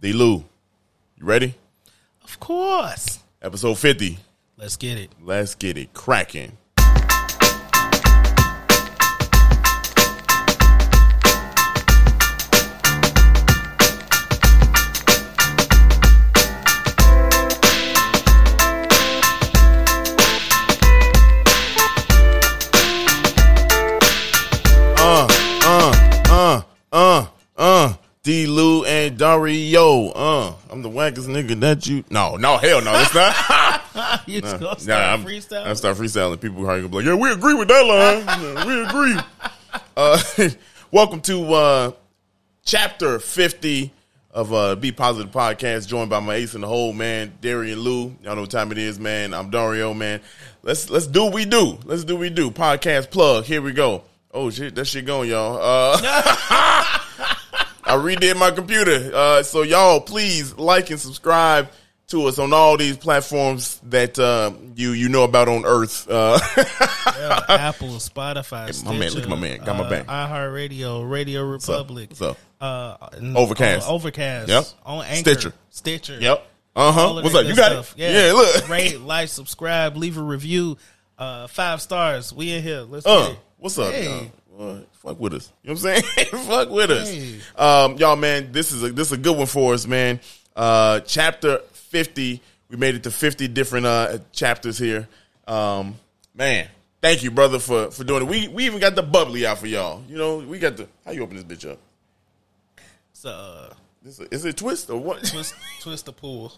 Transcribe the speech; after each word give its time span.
D. 0.00 0.12
Lou, 0.12 0.44
you 1.16 1.26
ready? 1.26 1.54
Of 2.22 2.38
course. 2.38 3.18
Episode 3.42 3.74
50. 3.78 4.18
Let's 4.56 4.76
get 4.76 4.96
it. 4.96 5.10
Let's 5.20 5.56
get 5.56 5.76
it 5.76 5.92
cracking. 5.92 6.56
Dario. 29.18 30.10
Uh, 30.10 30.54
I'm 30.70 30.80
the 30.82 30.88
wackest 30.88 31.26
nigga 31.26 31.58
that 31.60 31.86
you. 31.86 32.04
No, 32.08 32.36
no, 32.36 32.56
hell 32.56 32.80
no, 32.80 32.92
it's 32.94 33.12
not. 33.14 34.22
you 34.28 34.40
just 34.40 34.60
gonna 34.60 34.70
Nah, 34.70 34.76
start 34.76 35.02
I'm, 35.02 35.24
freestyle? 35.24 35.66
I 35.66 35.74
start 35.74 35.96
freestyling. 35.96 36.40
People 36.40 36.62
are 36.70 36.76
gonna 36.76 36.88
be 36.88 36.96
like, 36.96 37.04
"Yeah, 37.04 37.14
we 37.16 37.30
agree 37.32 37.54
with 37.54 37.66
that 37.68 37.84
line. 37.84 38.24
Yeah, 38.42 38.64
we 38.64 38.84
agree." 38.84 39.20
Uh, 39.96 40.20
welcome 40.92 41.20
to 41.22 41.52
uh, 41.52 41.90
chapter 42.64 43.18
fifty 43.18 43.92
of 44.30 44.52
uh, 44.52 44.76
Be 44.76 44.92
Positive 44.92 45.32
podcast, 45.32 45.88
joined 45.88 46.10
by 46.10 46.20
my 46.20 46.36
ace 46.36 46.54
in 46.54 46.60
the 46.60 46.68
hole, 46.68 46.92
man, 46.92 47.32
Darrian 47.40 47.80
Lew. 47.80 48.16
Y'all 48.22 48.36
know 48.36 48.42
what 48.42 48.50
time 48.50 48.70
it 48.70 48.78
is, 48.78 49.00
man. 49.00 49.34
I'm 49.34 49.50
Dario, 49.50 49.94
man. 49.94 50.20
Let's 50.62 50.90
let's 50.90 51.08
do 51.08 51.24
what 51.24 51.34
we 51.34 51.44
do. 51.44 51.78
Let's 51.84 52.04
do 52.04 52.14
what 52.14 52.20
we 52.20 52.30
do. 52.30 52.52
Podcast 52.52 53.10
plug. 53.10 53.44
Here 53.44 53.60
we 53.60 53.72
go. 53.72 54.04
Oh 54.32 54.48
shit, 54.50 54.76
that 54.76 54.84
shit 54.84 55.06
going, 55.06 55.28
y'all. 55.28 55.58
Uh, 55.60 56.98
I 57.88 57.96
redid 57.96 58.36
my 58.38 58.50
computer. 58.50 59.10
Uh, 59.14 59.42
so 59.42 59.62
y'all, 59.62 60.00
please 60.00 60.54
like 60.56 60.90
and 60.90 61.00
subscribe 61.00 61.70
to 62.08 62.24
us 62.26 62.38
on 62.38 62.52
all 62.52 62.76
these 62.76 62.96
platforms 62.96 63.80
that 63.84 64.18
uh, 64.18 64.52
you 64.76 64.92
you 64.92 65.08
know 65.08 65.24
about 65.24 65.48
on 65.48 65.64
Earth. 65.64 66.06
Uh, 66.10 66.38
Yeah, 66.56 67.40
Apple, 67.48 67.88
Spotify, 67.88 68.84
my 68.84 68.96
man, 68.96 69.10
look 69.12 69.24
at 69.24 69.28
my 69.28 69.36
man. 69.36 69.58
Got 69.58 69.76
my 69.76 69.84
uh, 69.84 69.90
back. 69.90 70.06
iHeartRadio, 70.06 71.10
Radio 71.10 71.42
Republic, 71.44 72.10
so 72.14 72.36
uh, 72.60 72.96
Overcast. 73.34 73.88
uh, 73.88 73.92
Overcast, 73.92 74.48
Yep. 74.48 74.64
on 74.86 75.04
Anchor, 75.04 75.30
Stitcher. 75.30 75.52
Stitcher. 75.70 76.18
yep. 76.20 76.46
Uh 76.76 76.92
huh. 76.92 77.20
What's 77.22 77.34
up? 77.34 77.44
You 77.46 77.56
got 77.56 77.72
stuff. 77.72 77.94
it. 77.98 78.12
Yeah. 78.12 78.32
look. 78.34 78.68
rate, 78.68 79.00
like, 79.00 79.28
subscribe, 79.28 79.96
leave 79.96 80.16
a 80.18 80.22
review. 80.22 80.76
Uh, 81.18 81.48
five 81.48 81.82
stars. 81.82 82.32
We 82.32 82.52
in 82.52 82.62
here. 82.62 82.82
Let's 82.82 83.04
Uh, 83.04 83.34
what's 83.56 83.76
up? 83.78 83.92
Hey. 83.92 84.30
Y'all? 84.58 84.76
Uh, 84.76 84.80
fuck 84.92 85.20
with 85.20 85.34
us. 85.34 85.52
You 85.62 85.68
know 85.68 85.80
what 85.80 85.96
I'm 85.96 86.02
saying? 86.02 86.26
fuck 86.46 86.70
with 86.70 86.90
us. 86.90 87.10
Hey. 87.10 87.40
Um, 87.56 87.96
y'all, 87.96 88.16
man, 88.16 88.52
this 88.52 88.72
is 88.72 88.82
a 88.82 88.90
this 88.92 89.08
is 89.08 89.12
a 89.12 89.16
good 89.18 89.36
one 89.36 89.46
for 89.46 89.74
us, 89.74 89.86
man. 89.86 90.20
Uh, 90.56 91.00
chapter 91.00 91.58
50. 91.72 92.42
We 92.70 92.76
made 92.76 92.94
it 92.94 93.02
to 93.04 93.10
50 93.10 93.48
different 93.48 93.86
uh 93.86 94.18
chapters 94.32 94.76
here. 94.78 95.08
Um, 95.46 95.96
man, 96.34 96.68
thank 97.00 97.22
you, 97.22 97.30
brother, 97.30 97.58
for 97.58 97.90
for 97.90 98.04
doing 98.04 98.22
it. 98.22 98.28
We 98.28 98.48
we 98.48 98.66
even 98.66 98.80
got 98.80 98.94
the 98.94 99.02
bubbly 99.02 99.46
out 99.46 99.58
for 99.58 99.66
y'all. 99.66 100.02
You 100.08 100.18
know, 100.18 100.38
we 100.38 100.58
got 100.58 100.76
the 100.76 100.86
how 101.04 101.12
you 101.12 101.22
open 101.22 101.36
this 101.36 101.44
bitch 101.44 101.70
up. 101.70 101.78
So, 103.14 103.30
uh, 103.30 103.74
This 104.02 104.20
is 104.20 104.44
it 104.44 104.50
a 104.50 104.52
twist 104.52 104.90
or 104.90 105.00
what? 105.00 105.24
twist, 105.24 105.54
twist 105.80 106.06
the 106.06 106.12
pool. 106.12 106.52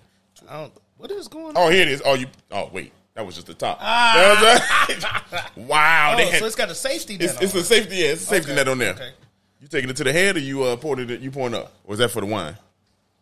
I 0.49 0.61
don't. 0.61 0.73
What 0.99 1.11
is 1.11 1.29
going 1.29 1.57
on? 1.57 1.57
Oh, 1.57 1.71
here 1.71 1.83
it 1.83 1.89
is. 1.89 2.03
Oh, 2.05 2.13
you. 2.15 2.27
Oh, 2.51 2.69
wait, 2.73 2.93
that 3.15 3.27
was 3.27 3.35
just 3.35 3.47
the 3.47 3.55
top. 3.55 3.79
You 3.81 3.87
know 3.87 4.35
what 4.41 5.47
I'm 5.57 5.67
wow, 5.69 6.13
Oh, 6.15 6.17
they 6.17 6.27
had- 6.31 6.41
so 6.41 6.47
it's 6.47 6.55
got 6.57 6.71
a 6.71 6.75
safety 6.75 7.17
net. 7.19 7.31
it's, 7.31 7.41
it's 7.43 7.55
a 7.55 7.65
safety. 7.65 7.97
Yeah, 7.97 8.07
it's 8.13 8.23
a 8.23 8.27
safety 8.27 8.53
Okay, 8.53 8.57
net 8.57 8.69
on 8.69 8.79
there. 8.79 8.93
okay. 8.95 9.11
You 9.61 9.69
taking 9.69 9.91
it 9.91 9.97
to 9.97 10.05
the 10.05 10.13
head, 10.13 10.37
or 10.37 10.41
you 10.41 10.63
uh, 10.63 10.77
pouring 10.77 11.11
it? 11.11 11.21
You 11.21 11.31
pouring 11.31 11.55
up, 11.55 11.73
or 11.85 11.93
is 11.95 11.99
that 11.99 12.11
for 12.11 12.21
the 12.21 12.27
wine? 12.27 12.57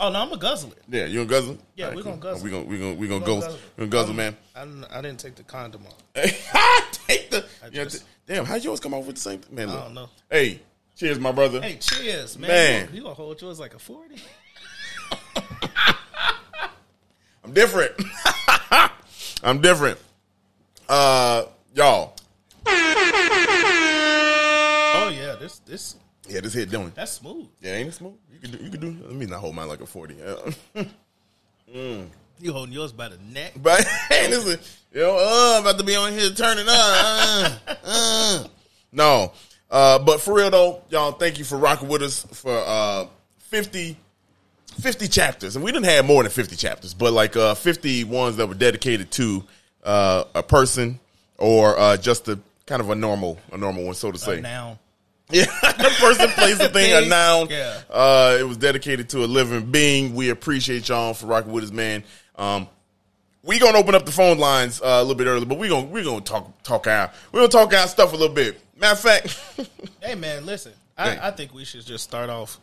Oh 0.00 0.11
no, 0.12 0.20
I'm 0.22 0.30
a 0.33 0.36
guzzle 0.36 0.70
it. 0.70 0.83
Yeah, 0.89 1.06
you 1.06 1.17
gonna 1.25 1.28
guzzle? 1.28 1.58
Yeah, 1.75 1.86
All 1.89 1.95
we 1.97 2.03
cool. 2.03 2.12
gonna 2.12 2.22
guzzle. 2.22 2.45
We're 2.45 2.50
gonna 2.53 2.64
we 2.64 2.78
gonna 2.78 2.95
we 2.95 3.08
gonna 3.08 3.25
gonna 3.27 3.41
guzzle. 3.41 3.58
We 3.77 3.80
gonna 3.80 3.91
guzzle, 3.91 4.14
man. 4.14 4.36
I 4.55 4.64
didn't, 4.64 4.84
I 4.84 5.00
didn't 5.03 5.19
take 5.19 5.34
the 5.34 5.42
condom 5.42 5.83
off. 5.86 5.97
Take 7.08 7.30
the. 7.30 7.45
just- 7.73 8.05
damn, 8.27 8.45
how 8.45 8.55
you 8.55 8.68
always 8.68 8.79
come 8.80 8.95
out 8.95 9.05
with 9.05 9.17
the 9.17 9.20
same? 9.23 9.40
thing? 9.40 9.55
Man, 9.57 9.67
look. 9.68 9.83
don't 9.83 9.95
know. 9.95 10.08
Hey, 10.30 10.61
cheers, 10.95 11.18
my 11.18 11.33
brother. 11.33 11.61
Hey, 11.61 11.79
cheers, 11.80 12.39
man. 12.39 12.48
Man. 12.48 12.74
You, 12.74 12.84
gonna, 12.86 12.96
you 12.96 13.02
gonna 13.02 13.14
hold 13.14 13.40
yours 13.42 13.58
like 13.58 13.74
a 13.74 13.79
forty? 13.80 14.17
I'm 17.45 17.52
different. 17.52 17.92
I'm 19.43 19.61
different. 19.61 19.99
Uh, 20.89 21.45
y'all. 21.75 22.15
Oh 25.01 25.11
yeah, 25.15 25.37
this 25.39 25.59
this 25.61 25.97
Yeah, 26.29 26.41
this 26.41 26.55
hit 26.55 26.71
doing. 26.71 26.93
that's 26.95 27.13
smooth. 27.13 27.47
Yeah, 27.61 27.75
ain't 27.75 27.89
it 27.89 27.95
smooth? 27.95 28.15
You 28.33 28.39
can 28.41 28.51
do. 28.51 28.65
You 28.65 28.71
can 28.71 28.81
do. 28.81 28.97
Let 29.07 29.15
me 29.15 29.27
not 29.27 29.41
hold 29.41 29.55
mine 29.55 29.69
like 29.69 29.81
a 29.81 29.87
forty. 29.87 30.17
Uh, 30.23 30.85
You 32.41 32.53
holding 32.53 32.73
yours 32.73 32.93
by 32.93 33.09
the 33.09 33.19
neck. 33.33 33.53
But 33.63 33.85
this 34.11 34.47
is, 34.47 34.79
you 34.93 35.03
uh, 35.05 35.55
I'm 35.57 35.63
about 35.63 35.77
to 35.79 35.85
be 35.85 35.97
on 35.97 36.13
here 36.13 36.31
turning 36.31 36.67
up. 36.69 36.73
Uh, 36.77 37.75
uh. 37.85 38.45
No, 38.93 39.33
uh, 39.70 39.99
but 39.99 40.20
for 40.20 40.35
real 40.35 40.49
though, 40.51 40.83
y'all, 40.89 41.13
thank 41.13 41.39
you 41.39 41.45
for 41.45 41.59
rocking 41.59 41.89
with 41.89 42.01
us 42.03 42.25
for 42.33 42.57
uh, 42.65 43.07
50, 43.39 43.97
50 44.80 45.08
chapters, 45.08 45.56
and 45.56 45.64
we 45.64 45.72
didn't 45.72 45.86
have 45.86 46.05
more 46.05 46.22
than 46.22 46.30
fifty 46.33 46.56
chapters, 46.56 46.94
but 46.94 47.12
like 47.12 47.36
uh, 47.36 47.55
fifty 47.55 48.05
ones 48.05 48.36
that 48.36 48.46
were 48.46 48.55
dedicated 48.55 49.11
to 49.12 49.44
uh, 49.84 50.24
a 50.34 50.42
person 50.42 51.00
or 51.36 51.78
uh, 51.78 51.96
just 51.96 52.28
a 52.28 52.39
kind 52.66 52.80
of 52.80 52.90
a 52.90 52.94
normal, 52.94 53.39
a 53.52 53.56
normal 53.58 53.84
one, 53.84 53.94
so 53.94 54.12
to 54.12 54.18
say. 54.18 54.40
Now, 54.40 54.78
Yeah, 55.30 55.44
the 55.44 55.94
person, 56.00 56.28
place, 56.30 56.58
a 56.61 56.68
thing, 56.70 57.05
a 57.05 57.06
noun. 57.06 57.48
yeah. 57.50 57.80
Uh, 57.90 58.36
it 58.40 58.44
was 58.44 58.56
dedicated 58.56 59.11
to 59.11 59.24
a 59.24 59.27
living 59.27 59.70
being. 59.70 60.14
We 60.14 60.30
appreciate 60.30 60.89
y'all 60.89 61.12
for 61.12 61.27
rocking 61.27 61.52
with 61.52 61.64
us, 61.64 61.70
man. 61.70 62.02
Um, 62.36 62.66
we 63.42 63.58
gonna 63.58 63.77
open 63.78 63.95
up 63.95 64.06
the 64.06 64.12
phone 64.12 64.39
lines 64.39 64.80
uh, 64.80 64.86
a 64.86 65.02
little 65.02 65.14
bit 65.16 65.27
early, 65.27 65.45
but 65.45 65.58
we 65.58 65.68
gonna 65.68 65.86
we 65.86 66.02
gonna 66.02 66.22
talk 66.22 66.62
talk 66.62 66.86
out. 66.86 67.12
We 67.33 67.40
gonna 67.40 67.48
talk 67.50 67.72
out 67.74 67.89
stuff 67.89 68.12
a 68.12 68.16
little 68.16 68.34
bit. 68.34 68.60
Matter 68.78 68.92
of 68.92 69.00
fact, 69.00 69.40
hey 70.02 70.14
man, 70.14 70.46
listen. 70.46 70.72
I, 70.96 71.28
I 71.28 71.30
think 71.30 71.55
we 71.55 71.64
should 71.64 71.84
just 71.86 72.05
start 72.05 72.28
off. 72.30 72.58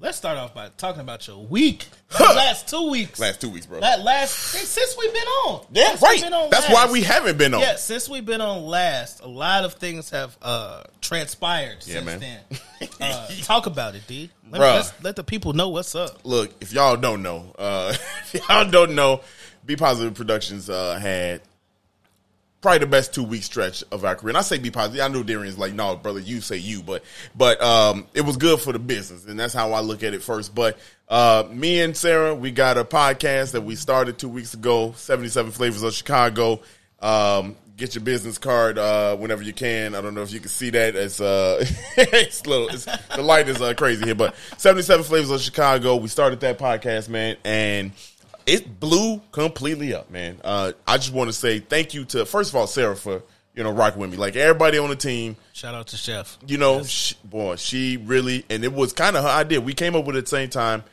Let's 0.00 0.18
start 0.18 0.36
off 0.38 0.52
by 0.52 0.68
talking 0.76 1.00
about 1.00 1.26
your 1.28 1.38
week. 1.38 1.86
The 2.18 2.24
last 2.24 2.68
two 2.68 2.90
weeks. 2.90 3.18
last 3.20 3.40
two 3.40 3.48
weeks, 3.48 3.64
bro. 3.66 3.80
That 3.80 4.02
last 4.02 4.32
since 4.34 4.96
we've 4.98 5.12
been 5.12 5.22
on. 5.22 5.66
yeah, 5.72 5.90
Since 5.90 6.02
right. 6.02 6.20
been 6.20 6.32
on 6.32 6.50
That's 6.50 6.68
last. 6.68 6.86
why 6.88 6.92
we 6.92 7.02
haven't 7.02 7.38
been 7.38 7.54
on. 7.54 7.60
Yeah, 7.60 7.76
since 7.76 8.08
we've 8.08 8.26
been 8.26 8.40
on 8.40 8.64
last, 8.64 9.20
a 9.22 9.28
lot 9.28 9.64
of 9.64 9.74
things 9.74 10.10
have 10.10 10.36
uh, 10.42 10.82
transpired 11.00 11.78
Yeah, 11.86 11.94
since 12.02 12.06
man. 12.06 12.20
then. 12.20 12.40
Uh, 13.00 13.26
talk 13.42 13.64
about 13.66 13.94
it, 13.94 14.02
D. 14.06 14.30
Let, 14.50 14.60
Bruh. 14.60 14.74
let's 14.76 15.02
let 15.02 15.16
the 15.16 15.24
people 15.24 15.54
know 15.54 15.70
what's 15.70 15.94
up. 15.94 16.18
Look, 16.22 16.52
if 16.60 16.72
y'all 16.72 16.96
don't 16.98 17.22
know, 17.22 17.54
uh, 17.58 17.94
if 18.34 18.46
y'all 18.48 18.68
don't 18.70 18.94
know, 18.94 19.22
Be 19.64 19.74
Positive 19.74 20.12
Productions 20.14 20.68
uh, 20.68 20.98
had 20.98 21.40
probably 22.64 22.78
the 22.78 22.86
best 22.86 23.12
two 23.12 23.22
week 23.22 23.42
stretch 23.42 23.84
of 23.92 24.06
our 24.06 24.16
career. 24.16 24.30
And 24.30 24.38
I 24.38 24.40
say 24.40 24.56
Be 24.56 24.70
Positive. 24.70 25.04
I 25.04 25.08
know 25.08 25.22
Darrian's 25.22 25.58
like, 25.58 25.74
no, 25.74 25.96
brother, 25.96 26.18
you 26.18 26.40
say 26.40 26.56
you, 26.56 26.82
but 26.82 27.04
but 27.36 27.62
um, 27.62 28.06
it 28.14 28.22
was 28.22 28.38
good 28.38 28.58
for 28.58 28.72
the 28.72 28.78
business, 28.78 29.26
and 29.26 29.38
that's 29.38 29.52
how 29.52 29.74
I 29.74 29.80
look 29.80 30.02
at 30.02 30.14
it 30.14 30.22
first. 30.22 30.54
But 30.54 30.78
uh, 31.10 31.44
me 31.50 31.82
and 31.82 31.94
Sarah, 31.94 32.34
we 32.34 32.50
got 32.50 32.78
a 32.78 32.84
podcast 32.84 33.52
that 33.52 33.60
we 33.60 33.76
started 33.76 34.18
two 34.18 34.30
weeks 34.30 34.54
ago, 34.54 34.94
Seventy 34.96 35.28
Seven 35.28 35.52
Flavors 35.52 35.82
of 35.82 35.92
Chicago. 35.92 36.62
Um, 37.00 37.56
get 37.76 37.94
your 37.94 38.02
business 38.02 38.38
card 38.38 38.78
uh, 38.78 39.14
whenever 39.16 39.42
you 39.42 39.52
can. 39.52 39.94
I 39.94 40.00
don't 40.00 40.14
know 40.14 40.22
if 40.22 40.32
you 40.32 40.40
can 40.40 40.48
see 40.48 40.70
that. 40.70 40.96
It's 40.96 41.20
uh, 41.20 41.62
it's 41.98 42.46
little. 42.46 42.68
It's, 42.68 42.86
the 43.14 43.22
light 43.22 43.46
is 43.46 43.60
uh, 43.60 43.74
crazy 43.74 44.06
here, 44.06 44.14
but 44.14 44.34
seventy 44.56 44.84
seven 44.84 45.04
flavors 45.04 45.30
of 45.30 45.42
Chicago. 45.42 45.96
We 45.96 46.08
started 46.08 46.40
that 46.40 46.58
podcast, 46.58 47.10
man, 47.10 47.36
and 47.44 47.92
it 48.46 48.80
blew 48.80 49.20
completely 49.32 49.94
up, 49.94 50.10
man. 50.10 50.40
Uh, 50.44 50.72
I 50.86 50.96
just 50.96 51.12
want 51.12 51.28
to 51.28 51.32
say 51.32 51.60
thank 51.60 51.94
you 51.94 52.04
to 52.06 52.26
first 52.26 52.50
of 52.50 52.56
all 52.56 52.66
Sarah 52.66 52.96
for 52.96 53.22
you 53.54 53.62
know 53.62 53.70
rocking 53.70 54.00
with 54.00 54.10
me, 54.10 54.16
like 54.16 54.36
everybody 54.36 54.78
on 54.78 54.90
the 54.90 54.96
team. 54.96 55.36
Shout 55.52 55.74
out 55.74 55.86
to 55.88 55.96
Chef. 55.96 56.38
You 56.46 56.58
know, 56.58 56.82
she, 56.82 57.14
boy, 57.24 57.56
she 57.56 57.96
really, 57.96 58.44
and 58.50 58.64
it 58.64 58.72
was 58.72 58.92
kind 58.92 59.16
of 59.16 59.24
her 59.24 59.30
idea. 59.30 59.60
We 59.60 59.74
came 59.74 59.94
up 59.94 60.04
with 60.04 60.16
it 60.16 60.20
at 60.20 60.24
the 60.24 60.30
same 60.30 60.50
time, 60.50 60.84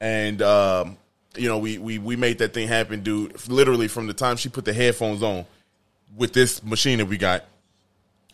and 0.00 0.42
um, 0.42 0.96
you 1.36 1.48
know, 1.48 1.58
we 1.58 1.78
we 1.78 1.98
we 1.98 2.16
made 2.16 2.38
that 2.38 2.54
thing 2.54 2.68
happen, 2.68 3.02
dude. 3.02 3.48
Literally 3.48 3.88
from 3.88 4.06
the 4.06 4.14
time 4.14 4.36
she 4.36 4.48
put 4.48 4.64
the 4.64 4.72
headphones 4.72 5.22
on 5.22 5.44
with 6.16 6.32
this 6.32 6.62
machine 6.62 6.98
that 6.98 7.06
we 7.06 7.18
got. 7.18 7.44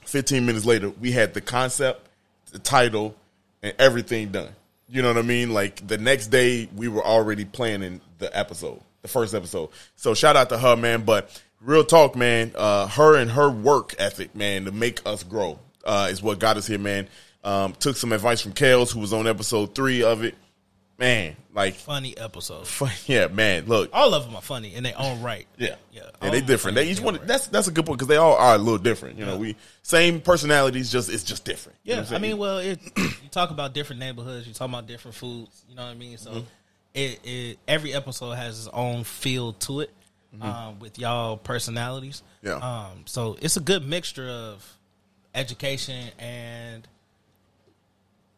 Fifteen 0.04 0.46
minutes 0.46 0.64
later, 0.64 0.90
we 0.90 1.12
had 1.12 1.34
the 1.34 1.40
concept, 1.40 2.08
the 2.52 2.58
title, 2.58 3.16
and 3.62 3.74
everything 3.78 4.30
done. 4.30 4.50
You 4.92 5.00
know 5.00 5.08
what 5.08 5.16
I 5.16 5.22
mean? 5.22 5.54
Like 5.54 5.86
the 5.86 5.96
next 5.96 6.26
day, 6.26 6.68
we 6.76 6.86
were 6.86 7.02
already 7.02 7.46
planning 7.46 8.02
the 8.18 8.36
episode, 8.36 8.78
the 9.00 9.08
first 9.08 9.32
episode. 9.32 9.70
So 9.96 10.12
shout 10.12 10.36
out 10.36 10.50
to 10.50 10.58
her, 10.58 10.76
man. 10.76 11.06
But 11.06 11.42
real 11.62 11.82
talk, 11.82 12.14
man. 12.14 12.52
Uh, 12.54 12.86
her 12.88 13.16
and 13.16 13.30
her 13.30 13.50
work 13.50 13.94
ethic, 13.98 14.36
man, 14.36 14.66
to 14.66 14.70
make 14.70 15.00
us 15.06 15.22
grow 15.22 15.58
uh, 15.86 16.08
is 16.10 16.22
what 16.22 16.38
got 16.38 16.58
us 16.58 16.66
here, 16.66 16.78
man. 16.78 17.08
Um, 17.42 17.72
took 17.72 17.96
some 17.96 18.12
advice 18.12 18.42
from 18.42 18.52
Kales, 18.52 18.92
who 18.92 19.00
was 19.00 19.14
on 19.14 19.26
episode 19.26 19.74
three 19.74 20.02
of 20.02 20.24
it. 20.24 20.34
Man, 21.02 21.34
like, 21.52 21.74
Funny 21.74 22.16
episode. 22.16 22.68
yeah, 23.06 23.26
man. 23.26 23.66
Look, 23.66 23.90
All 23.92 24.14
of 24.14 24.24
them 24.24 24.36
are 24.36 24.40
funny 24.40 24.72
in 24.72 24.84
their 24.84 24.94
own 24.96 25.20
right. 25.20 25.48
yeah, 25.58 25.74
Yeah. 25.90 26.02
yeah, 26.22 26.30
they 26.30 26.40
different. 26.40 26.76
They 26.76 26.88
each 26.88 27.00
one. 27.00 27.16
right. 27.16 27.26
That's 27.26 27.48
that's 27.48 27.66
a 27.66 27.72
good 27.72 27.84
point 27.84 27.98
because 27.98 28.06
they 28.06 28.16
all 28.16 28.36
are 28.36 28.54
a 28.54 28.58
little 28.58 28.78
different. 28.78 29.18
You 29.18 29.26
know, 29.26 29.36
we 29.36 29.56
same 29.82 30.20
personalities, 30.20 30.92
just 30.92 31.10
it's 31.10 31.24
just 31.24 31.44
different. 31.44 31.76
You 31.82 31.96
know 31.96 32.02
Yeah, 32.08 32.14
I 32.14 32.18
mean, 32.20 32.38
well, 32.38 32.58
it, 32.58 32.78
you 32.96 33.28
talk 33.32 33.50
about 33.50 33.74
different 33.74 33.98
neighborhoods, 33.98 34.46
you 34.46 34.54
talk 34.54 34.68
about 34.68 34.86
different 34.86 35.16
foods. 35.16 35.64
You 35.68 35.74
know 35.74 35.82
what 35.82 35.90
I 35.90 35.94
mean? 35.94 36.18
So 36.18 36.30
Mm-hmm. 36.30 36.46
it, 36.94 37.20
it 37.24 37.58
every 37.66 37.92
episode 37.94 38.30
has 38.34 38.60
its 38.60 38.68
own 38.72 39.02
feel 39.02 39.54
to 39.54 39.80
it 39.80 39.90
um, 40.40 40.78
with 40.78 41.00
y'all 41.00 41.36
personalities. 41.36 42.22
Yeah. 42.42 42.52
Um, 42.58 43.02
so 43.06 43.36
it's 43.42 43.56
a 43.56 43.60
good 43.60 43.84
mixture 43.84 44.28
of 44.28 44.64
education 45.34 46.10
and 46.20 46.86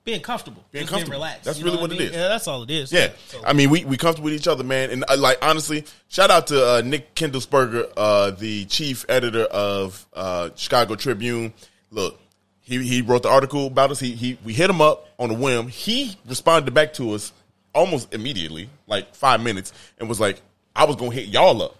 being 0.05 0.21
comfortable, 0.21 0.63
Being 0.71 0.83
Just 0.83 0.91
comfortable. 0.93 1.17
relaxed. 1.19 1.45
That's 1.45 1.59
You 1.59 1.65
really 1.65 1.79
what 1.79 1.91
I 1.93 1.95
it 1.95 2.01
is. 2.01 2.13
Yeah, 2.13 2.29
that's 2.29 2.47
all 2.47 2.63
it 2.63 2.71
is. 2.71 2.93
Yeah, 2.93 3.11
So- 3.29 3.43
I 3.45 3.53
mean, 3.55 3.71
we 3.71 3.85
we 3.85 3.97
comfortable 3.97 4.27
with 4.27 4.35
each 4.35 4.47
other, 4.49 4.63
man. 4.65 4.91
And 4.91 5.05
uh, 5.09 5.17
like 5.17 5.39
honestly, 5.43 5.85
shout 6.09 6.31
out 6.31 6.47
to 6.49 6.63
uh, 6.77 6.83
Nick 6.85 7.15
Kindelsperger, 7.15 7.91
uh, 7.97 8.31
the 8.33 8.67
chief 8.67 9.07
editor 9.09 9.45
of 9.45 10.07
uh, 10.13 10.51
Chicago 10.57 10.95
Tribune. 10.95 11.55
Look, 11.91 12.21
he 12.61 12.83
he 12.87 13.01
wrote 13.03 13.23
the 13.23 13.31
article 13.31 13.67
about 13.69 13.91
us. 13.91 14.01
He 14.01 14.13
he 14.13 14.39
we 14.45 14.53
hit 14.53 14.69
him 14.69 14.81
up 14.83 15.09
on 15.19 15.31
a 15.31 15.35
whim. 15.35 15.69
He 15.69 16.17
responded 16.27 16.73
back 16.75 16.93
to 16.95 17.13
us 17.15 17.33
almost 17.75 18.13
immediately, 18.13 18.69
like 18.87 19.15
five 19.15 19.41
minutes, 19.43 19.73
and 19.99 20.09
was 20.09 20.21
like, 20.21 20.43
"I 20.77 20.85
was 20.85 20.97
gonna 20.97 21.13
hit 21.13 21.27
y'all 21.29 21.63
up." 21.63 21.77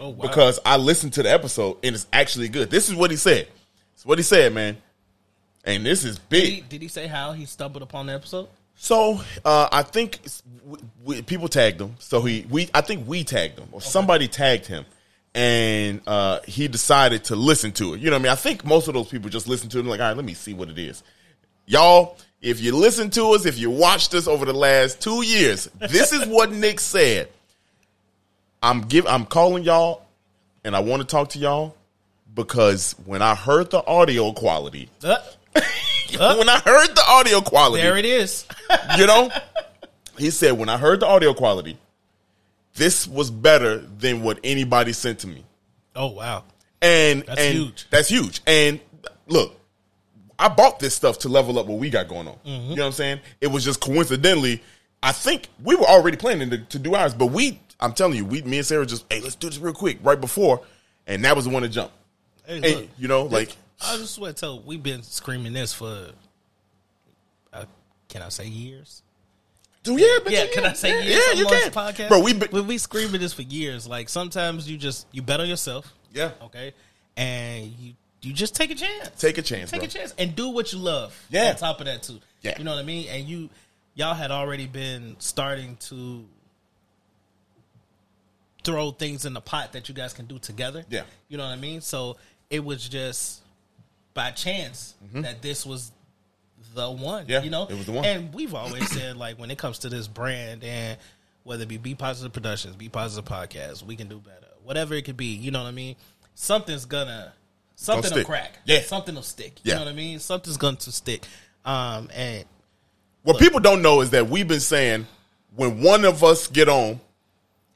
Oh, 0.00 0.10
wow. 0.10 0.22
Because 0.28 0.60
I 0.64 0.76
listened 0.76 1.12
to 1.14 1.22
the 1.24 1.32
episode 1.32 1.78
and 1.82 1.92
it's 1.94 2.06
actually 2.12 2.48
good. 2.48 2.70
This 2.70 2.88
is 2.88 2.94
what 2.94 3.10
he 3.10 3.16
said. 3.16 3.48
It's 3.94 4.06
what 4.06 4.16
he 4.18 4.22
said, 4.22 4.52
man. 4.54 4.76
And 5.64 5.84
this 5.84 6.04
is 6.04 6.18
big. 6.18 6.42
Did 6.42 6.50
he, 6.50 6.60
did 6.62 6.82
he 6.82 6.88
say 6.88 7.06
how 7.06 7.32
he 7.32 7.44
stumbled 7.44 7.82
upon 7.82 8.06
the 8.06 8.14
episode? 8.14 8.48
So 8.76 9.20
uh, 9.44 9.68
I 9.72 9.82
think 9.82 10.20
we, 10.64 10.78
we, 11.04 11.22
people 11.22 11.48
tagged 11.48 11.80
him. 11.80 11.96
So 11.98 12.22
he 12.22 12.46
we 12.48 12.70
I 12.72 12.80
think 12.80 13.08
we 13.08 13.24
tagged 13.24 13.58
him 13.58 13.68
or 13.72 13.80
somebody 13.80 14.28
tagged 14.28 14.66
him, 14.66 14.86
and 15.34 16.00
uh, 16.06 16.40
he 16.46 16.68
decided 16.68 17.24
to 17.24 17.36
listen 17.36 17.72
to 17.72 17.94
it. 17.94 18.00
You 18.00 18.06
know 18.06 18.16
what 18.16 18.20
I 18.20 18.22
mean? 18.22 18.32
I 18.32 18.36
think 18.36 18.64
most 18.64 18.86
of 18.86 18.94
those 18.94 19.08
people 19.08 19.30
just 19.30 19.48
listen 19.48 19.68
to 19.70 19.80
it 19.80 19.84
like, 19.84 20.00
all 20.00 20.06
right, 20.06 20.16
let 20.16 20.24
me 20.24 20.34
see 20.34 20.54
what 20.54 20.68
it 20.68 20.78
is. 20.78 21.02
Y'all, 21.66 22.16
if 22.40 22.60
you 22.60 22.74
listen 22.74 23.10
to 23.10 23.32
us, 23.32 23.46
if 23.46 23.58
you 23.58 23.68
watched 23.68 24.14
us 24.14 24.28
over 24.28 24.44
the 24.44 24.52
last 24.52 25.02
two 25.02 25.22
years, 25.22 25.68
this 25.80 26.12
is 26.12 26.26
what 26.26 26.52
Nick 26.52 26.78
said. 26.78 27.28
I'm 28.62 28.82
give 28.82 29.06
I'm 29.08 29.26
calling 29.26 29.64
y'all, 29.64 30.06
and 30.64 30.76
I 30.76 30.80
want 30.80 31.02
to 31.02 31.06
talk 31.06 31.30
to 31.30 31.38
y'all 31.40 31.76
because 32.34 32.94
when 33.06 33.22
I 33.22 33.34
heard 33.34 33.70
the 33.70 33.84
audio 33.84 34.32
quality, 34.32 34.88
uh, 35.02 35.18
when 36.38 36.48
I 36.48 36.60
heard 36.64 36.88
the 36.94 37.04
audio 37.06 37.40
quality, 37.40 37.82
there 37.82 37.96
it 37.96 38.04
is. 38.04 38.46
you 38.96 39.06
know, 39.06 39.30
he 40.16 40.30
said 40.30 40.52
when 40.52 40.68
I 40.68 40.76
heard 40.76 41.00
the 41.00 41.06
audio 41.06 41.34
quality, 41.34 41.78
this 42.74 43.06
was 43.06 43.30
better 43.30 43.78
than 43.78 44.22
what 44.22 44.38
anybody 44.44 44.92
sent 44.92 45.20
to 45.20 45.26
me, 45.26 45.44
oh 45.96 46.08
wow. 46.08 46.44
and 46.80 47.22
That's 47.22 47.40
and 47.40 47.56
huge. 47.56 47.86
That's 47.90 48.08
huge. 48.08 48.40
And 48.46 48.80
look, 49.26 49.58
I 50.38 50.48
bought 50.48 50.78
this 50.78 50.94
stuff 50.94 51.18
to 51.20 51.28
level 51.28 51.58
up 51.58 51.66
what 51.66 51.78
we 51.78 51.90
got 51.90 52.08
going 52.08 52.28
on. 52.28 52.36
Mm-hmm. 52.46 52.70
You 52.70 52.76
know 52.76 52.82
what 52.82 52.86
I'm 52.86 52.92
saying? 52.92 53.20
It 53.40 53.48
was 53.48 53.64
just 53.64 53.80
coincidentally. 53.80 54.62
I 55.02 55.12
think 55.12 55.48
we 55.62 55.74
were 55.74 55.86
already 55.86 56.16
planning 56.16 56.50
to, 56.50 56.58
to 56.58 56.78
do 56.78 56.94
ours, 56.94 57.14
but 57.14 57.26
we, 57.26 57.60
I'm 57.80 57.92
telling 57.92 58.16
you, 58.16 58.24
we, 58.24 58.42
me 58.42 58.58
and 58.58 58.66
Sarah 58.66 58.86
just, 58.86 59.04
hey, 59.12 59.20
let's 59.20 59.36
do 59.36 59.48
this 59.48 59.58
real 59.58 59.72
quick 59.72 59.98
right 60.02 60.20
before, 60.20 60.62
and 61.06 61.24
that 61.24 61.36
was 61.36 61.44
the 61.44 61.50
one 61.50 61.62
to 61.62 61.68
jump. 61.68 61.92
Hey, 62.46 62.56
And, 62.56 62.64
look, 62.64 62.88
you 62.98 63.08
know, 63.08 63.24
like, 63.24 63.56
I 63.80 63.96
just 63.96 64.18
want 64.18 64.36
to 64.36 64.40
tell 64.40 64.60
we've 64.60 64.82
been 64.82 65.02
screaming 65.02 65.52
this 65.52 65.72
for 65.72 66.08
uh, 67.52 67.64
can 68.08 68.22
I 68.22 68.28
say 68.28 68.46
years? 68.46 69.02
do 69.84 69.96
yeah, 69.96 70.18
but 70.22 70.32
Yeah, 70.32 70.46
can 70.52 70.64
I 70.66 70.72
say 70.72 70.90
yeah, 70.90 71.00
years 71.02 71.22
Yeah, 71.26 71.32
you 71.34 71.46
can, 71.46 71.70
podcast? 71.70 72.08
bro. 72.08 72.20
We, 72.20 72.34
been, 72.34 72.48
We've 72.52 72.66
been 72.66 72.78
screaming 72.78 73.20
this 73.20 73.32
for 73.32 73.42
years. 73.42 73.86
Like 73.86 74.08
sometimes 74.08 74.68
you 74.68 74.76
just 74.76 75.06
you 75.12 75.22
bet 75.22 75.40
on 75.40 75.48
yourself, 75.48 75.92
yeah, 76.12 76.32
okay, 76.42 76.74
and 77.16 77.66
you 77.78 77.94
you 78.20 78.32
just 78.32 78.56
take 78.56 78.70
a 78.70 78.74
chance. 78.74 79.10
take 79.18 79.38
a 79.38 79.42
chance, 79.42 79.70
Take 79.70 79.80
bro. 79.80 79.86
a 79.86 79.90
chance 79.90 80.12
and 80.18 80.34
do 80.34 80.48
what 80.48 80.72
you 80.72 80.80
love. 80.80 81.16
Yeah. 81.30 81.50
On 81.50 81.56
top 81.56 81.78
of 81.80 81.86
that 81.86 82.02
too. 82.02 82.18
Yeah. 82.42 82.58
You 82.58 82.64
know 82.64 82.72
what 82.74 82.80
I 82.80 82.84
mean? 82.84 83.08
And 83.08 83.26
you 83.28 83.48
y'all 83.94 84.14
had 84.14 84.30
already 84.32 84.66
been 84.66 85.14
starting 85.20 85.76
to 85.82 86.24
throw 88.64 88.90
things 88.90 89.24
in 89.24 89.34
the 89.34 89.40
pot 89.40 89.72
that 89.72 89.88
you 89.88 89.94
guys 89.94 90.12
can 90.12 90.26
do 90.26 90.38
together. 90.38 90.84
Yeah. 90.90 91.04
You 91.28 91.38
know 91.38 91.44
what 91.44 91.52
I 91.52 91.56
mean? 91.56 91.80
So 91.80 92.16
it 92.50 92.64
was 92.64 92.88
just 92.88 93.40
by 94.18 94.32
chance 94.32 94.94
that 95.14 95.42
this 95.42 95.64
was 95.64 95.92
the 96.74 96.90
one. 96.90 97.22
Mm-hmm. 97.22 97.30
Yeah, 97.30 97.42
You 97.44 97.50
know? 97.50 97.68
it 97.70 97.76
was 97.76 97.86
the 97.86 97.92
one. 97.92 98.04
And 98.04 98.34
we've 98.34 98.52
always 98.52 98.90
said 98.94 99.16
like 99.16 99.38
when 99.38 99.52
it 99.52 99.58
comes 99.58 99.78
to 99.80 99.88
this 99.88 100.08
brand 100.08 100.64
and 100.64 100.98
whether 101.44 101.62
it 101.62 101.68
be 101.68 101.76
Be 101.76 101.94
Positive 101.94 102.32
Productions, 102.32 102.74
Be 102.74 102.88
Positive 102.88 103.24
Podcast, 103.24 103.84
we 103.84 103.94
can 103.94 104.08
do 104.08 104.18
better. 104.18 104.48
Whatever 104.64 104.94
it 104.94 105.04
could 105.04 105.16
be, 105.16 105.26
you 105.26 105.52
know 105.52 105.62
what 105.62 105.68
I 105.68 105.70
mean? 105.70 105.94
Something's 106.34 106.84
gonna 106.84 107.32
something 107.76 108.12
will 108.12 108.24
crack. 108.24 108.58
Yeah. 108.64 108.80
Something 108.80 109.14
will 109.14 109.22
stick. 109.22 109.60
Yeah. 109.62 109.74
You 109.74 109.78
know 109.78 109.84
what 109.84 109.92
I 109.92 109.94
mean? 109.96 110.18
Something's 110.18 110.56
going 110.56 110.78
to 110.78 110.90
stick. 110.90 111.22
Um 111.64 112.10
and 112.12 112.44
What 113.22 113.38
people 113.38 113.60
don't 113.60 113.82
know 113.82 114.00
is 114.00 114.10
that 114.10 114.28
we've 114.28 114.48
been 114.48 114.58
saying 114.58 115.06
when 115.54 115.80
one 115.80 116.04
of 116.04 116.24
us 116.24 116.48
get 116.48 116.68
on, 116.68 116.98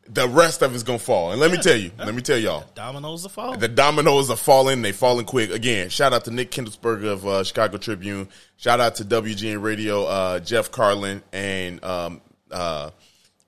the 0.08 0.28
rest 0.28 0.62
of 0.62 0.74
it's 0.74 0.82
gonna 0.82 0.98
fall. 0.98 1.32
And 1.32 1.40
let 1.40 1.50
me 1.50 1.58
tell 1.58 1.76
you, 1.76 1.90
let 1.98 2.14
me 2.14 2.22
tell 2.22 2.38
y'all, 2.38 2.60
the 2.60 2.74
dominoes 2.74 3.22
will 3.22 3.30
fall. 3.30 3.56
the 3.56 3.68
dominoes 3.68 4.30
are 4.30 4.36
falling. 4.36 4.82
They 4.82 4.92
falling 4.92 5.26
quick. 5.26 5.50
Again, 5.50 5.88
shout 5.88 6.12
out 6.12 6.24
to 6.24 6.30
Nick 6.30 6.50
Kindelsperger 6.50 7.06
of 7.12 7.26
uh, 7.26 7.44
Chicago 7.44 7.78
Tribune. 7.78 8.28
Shout 8.56 8.80
out 8.80 8.96
to 8.96 9.04
WGN 9.04 9.62
Radio, 9.62 10.04
uh, 10.04 10.40
Jeff 10.40 10.70
Carlin, 10.70 11.22
and 11.32 11.82
um, 11.84 12.20
uh, 12.50 12.90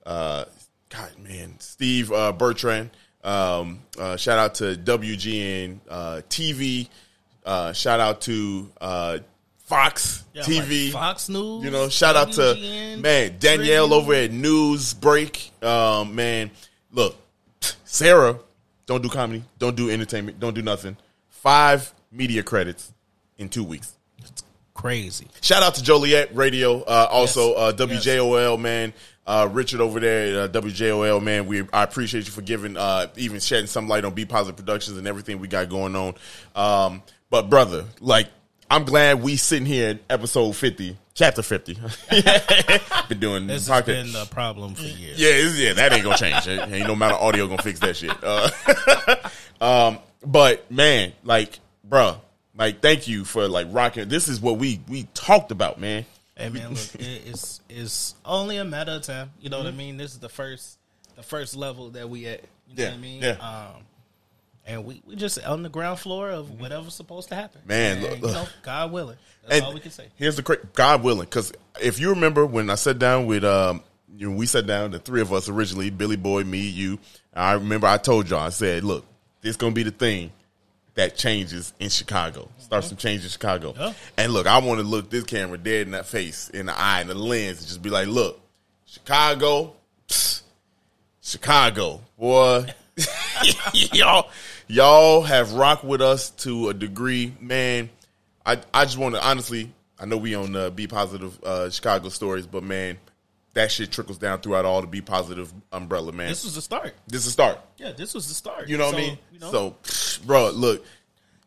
uh, 0.07 0.45
God 0.89 1.19
man, 1.19 1.59
Steve 1.59 2.13
uh, 2.13 2.33
Bertrand. 2.33 2.91
Um, 3.25 3.81
uh, 3.99 4.17
shout 4.17 4.39
out 4.39 4.57
to 4.57 4.77
WGN 4.77 5.81
uh, 5.89 6.21
TV. 6.29 6.89
Uh, 7.45 7.73
shout 7.73 8.01
out 8.01 8.21
to 8.23 8.71
uh, 8.81 9.19
Fox 9.65 10.25
Yeah, 10.33 10.43
TV. 10.43 10.85
like 10.85 10.93
Fox 10.93 11.29
News. 11.29 11.65
You 11.65 11.71
know, 11.71 11.89
shout 11.89 12.17
out 12.17 12.33
to 12.33 12.55
man 13.01 13.37
Danielle 13.39 13.93
over 13.95 14.13
at 14.15 14.31
News 14.33 14.95
Break. 14.95 15.51
Um, 15.63 16.15
man, 16.15 16.51
look, 16.93 17.17
Sarah, 17.85 18.39
don't 18.87 19.03
do 19.03 19.09
comedy, 19.09 19.43
don't 19.59 19.77
do 19.77 19.91
entertainment, 19.91 20.39
don't 20.41 20.55
do 20.55 20.63
nothing. 20.63 20.97
Five 21.29 21.93
media 22.13 22.43
credits 22.43 22.93
in 23.39 23.49
two 23.49 23.65
weeks. 23.65 23.95
It's 24.19 24.43
crazy. 24.75 25.27
Shout 25.41 25.63
out 25.63 25.75
to 25.77 25.83
Joliet 25.83 26.35
Radio, 26.35 26.83
uh, 26.83 27.09
also 27.11 27.51
Yes. 27.51 27.59
uh, 27.81 27.87
WJOL 27.87 28.61
man, 28.61 28.93
uh, 29.27 29.49
Richard 29.51 29.81
over 29.81 29.99
there 30.01 30.43
at 30.45 30.57
uh, 30.57 30.61
WJOL 30.61 31.23
man. 31.23 31.47
We 31.47 31.63
I 31.73 31.83
appreciate 31.85 32.27
you 32.27 32.33
for 32.33 32.43
giving, 32.43 32.77
uh, 32.77 33.07
even 33.17 33.41
shedding 33.41 33.67
some 33.67 33.89
light 33.89 34.05
on 34.05 34.13
Be 34.13 34.25
Positive 34.27 34.57
Productions 34.57 34.99
and 34.99 35.07
everything 35.07 35.39
we 35.39 35.49
got 35.49 35.69
going 35.71 35.97
on. 35.97 36.15
Um, 36.55 37.03
but 37.31 37.49
brother, 37.49 37.85
like 38.01 38.29
I'm 38.71 38.85
glad 38.85 39.23
we 39.23 39.37
sitting 39.37 39.67
here 39.67 39.91
in 39.91 40.01
episode 40.11 40.53
50, 40.57 40.97
chapter 41.15 41.43
50. 41.43 41.75
been 43.09 43.21
doing 43.21 43.47
This 43.47 43.69
has 43.69 43.85
been 43.85 44.13
the 44.13 44.27
problem 44.31 44.75
for 44.75 44.83
years. 44.83 45.21
Yeah, 45.21 45.65
yeah, 45.67 45.73
that 45.75 45.93
ain't 45.93 46.03
gonna 46.03 46.17
change. 46.17 46.47
Ain't 46.49 46.73
ain't 46.73 46.87
no 46.87 46.95
amount 46.95 47.15
of 47.15 47.21
audio 47.21 47.47
gonna 47.47 47.63
fix 47.63 47.79
that 47.81 47.97
shit. 47.97 48.13
Uh, 48.23 48.51
um, 49.61 49.99
but 50.25 50.71
man, 50.71 51.13
like, 51.23 51.59
bruh, 51.89 52.19
like, 52.57 52.81
thank 52.81 53.07
you 53.07 53.25
for 53.25 53.47
like 53.49 53.69
rocking. 53.71 54.09
This 54.09 54.29
is 54.29 54.41
what 54.41 54.59
we 54.59 54.81
we 54.89 55.05
talked 55.15 55.51
about, 55.53 55.79
man. 55.79 56.05
Hey 56.37 56.49
man, 56.49 56.71
look, 56.71 56.95
it, 56.97 57.23
it's 57.27 57.61
it's 57.69 58.15
only 58.25 58.57
a 58.57 58.65
matter 58.65 58.93
of 58.93 59.03
time. 59.03 59.31
You 59.41 59.51
know 59.51 59.59
Mm-hmm. 59.59 59.65
what 59.67 59.75
I 59.75 59.77
mean? 59.77 59.97
This 59.99 60.13
is 60.13 60.19
the 60.19 60.29
first 60.31 60.79
the 61.17 61.23
first 61.23 61.55
level 61.55 61.91
that 61.91 62.09
we 62.09 62.27
at. 62.27 62.41
You 62.69 62.77
know 62.77 62.83
Yeah, 62.83 62.89
what 62.91 62.95
I 62.95 63.01
mean? 63.01 63.23
yeah. 63.23 63.31
Um, 63.77 63.83
and 64.67 64.85
we 64.85 65.03
we 65.07 65.17
just 65.17 65.43
on 65.45 65.63
the 65.63 65.69
ground 65.69 65.99
floor 65.99 66.31
of 66.31 66.61
whatever's 66.61 66.95
supposed 66.95 67.29
to 67.31 67.35
happen. 67.35 67.61
Man, 67.67 67.99
And, 67.99 68.03
look- 68.23 68.31
you 68.31 68.37
know, 68.37 68.47
God 68.63 68.93
willing. 68.93 69.17
That's 69.47 69.63
all 69.63 69.75
we 69.75 69.81
can 69.81 69.91
say. 69.91 70.09
Here's 70.17 70.37
the 70.37 70.43
cra- 70.43 70.65
God 70.73 71.03
willing, 71.03 71.27
because 71.27 71.53
if 71.83 72.01
you 72.01 72.11
remember 72.11 72.47
when 72.47 72.71
I 72.71 72.77
sat 72.77 72.99
down 72.99 73.27
with 73.27 73.45
um, 73.45 73.83
you 74.17 74.31
know, 74.31 74.37
we 74.37 74.47
sat 74.47 74.67
down 74.67 74.91
the 74.93 74.99
three 74.99 75.21
of 75.21 75.33
us 75.33 75.49
originally, 75.49 75.91
Billy 75.91 76.17
Boy, 76.17 76.45
me, 76.45 76.61
you. 76.61 76.99
I 77.35 77.53
remember 77.55 77.87
I 77.87 77.97
told 77.99 78.31
y'all, 78.31 78.41
I 78.41 78.49
said, 78.51 78.85
look, 78.85 79.05
this 79.43 79.57
gonna 79.57 79.75
be 79.75 79.83
the 79.83 79.91
thing 79.91 80.31
that 80.95 81.17
changes 81.17 81.73
in 81.81 81.89
Chicago. 81.91 82.49
Start 82.59 82.85
some 82.85 82.97
change 82.97 83.25
in 83.25 83.29
Chicago. 83.29 83.75
Yeah. 83.77 83.93
And 84.17 84.33
look, 84.33 84.47
I 84.47 84.59
want 84.59 84.79
to 84.81 84.87
look 84.87 85.11
this 85.11 85.25
camera 85.25 85.59
dead 85.59 85.87
in 85.89 85.91
that 85.93 86.07
face, 86.07 86.49
in 86.51 86.67
the 86.67 86.79
eye, 86.81 87.01
in 87.03 87.09
the 87.09 87.15
lens, 87.15 87.59
and 87.59 87.67
just 87.67 87.83
be 87.83 87.91
like, 87.91 88.07
look, 88.07 88.41
Chicago, 88.87 89.75
psst, 90.09 90.43
Chicago, 91.21 92.01
boy. 92.19 92.67
y'all, 93.93 94.31
y'all 94.69 95.23
have 95.23 95.53
rocked 95.53 95.85
with 95.85 96.01
us 96.01 96.31
to 96.31 96.69
a 96.69 96.75
degree, 96.75 97.35
man. 97.41 97.91
I 98.47 98.61
I 98.73 98.85
just 98.85 98.99
want 98.99 99.15
to 99.15 99.27
honestly, 99.27 99.73
I 99.99 100.07
know 100.07 100.17
we 100.17 100.35
on 100.35 100.55
uh, 100.55 100.71
Be 100.71 100.87
Positive 100.87 101.39
uh, 101.45 101.71
Chicago 101.71 102.09
stories, 102.09 102.47
but 102.47 102.63
man, 102.63 102.99
that 103.55 103.71
shit 103.71 103.91
trickles 103.91 104.19
down 104.19 104.41
throughout 104.41 104.65
all 104.65 104.81
the 104.81 104.87
Be 104.87 105.01
Positive 105.01 105.53
umbrella, 105.73 106.13
man. 106.13 106.29
This 106.29 106.45
was 106.45 106.55
the 106.55 106.63
start. 106.63 106.95
this 107.07 107.23
is 107.23 107.29
a 107.29 107.31
start. 107.31 107.59
Yeah, 107.79 107.93
this 107.93 108.15
was 108.15 108.29
the 108.29 108.35
start. 108.35 108.69
You 108.69 108.77
know 108.79 108.87
what 108.87 108.93
So, 108.93 108.99
I 108.99 109.01
mean? 109.01 109.19
you 109.33 109.39
know, 109.39 109.51
So, 109.51 109.77
psh, 109.83 110.23
bro, 110.27 110.51
look, 110.51 110.85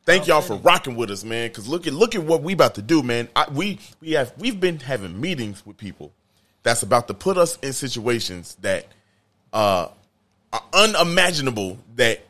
thank 0.06 0.28
y'all 0.28 0.42
for 0.42 0.56
rocking 0.58 0.96
with 0.96 1.12
us, 1.12 1.24
man. 1.24 1.50
Because 1.50 1.68
look 1.68 1.86
at 1.88 1.94
look 1.94 2.16
at 2.16 2.24
what 2.24 2.42
we 2.42 2.54
about 2.54 2.76
to 2.76 2.82
do, 2.82 3.04
man. 3.04 3.30
I, 3.36 3.46
we 3.52 3.80
we 4.02 4.12
have 4.12 4.34
we've 4.38 4.60
been 4.60 4.80
having 4.80 5.20
meetings 5.20 5.66
with 5.66 5.78
people 5.78 6.12
that's 6.64 6.84
about 6.84 7.08
to 7.08 7.14
put 7.14 7.38
us 7.38 7.58
in 7.60 7.72
situations 7.74 8.58
that 8.62 8.88
uh, 9.54 9.88
are 10.52 10.64
unimaginable 10.74 11.78
that 11.96 12.26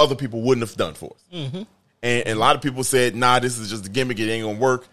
other 0.00 0.14
people 0.14 0.42
wouldn't 0.42 0.66
have 0.66 0.76
done 0.76 0.94
for 0.94 1.14
us. 1.14 1.24
Mm-hmm. 1.32 1.62
And, 2.02 2.26
and 2.26 2.28
a 2.30 2.40
lot 2.40 2.56
of 2.56 2.62
people 2.62 2.82
said, 2.82 3.14
"Nah, 3.14 3.38
this 3.38 3.58
is 3.58 3.70
just 3.70 3.86
a 3.86 3.88
gimmick. 3.90 4.18
It 4.18 4.30
ain't 4.30 4.44
gonna 4.44 4.58
work." 4.58 4.86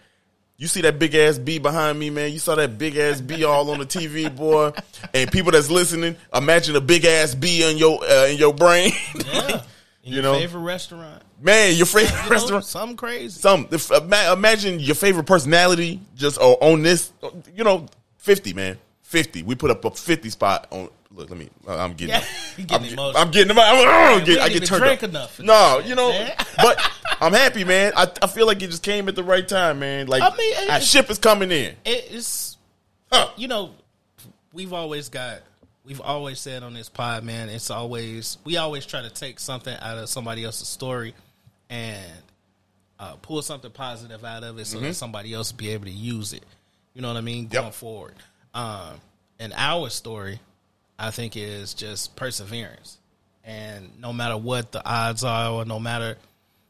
You 0.59 0.67
see 0.67 0.81
that 0.81 0.97
big 0.97 1.13
ass 1.13 1.37
B 1.37 1.59
behind 1.59 1.99
me, 1.99 2.09
man. 2.09 2.31
You 2.33 2.39
saw 2.39 2.55
that 2.55 2.79
big 2.79 2.97
ass 2.97 3.21
B 3.21 3.43
all 3.43 3.69
on 3.69 3.77
the 3.79 3.85
TV, 3.85 4.35
boy. 4.35 4.71
And 5.13 5.31
people 5.31 5.51
that's 5.51 5.69
listening, 5.69 6.15
imagine 6.33 6.75
a 6.75 6.81
big 6.81 7.05
ass 7.05 7.35
B 7.35 7.69
in 7.69 7.77
your 7.77 8.03
uh, 8.03 8.27
in 8.27 8.37
your 8.37 8.53
brain. 8.53 8.91
Yeah. 9.33 9.61
You 10.03 10.13
your 10.15 10.23
know? 10.23 10.33
favorite 10.35 10.61
restaurant. 10.61 11.21
man, 11.41 11.75
your 11.75 11.85
favorite 11.85 12.11
You 12.13 12.23
know, 12.23 12.29
restaurant. 12.29 12.63
something 12.65 12.95
crazy. 12.95 13.37
Some 13.41 13.67
if, 13.71 13.91
imagine 13.91 14.79
your 14.79 14.95
favorite 14.95 15.25
personality 15.25 15.99
just 16.15 16.39
uh, 16.39 16.53
on 16.53 16.81
this. 16.81 17.11
You 17.53 17.65
know, 17.65 17.87
fifty 18.17 18.53
man, 18.53 18.77
fifty. 19.01 19.43
We 19.43 19.55
put 19.55 19.69
up 19.69 19.83
a 19.83 19.91
fifty 19.91 20.29
spot 20.29 20.67
on. 20.71 20.89
Look, 21.17 21.29
let 21.29 21.39
me. 21.39 21.49
I'm 21.67 21.93
getting. 21.93 22.09
Yeah, 22.09 22.23
you 22.57 22.65
getting 22.65 22.87
I'm, 22.87 22.93
emotional. 22.93 23.21
I'm 23.21 23.31
getting. 23.31 23.51
I'm, 23.51 23.59
I'm, 23.59 24.23
get, 24.23 24.39
I 24.39 24.49
get 24.49 24.65
turned 24.65 24.81
drank 24.83 25.03
up. 25.03 25.09
enough. 25.09 25.39
No, 25.39 25.81
you 25.83 25.95
know, 25.95 26.11
Man. 26.11 26.31
but 26.57 26.91
I'm 27.19 27.33
happy, 27.33 27.63
man. 27.63 27.91
I, 27.97 28.07
I 28.21 28.27
feel 28.27 28.45
like 28.45 28.61
it 28.61 28.67
just 28.69 28.83
came 28.83 29.09
at 29.09 29.15
the 29.15 29.23
right 29.23 29.45
time, 29.47 29.79
man. 29.79 30.07
Like 30.07 30.21
I 30.21 30.35
mean, 30.37 30.69
our 30.69 30.79
ship 30.79 31.09
is 31.09 31.17
coming 31.17 31.51
in. 31.51 31.75
It's 31.83 32.57
Huh. 33.11 33.29
you 33.37 33.47
know, 33.47 33.71
we've 34.53 34.73
always 34.73 35.09
got 35.09 35.39
we've 35.83 36.01
always 36.01 36.39
said 36.39 36.63
on 36.63 36.73
this 36.73 36.89
pod, 36.89 37.23
man, 37.23 37.49
it's 37.49 37.71
always 37.71 38.37
we 38.43 38.57
always 38.57 38.85
try 38.85 39.01
to 39.01 39.09
take 39.09 39.39
something 39.39 39.75
out 39.79 39.97
of 39.97 40.09
somebody 40.09 40.43
else's 40.43 40.67
story 40.67 41.13
and 41.69 42.03
uh, 42.99 43.13
pull 43.21 43.41
something 43.41 43.71
positive 43.71 44.23
out 44.23 44.43
of 44.43 44.57
it 44.59 44.65
so 44.65 44.79
that 44.79 44.93
somebody 44.95 45.33
else 45.33 45.51
be 45.51 45.69
able 45.69 45.85
to 45.85 45.91
use 45.91 46.33
it. 46.33 46.43
You 46.93 47.01
know 47.01 47.07
what 47.09 47.17
I 47.17 47.21
mean? 47.21 47.45
Mm-hmm. 47.45 47.53
Yep. 47.53 47.63
Going 47.63 47.73
forward. 47.73 48.15
Um 48.53 48.99
and 49.39 49.53
our 49.55 49.89
story, 49.89 50.39
I 50.99 51.11
think, 51.11 51.35
is 51.37 51.73
just 51.73 52.15
perseverance. 52.15 52.97
And 53.43 53.99
no 54.01 54.11
matter 54.13 54.37
what 54.37 54.71
the 54.71 54.85
odds 54.85 55.23
are 55.23 55.51
or 55.51 55.65
no 55.65 55.79
matter 55.79 56.17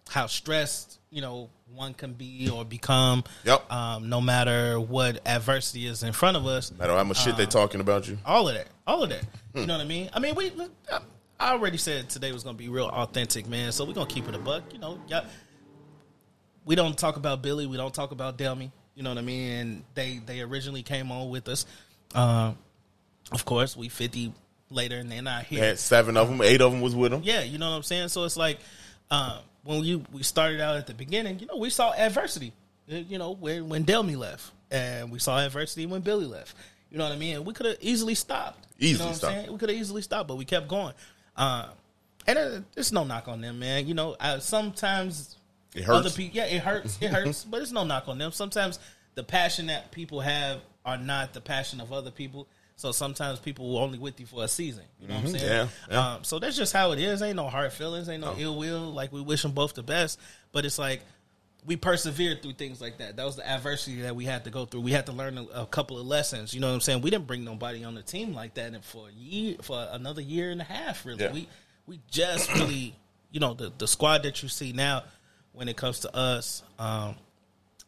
how 0.09 0.27
stressed, 0.27 0.99
you 1.09 1.21
know, 1.21 1.49
one 1.73 1.93
can 1.93 2.13
be 2.13 2.49
or 2.49 2.63
become, 2.63 3.23
Yep. 3.43 3.71
um, 3.71 4.09
no 4.09 4.21
matter 4.21 4.79
what 4.79 5.19
adversity 5.27 5.85
is 5.87 6.03
in 6.03 6.13
front 6.13 6.37
of 6.37 6.45
us, 6.45 6.71
Matter 6.71 6.93
how 6.93 7.03
much 7.03 7.17
shit 7.21 7.33
Uh, 7.33 7.37
they 7.37 7.45
talking 7.45 7.81
about 7.81 8.07
you. 8.07 8.17
all 8.25 8.47
of 8.47 8.55
that, 8.55 8.67
all 8.85 9.03
of 9.03 9.09
that. 9.09 9.23
You 9.55 9.65
know 9.65 9.73
what 9.75 9.81
I 9.81 9.87
mean? 9.87 10.09
I 10.13 10.19
mean, 10.19 10.35
we. 10.35 10.49
look, 10.51 10.71
I- 10.91 11.01
I 11.39 11.51
already 11.51 11.77
said 11.77 12.09
today 12.09 12.31
was 12.31 12.43
gonna 12.43 12.57
be 12.57 12.67
real 12.69 12.87
authentic, 12.87 13.47
man. 13.47 13.71
So 13.71 13.85
we're 13.85 13.93
gonna 13.93 14.07
keep 14.09 14.27
it 14.27 14.33
a 14.33 14.39
buck. 14.39 14.63
You 14.73 14.79
know, 14.79 14.99
yeah. 15.07 15.25
We 16.65 16.75
don't 16.75 16.97
talk 16.97 17.15
about 17.15 17.41
Billy. 17.41 17.65
We 17.65 17.77
don't 17.77 17.93
talk 17.93 18.11
about 18.11 18.37
Delmy. 18.37 18.71
You 18.95 19.03
know 19.03 19.09
what 19.11 19.19
I 19.19 19.21
mean? 19.21 19.51
And 19.51 19.83
they 19.93 20.17
they 20.25 20.41
originally 20.41 20.83
came 20.83 21.11
on 21.11 21.29
with 21.29 21.47
us. 21.47 21.65
Um, 22.15 22.57
of 23.31 23.45
course, 23.45 23.75
we 23.77 23.89
fifty 23.89 24.33
later, 24.69 24.97
and 24.97 25.11
they're 25.11 25.21
not 25.21 25.43
here. 25.45 25.63
Had 25.63 25.79
seven 25.79 26.17
of 26.17 26.27
them, 26.29 26.41
eight 26.41 26.61
of 26.61 26.71
them 26.71 26.81
was 26.81 26.95
with 26.95 27.11
them. 27.11 27.21
Yeah, 27.23 27.43
you 27.43 27.57
know 27.57 27.69
what 27.69 27.75
I'm 27.77 27.83
saying. 27.83 28.09
So 28.09 28.23
it's 28.25 28.37
like 28.37 28.59
um, 29.11 29.39
when 29.63 29.83
you 29.83 30.03
we 30.11 30.23
started 30.23 30.61
out 30.61 30.75
at 30.77 30.87
the 30.87 30.93
beginning, 30.93 31.39
you 31.39 31.45
know, 31.47 31.57
we 31.57 31.69
saw 31.69 31.93
adversity. 31.93 32.53
uh, 32.91 32.95
You 32.95 33.17
know, 33.17 33.31
when 33.31 33.69
when 33.69 33.85
Delmy 33.85 34.17
left, 34.17 34.51
and 34.71 35.11
we 35.11 35.19
saw 35.19 35.37
adversity 35.39 35.85
when 35.85 36.01
Billy 36.01 36.25
left. 36.25 36.55
You 36.89 36.97
know 36.97 37.03
what 37.03 37.13
I 37.13 37.17
mean? 37.17 37.43
We 37.43 37.53
could 37.53 37.65
have 37.65 37.77
easily 37.81 38.15
stopped. 38.15 38.65
you 38.77 38.89
Easily 38.89 39.05
know 39.05 39.09
what 39.09 39.17
stopped. 39.17 39.33
I'm 39.33 39.39
saying? 39.41 39.51
We 39.51 39.57
could 39.59 39.69
have 39.69 39.77
easily 39.77 40.01
stopped, 40.01 40.27
but 40.29 40.37
we 40.37 40.45
kept 40.45 40.69
going. 40.69 40.93
Um, 41.35 41.65
and 42.25 42.37
uh, 42.39 42.59
it's 42.77 42.93
no 42.93 43.03
knock 43.03 43.27
on 43.27 43.41
them, 43.41 43.59
man. 43.59 43.87
You 43.87 43.93
know, 43.93 44.15
I, 44.19 44.39
sometimes 44.39 45.35
It 45.75 45.83
hurts. 45.83 45.99
other 46.05 46.09
people, 46.15 46.37
yeah, 46.37 46.45
it 46.45 46.61
hurts. 46.61 46.97
It 47.01 47.09
hurts, 47.11 47.43
but 47.49 47.61
it's 47.61 47.71
no 47.73 47.83
knock 47.83 48.07
on 48.07 48.17
them. 48.17 48.31
Sometimes 48.31 48.79
the 49.15 49.23
passion 49.23 49.67
that 49.67 49.91
people 49.91 50.21
have 50.21 50.59
are 50.85 50.97
not 50.97 51.33
the 51.33 51.41
passion 51.41 51.81
of 51.81 51.91
other 51.91 52.11
people. 52.11 52.47
So 52.77 52.91
sometimes 52.91 53.39
people 53.39 53.67
will 53.69 53.79
only 53.79 53.97
with 53.97 54.19
you 54.19 54.25
for 54.27 54.43
a 54.43 54.47
season. 54.47 54.83
You 55.01 55.07
know 55.07 55.15
what 55.15 55.23
I'm 55.25 55.29
saying? 55.31 55.43
Yeah, 55.51 55.67
yeah. 55.89 56.13
Um, 56.13 56.23
so 56.23 56.37
that's 56.39 56.55
just 56.55 56.71
how 56.73 56.91
it 56.91 56.99
is. 56.99 57.21
Ain't 57.23 57.35
no 57.35 57.49
hard 57.49 57.73
feelings. 57.73 58.07
Ain't 58.07 58.21
no 58.21 58.35
ill 58.37 58.55
will. 58.57 58.93
Like 58.93 59.11
we 59.11 59.19
wish 59.19 59.41
them 59.41 59.51
both 59.51 59.73
the 59.73 59.81
best. 59.83 60.19
But 60.51 60.63
it's 60.63 60.77
like 60.77 61.01
we 61.65 61.75
persevered 61.75 62.43
through 62.43 62.53
things 62.53 62.79
like 62.79 62.99
that. 62.99 63.17
That 63.17 63.25
was 63.25 63.35
the 63.35 63.49
adversity 63.49 64.01
that 64.01 64.15
we 64.15 64.25
had 64.25 64.43
to 64.43 64.51
go 64.51 64.65
through. 64.65 64.81
We 64.81 64.91
had 64.91 65.07
to 65.07 65.11
learn 65.11 65.37
a, 65.39 65.43
a 65.61 65.65
couple 65.65 65.99
of 65.99 66.05
lessons. 66.05 66.53
You 66.53 66.61
know 66.61 66.67
what 66.67 66.75
I'm 66.75 66.81
saying? 66.81 67.01
We 67.01 67.09
didn't 67.09 67.25
bring 67.27 67.43
nobody 67.43 67.83
on 67.83 67.95
the 67.95 68.03
team 68.03 68.33
like 68.33 68.53
that 68.53 68.73
and 68.73 68.85
for 68.85 69.09
a 69.09 69.11
year, 69.11 69.55
for 69.63 69.87
another 69.91 70.21
year 70.21 70.51
and 70.51 70.61
a 70.61 70.65
half. 70.65 71.03
Really, 71.03 71.23
Yeah. 71.23 71.31
we 71.33 71.47
we 71.87 71.99
just 72.11 72.53
really, 72.59 72.93
you 73.31 73.39
know, 73.39 73.55
the 73.55 73.71
the 73.75 73.87
squad 73.87 74.21
that 74.21 74.43
you 74.43 74.49
see 74.49 74.71
now 74.71 75.03
when 75.53 75.67
it 75.67 75.75
comes 75.77 76.01
to 76.01 76.15
us. 76.15 76.61
Um, 76.77 77.15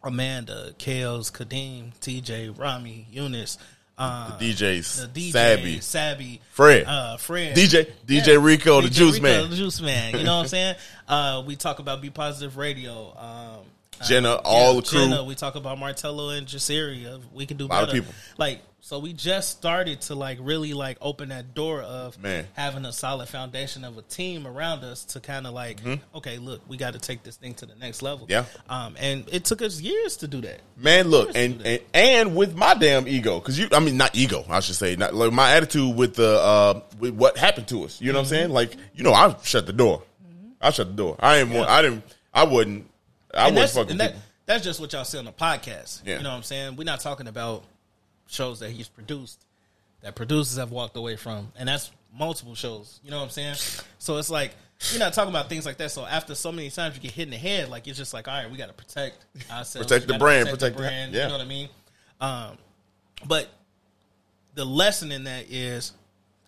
Amanda, 0.02 0.74
Kales, 0.80 1.30
Kadeem, 1.32 1.92
TJ, 2.00 2.58
Rami, 2.58 3.06
Eunice, 3.12 3.58
uh, 4.00 4.38
DJs, 4.40 5.14
the 5.14 5.20
DJ, 5.20 5.32
Sabby, 5.32 5.80
Sabby, 5.82 6.42
Fred. 6.52 6.86
uh, 6.88 7.18
Fred, 7.18 7.56
DJ, 7.56 7.88
DJ 8.08 8.44
Rico, 8.44 8.82
the 8.82 8.90
Juice 8.90 9.16
Rico, 9.16 9.24
Man, 9.42 9.50
the 9.50 9.56
Juice 9.58 9.82
Man. 9.82 10.16
You 10.18 10.24
know 10.24 10.38
what 10.38 10.42
I'm 10.44 10.48
saying? 10.48 10.76
Uh, 11.10 11.42
we 11.44 11.56
talk 11.56 11.80
about 11.80 12.04
Be 12.04 12.12
Positive 12.12 12.56
Radio. 12.56 13.18
Um, 13.18 13.66
Jenna, 14.08 14.36
all 14.46 14.76
the 14.76 14.82
crew. 14.82 15.00
Jenna, 15.00 15.24
we 15.24 15.36
talk 15.36 15.56
about 15.56 15.80
Martello 15.80 16.30
and 16.30 16.48
Jasiri. 16.48 17.22
We 17.34 17.46
can 17.46 17.58
do 17.58 17.68
Lot 17.68 17.84
of 17.84 17.90
better. 17.90 18.02
people. 18.02 18.14
Like 18.38 18.62
so, 18.82 18.98
we 19.00 19.12
just 19.14 19.50
started 19.52 20.02
to 20.04 20.16
like 20.16 20.38
really 20.42 20.74
like 20.74 20.98
open 21.02 21.30
that 21.30 21.54
door 21.54 21.82
of 21.82 22.18
Man. 22.18 22.48
having 22.54 22.86
a 22.86 22.94
solid 22.94 23.28
foundation 23.28 23.84
of 23.84 23.98
a 23.98 24.02
team 24.02 24.48
around 24.48 24.84
us 24.84 25.04
to 25.06 25.20
kind 25.20 25.46
of 25.46 25.54
like, 25.54 25.80
okay, 26.16 26.38
look, 26.38 26.62
we 26.68 26.78
got 26.78 26.94
to 26.94 27.00
take 27.00 27.22
this 27.24 27.36
thing 27.36 27.54
to 27.56 27.66
the 27.66 27.76
next 27.76 28.02
level. 28.02 28.26
Mm-hmm. 28.26 28.48
Yeah. 28.70 28.86
Um, 28.86 28.96
and 28.98 29.26
it 29.32 29.44
took 29.46 29.62
us 29.62 29.82
years 29.82 30.18
to 30.18 30.28
do 30.28 30.42
that. 30.42 30.62
Man, 30.78 31.10
look, 31.10 31.32
and, 31.36 31.62
and 31.66 31.82
and 31.94 32.36
with 32.36 32.56
my 32.56 32.74
damn 32.74 33.08
ego, 33.08 33.40
because 33.40 33.60
you, 33.60 33.68
I 33.74 33.80
mean, 33.80 33.98
not 33.98 34.16
ego, 34.16 34.46
I 34.50 34.62
should 34.62 34.76
say, 34.76 34.96
not 34.96 35.14
like 35.14 35.34
my 35.34 35.52
attitude 35.56 35.96
with 35.96 36.16
the 36.16 36.40
uh 36.40 36.82
with 37.00 37.14
what 37.14 37.38
happened 37.38 37.68
to 37.70 37.84
us. 37.84 38.00
You 38.02 38.14
know 38.14 38.20
what 38.20 38.24
I'm 38.24 38.30
saying? 38.30 38.50
Like, 38.52 38.76
you 38.96 39.04
know, 39.04 39.14
I 39.14 39.36
shut 39.44 39.66
the 39.66 39.74
door. 39.74 40.04
I 40.62 40.72
shut 40.72 40.88
the 40.88 40.94
door. 40.94 41.16
I 41.20 41.38
ain't. 41.38 41.52
want 41.52 41.70
I 41.70 41.82
didn't. 41.82 42.04
I 42.34 42.44
wouldn't. 42.44 42.89
I 43.34 43.48
and 43.48 43.56
wouldn't 43.56 43.74
that's, 43.74 43.90
fuck 43.90 43.98
that, 43.98 44.16
that's 44.46 44.64
just 44.64 44.80
what 44.80 44.92
y'all 44.94 45.06
see 45.06 45.18
on 45.18 45.26
the 45.26 45.32
podcast. 45.32 46.02
Yeah. 46.06 46.18
You 46.18 46.24
know 46.24 46.30
what 46.30 46.38
I'm 46.38 46.44
saying? 46.44 46.76
We're 46.76 46.84
not 46.84 47.00
talking 47.02 47.28
about 47.28 47.64
shows 48.28 48.60
that 48.62 48.72
he's 48.72 48.88
produced, 48.88 49.46
that 50.02 50.16
producers 50.16 50.58
have 50.58 50.72
walked 50.72 50.98
away 50.98 51.16
from, 51.16 51.52
and 51.58 51.68
that's 51.70 51.92
multiple 52.18 52.56
shows. 52.56 53.00
You 53.04 53.12
know 53.12 53.18
what 53.18 53.24
I'm 53.26 53.30
saying? 53.30 53.56
So 54.00 54.18
it's 54.18 54.30
like 54.30 54.52
you're 54.92 55.00
not 55.00 55.14
talking 55.14 55.30
about 55.30 55.50
things 55.50 55.66
like 55.66 55.78
that. 55.78 55.92
So 55.92 56.06
after 56.06 56.34
so 56.36 56.52
many 56.52 56.70
times 56.70 56.96
you 56.96 57.02
get 57.02 57.12
hit 57.12 57.24
in 57.24 57.30
the 57.32 57.38
head, 57.38 57.70
like 57.70 57.88
it's 57.88 57.98
just 57.98 58.14
like, 58.14 58.28
all 58.28 58.34
right, 58.34 58.50
we 58.50 58.58
got 58.58 58.68
to 58.68 58.74
protect 58.74 59.26
ourselves, 59.52 59.88
Protect 59.88 60.08
the 60.08 60.18
brand, 60.18 60.50
protect 60.50 60.76
the- 60.76 60.82
brand. 60.82 61.14
yeah. 61.14 61.24
You 61.24 61.28
know 61.28 61.38
what 61.38 61.46
I 61.46 61.50
mean? 61.50 61.70
Um, 62.22 62.58
but 63.28 63.50
the 64.56 64.66
lesson 64.66 65.12
in 65.12 65.26
that 65.26 65.52
is 65.52 65.94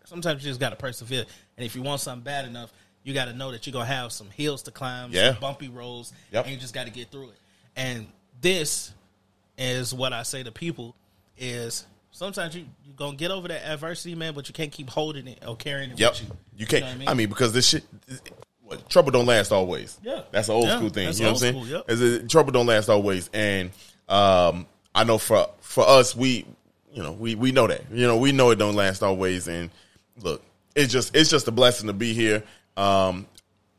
sometimes 0.06 0.44
you 0.44 0.50
just 0.50 0.60
got 0.60 0.70
to 0.72 0.76
persevere, 0.76 1.26
and 1.58 1.66
if 1.66 1.76
you 1.76 1.82
want 1.82 2.02
something 2.02 2.24
bad 2.24 2.46
enough. 2.46 2.72
You 3.04 3.14
got 3.14 3.26
to 3.26 3.34
know 3.34 3.52
that 3.52 3.66
you're 3.66 3.74
gonna 3.74 3.86
have 3.86 4.12
some 4.12 4.30
hills 4.30 4.64
to 4.64 4.72
climb, 4.72 5.12
Yeah. 5.12 5.32
some 5.34 5.42
bumpy 5.42 5.70
roads, 5.70 6.14
Yep. 6.32 6.46
and 6.46 6.54
you 6.54 6.60
just 6.60 6.74
got 6.74 6.86
to 6.86 6.92
get 6.92 7.10
through 7.12 7.30
it. 7.30 7.38
And 7.76 8.08
this 8.42 8.94
is 9.58 9.94
what 9.94 10.14
I 10.14 10.24
say 10.24 10.44
to 10.44 10.52
people 10.52 10.96
is 11.38 11.86
sometimes 12.12 12.56
you 12.56 12.66
you 12.86 12.94
gonna 12.96 13.16
get 13.18 13.32
over 13.32 13.48
that 13.48 13.64
adversity, 13.66 14.16
man, 14.16 14.34
but 14.34 14.48
you 14.48 14.54
can't 14.54 14.72
keep 14.72 14.90
holding 14.90 15.28
it 15.28 15.44
or 15.48 15.56
carrying 15.56 15.92
it 15.92 16.00
Yep. 16.00 16.12
with 16.14 16.22
you. 16.24 16.38
You 16.58 16.66
can't. 16.68 16.84
know 16.84 16.88
what 16.90 16.92
I, 17.00 17.04
I 17.06 17.08
mean? 17.14 17.18
mean? 17.18 17.30
because 17.30 17.54
this 17.54 17.68
shit, 17.68 17.84
what, 18.64 18.88
trouble 18.90 19.12
don't 19.12 19.26
last 19.26 19.52
always. 19.52 19.98
Yeah. 20.04 20.22
that's 20.32 20.48
an 20.50 20.56
old 20.56 20.68
Yeah, 20.68 20.78
school 20.78 20.90
thing. 20.90 21.12
You 21.14 21.20
know 21.20 21.26
what 21.26 21.32
I'm 21.32 21.38
saying? 21.38 21.66
yep. 21.68 21.90
Is 21.90 22.02
it- 22.02 22.30
trouble 22.30 22.52
don't 22.52 22.68
last 22.68 22.90
always, 22.90 23.30
and 23.34 23.72
um, 24.10 24.68
I 24.94 25.04
know 25.06 25.18
for 25.18 25.50
for 25.62 25.88
us, 25.88 26.16
we, 26.16 26.46
you 26.94 27.02
know, 27.02 27.14
we 27.14 27.36
we 27.36 27.52
know 27.52 27.66
that. 27.68 27.84
You 27.92 28.06
know, 28.08 28.18
we 28.18 28.32
know 28.32 28.52
it 28.52 28.58
don't 28.58 28.76
last 28.76 29.02
always, 29.04 29.48
and 29.48 29.70
look, 30.22 30.44
it's 30.76 30.92
just 30.92 31.16
it's 31.16 31.30
just 31.30 31.48
a 31.48 31.52
blessing 31.52 31.88
to 31.88 31.94
be 31.94 32.14
here. 32.14 32.44
Um, 32.78 33.28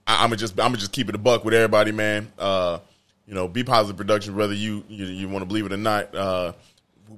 I, 0.07 0.23
I'm 0.25 0.31
gonna 0.31 0.37
just 0.37 0.59
I'm 0.59 0.69
gonna 0.69 0.79
just 0.79 0.93
keep 0.93 1.09
it 1.09 1.15
a 1.15 1.19
buck 1.19 1.45
with 1.45 1.55
everybody, 1.55 1.93
man. 1.93 2.33
Uh, 2.39 2.79
you 3.27 3.35
know, 3.35 3.49
be 3.49 3.65
positive 3.65 3.97
production, 3.97 4.37
whether 4.37 4.55
you 4.55 4.85
you, 4.89 5.07
you 5.07 5.29
want 5.29 5.43
to 5.43 5.47
believe 5.47 5.67
it 5.67 5.73
or 5.73 5.77
not. 5.77 6.15
Uh, 6.15 6.53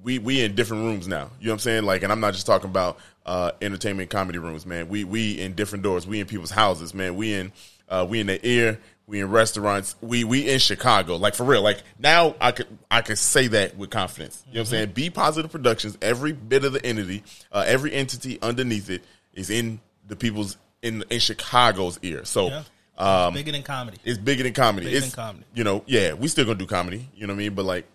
we 0.03 0.19
we 0.19 0.43
in 0.43 0.55
different 0.55 0.85
rooms 0.85 1.09
now. 1.09 1.31
You 1.41 1.47
know 1.47 1.53
what 1.53 1.55
I'm 1.55 1.59
saying? 1.61 1.85
Like, 1.85 2.03
and 2.03 2.13
I'm 2.13 2.21
not 2.21 2.35
just 2.35 2.47
talking 2.47 2.71
about 2.71 2.99
uh, 3.27 3.53
entertainment 3.63 4.11
comedy 4.11 4.39
rooms, 4.39 4.67
man. 4.67 4.89
We 4.89 5.05
we 5.05 5.39
in 5.41 5.55
different 5.55 5.85
doors. 5.85 6.07
We 6.07 6.21
in 6.21 6.27
people's 6.27 6.51
houses, 6.51 6.95
man. 6.95 7.17
We 7.17 7.35
in 7.35 7.53
uh, 7.89 8.07
we 8.09 8.21
in 8.21 8.27
the 8.27 8.47
ear. 8.47 8.81
We 9.07 9.21
in 9.21 9.31
restaurants. 9.31 9.97
We 10.01 10.25
we 10.25 10.49
in 10.49 10.59
Chicago. 10.59 11.17
Like 11.17 11.35
for 11.35 11.45
real. 11.45 11.63
Like 11.63 11.83
now, 11.99 12.35
I 12.41 12.53
could 12.53 12.67
I 12.91 13.03
could 13.03 13.19
say 13.19 13.49
that 13.49 13.77
with 13.77 13.91
confidence. 13.91 14.43
You 14.49 14.55
know 14.55 14.61
what 14.61 14.69
I'm 14.69 14.71
saying? 14.71 14.91
Be 14.93 15.11
positive 15.11 15.51
productions. 15.51 15.99
Every 16.01 16.33
bit 16.33 16.65
of 16.65 16.73
the 16.73 16.85
entity, 16.85 17.23
uh, 17.53 17.65
every 17.67 17.93
entity 17.93 18.39
underneath 18.41 18.89
it 18.89 19.03
is 19.35 19.51
in 19.51 19.81
the 20.07 20.17
people's 20.17 20.57
in 20.85 21.05
in 21.11 21.19
Chicago's 21.21 21.99
ear. 22.03 22.25
So. 22.25 22.49
Yeah. 22.49 22.63
Um, 22.97 23.35
Bigger 23.35 23.51
than 23.51 23.65
comedy. 23.65 23.97
it's 24.05 24.19
bigger 24.19 24.45
than 24.45 24.53
comedy. 24.53 24.87
Bigger 24.87 24.99
it's 24.99 25.07
than 25.09 25.17
comedy. 25.25 25.45
You 25.53 25.65
know, 25.65 25.83
yeah, 25.87 26.13
we 26.13 26.29
still 26.29 26.45
gonna 26.45 26.59
do 26.61 26.67
comedy. 26.67 27.09
You 27.17 27.27
know 27.27 27.33
what 27.33 27.39
I 27.39 27.43
mean? 27.43 27.55
But 27.57 27.65
like, 27.65 27.87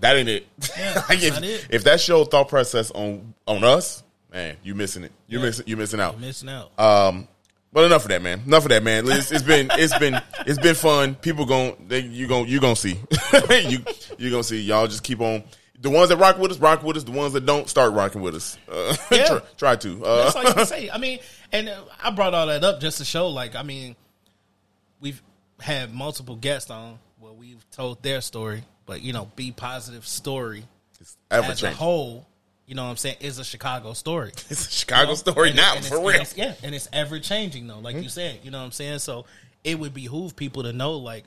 that 0.00 0.16
ain't 0.16 0.26
it. 0.28 0.46
Yeah, 0.78 0.94
like 1.08 1.20
that's 1.20 1.24
if, 1.38 1.42
it. 1.42 1.66
if 1.68 1.84
that 1.84 2.00
show 2.00 2.24
thought 2.24 2.48
process 2.48 2.90
on 2.92 3.34
on 3.46 3.62
us, 3.62 4.02
man, 4.32 4.56
you 4.62 4.74
missing 4.74 5.04
it. 5.04 5.12
You're 5.26 5.40
Yeah. 5.40 5.46
missing. 5.46 5.64
You're 5.68 5.76
missing 5.78 6.00
out. 6.00 6.18
Missing 6.18 6.48
out. 6.48 6.70
Um, 6.80 7.28
but 7.74 7.84
enough 7.84 8.04
of 8.04 8.08
that, 8.08 8.22
man. 8.22 8.40
Enough 8.46 8.64
of 8.64 8.70
that, 8.70 8.82
man. 8.82 9.04
It's, 9.06 9.30
it's 9.30 9.42
been 9.44 9.68
it's 9.74 9.98
been 9.98 10.18
it's 10.46 10.58
been 10.58 10.74
fun. 10.74 11.14
People 11.16 11.76
they 11.86 12.00
you 12.00 12.26
gon' 12.26 12.48
you 12.48 12.58
gonna 12.58 12.76
see 12.76 12.98
you 13.50 13.84
you 14.16 14.30
gonna 14.30 14.42
see. 14.42 14.62
Y'all 14.62 14.86
just 14.86 15.02
keep 15.02 15.20
on. 15.20 15.44
The 15.80 15.88
ones 15.90 16.10
that 16.10 16.18
rock 16.18 16.38
with 16.38 16.50
us, 16.50 16.58
rock 16.58 16.82
with 16.82 16.96
us. 16.98 17.04
The 17.04 17.10
ones 17.12 17.32
that 17.32 17.46
don't, 17.46 17.68
start 17.68 17.94
rocking 17.94 18.20
with 18.20 18.34
us. 18.34 18.58
Uh, 18.70 18.94
Yeah. 19.10 19.26
try, 19.26 19.40
try 19.56 19.76
to. 19.76 20.04
Uh, 20.04 20.24
That's 20.24 20.36
all 20.36 20.44
you 20.44 20.54
can 20.54 20.66
say. 20.66 20.90
I 20.92 20.98
mean, 20.98 21.20
and 21.52 21.68
uh, 21.70 21.80
I 22.02 22.10
brought 22.10 22.34
all 22.34 22.46
that 22.48 22.62
up 22.64 22.80
just 22.80 22.98
to 22.98 23.04
show, 23.04 23.28
like, 23.28 23.56
I 23.56 23.62
mean, 23.62 23.96
we've 25.00 25.22
had 25.58 25.92
multiple 25.94 26.36
guests 26.36 26.70
on. 26.70 26.98
where 27.18 27.32
we've 27.32 27.64
told 27.70 28.02
their 28.02 28.20
story, 28.20 28.62
but 28.86 29.02
you 29.02 29.12
know, 29.12 29.30
be 29.36 29.52
positive 29.52 30.06
story 30.06 30.64
It's 31.00 31.16
ever 31.30 31.52
as 31.52 31.62
a 31.62 31.70
whole. 31.70 32.26
You 32.66 32.74
know 32.76 32.84
what 32.84 32.90
I'm 32.90 32.96
saying? 32.98 33.16
Is 33.20 33.38
a 33.38 33.44
Chicago 33.44 33.94
story. 33.94 34.30
It's 34.50 34.66
a 34.68 34.70
Chicago 34.70 35.14
story 35.14 35.48
And- 35.48 35.56
now, 35.56 35.76
and 35.76 35.84
for 35.84 35.98
real. 36.06 36.22
yeah, 36.36 36.54
and 36.62 36.74
it's 36.74 36.88
ever 36.92 37.18
changing 37.18 37.66
though, 37.66 37.78
like 37.80 37.96
you 37.96 38.08
said. 38.08 38.40
You 38.42 38.50
know 38.50 38.58
what 38.58 38.64
I'm 38.66 38.72
saying? 38.72 38.98
So 39.00 39.24
it 39.64 39.78
would 39.78 39.92
behoove 39.94 40.36
people 40.36 40.62
to 40.64 40.72
know 40.72 40.92
like 40.92 41.24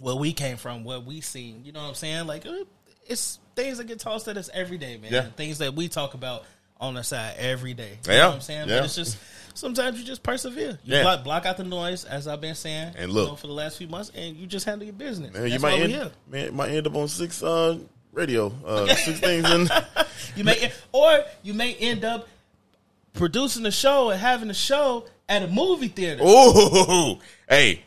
where 0.00 0.14
we 0.16 0.32
came 0.32 0.56
from, 0.56 0.84
what 0.84 1.04
we 1.06 1.20
seen. 1.20 1.62
You 1.64 1.72
know 1.72 1.82
what 1.82 1.88
I'm 1.90 1.94
saying? 1.94 2.26
Like 2.26 2.44
uh, 2.46 2.64
it's 3.06 3.38
things 3.54 3.78
that 3.78 3.86
get 3.86 3.98
tossed 4.00 4.28
at 4.28 4.36
us 4.36 4.50
every 4.52 4.78
day, 4.78 4.96
man. 4.98 5.12
Yeah. 5.12 5.22
Things 5.36 5.58
that 5.58 5.74
we 5.74 5.88
talk 5.88 6.14
about 6.14 6.44
on 6.80 6.94
the 6.94 7.02
side 7.04 7.34
every 7.38 7.72
day. 7.74 7.98
You 8.06 8.12
Yeah, 8.12 8.18
know 8.18 8.26
what 8.28 8.34
I'm 8.36 8.40
saying? 8.40 8.68
yeah. 8.68 8.78
But 8.78 8.84
it's 8.86 8.94
just 8.96 9.16
sometimes 9.54 9.98
you 9.98 10.04
just 10.04 10.22
persevere. 10.22 10.78
You 10.84 10.96
Yeah. 10.96 11.02
block, 11.02 11.24
block 11.24 11.46
out 11.46 11.56
the 11.56 11.64
noise, 11.64 12.04
as 12.04 12.26
I've 12.26 12.40
been 12.40 12.54
saying, 12.56 12.94
And 12.96 13.10
you 13.10 13.14
look. 13.18 13.28
know, 13.30 13.36
for 13.36 13.46
the 13.46 13.52
last 13.52 13.78
few 13.78 13.86
months, 13.88 14.10
and 14.14 14.36
you 14.36 14.46
just 14.46 14.66
handle 14.66 14.84
your 14.84 14.92
business. 14.94 15.32
Man, 15.32 15.48
you 15.50 15.58
might 15.60 15.80
end, 15.80 16.10
man, 16.28 16.54
might 16.54 16.70
end 16.70 16.86
up 16.86 16.94
on 16.96 17.06
six 17.08 17.42
uh, 17.42 17.78
radio, 18.12 18.52
uh, 18.66 18.86
six 18.94 19.20
things 19.20 19.48
in. 19.50 19.68
You 20.36 20.42
may, 20.42 20.72
or 20.90 21.22
you 21.44 21.54
may 21.54 21.74
end 21.74 22.04
up 22.04 22.26
producing 23.12 23.64
a 23.66 23.70
show 23.70 24.10
and 24.10 24.20
having 24.20 24.50
a 24.50 24.54
show 24.54 25.04
at 25.28 25.42
a 25.42 25.46
movie 25.46 25.88
theater. 25.88 26.24
Ooh, 26.24 27.18
hey, 27.48 27.82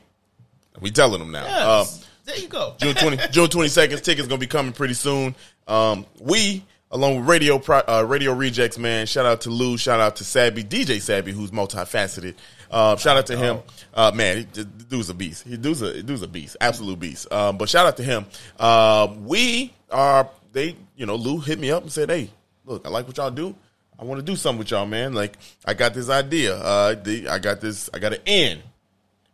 we 0.80 0.92
telling 0.92 1.20
them 1.20 1.32
now. 1.32 1.44
Uh, 1.46 1.80
Yes. 1.80 2.06
there 2.26 2.38
you 2.38 2.48
go. 2.48 2.76
June 2.80 2.96
twenty, 2.96 3.18
June 3.32 3.50
twenty 3.50 3.68
second. 3.70 4.02
Tickets 4.04 4.28
gonna 4.28 4.40
be 4.40 4.48
coming 4.48 4.72
pretty 4.72 4.94
soon. 4.94 5.36
Um, 5.68 6.06
we 6.20 6.64
along 6.92 7.18
with 7.18 7.30
Radio 7.30 7.60
Pro, 7.60 7.82
uh, 7.88 8.06
Radio 8.08 8.34
Rejects, 8.34 8.78
man. 8.78 9.06
Shout 9.06 9.26
out 9.26 9.42
to 9.42 9.50
Lou. 9.50 9.78
Shout 9.78 10.00
out 10.00 10.18
to 10.18 10.24
Sabby, 10.24 10.64
DJ 10.64 11.02
Sabby, 11.02 11.32
who's 11.32 11.52
multifaceted. 11.52 12.36
Uh, 12.70 12.96
shout 12.98 13.18
out 13.18 13.28
to 13.28 13.38
him. 13.38 13.60
Uh, 13.94 14.12
man, 14.14 14.38
he, 14.38 14.44
the 14.44 14.64
dude's 14.66 15.10
a 15.10 15.14
beast. 15.14 15.44
He 15.44 15.58
dude's 15.58 15.82
a 15.82 16.02
dude's 16.04 16.22
a 16.22 16.28
beast, 16.28 16.58
absolute 16.60 17.00
beast. 17.00 17.32
Um, 17.32 17.58
but 17.58 17.70
shout 17.70 17.86
out 17.86 17.98
to 17.98 18.04
him. 18.04 18.26
Uh, 18.60 19.14
we 19.22 19.74
are 19.92 20.30
they. 20.52 20.76
You 20.96 21.06
know, 21.06 21.16
Lou 21.16 21.40
hit 21.40 21.60
me 21.60 21.72
up 21.72 21.84
and 21.84 21.92
said, 21.92 22.10
"Hey, 22.10 22.30
look, 22.66 22.86
I 22.86 22.90
like 22.90 23.08
what 23.08 23.18
y'all 23.18 23.32
do. 23.32 23.56
I 24.00 24.04
want 24.04 24.20
to 24.20 24.26
do 24.26 24.36
something 24.36 24.60
with 24.60 24.72
y'all, 24.72 24.86
man. 24.86 25.14
Like, 25.14 25.38
I 25.66 25.74
got 25.74 25.94
this 25.94 26.10
idea. 26.10 26.56
Uh, 26.56 26.96
the, 26.96 27.30
I 27.30 27.40
got 27.40 27.62
this. 27.62 27.90
I 27.94 28.00
got 28.00 28.14
an 28.14 28.22
end." 28.26 28.62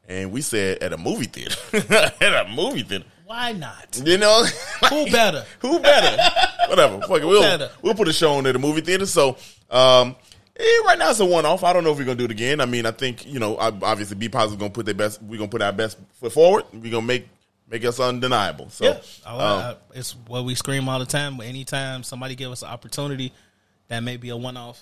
And 0.08 0.32
we 0.34 0.42
said 0.42 0.84
at 0.84 0.92
a 0.92 0.98
movie 0.98 1.26
theater, 1.26 1.56
at 2.22 2.46
a 2.46 2.50
movie 2.50 2.84
theater. 2.84 3.06
Why 3.34 3.52
not? 3.54 4.00
You 4.06 4.20
know, 4.20 4.46
Who 4.90 5.10
better? 5.10 5.44
Who 5.62 5.80
better? 5.80 6.22
Whatever. 6.70 7.02
Fuck 7.08 7.22
it. 7.22 7.26
We'll, 7.26 7.42
better? 7.42 7.72
we'll 7.82 7.96
put 7.96 8.08
a 8.08 8.14
show 8.14 8.34
on 8.34 8.46
at 8.46 8.52
the 8.52 8.60
movie 8.60 8.82
theater. 8.82 9.08
So, 9.08 9.38
um, 9.72 10.16
eh, 10.56 10.64
right 10.86 11.00
now 11.00 11.10
it's 11.10 11.20
a 11.20 11.26
one 11.26 11.44
off. 11.44 11.64
I 11.64 11.74
don't 11.74 11.84
know 11.84 11.92
if 11.92 11.98
we're 11.98 12.06
gonna 12.06 12.16
do 12.18 12.26
it 12.26 12.32
again. 12.32 12.62
I 12.62 12.66
mean, 12.66 12.86
I 12.86 12.92
think 12.92 13.26
you 13.26 13.40
know, 13.40 13.58
obviously, 13.58 14.16
Be 14.18 14.30
Positive 14.30 14.60
gonna 14.60 14.70
put 14.72 14.86
their 14.86 14.94
best. 14.94 15.20
We're 15.24 15.38
gonna 15.40 15.50
put 15.50 15.64
our 15.64 15.74
best 15.74 15.98
foot 16.20 16.32
forward. 16.32 16.66
We're 16.74 16.92
gonna 16.92 17.06
make 17.08 17.28
make 17.68 17.84
us 17.86 18.00
undeniable. 18.00 18.70
So, 18.70 18.86
Yeah, 18.86 19.00
I- 19.26 19.32
um, 19.32 19.60
I- 19.60 19.76
it's 19.98 20.12
what 20.28 20.46
we 20.46 20.54
scream 20.54 20.88
all 20.88 21.00
the 21.00 21.06
time. 21.08 21.38
But 21.38 21.48
anytime 21.48 22.04
somebody 22.04 22.36
give 22.36 22.52
us 22.52 22.62
an 22.62 22.70
opportunity, 22.70 23.34
that 23.88 24.02
may 24.02 24.18
be 24.18 24.30
a 24.30 24.38
one 24.38 24.58
off. 24.58 24.80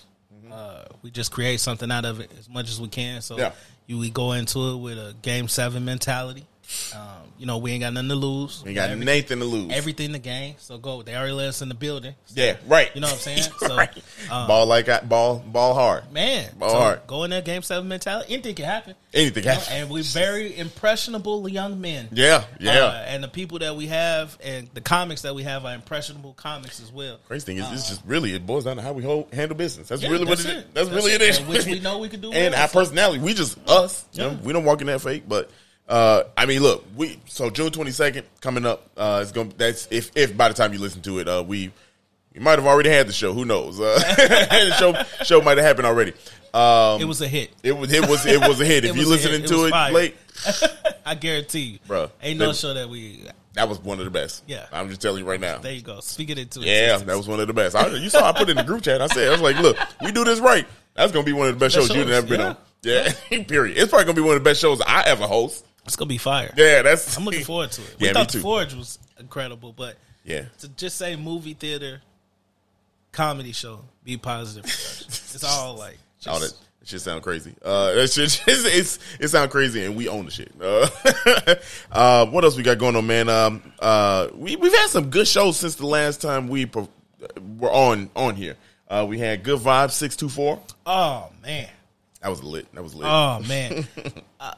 Uh, 0.52 0.84
we 1.00 1.10
just 1.10 1.32
create 1.32 1.58
something 1.60 1.90
out 1.90 2.04
of 2.04 2.20
it 2.20 2.30
as 2.38 2.48
much 2.50 2.68
as 2.68 2.78
we 2.78 2.88
can. 2.88 3.22
So 3.22 3.36
Mm-hmm. 3.36 3.40
Yeah. 3.44 3.52
you 3.86 3.98
we 3.98 4.10
go 4.10 4.32
into 4.32 4.58
it 4.72 4.76
with 4.76 4.98
a 4.98 5.14
game 5.22 5.48
seven 5.48 5.86
mentality. 5.86 6.46
Um, 6.94 7.00
you 7.38 7.46
know, 7.46 7.58
we 7.58 7.72
ain't 7.72 7.80
got 7.82 7.92
nothing 7.92 8.08
to 8.10 8.14
lose. 8.14 8.62
we 8.64 8.72
got 8.74 8.90
Every- 8.90 9.04
Nathan 9.04 9.40
to 9.40 9.44
lose. 9.44 9.72
everything 9.72 10.12
to 10.12 10.18
gain. 10.18 10.54
So 10.58 10.78
go. 10.78 11.02
They 11.02 11.16
already 11.16 11.32
let 11.32 11.48
us 11.48 11.62
in 11.62 11.68
the 11.68 11.74
building. 11.74 12.14
So, 12.26 12.40
yeah, 12.40 12.56
right. 12.66 12.90
You 12.94 13.00
know 13.00 13.08
what 13.08 13.14
I'm 13.14 13.18
saying? 13.20 13.42
So 13.58 13.76
right. 13.76 13.90
um, 14.30 14.46
ball 14.46 14.66
like 14.66 14.88
I, 14.88 15.00
ball, 15.00 15.38
ball 15.38 15.74
hard. 15.74 16.12
man, 16.12 16.50
Ball 16.58 16.70
so 16.70 16.76
hard. 16.78 17.00
go 17.06 17.24
in 17.24 17.30
there, 17.30 17.42
game 17.42 17.62
seven 17.62 17.88
mentality. 17.88 18.32
Anything 18.34 18.54
can 18.54 18.64
happen. 18.66 18.94
Anything 19.14 19.44
know, 19.44 19.52
happen. 19.52 19.72
and 19.72 19.90
we're 19.90 20.02
very 20.02 20.56
impressionable 20.56 21.48
young 21.48 21.80
men. 21.80 22.08
Yeah, 22.12 22.44
yeah. 22.60 22.84
Uh, 22.84 23.04
and 23.08 23.22
the 23.24 23.28
people 23.28 23.58
that 23.60 23.76
we 23.76 23.86
have 23.88 24.36
and 24.42 24.68
the 24.74 24.80
comics 24.80 25.22
that 25.22 25.34
we 25.34 25.42
have 25.42 25.64
are 25.64 25.74
impressionable 25.74 26.34
comics 26.34 26.80
as 26.80 26.92
well. 26.92 27.18
Crazy 27.28 27.44
thing 27.46 27.56
is, 27.58 27.70
it's 27.72 27.88
just 27.88 28.02
really 28.06 28.32
it 28.34 28.46
boils 28.46 28.64
down 28.64 28.76
to 28.76 28.82
how 28.82 28.92
we 28.92 29.02
hold, 29.02 29.32
handle 29.32 29.56
business. 29.56 29.88
That's 29.88 30.02
Yeah, 30.02 30.10
really 30.10 30.24
what 30.24 30.38
that's 30.38 30.44
it 30.44 30.56
is. 30.56 30.62
it. 30.64 30.74
That's, 30.74 30.88
That's 30.88 31.04
really 31.04 31.12
it. 31.16 31.22
it 31.22 31.28
is. 31.28 31.40
Which 31.42 31.66
we 31.66 31.80
know 31.80 31.98
we 31.98 32.08
can 32.08 32.20
do 32.20 32.32
and 32.32 32.52
well, 32.52 32.62
our 32.62 32.68
so- 32.68 32.78
personality, 32.80 33.18
we 33.20 33.34
just 33.34 33.58
us. 33.68 34.04
You 34.12 34.22
know, 34.22 34.38
we 34.42 34.52
don't 34.52 34.64
walk 34.64 34.80
in 34.80 34.86
that 34.88 35.00
fake. 35.00 35.24
But 35.28 35.50
uh, 35.88 36.24
I 36.36 36.46
mean, 36.46 36.62
look, 36.62 36.84
we 36.96 37.18
so 37.26 37.50
June 37.50 37.70
twenty 37.70 37.90
second 37.90 38.26
coming 38.40 38.64
up. 38.66 38.88
Uh, 38.96 39.20
it's 39.22 39.32
gonna 39.32 39.50
that's 39.56 39.88
if 39.90 40.10
if 40.16 40.36
by 40.36 40.48
the 40.48 40.54
time 40.54 40.72
you 40.72 40.78
listen 40.78 41.02
to 41.02 41.18
it, 41.18 41.28
uh, 41.28 41.44
we 41.46 41.72
we 42.34 42.40
might 42.40 42.58
have 42.58 42.66
already 42.66 42.88
had 42.90 43.06
the 43.08 43.12
show. 43.12 43.32
Who 43.32 43.44
knows? 43.44 43.80
Uh, 43.80 43.98
the 44.16 44.74
show 44.78 44.94
show 45.24 45.40
might 45.42 45.58
have 45.58 45.66
happened 45.66 45.86
already. 45.86 46.12
Um, 46.54 47.00
It 47.00 47.06
was 47.06 47.20
a 47.22 47.28
hit. 47.28 47.50
it 47.62 47.72
was 47.72 47.92
it 47.92 48.08
was 48.08 48.26
it 48.26 48.40
was 48.40 48.60
a 48.60 48.64
hit. 48.64 48.84
If 48.92 48.96
you 48.96 49.08
listening 49.08 49.40
hit. 49.40 49.48
To 49.48 49.56
was 49.56 49.72
it 49.72 49.92
late, 49.92 50.16
I 51.06 51.14
guarantee 51.14 51.60
you, 51.60 51.78
bro. 51.86 52.10
Ain't 52.22 52.38
no 52.38 52.48
they- 52.48 52.52
show 52.54 52.74
that 52.74 52.88
we. 52.88 53.24
that 53.54 53.68
was 53.68 53.78
one 53.80 53.98
of 53.98 54.04
the 54.04 54.10
best. 54.10 54.44
Yeah. 54.46 54.66
I'm 54.72 54.88
just 54.88 55.00
telling 55.00 55.24
you 55.24 55.28
right 55.28 55.40
now. 55.40 55.58
There 55.58 55.72
you 55.72 55.82
go. 55.82 56.00
Speak 56.00 56.30
it 56.30 56.56
Yeah, 56.56 56.98
that 56.98 57.16
was 57.16 57.26
one 57.26 57.40
of 57.40 57.46
the 57.46 57.54
best. 57.54 57.74
I, 57.74 57.86
you 57.88 58.08
saw 58.10 58.28
I 58.28 58.32
put 58.32 58.42
it 58.42 58.50
in 58.50 58.56
the 58.58 58.64
group 58.64 58.82
chat. 58.82 59.00
I 59.02 59.06
said, 59.08 59.28
I 59.28 59.32
was 59.32 59.40
like, 59.40 59.56
look, 59.58 59.76
we 60.02 60.12
do 60.12 60.24
this 60.24 60.40
right. 60.40 60.66
That's 60.94 61.10
gonna 61.12 61.24
be 61.24 61.32
one 61.32 61.48
of 61.48 61.54
the 61.54 61.60
best 61.60 61.74
Best 61.76 61.88
shows 61.88 61.96
you've 61.96 62.08
shows, 62.08 62.16
ever 62.18 62.26
been 62.26 62.40
yeah. 62.40 62.46
on. 62.48 62.56
Yeah, 63.30 63.44
period. 63.44 63.78
It's 63.78 63.88
probably 63.90 64.04
gonna 64.06 64.16
be 64.16 64.22
one 64.22 64.36
of 64.36 64.42
the 64.42 64.48
best 64.50 64.60
shows 64.60 64.80
I 64.82 65.02
ever 65.06 65.26
host. 65.26 65.64
It's 65.84 65.96
gonna 65.96 66.08
be 66.08 66.18
fire. 66.18 66.52
Yeah, 66.56 66.82
that's. 66.82 67.16
I'm 67.16 67.24
looking 67.24 67.44
forward 67.44 67.72
to 67.72 67.82
it. 67.82 67.96
We 68.00 68.06
Yeah, 68.06 68.12
thought 68.12 68.30
the 68.30 68.38
Forge 68.40 68.74
was 68.74 68.98
incredible, 69.18 69.72
but 69.72 69.96
Yeah, 70.24 70.44
to 70.60 70.68
just 70.68 70.96
say 70.96 71.16
movie 71.16 71.54
theater, 71.54 72.00
comedy 73.10 73.52
show, 73.52 73.80
be 74.04 74.16
positive. 74.16 74.64
it's 74.66 75.44
all 75.44 75.74
like 75.76 75.98
just, 76.18 76.28
all 76.28 76.40
that. 76.40 76.52
That 76.80 76.88
shit 76.88 77.00
sound 77.00 77.22
crazy. 77.22 77.54
Uh, 77.64 77.92
that 77.92 78.10
shit, 78.10 78.42
it's, 78.46 78.64
it's 78.64 78.98
it 79.20 79.28
sound 79.28 79.50
crazy, 79.52 79.84
and 79.84 79.94
we 79.96 80.08
own 80.08 80.24
the 80.24 80.30
shit. 80.32 80.52
Uh, 80.60 80.88
uh, 81.92 82.26
what 82.26 82.42
else 82.44 82.56
we 82.56 82.62
got 82.64 82.78
going 82.78 82.96
on, 82.96 83.06
man? 83.06 83.28
Um, 83.28 83.62
uh, 83.78 84.28
we 84.34 84.56
we've 84.56 84.74
had 84.74 84.88
some 84.88 85.10
good 85.10 85.28
shows 85.28 85.56
since 85.58 85.76
the 85.76 85.86
last 85.86 86.20
time 86.20 86.48
we 86.48 86.66
pro- 86.66 86.88
were 87.58 87.70
on 87.70 88.10
on 88.16 88.34
here. 88.34 88.56
Uh, 88.88 89.06
we 89.08 89.18
had 89.18 89.42
Good 89.44 89.60
Vibes 89.60 89.92
six 89.92 90.16
two 90.16 90.28
four. 90.28 90.60
Oh 90.84 91.30
man. 91.42 91.68
That 92.20 92.28
was 92.30 92.42
lit. 92.42 92.72
That 92.74 92.82
was 92.82 92.94
lit. 92.94 93.06
Oh 93.08 93.40
man. 93.48 93.86
uh, 94.40 94.54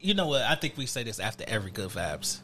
you 0.00 0.14
know 0.14 0.26
what? 0.28 0.42
I 0.42 0.54
think 0.54 0.76
we 0.76 0.86
say 0.86 1.02
this 1.02 1.20
after 1.20 1.44
every 1.46 1.70
good 1.70 1.90
vibes. 1.90 2.38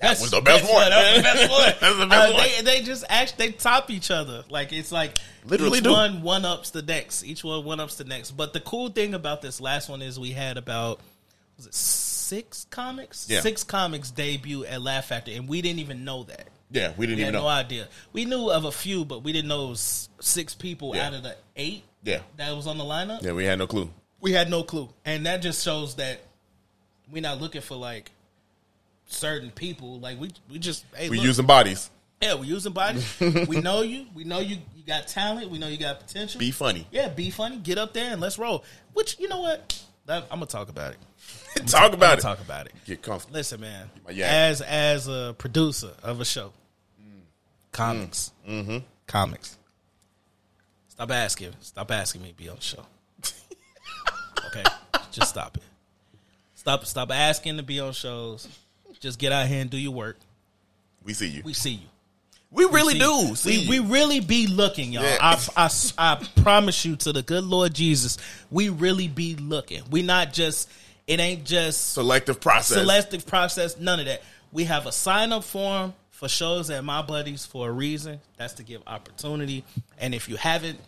That 0.00 0.18
was 0.18 0.30
the 0.30 0.40
best 0.40 0.72
one. 0.72 0.88
That 0.88 1.12
was 1.12 1.16
the 1.16 1.22
best 1.22 1.50
one. 1.50 1.74
That's 1.80 1.98
the 1.98 2.06
best 2.06 2.30
Uh, 2.30 2.34
one. 2.34 2.42
They, 2.64 2.78
they 2.78 2.82
just 2.82 3.04
actually 3.10 3.46
they 3.48 3.52
top 3.52 3.90
each 3.90 4.10
other. 4.10 4.42
Like 4.48 4.72
it's 4.72 4.90
like 4.90 5.18
Literally 5.44 5.78
each 5.80 5.86
one 5.86 6.22
one 6.22 6.44
ups 6.46 6.70
the 6.70 6.80
next. 6.82 7.24
Each 7.24 7.44
one 7.44 7.62
one 7.64 7.78
ups 7.80 7.96
the 7.96 8.04
next. 8.04 8.30
But 8.32 8.54
the 8.54 8.60
cool 8.60 8.88
thing 8.88 9.12
about 9.12 9.42
this 9.42 9.60
last 9.60 9.88
one 9.90 10.00
is 10.00 10.18
we 10.18 10.30
had 10.30 10.56
about 10.56 11.00
was 11.58 11.66
it 11.66 11.74
six 11.74 12.66
comics? 12.70 13.26
Yeah. 13.28 13.40
Six 13.42 13.64
comics 13.64 14.10
debut 14.10 14.64
at 14.64 14.80
Laugh 14.80 15.06
Factory, 15.06 15.34
and 15.36 15.46
we 15.46 15.60
didn't 15.60 15.80
even 15.80 16.04
know 16.04 16.22
that. 16.24 16.48
yeah, 16.70 16.92
we 16.96 17.06
didn't 17.06 17.18
We 17.18 17.22
even 17.22 17.34
had 17.34 17.34
know. 17.34 17.42
no 17.42 17.48
idea. 17.48 17.88
We 18.14 18.24
knew 18.24 18.50
of 18.50 18.64
a 18.64 18.72
few, 18.72 19.04
but 19.04 19.22
we 19.24 19.32
didn't 19.32 19.48
know 19.48 19.66
it 19.66 19.70
was 19.70 20.08
six 20.20 20.54
people 20.54 20.96
Yeah. 20.96 21.06
out 21.08 21.14
of 21.14 21.22
the 21.22 21.36
eight 21.54 21.84
Yeah, 22.02 22.20
that 22.38 22.56
was 22.56 22.66
on 22.66 22.78
the 22.78 22.84
lineup 22.84 23.22
yeah, 23.22 23.32
we 23.32 23.44
had 23.44 23.58
no 23.58 23.66
clue. 23.66 23.90
we 24.20 24.32
had 24.32 24.48
no 24.50 24.62
clue, 24.64 24.88
and 25.04 25.26
that 25.26 25.42
just 25.42 25.62
shows 25.64 25.96
that 25.96 26.20
we're 27.10 27.22
not 27.22 27.40
looking 27.40 27.60
for 27.60 27.76
like 27.76 28.10
certain 29.06 29.50
people. 29.50 29.98
Like 30.00 30.18
we, 30.20 30.30
we 30.50 30.58
just 30.58 30.84
hey, 30.94 31.08
We 31.10 31.16
look, 31.18 31.26
using 31.26 31.46
bodies. 31.46 31.90
yeah, 32.20 32.34
we're 32.34 32.44
using 32.44 32.72
bodies. 32.72 33.06
we 33.48 33.60
know 33.60 33.82
you. 33.82 34.06
We 34.14 34.24
know 34.24 34.40
you. 34.40 34.56
You 34.76 34.82
got 34.86 35.06
talent. 35.08 35.50
We 35.50 35.58
know 35.58 35.68
you 35.68 35.78
got 35.78 36.00
potential. 36.00 36.38
Be 36.38 36.50
funny. 36.50 36.86
yeah, 36.90 37.08
be 37.08 37.30
funny. 37.30 37.56
Get 37.58 37.78
up 37.78 37.92
there 37.92 38.10
and 38.12 38.20
let's 38.20 38.38
roll. 38.38 38.64
Which 38.94 39.18
you 39.20 39.28
know 39.28 39.40
what? 39.40 39.82
That, 40.06 40.24
I'm 40.30 40.38
gonna 40.38 40.46
talk 40.46 40.68
about 40.68 40.92
it. 40.92 40.98
Talk 41.66 41.82
I'm 41.84 41.94
about 41.94 42.00
gonna 42.00 42.12
it. 42.18 42.20
talk 42.20 42.40
about 42.40 42.66
it. 42.66 42.72
Get 42.84 43.02
comfortable. 43.02 43.34
Listen, 43.34 43.60
man. 43.60 43.90
As 44.22 44.60
as 44.60 45.08
a 45.08 45.34
producer 45.38 45.90
of 46.02 46.20
a 46.20 46.24
show, 46.24 46.52
comics, 47.72 48.30
Mm-hmm. 48.48 48.78
comics. 49.06 49.56
Stop 50.88 51.10
asking. 51.10 51.52
Stop 51.60 51.90
asking 51.90 52.22
me 52.22 52.28
to 52.28 52.34
be 52.34 52.48
on 52.48 52.56
the 52.56 52.62
show. 52.62 52.84
okay, 54.46 54.62
just 55.10 55.30
stop 55.30 55.56
it. 55.56 55.62
Stop. 56.66 56.84
Stop 56.84 57.12
asking 57.12 57.58
to 57.58 57.62
be 57.62 57.78
on 57.78 57.92
shows. 57.92 58.48
Just 58.98 59.20
get 59.20 59.30
out 59.30 59.46
here 59.46 59.60
and 59.60 59.70
do 59.70 59.76
your 59.76 59.92
work. 59.92 60.16
We 61.04 61.12
see 61.12 61.28
you. 61.28 61.42
We 61.44 61.52
see 61.52 61.74
you. 61.74 61.86
We 62.50 62.64
really 62.64 62.94
See- 62.94 62.98
do. 62.98 63.34
See 63.36 63.50
we, 63.50 63.76
you. 63.76 63.82
we 63.82 63.92
really 63.92 64.18
be 64.18 64.48
looking, 64.48 64.92
y'all. 64.92 65.04
Yeah. 65.04 65.16
I, 65.20 65.38
I, 65.56 65.70
I 65.96 66.28
promise 66.42 66.84
you 66.84 66.96
to 66.96 67.12
the 67.12 67.22
good 67.22 67.44
Lord 67.44 67.72
Jesus, 67.72 68.18
we 68.50 68.68
really 68.68 69.06
be 69.06 69.36
looking. 69.36 69.84
We 69.92 70.02
not 70.02 70.32
just. 70.32 70.68
It 71.06 71.20
ain't 71.20 71.44
just 71.44 71.92
selective 71.92 72.40
process. 72.40 72.78
selective 72.78 73.26
process, 73.28 73.78
none 73.78 74.00
of 74.00 74.06
that. 74.06 74.22
We 74.50 74.64
have 74.64 74.86
a 74.86 74.92
sign 74.92 75.30
up 75.30 75.44
form 75.44 75.94
for 76.10 76.28
shows 76.28 76.68
at 76.68 76.82
my 76.82 77.00
buddies 77.00 77.46
for 77.46 77.68
a 77.68 77.72
reason. 77.72 78.18
That's 78.38 78.54
to 78.54 78.64
give 78.64 78.82
opportunity. 78.88 79.64
And 79.98 80.16
if 80.16 80.28
you 80.28 80.34
haven't 80.34 80.80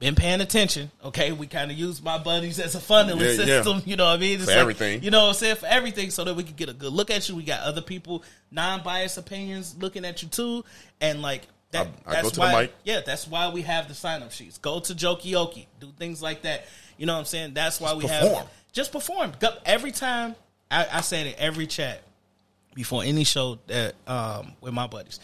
been 0.00 0.14
paying 0.16 0.40
attention, 0.40 0.90
okay, 1.04 1.30
we 1.30 1.46
kind 1.46 1.70
of 1.70 1.76
use 1.78 2.02
my 2.02 2.18
buddies 2.18 2.58
as 2.58 2.74
a 2.74 2.78
funneling 2.78 3.20
Yeah, 3.20 3.44
yeah. 3.44 3.62
system. 3.62 3.82
You 3.84 3.96
know 3.96 4.06
what 4.06 4.14
I 4.14 4.16
mean? 4.16 4.36
It's 4.40 4.46
For 4.50 4.58
everything. 4.58 5.02
You 5.02 5.10
know 5.10 5.22
what 5.22 5.28
I'm 5.28 5.34
saying? 5.34 5.56
For 5.56 5.66
everything, 5.66 6.10
so 6.10 6.24
that 6.24 6.34
we 6.34 6.42
can 6.42 6.54
get 6.54 6.68
a 6.68 6.72
good 6.72 6.92
look 6.92 7.10
at 7.10 7.28
you. 7.28 7.36
We 7.36 7.42
got 7.44 7.60
other 7.60 7.82
people, 7.82 8.24
non 8.50 8.82
biased 8.82 9.18
opinions 9.18 9.76
looking 9.78 10.04
at 10.04 10.22
you 10.22 10.28
too. 10.28 10.64
And 11.00 11.20
like 11.22 11.42
that, 11.72 11.86
I- 12.06 12.10
I 12.10 12.12
that's 12.14 12.22
go 12.22 12.28
to 12.30 12.34
the 12.36 12.40
why, 12.40 12.60
mic. 12.62 12.74
yeah, 12.82 13.00
that's 13.04 13.28
why 13.28 13.50
we 13.50 13.62
have 13.62 13.88
the 13.88 13.94
sign 13.94 14.22
up 14.22 14.32
sheets. 14.32 14.58
Go 14.58 14.80
to 14.80 14.94
Jokioki, 14.94 15.66
do 15.78 15.92
things 15.98 16.20
like 16.22 16.42
that. 16.42 16.64
You 16.96 17.06
know 17.06 17.12
what 17.12 17.20
I'm 17.20 17.24
saying? 17.26 17.54
That's 17.54 17.80
why 17.80 17.92
we 17.94 18.02
perform. 18.06 18.34
have 18.34 18.48
just 18.72 18.92
perform. 18.92 19.32
Every 19.66 19.92
time 19.92 20.34
I, 20.70 20.86
I 20.92 21.00
said 21.02 21.26
in 21.26 21.34
every 21.38 21.66
chat 21.66 22.02
before 22.74 23.02
any 23.04 23.24
show 23.24 23.58
that 23.66 23.94
um 24.06 24.52
with 24.62 24.72
my 24.72 24.86
buddies. 24.86 25.20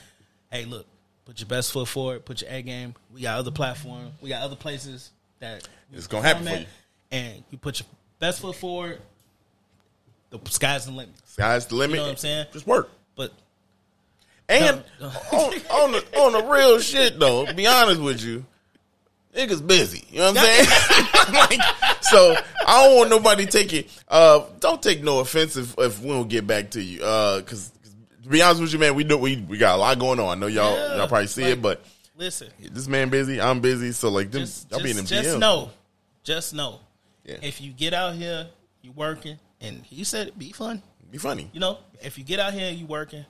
Hey, 0.51 0.65
look, 0.67 0.87
put 1.27 1.39
your 1.41 1.49
best 1.49 1.73
foot 1.73 1.87
forward. 1.89 2.25
Put 2.25 2.41
your 2.41 2.51
A 2.51 2.62
game. 2.62 2.95
We 3.12 3.21
got 3.21 3.39
other 3.39 3.51
platforms. 3.51 4.12
We 4.23 4.31
got 4.31 4.43
other 4.43 4.57
places 4.57 5.11
that 5.41 5.69
It's 5.93 6.07
gonna 6.07 6.27
happen 6.27 6.49
at, 6.49 6.61
you. 6.61 6.67
And 7.11 7.45
you 7.51 7.59
put 7.59 7.79
your 7.81 7.87
best 8.19 8.41
foot 8.41 8.57
forward. 8.57 9.01
The 10.31 10.39
sky's 10.51 10.87
the 10.87 10.93
limit. 10.93 11.15
Sky's 11.27 11.67
the 11.67 11.75
limit. 11.77 11.95
You 11.95 12.01
know 12.01 12.03
what 12.05 12.11
I'm 12.12 12.17
saying? 12.17 12.47
Just 12.53 12.67
work. 12.67 12.89
But 13.15 13.33
And 14.49 14.83
No, 15.01 15.09
no. 15.09 15.39
on, 15.39 15.55
on 15.85 15.93
the 15.93 16.19
on 16.21 16.33
the 16.33 16.43
real 16.45 16.79
shit 16.81 17.19
though, 17.19 17.53
be 17.53 17.67
honest 17.67 18.01
with 18.01 18.23
you, 18.23 18.45
niggas 19.35 19.65
busy. 19.67 20.05
You 20.11 20.19
know 20.21 20.33
what 20.33 20.39
I'm 20.39 20.45
saying? 20.47 21.35
like, 21.35 21.61
so 22.03 22.37
I 22.67 22.85
don't 22.85 22.97
want 22.97 23.11
nobody 23.11 23.47
taking. 23.47 23.85
Uh, 24.09 24.45
don't 24.61 24.83
take 24.83 25.03
no 25.03 25.21
offense 25.21 25.57
if, 25.57 25.75
if 25.79 26.01
we 26.01 26.09
don't 26.09 26.29
get 26.29 26.47
back 26.47 26.71
to 26.73 26.83
you. 26.83 27.03
Uh, 27.05 27.43
'cause 27.43 27.71
to 28.27 28.33
be 28.33 28.43
honest 28.43 28.61
with 28.61 28.73
you, 28.73 28.79
man, 28.79 28.95
we 28.97 29.05
do 29.05 29.17
we 29.17 29.37
we 29.49 29.57
got 29.59 29.77
a 29.77 29.79
lot 29.79 29.99
going 29.99 30.19
on. 30.21 30.37
I 30.37 30.41
know 30.41 30.49
y'all 30.49 30.77
Yeah, 30.77 30.97
y'all 30.97 31.09
probably 31.09 31.29
see 31.29 31.43
like- 31.45 31.53
it, 31.55 31.62
but 31.62 31.85
listen, 32.17 32.49
this 32.73 32.89
man 32.89 33.09
busy, 33.09 33.41
I'm 33.41 33.61
busy. 33.61 33.93
So 33.93 34.09
like, 34.11 34.31
them, 34.33 34.43
just, 34.43 34.71
y'all 34.71 34.83
be 34.83 34.91
in 34.91 34.97
them 34.97 35.07
just, 35.07 35.23
just 35.23 35.37
DMs. 35.37 35.41
know, 35.41 35.71
just 36.25 36.55
know, 36.55 36.81
Yeah. 37.25 37.37
if 37.43 37.61
you 37.61 37.73
get 37.73 37.95
out 37.95 38.15
here, 38.15 38.49
you 38.83 38.91
working, 38.93 39.39
and 39.61 39.85
he 39.85 40.03
said 40.05 40.29
it 40.29 40.39
be 40.39 40.51
fun. 40.53 40.83
Be 41.11 41.19
funny. 41.19 41.49
You 41.53 41.61
know, 41.61 41.79
if 42.03 42.19
you 42.19 42.25
get 42.25 42.41
out 42.41 42.53
here 42.53 42.69
and 42.69 42.77
you 42.77 42.87
working, 42.87 43.25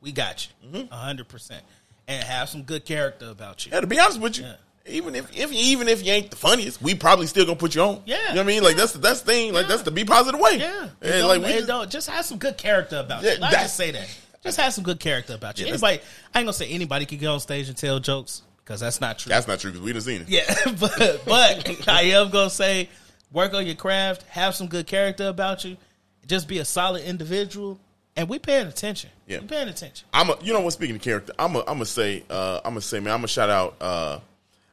we 0.00 0.12
got 0.12 0.46
you, 0.62 0.68
Mm-hmm. 0.80 0.92
a 0.92 0.96
hundred 0.96 1.28
percent, 1.28 1.64
and 2.06 2.22
have 2.22 2.48
some 2.48 2.62
good 2.62 2.84
character 2.84 3.28
about 3.30 3.66
you. 3.66 3.72
Yeah, 3.72 3.80
to 3.80 3.86
be 3.88 3.98
honest 3.98 4.20
with 4.20 4.38
you, 4.38 4.44
Yeah. 4.44 4.54
Even 4.86 5.14
if 5.14 5.34
if 5.36 5.52
even 5.52 5.88
if 5.88 6.04
you 6.04 6.12
ain't 6.12 6.30
the 6.30 6.36
funniest, 6.36 6.82
we 6.82 6.94
probably 6.94 7.26
still 7.26 7.44
gonna 7.46 7.56
put 7.58 7.74
you 7.74 7.82
on. 7.82 8.02
Yeah. 8.04 8.16
you 8.28 8.34
know 8.34 8.40
what 8.40 8.44
I 8.44 8.46
mean. 8.46 8.62
Like 8.62 8.76
that's 8.76 8.92
the 8.92 8.98
that's 8.98 9.20
the 9.22 9.32
thing. 9.32 9.52
Like 9.54 9.66
that's 9.66 9.82
the 9.82 9.90
be 9.90 10.04
positive 10.04 10.38
way. 10.40 10.58
Yeah, 10.58 10.88
and 11.02 11.26
like 11.26 11.42
we 11.42 11.48
just, 11.48 11.66
don't- 11.66 11.90
just 11.90 12.08
have 12.10 12.24
some 12.24 12.38
good 12.38 12.56
character 12.58 12.98
about 12.98 13.22
Yeah, 13.22 13.32
you. 13.32 13.38
That's- 13.38 13.62
just 13.62 13.76
say 13.76 13.90
that. 13.92 14.08
Just 14.42 14.60
have 14.60 14.74
some 14.74 14.84
good 14.84 15.00
character 15.00 15.32
about 15.34 15.58
you. 15.58 15.64
Yeah, 15.64 15.72
anybody, 15.72 16.00
I 16.34 16.38
ain't 16.38 16.44
gonna 16.46 16.52
say 16.52 16.68
anybody 16.68 17.06
can 17.06 17.16
get 17.16 17.28
on 17.28 17.40
stage 17.40 17.68
and 17.68 17.76
tell 17.76 17.98
jokes 17.98 18.42
because 18.58 18.78
that's 18.80 19.00
not 19.00 19.18
true. 19.18 19.30
that's 19.30 19.48
not 19.48 19.58
true 19.58 19.70
because 19.72 19.82
we 19.84 19.92
done 19.94 20.02
seen 20.02 20.20
it. 20.20 20.28
Yeah, 20.28 20.54
but 20.78 21.22
but 21.24 21.88
I 21.88 22.02
am 22.02 22.28
gonna 22.28 22.50
say, 22.50 22.90
work 23.32 23.54
on 23.54 23.64
your 23.64 23.74
craft, 23.74 24.24
have 24.24 24.54
some 24.54 24.66
good 24.66 24.86
character 24.86 25.28
about 25.28 25.64
you, 25.64 25.78
just 26.26 26.46
be 26.46 26.58
a 26.58 26.64
solid 26.66 27.04
individual, 27.04 27.80
and 28.16 28.28
we 28.28 28.38
paying 28.38 28.66
attention. 28.66 29.08
Yeah. 29.26 29.40
we 29.40 29.46
paying 29.46 29.68
attention. 29.68 30.06
I'm 30.12 30.28
a, 30.28 30.36
you 30.42 30.52
know 30.52 30.60
what? 30.60 30.74
Speaking 30.74 30.96
of 30.96 31.00
character, 31.00 31.32
I'm 31.38 31.56
a, 31.56 31.60
I'm 31.60 31.64
gonna 31.76 31.86
say, 31.86 32.22
uh, 32.28 32.60
I'm 32.66 32.72
gonna 32.72 32.80
say, 32.82 33.00
man, 33.00 33.14
I'm 33.14 33.20
gonna 33.20 33.28
shout 33.28 33.48
out, 33.48 33.76
uh, 33.80 34.18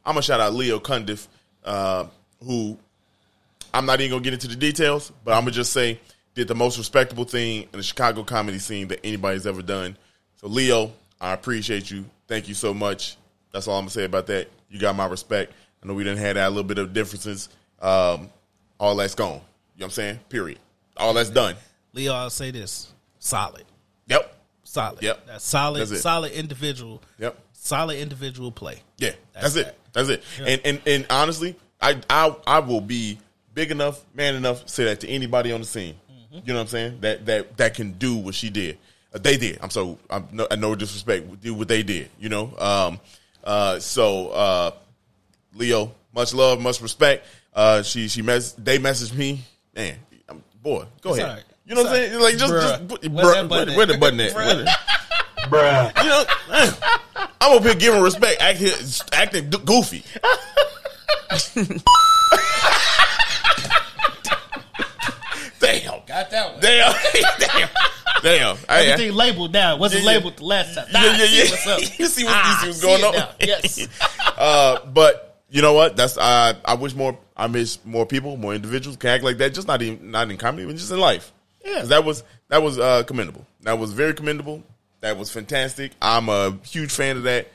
I'm 0.05 0.13
gonna 0.13 0.21
shout 0.21 0.39
out 0.39 0.53
Leo 0.53 0.79
Cundiff, 0.79 1.27
uh, 1.63 2.05
who 2.43 2.77
I'm 3.73 3.85
not 3.85 3.99
even 4.01 4.11
gonna 4.11 4.23
get 4.23 4.33
into 4.33 4.47
the 4.47 4.55
details, 4.55 5.11
but 5.23 5.31
I'm 5.33 5.41
gonna 5.41 5.51
just 5.51 5.71
say 5.73 5.99
did 6.33 6.47
the 6.47 6.55
most 6.55 6.77
respectable 6.77 7.25
thing 7.25 7.63
in 7.63 7.69
the 7.73 7.83
Chicago 7.83 8.23
comedy 8.23 8.57
scene 8.59 8.87
that 8.87 9.05
anybody's 9.05 9.45
ever 9.45 9.61
done. 9.61 9.97
So 10.37 10.47
Leo, 10.47 10.91
I 11.19 11.33
appreciate 11.33 11.91
you. 11.91 12.05
Thank 12.27 12.47
you 12.47 12.53
so 12.53 12.73
much. 12.73 13.17
That's 13.51 13.67
all 13.67 13.77
I'm 13.77 13.83
gonna 13.83 13.91
say 13.91 14.05
about 14.05 14.27
that. 14.27 14.47
You 14.69 14.79
got 14.79 14.95
my 14.95 15.05
respect. 15.07 15.53
I 15.83 15.87
know 15.87 15.93
we 15.93 16.03
didn't 16.03 16.19
have 16.19 16.35
that 16.35 16.47
a 16.47 16.49
little 16.49 16.63
bit 16.63 16.77
of 16.77 16.93
differences. 16.93 17.49
Um, 17.81 18.29
all 18.79 18.95
that's 18.95 19.15
gone. 19.15 19.27
You 19.29 19.35
know 19.35 19.41
what 19.77 19.83
I'm 19.85 19.89
saying? 19.91 20.19
Period. 20.29 20.59
All 20.97 21.13
that's 21.13 21.29
done. 21.29 21.55
Leo, 21.93 22.13
I'll 22.13 22.29
say 22.29 22.51
this: 22.51 22.91
solid, 23.19 23.65
Yep. 24.07 24.35
solid. 24.63 25.01
Yep. 25.03 25.27
that's 25.27 25.45
solid, 25.45 25.87
That's 25.87 26.01
solid 26.01 26.31
individual. 26.31 27.01
Yep. 27.19 27.37
solid 27.53 27.97
individual 27.97 28.51
play. 28.51 28.81
Yeah, 29.01 29.11
That's 29.33 29.53
that's, 29.53 29.55
it. 29.57 29.65
that. 29.65 29.75
That's 29.93 30.09
it. 30.09 30.23
And, 30.39 30.61
and 30.63 30.81
and 30.87 31.05
honestly, 31.09 31.55
I 31.81 31.99
I 32.09 32.35
I 32.47 32.59
will 32.59 32.81
be 32.81 33.17
big 33.53 33.71
enough, 33.71 34.01
man 34.13 34.35
enough, 34.35 34.63
to 34.65 34.71
say 34.71 34.83
that 34.85 34.99
to 35.01 35.09
anybody 35.09 35.51
on 35.51 35.59
the 35.61 35.65
scene. 35.67 35.95
Mm-hmm. 36.09 36.35
You 36.45 36.53
know 36.53 36.55
what 36.55 36.61
I'm 36.61 36.67
saying? 36.67 36.97
That 37.01 37.25
that 37.25 37.57
that 37.57 37.73
can 37.73 37.93
do 37.93 38.15
what 38.15 38.35
she 38.35 38.49
did. 38.49 38.77
Uh, 39.13 39.17
they 39.19 39.35
did. 39.37 39.59
I'm 39.61 39.69
so 39.69 39.97
I'm 40.09 40.27
no, 40.31 40.47
I 40.49 40.55
no 40.55 40.75
disrespect. 40.75 41.41
Do 41.41 41.53
what 41.53 41.67
they 41.67 41.83
did. 41.83 42.09
You 42.19 42.29
know. 42.29 42.53
Um. 42.57 42.99
Uh. 43.43 43.79
So. 43.79 44.29
Uh. 44.29 44.71
Leo, 45.53 45.91
much 46.15 46.33
love, 46.33 46.61
much 46.61 46.79
respect. 46.79 47.25
Uh. 47.53 47.81
She 47.83 48.07
she 48.07 48.21
mess. 48.21 48.53
They 48.53 48.77
messaged 48.79 49.13
me. 49.15 49.41
Man, 49.75 49.95
I'm, 50.29 50.43
boy, 50.61 50.85
go 51.01 51.09
It's 51.09 51.19
ahead. 51.19 51.29
all 51.29 51.35
right. 51.35 51.45
You 51.65 51.75
know 51.75 51.83
what 51.83 51.89
I'm 51.91 51.95
It's 51.97 52.09
saying? 52.11 52.21
Like 52.23 52.37
just 52.37 52.53
Bruh. 52.53 52.61
just 52.61 52.87
put, 52.87 53.11
Where 53.11 53.25
bruh, 53.25 53.33
that 53.33 53.67
where, 53.67 53.77
where 53.77 53.85
the 53.85 53.97
button 53.97 54.19
at? 54.21 54.31
Bruh. 54.31 54.35
Where 54.45 54.55
the- 54.55 55.91
you 56.03 56.09
know, 56.09 56.71
I'm 57.41 57.58
up 57.58 57.63
here 57.63 57.73
giving 57.75 58.01
respect, 58.01 58.39
act 58.41 58.60
here, 58.60 58.73
acting 59.13 59.49
goofy. 59.49 60.04
damn, 65.60 66.01
Got 66.06 66.30
that 66.32 66.51
one. 66.54 66.62
damn, 66.62 66.93
damn, 67.39 67.69
damn. 68.23 68.58
I- 68.69 68.75
I- 68.75 68.82
Everything 68.86 69.15
labeled 69.15 69.54
now. 69.54 69.77
Wasn't 69.77 70.04
Yeah, 70.04 70.12
yeah. 70.12 70.17
labeled 70.17 70.38
the 70.38 70.45
last 70.45 70.75
time. 70.75 70.88
Nah, 70.91 71.01
yeah, 71.04 71.10
I 71.10 71.12
yeah, 71.17 71.25
see 71.25 71.38
yeah. 71.38 71.43
what's 71.51 71.67
up. 71.67 71.80
you 71.99 72.06
see, 72.08 72.23
what, 72.23 72.34
Ah, 72.36 72.49
you 72.51 72.62
see 72.62 72.67
what's 72.67 72.80
see 72.82 72.88
going 73.01 73.15
it 73.15 73.21
on? 73.21 73.36
Yes. 73.39 73.88
uh, 74.38 74.86
but 74.86 75.39
you 75.49 75.62
know 75.62 75.73
what? 75.73 75.95
That's 75.95 76.17
uh, 76.17 76.54
I 76.65 76.73
wish 76.75 76.93
more. 76.95 77.17
I 77.36 77.47
miss 77.47 77.80
more 77.86 78.06
people, 78.06 78.38
more 78.38 78.54
individuals 78.54 78.97
can 78.97 79.10
act 79.10 79.23
like 79.23 79.38
that. 79.39 79.54
Just 79.54 79.67
not 79.67 79.82
even 79.82 80.12
not 80.12 80.30
in 80.30 80.38
comedy, 80.38 80.65
but 80.65 80.75
just 80.75 80.91
in 80.91 80.99
life. 80.99 81.32
Yeah. 81.65 81.80
'Cause 81.80 81.89
that 81.89 82.04
was 82.06 82.23
that 82.49 82.62
was 82.62 82.80
uh, 82.80 83.04
commendable. 83.04 83.45
That 83.62 83.77
was 83.80 83.91
very 83.93 84.13
commendable. 84.13 84.63
That 85.01 85.17
was 85.17 85.31
fantastic. 85.31 85.91
I'm 86.01 86.29
a 86.29 86.57
huge 86.63 86.91
fan 86.91 87.17
of 87.17 87.23
that, 87.23 87.47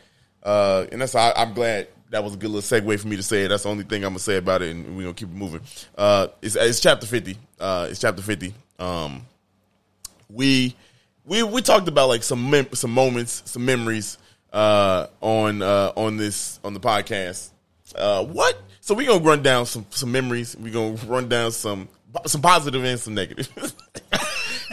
uh, 0.42 0.86
and 0.90 1.00
that's 1.00 1.14
I, 1.14 1.32
I'm 1.32 1.54
glad 1.54 1.88
that 2.10 2.22
was 2.22 2.34
a 2.34 2.36
good 2.36 2.50
little 2.50 2.78
segue 2.80 3.00
for 3.00 3.08
me 3.08 3.16
to 3.16 3.22
say 3.22 3.44
it. 3.44 3.48
That's 3.48 3.64
the 3.64 3.68
only 3.68 3.84
thing 3.84 4.04
I'm 4.04 4.10
gonna 4.10 4.18
say 4.18 4.36
about 4.36 4.62
it, 4.62 4.74
and 4.74 4.96
we're 4.96 5.02
gonna 5.02 5.14
keep 5.14 5.28
it 5.28 5.34
moving. 5.34 5.60
Uh, 5.96 6.28
it's, 6.42 6.56
it's 6.56 6.80
chapter 6.80 7.06
50. 7.06 7.36
Uh, 7.58 7.88
it's 7.90 8.00
chapter 8.00 8.22
50. 8.22 8.52
Um, 8.78 9.26
we 10.28 10.74
we 11.24 11.42
we 11.42 11.62
talked 11.62 11.88
about 11.88 12.08
like 12.08 12.22
some 12.22 12.50
mem- 12.50 12.74
some 12.74 12.90
moments, 12.90 13.42
some 13.46 13.64
memories 13.64 14.18
uh, 14.52 15.06
on 15.20 15.62
uh, 15.62 15.92
on 15.96 16.16
this 16.16 16.60
on 16.64 16.74
the 16.74 16.80
podcast. 16.80 17.50
Uh, 17.94 18.24
what? 18.24 18.60
So 18.80 18.94
we're 18.94 19.06
gonna 19.06 19.24
run 19.24 19.42
down 19.42 19.66
some 19.66 19.86
some 19.90 20.10
memories. 20.12 20.56
We're 20.56 20.72
gonna 20.72 20.96
run 21.06 21.28
down 21.28 21.52
some 21.52 21.88
some 22.26 22.42
positive 22.42 22.84
and 22.84 22.98
some 22.98 23.14
negative. 23.14 23.48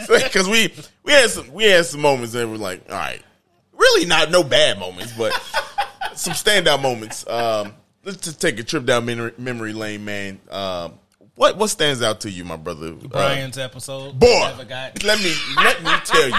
Because 0.24 0.48
we 0.48 0.72
we 1.04 1.12
had 1.12 1.30
some 1.30 1.52
we 1.52 1.64
had 1.64 1.86
some 1.86 2.00
moments 2.00 2.32
that 2.32 2.48
were 2.48 2.58
like, 2.58 2.82
all 2.88 2.96
right, 2.96 3.22
really 3.72 4.06
not 4.06 4.30
no 4.30 4.42
bad 4.42 4.78
moments, 4.78 5.12
but 5.16 5.32
some 6.14 6.34
standout 6.34 6.82
moments. 6.82 7.26
Um, 7.28 7.74
let's 8.04 8.18
just 8.18 8.40
take 8.40 8.58
a 8.58 8.64
trip 8.64 8.84
down 8.84 9.04
memory, 9.06 9.32
memory 9.38 9.72
lane, 9.72 10.04
man. 10.04 10.40
Um, 10.50 10.98
what 11.36 11.56
what 11.56 11.68
stands 11.68 12.00
out 12.02 12.20
to 12.20 12.30
you, 12.30 12.44
my 12.44 12.56
brother? 12.56 12.88
Uh, 12.88 13.08
Brian's 13.08 13.58
episode. 13.58 14.18
Boy, 14.18 14.52
let 15.04 15.18
me 15.20 15.34
let 15.56 15.82
me 15.82 15.90
tell 16.04 16.28
you. 16.28 16.34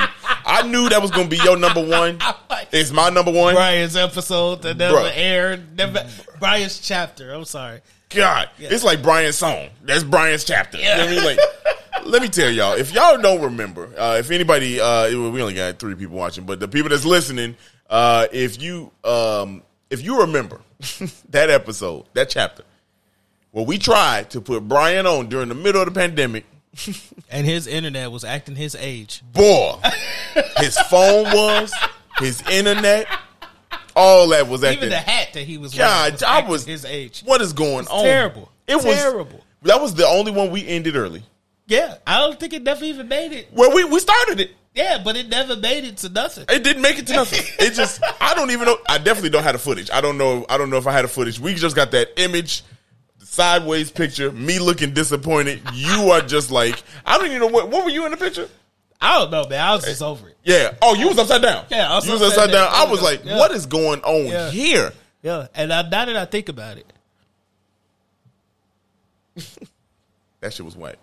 I 0.45 0.65
knew 0.67 0.87
that 0.89 1.01
was 1.01 1.11
gonna 1.11 1.27
be 1.27 1.37
your 1.37 1.57
number 1.57 1.85
one. 1.85 2.19
It's 2.71 2.91
my 2.91 3.09
number 3.09 3.31
one. 3.31 3.53
Brian's 3.53 3.95
episode 3.95 4.63
that 4.63 4.77
never 4.77 4.97
Bruh. 4.97 5.11
aired. 5.13 5.77
Never. 5.77 6.09
Brian's 6.39 6.79
chapter. 6.79 7.31
I'm 7.31 7.45
sorry. 7.45 7.81
God, 8.09 8.49
it's 8.57 8.83
like 8.83 9.01
Brian's 9.03 9.37
song. 9.37 9.69
That's 9.83 10.03
Brian's 10.03 10.43
chapter. 10.43 10.77
You 10.77 10.83
know 10.85 10.97
what 10.97 11.07
I 11.07 11.11
mean? 11.11 11.23
Like, 11.23 11.39
let 12.05 12.21
me 12.21 12.27
tell 12.29 12.49
y'all. 12.49 12.73
If 12.73 12.93
y'all 12.93 13.21
don't 13.21 13.41
remember, 13.41 13.89
uh, 13.97 14.17
if 14.19 14.31
anybody, 14.31 14.79
uh, 14.79 15.09
we 15.09 15.41
only 15.41 15.53
got 15.53 15.79
three 15.79 15.95
people 15.95 16.15
watching, 16.17 16.45
but 16.45 16.59
the 16.59 16.67
people 16.67 16.89
that's 16.89 17.05
listening, 17.05 17.55
uh, 17.89 18.27
if 18.31 18.61
you, 18.61 18.91
um, 19.03 19.63
if 19.89 20.03
you 20.03 20.21
remember 20.21 20.61
that 21.29 21.49
episode, 21.49 22.05
that 22.13 22.29
chapter, 22.29 22.63
where 23.51 23.65
we 23.65 23.77
tried 23.77 24.29
to 24.31 24.41
put 24.41 24.67
Brian 24.67 25.05
on 25.05 25.27
during 25.29 25.49
the 25.49 25.55
middle 25.55 25.81
of 25.81 25.93
the 25.93 25.99
pandemic, 25.99 26.45
And 27.29 27.45
his 27.45 27.67
internet 27.67 28.11
was 28.11 28.23
acting 28.23 28.55
his 28.55 28.75
age. 28.75 29.23
boy, 29.31 29.79
his 30.57 30.77
phone 30.77 31.23
was, 31.23 31.73
his 32.19 32.41
internet, 32.49 33.07
all 33.95 34.29
that 34.29 34.47
was 34.47 34.63
acting. 34.63 34.79
Even 34.79 34.89
the 34.89 34.97
hat 34.97 35.29
that 35.33 35.43
he 35.43 35.57
was 35.57 35.73
God, 35.73 36.01
wearing 36.01 36.13
was 36.13 36.23
I 36.23 36.47
was 36.47 36.65
his 36.65 36.85
age. 36.85 37.21
What 37.23 37.41
is 37.41 37.53
going 37.53 37.87
on? 37.87 38.03
terrible. 38.03 38.51
It 38.67 38.75
was 38.75 38.83
Terrible. 38.83 39.43
That 39.61 39.81
was 39.81 39.95
the 39.95 40.05
only 40.05 40.31
one 40.31 40.51
we 40.51 40.67
ended 40.67 40.95
early. 40.95 41.23
Yeah, 41.67 41.95
I 42.05 42.19
don't 42.19 42.39
think 42.39 42.53
it 42.53 42.63
never 42.63 42.85
even 42.85 43.07
made 43.07 43.31
it. 43.31 43.49
Well, 43.51 43.73
we 43.73 43.83
we 43.85 43.99
started 43.99 44.39
it. 44.39 44.51
Yeah, 44.73 45.01
but 45.03 45.15
it 45.15 45.29
never 45.29 45.55
made 45.55 45.85
it 45.85 45.97
to 45.97 46.09
nothing. 46.09 46.45
It 46.49 46.63
didn't 46.63 46.81
make 46.81 46.99
it 46.99 47.07
to 47.07 47.13
nothing. 47.13 47.41
It 47.59 47.73
just 47.73 48.01
I 48.21 48.35
don't 48.35 48.51
even 48.51 48.65
know. 48.65 48.77
I 48.87 48.97
definitely 48.97 49.29
don't 49.31 49.43
have 49.43 49.53
the 49.53 49.59
footage. 49.59 49.89
I 49.91 50.01
don't 50.01 50.17
know. 50.17 50.45
I 50.49 50.57
don't 50.57 50.69
know 50.69 50.77
if 50.77 50.85
I 50.85 50.91
had 50.91 51.05
the 51.05 51.09
footage. 51.09 51.39
We 51.39 51.53
just 51.55 51.75
got 51.75 51.91
that 51.91 52.09
image, 52.17 52.63
sideways 53.19 53.89
picture, 53.89 54.31
me 54.31 54.59
looking 54.59 54.93
disappointed. 54.93 55.61
You 55.73 56.11
are 56.11 56.21
just 56.21 56.51
like 56.51 56.83
I 57.05 57.17
don't 57.17 57.27
even 57.27 57.39
know 57.39 57.47
what. 57.47 57.69
What 57.69 57.83
were 57.85 57.89
you 57.89 58.05
in 58.05 58.11
the 58.11 58.17
picture? 58.17 58.49
I 59.01 59.19
don't 59.19 59.31
know, 59.31 59.47
man. 59.47 59.59
I 59.65 59.73
was 59.75 59.85
just 59.85 60.01
over 60.01 60.29
it. 60.29 60.37
Yeah. 60.43 60.73
Oh, 60.81 60.93
you 60.93 61.07
was 61.07 61.17
upside 61.17 61.41
down. 61.41 61.65
Yeah, 61.69 61.91
I 61.91 61.95
was 61.95 62.05
you 62.05 62.13
was 62.13 62.21
upside 62.21 62.37
upside 62.49 62.51
down. 62.53 62.71
down. 62.71 62.87
I 62.87 62.91
was 62.91 63.01
like, 63.01 63.23
Yeah. 63.25 63.37
what 63.37 63.51
is 63.51 63.65
going 63.65 64.01
on 64.01 64.25
Yeah. 64.27 64.49
here? 64.51 64.93
Yeah, 65.23 65.47
and 65.55 65.71
I, 65.73 65.81
now 65.83 66.05
that 66.05 66.15
I 66.15 66.25
think 66.25 66.49
about 66.49 66.77
it, 66.77 66.91
That 70.41 70.53
shit 70.53 70.65
was 70.65 70.75
whack. 70.75 70.97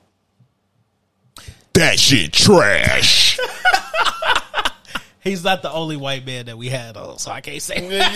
That 1.75 1.99
shit 1.99 2.33
trash. 2.33 3.39
he's 5.21 5.43
not 5.43 5.63
the 5.63 5.73
only 5.73 5.97
white 5.97 6.27
man 6.27 6.47
that 6.47 6.59
we 6.59 6.69
had 6.69 6.97
on, 6.97 7.19
so 7.19 7.31
I 7.31 7.41
can't 7.41 7.63
say. 7.63 7.89
yeah, 7.89 8.13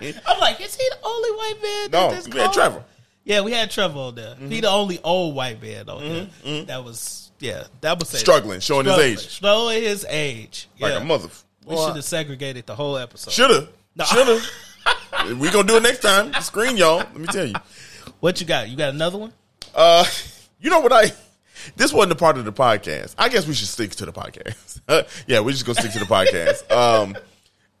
yeah. 0.00 0.12
I'm 0.26 0.40
like, 0.40 0.60
is 0.60 0.74
he 0.74 0.88
the 0.88 0.98
only 1.04 1.30
white 1.32 1.58
man? 1.62 1.90
No, 1.90 2.10
that 2.10 2.24
this 2.24 2.28
we 2.28 2.40
had 2.40 2.44
called? 2.44 2.54
Trevor. 2.54 2.84
Yeah, 3.24 3.40
we 3.40 3.52
had 3.52 3.70
Trevor 3.70 3.98
on 3.98 4.14
there. 4.14 4.36
He 4.36 4.44
mm-hmm. 4.44 4.60
the 4.60 4.68
only 4.68 5.00
old 5.02 5.34
white 5.34 5.60
man 5.60 5.88
on 5.88 6.00
mm-hmm, 6.00 6.14
there. 6.14 6.26
Mm-hmm. 6.44 6.66
That 6.66 6.84
was 6.84 7.30
yeah. 7.40 7.64
That 7.80 7.98
was 7.98 8.08
Struggling, 8.08 8.60
showing 8.60 8.86
his 8.86 8.98
age. 8.98 9.28
showing 9.40 9.82
his 9.82 10.06
age. 10.08 10.68
like 10.80 10.94
a 10.94 11.04
mother. 11.04 11.28
We 11.66 11.76
should 11.76 11.96
have 11.96 12.04
segregated 12.04 12.66
the 12.66 12.76
whole 12.76 12.96
episode. 12.96 13.32
Shoulda. 13.32 13.68
No. 13.96 14.04
Shoulda. 14.04 14.40
we 15.34 15.50
gonna 15.50 15.66
do 15.66 15.76
it 15.76 15.82
next 15.82 16.00
time. 16.00 16.32
Screen 16.40 16.76
y'all. 16.76 16.98
Let 16.98 17.16
me 17.16 17.26
tell 17.26 17.46
you. 17.46 17.54
What 18.20 18.40
you 18.40 18.46
got? 18.46 18.68
You 18.68 18.76
got 18.76 18.94
another 18.94 19.18
one? 19.18 19.32
Uh, 19.74 20.04
you 20.60 20.70
know 20.70 20.80
what 20.80 20.92
I? 20.92 21.12
This 21.74 21.92
wasn't 21.92 22.12
a 22.12 22.16
part 22.16 22.38
of 22.38 22.44
the 22.44 22.52
podcast. 22.52 23.14
I 23.18 23.28
guess 23.28 23.46
we 23.46 23.54
should 23.54 23.68
stick 23.68 23.90
to 23.96 24.06
the 24.06 24.12
podcast. 24.12 25.24
yeah, 25.26 25.40
we're 25.40 25.50
just 25.52 25.66
gonna 25.66 25.80
stick 25.80 25.92
to 25.92 25.98
the 25.98 26.04
podcast. 26.04 26.70
Um, 26.70 27.16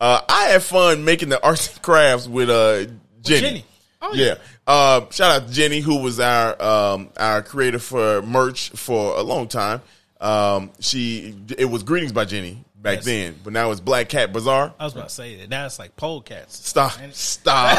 uh, 0.00 0.20
I 0.28 0.44
had 0.46 0.62
fun 0.62 1.04
making 1.04 1.28
the 1.28 1.42
arts 1.44 1.72
and 1.72 1.82
crafts 1.82 2.26
with 2.28 2.50
uh 2.50 2.86
Jenny. 3.22 3.40
Jenny. 3.40 3.64
Oh, 4.02 4.12
yeah. 4.14 4.34
Uh, 4.66 5.02
shout 5.10 5.42
out 5.42 5.48
to 5.48 5.54
Jenny, 5.54 5.80
who 5.80 6.02
was 6.02 6.20
our 6.20 6.60
um 6.60 7.10
our 7.16 7.42
creator 7.42 7.78
for 7.78 8.22
merch 8.22 8.70
for 8.70 9.16
a 9.16 9.22
long 9.22 9.48
time. 9.48 9.80
Um, 10.20 10.70
she 10.80 11.36
it 11.56 11.66
was 11.66 11.82
greetings 11.82 12.12
by 12.12 12.24
Jenny 12.24 12.64
back 12.76 12.96
Yes. 12.96 13.04
then, 13.04 13.34
but 13.42 13.52
now 13.52 13.70
it's 13.70 13.80
Black 13.80 14.08
Cat 14.08 14.32
Bazaar. 14.32 14.72
I 14.78 14.84
was 14.84 14.92
about 14.94 15.08
to 15.08 15.14
say 15.14 15.36
that. 15.36 15.48
Now 15.48 15.66
it's 15.66 15.78
like 15.78 15.96
pole 15.96 16.20
cats. 16.20 16.56
Stop. 16.68 16.92
Stop. 17.12 17.78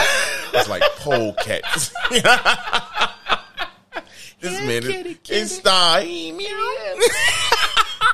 it's 0.54 0.70
like 0.70 0.82
polecats. 1.00 1.94
this 4.40 4.54
Yeah, 4.54 4.68
man 4.68 4.82
kitty, 4.84 5.10
is 5.12 5.18
kitty. 5.24 5.40
it's 5.40 5.52
stop. 5.56 6.04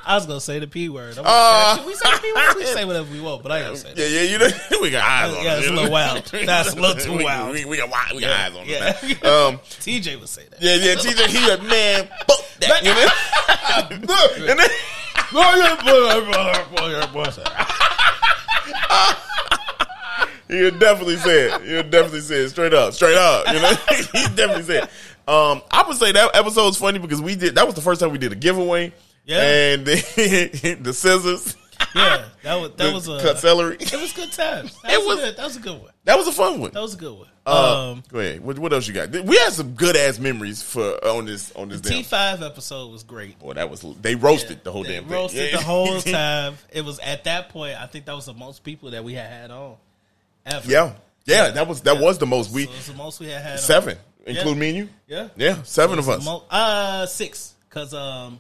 I 0.06 0.16
was 0.16 0.26
gonna 0.26 0.42
say 0.42 0.60
the 0.60 0.68
p 0.68 0.90
word. 0.90 1.18
I'm 1.18 1.24
Uh, 1.26 1.76
like, 1.78 1.86
we 1.88 1.94
say 1.96 2.12
the 2.12 2.18
p 2.22 2.34
word? 2.34 2.56
We 2.58 2.66
say 2.66 2.86
whatever 2.86 3.12
we 3.12 3.22
want, 3.22 3.42
but 3.44 3.52
I 3.54 3.58
ain't 3.60 3.66
gonna 3.68 3.78
say 3.78 3.94
that. 3.94 4.00
Yeah, 4.10 4.22
yeah, 4.22 4.32
you 4.32 4.38
know, 4.38 4.48
we 4.82 4.90
got 4.92 5.04
eyes 5.08 5.34
on 5.38 5.44
Yeah, 5.44 5.56
it. 5.56 5.60
it's 5.60 5.68
a 5.68 5.72
little 5.72 5.92
wild. 5.92 6.26
That's 6.46 6.74
a 6.74 6.76
little 6.80 6.96
too 7.02 7.18
we, 7.18 7.24
wild. 7.24 7.52
We, 7.54 7.66
we 7.66 7.78
got, 7.78 7.90
wi- 7.90 8.12
we 8.16 8.22
got 8.22 8.32
eyes 8.32 8.58
on 8.58 8.66
Yeah. 8.68 8.98
it. 9.02 9.24
now. 9.24 9.48
Um, 9.48 9.58
TJ 9.60 10.20
would 10.20 10.30
say 10.30 10.44
that. 10.50 10.62
yeah, 10.62 10.76
yeah, 10.76 10.96
TJ, 10.96 11.28
he 11.28 11.50
a 11.50 11.58
man, 11.70 12.08
fuck 12.28 12.40
that, 12.60 12.84
you 12.84 12.94
know? 12.94 14.52
and 14.52 14.60
then, 14.60 14.70
He'll 20.50 20.78
definitely 20.78 21.16
say 21.18 21.50
it. 21.50 21.62
He'll 21.64 21.84
definitely 21.90 22.20
say 22.22 22.36
it 22.42 22.50
straight 22.50 22.74
up, 22.74 22.94
straight 22.94 23.18
up. 23.18 23.48
You 23.48 23.60
know, 23.62 23.74
he 24.14 24.36
definitely 24.36 24.64
said. 24.64 24.90
Um, 25.28 25.62
I 25.72 25.84
would 25.88 25.98
say 25.98 26.12
that 26.12 26.36
episode 26.36 26.66
was 26.66 26.78
funny 26.78 27.00
because 27.00 27.22
we 27.22 27.36
did. 27.36 27.56
That 27.56 27.66
was 27.66 27.76
the 27.76 27.82
first 27.82 28.02
time 28.02 28.12
we 28.12 28.18
did 28.18 28.32
a 28.32 28.36
giveaway. 28.36 28.94
Yeah. 29.26 29.42
and 29.42 29.86
the, 29.86 30.78
the 30.82 30.94
scissors, 30.94 31.56
Yeah, 31.96 32.26
that 32.44 32.56
was 32.56 32.72
that 32.76 32.94
was 32.94 33.08
a 33.08 33.22
cut 33.22 33.40
celery. 33.40 33.78
it 33.80 33.94
was 33.94 34.12
good 34.12 34.34
times. 34.34 34.78
That 34.84 34.92
It 34.94 34.98
was, 34.98 35.06
was- 35.08 35.20
a 35.20 35.22
good, 35.28 35.38
that 35.38 35.44
was 35.46 35.56
a 35.56 35.60
good 35.62 35.82
one. 35.82 35.92
That 36.04 36.18
was 36.18 36.28
a 36.28 36.32
fun 36.34 36.60
one. 36.60 36.72
That 36.72 36.82
was 36.82 36.94
a 36.96 36.98
good 36.98 37.18
one. 37.18 37.28
Uh, 37.46 37.92
um, 37.92 38.04
go 38.10 38.20
ahead. 38.20 38.42
What, 38.42 38.60
what 38.60 38.74
else 38.74 38.86
you 38.88 38.94
got? 38.94 39.12
We 39.12 39.38
had 39.38 39.54
some 39.54 39.76
good 39.76 39.96
ass 39.96 40.20
memories 40.20 40.62
for 40.62 40.82
on 41.08 41.26
this 41.26 41.52
on 41.54 41.70
this. 41.70 41.80
T 41.80 42.04
five 42.04 42.42
episode 42.42 42.92
was 42.92 43.04
great. 43.04 43.40
Boy, 43.40 43.54
that 43.54 43.70
was 43.70 43.82
they 44.02 44.16
roasted 44.16 44.64
the 44.66 44.72
whole 44.74 44.84
damn 44.84 45.08
roasted 45.08 45.40
thing. 45.40 45.50
Yeah. 45.52 45.58
the 45.58 45.64
whole 45.64 46.00
time. 46.02 46.58
It 46.74 46.84
was 46.84 47.00
at 47.00 47.24
that 47.24 47.48
point. 47.50 47.80
I 47.82 47.86
think 47.88 48.06
that 48.06 48.16
was 48.16 48.26
the 48.26 48.34
most 48.34 48.64
people 48.66 48.92
that 48.92 49.04
we 49.06 49.14
had 49.14 49.30
had 49.30 49.52
on. 49.52 49.76
Ever. 50.46 50.70
yeah, 50.70 50.94
yeah. 51.26 51.50
That 51.52 51.68
was 51.70 51.82
that 51.82 51.98
was 52.00 52.18
the 52.18 52.26
most 52.26 52.52
we 52.52 52.66
So 52.66 52.92
the 52.92 52.98
most 52.98 53.22
we 53.22 53.28
had 53.28 53.42
had. 53.42 53.60
seven, 53.62 53.98
On. 53.98 54.04
Including 54.24 54.60
me 54.60 54.70
and 54.70 54.78
you. 54.78 54.90
Yeah. 55.08 55.28
Yeah, 55.36 55.62
seven 55.64 56.00
of 56.00 56.10
us. 56.10 56.26
mo- 56.26 56.44
uh, 56.50 57.06
six. 57.06 57.54
Cause 57.70 57.94
um, 57.94 58.40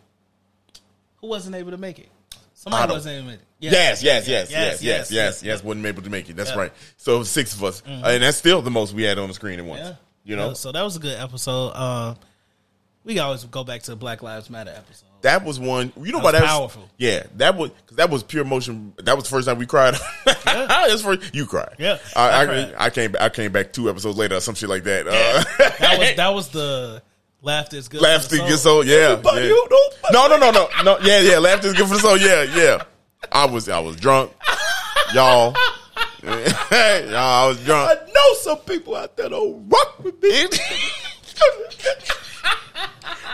who 1.18 1.28
wasn't 1.28 1.56
able 1.56 1.72
to 1.72 1.78
make 1.78 2.00
it? 2.00 2.10
Somebody 2.54 2.94
wasn't 2.94 3.14
able 3.16 3.24
to 3.26 3.32
make 3.32 3.40
it. 3.40 3.46
Yeah. 3.60 3.72
Yes, 3.72 4.04
yes, 4.04 4.28
Yeah, 4.28 4.34
yes, 4.38 4.52
yes, 4.52 4.82
yes, 4.82 5.12
yes, 5.12 5.44
yes. 5.44 5.64
Wasn't 5.64 5.86
able 5.86 6.02
to 6.04 6.10
make 6.10 6.30
it. 6.30 6.36
That's 6.36 6.50
Yeah. 6.50 6.54
Mm-hmm. 6.54 6.60
right. 6.62 6.72
So 6.98 7.24
six 7.24 7.54
of 7.56 7.64
us, 7.64 7.82
Uh, 7.86 8.02
and 8.06 8.24
that's 8.24 8.38
still 8.38 8.62
the 8.62 8.72
most 8.72 8.94
we 8.94 9.04
had 9.04 9.18
on 9.18 9.28
the 9.28 9.34
screen 9.34 9.60
at 9.60 9.66
once. 9.66 9.82
Yeah. 9.82 9.96
You 10.24 10.36
know, 10.38 10.48
Yeah, 10.50 10.54
so 10.54 10.72
that 10.72 10.82
was 10.84 10.96
a 10.96 11.00
good 11.00 11.20
episode. 11.20 11.74
Um, 11.76 12.16
we 13.04 13.20
always 13.20 13.44
go 13.46 13.64
back 13.66 13.82
to 13.84 13.92
the 13.92 13.98
Black 13.98 14.22
Lives 14.24 14.50
Matter 14.50 14.72
episode. 14.76 15.08
That 15.24 15.44
was 15.44 15.60
one. 15.60 15.92
You 16.02 16.12
know 16.14 16.20
That 16.20 16.24
what? 16.24 16.34
was 16.34 16.34
That 16.34 16.42
was 16.44 16.50
powerful. 16.52 16.90
Yeah, 16.98 17.24
that 17.38 17.58
was 17.58 17.72
because 17.72 17.98
that 17.98 18.10
was 18.10 18.24
pure 18.24 18.44
emotion. 18.44 18.94
That 19.04 19.16
was 19.16 19.26
the 19.26 19.30
first 19.32 19.48
time 19.48 19.58
we 19.58 19.66
cried. 19.66 19.96
That's 20.26 21.02
first 21.02 21.34
you 21.36 21.46
cried. 21.46 21.76
Yeah, 21.80 21.98
I, 22.16 22.30
I 22.30 22.42
I, 22.42 22.46
cried. 22.46 22.76
I 22.78 22.90
came. 22.92 23.16
I 23.20 23.30
came 23.30 23.52
back 23.52 23.74
two 23.74 23.90
episodes 23.90 24.18
later, 24.18 24.36
or 24.36 24.40
some 24.40 24.56
shit 24.56 24.70
like 24.70 24.84
that. 24.84 25.08
Uh, 25.08 25.44
That 25.80 25.98
was 26.00 26.16
that 26.16 26.34
was 26.34 26.50
the 26.50 27.02
laughter 27.42 27.76
is 27.78 27.88
good. 27.90 27.98
for 28.00 28.04
Laughter 28.04 28.38
the 28.38 28.44
good 28.44 28.60
soul, 28.60 28.86
yeah. 28.86 29.10
Yeah. 29.10 29.22
don't- 29.22 29.94
No, 30.14 30.28
no, 30.28 30.38
no, 30.38 30.52
no, 30.52 30.70
no. 30.84 31.00
Yeah, 31.00 31.20
yeah. 31.22 31.40
Laughter 31.40 31.68
is 31.68 31.74
good 31.74 31.88
for 31.88 31.96
the 31.96 32.00
soul. 32.00 32.18
Yeah, 32.18 32.44
yeah. 32.44 32.84
I 33.32 33.46
was, 33.46 33.68
I 33.70 33.80
was 33.80 33.96
drunk, 33.98 34.32
y'all. 35.14 35.56
y'all, 36.24 36.34
I 36.72 37.46
was 37.48 37.64
drunk. 37.66 37.90
I 38.02 38.12
know 38.12 38.34
some 38.42 38.58
people 38.60 38.96
out 38.96 39.16
there 39.18 39.30
don't 39.30 39.68
rock 39.70 40.04
with 40.04 40.22
me. 40.22 40.48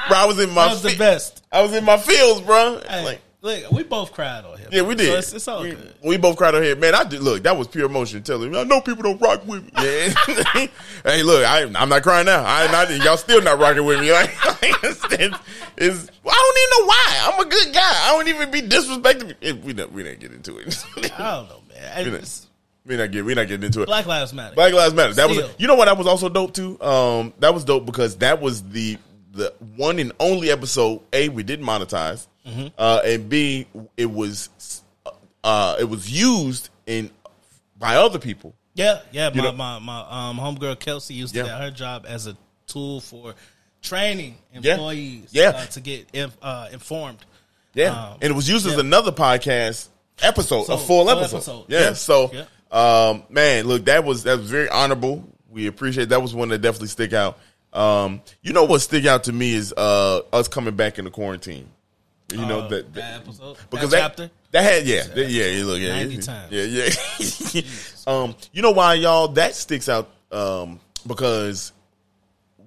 Bro, 0.10 0.18
I 0.18 0.26
was 0.26 0.40
in 0.40 0.50
my 0.50 0.66
That 0.66 0.72
was 0.72 0.82
the 0.84 0.98
best. 0.98 1.44
I 1.52 1.62
was 1.62 1.74
in 1.74 1.84
my 1.86 1.98
fields, 1.98 2.42
bro. 2.42 2.82
Hey, 2.88 3.04
Like, 3.06 3.22
look, 3.42 3.72
we 3.72 3.84
both 3.84 4.12
cried 4.12 4.44
on 4.46 4.58
here. 4.58 4.68
yeah, 4.72 4.82
we 4.82 4.96
did. 4.96 5.08
So 5.12 5.18
it's, 5.18 5.34
it's 5.34 5.48
all 5.48 5.62
we, 5.64 5.72
good. 5.72 5.94
we 6.04 6.18
both 6.18 6.36
cried 6.38 6.54
on 6.56 6.62
here, 6.64 6.76
man. 6.76 6.94
I 6.96 7.04
did. 7.06 7.22
Look, 7.22 7.44
that 7.44 7.58
was 7.58 7.68
pure 7.68 7.86
emotion. 7.86 8.22
Telling 8.24 8.52
me, 8.52 8.60
I 8.60 8.64
know 8.66 8.82
people 8.82 9.04
don't 9.04 9.22
rock 9.22 9.46
with 9.48 9.64
me. 9.64 9.72
Yeah. 9.76 10.10
hey, 11.04 11.24
look, 11.24 11.46
I, 11.46 11.62
I'm 11.64 11.90
not 11.90 12.04
crying 12.04 12.26
now. 12.26 12.44
I 12.46 12.70
not. 12.72 12.90
Y'all 13.04 13.18
still 13.18 13.42
not 13.42 13.60
rocking 13.60 13.86
with 13.86 14.00
me. 14.02 14.12
Like, 14.62 14.76
it's, 14.84 15.06
it's, 15.78 16.12
I 16.26 16.54
don't 16.54 16.58
even 16.58 16.70
know 16.80 16.86
why. 16.88 17.20
I'm 17.34 17.40
a 17.48 17.50
good 17.50 17.74
guy. 17.74 17.82
I 17.82 18.12
don't 18.12 18.28
even 18.28 18.52
be 18.52 18.62
disrespecting. 18.62 19.36
It, 19.40 19.64
we 19.64 19.72
don't. 19.74 19.92
We 19.94 20.04
didn't 20.04 20.20
get 20.20 20.32
into 20.34 20.58
it. 20.58 20.86
I 21.18 21.32
don't 21.36 21.50
know, 21.50 21.62
man. 21.74 22.06
We 22.06 22.12
It's- 22.18 22.48
we 22.86 22.98
not 22.98 23.12
get. 23.12 23.24
We 23.24 23.36
not 23.36 23.48
getting 23.48 23.66
into 23.66 23.84
it. 23.84 23.86
Black 23.86 24.06
Lives 24.06 24.34
Matter. 24.34 24.56
Black 24.56 24.74
Lives 24.74 24.94
Matter. 24.94 25.14
That 25.14 25.30
was 25.30 25.38
Still. 25.38 25.50
you 25.60 25.68
know 25.68 25.76
what 25.76 25.86
that 25.86 25.98
was 25.98 26.08
also 26.08 26.28
dope 26.28 26.54
too. 26.54 26.82
Um, 26.82 27.34
that 27.40 27.54
was 27.54 27.64
dope 27.64 27.86
because 27.86 28.18
that 28.18 28.42
was 28.42 28.64
the 28.64 28.98
the 29.32 29.54
one 29.76 30.00
and 30.00 30.12
only 30.20 30.50
episode. 30.52 31.02
A 31.14 31.30
we 31.30 31.44
didn't 31.44 31.66
monetize, 31.66 32.28
Mm-hmm. 32.48 32.68
uh, 32.78 33.02
and 33.06 33.30
B 33.30 33.68
it 33.98 34.10
was 34.10 34.50
uh 35.44 35.76
it 35.80 35.84
was 35.86 36.12
used 36.12 36.70
in 36.88 37.12
by 37.78 37.96
other 37.96 38.20
people. 38.20 38.56
Yeah, 38.74 39.02
yeah. 39.12 39.30
You 39.32 39.42
My, 39.42 39.52
know- 39.52 39.52
my 39.54 39.80
my 39.80 40.00
um 40.30 40.38
homegirl 40.38 40.80
Kelsey 40.80 41.14
used 41.14 41.36
Yeah. 41.36 41.44
to 41.44 41.50
get 41.50 41.60
her 41.62 41.72
job 41.72 42.06
as 42.08 42.28
a 42.28 42.36
tool 42.68 43.02
for 43.02 43.36
training 43.82 44.38
employees. 44.54 45.30
Yeah. 45.32 45.50
uh, 45.50 45.66
to 45.68 45.80
get 45.82 46.08
inf- 46.14 46.38
uh, 46.42 46.68
informed. 46.72 47.20
Yeah, 47.74 47.92
Um, 47.92 48.18
and 48.22 48.32
it 48.32 48.36
was 48.36 48.50
used 48.50 48.66
as 48.68 48.78
another 48.78 49.12
podcast 49.12 49.88
episode, 50.22 50.66
So, 50.66 50.74
a 50.74 50.78
full 50.78 51.06
full 51.06 51.10
episode. 51.12 51.38
episode. 51.38 51.66
Yeah, 51.70 51.80
Yeah. 51.80 51.94
so 51.94 52.32
Yeah. 52.34 52.46
um, 52.72 53.24
man, 53.30 53.68
look, 53.68 53.86
that 53.86 54.04
was 54.04 54.24
that 54.24 54.40
was 54.40 54.50
very 54.50 54.68
honorable. 54.70 55.24
We 55.50 55.68
appreciate 55.68 56.10
that 56.10 56.22
was 56.22 56.34
one 56.34 56.50
that 56.50 56.60
definitely 56.62 56.88
stick 56.90 57.14
out. 57.14 57.38
Um, 57.74 58.22
you 58.42 58.54
know 58.54 58.64
what 58.66 58.82
stick 58.82 59.06
out 59.06 59.26
to 59.26 59.34
me 59.34 59.54
is 59.54 59.74
uh 59.76 60.22
us 60.34 60.48
coming 60.48 60.76
back 60.76 60.98
into 61.00 61.12
quarantine. 61.12 61.70
You 62.32 62.46
know 62.46 62.62
Uh, 62.62 62.68
that, 62.70 62.94
that 62.94 63.14
episode, 63.22 63.58
because 63.72 63.92
that 63.92 64.18
that, 64.18 64.32
that 64.52 64.64
had 64.64 64.86
yeah 64.86 65.04
that- 65.04 65.30
yeah 65.30 65.46
yeah, 65.46 65.64
look 65.66 65.80
yeah 65.80 65.94
90 66.04 66.16
yeah, 66.16 66.22
times. 66.22 66.52
yeah 66.52 67.62
yeah. 67.62 67.62
Um 68.08 68.36
you 68.54 68.62
know 68.62 68.72
why 68.72 68.96
y'all? 68.96 69.28
That 69.30 69.56
sticks 69.56 69.88
out 69.90 70.10
um 70.32 70.80
because 71.08 71.72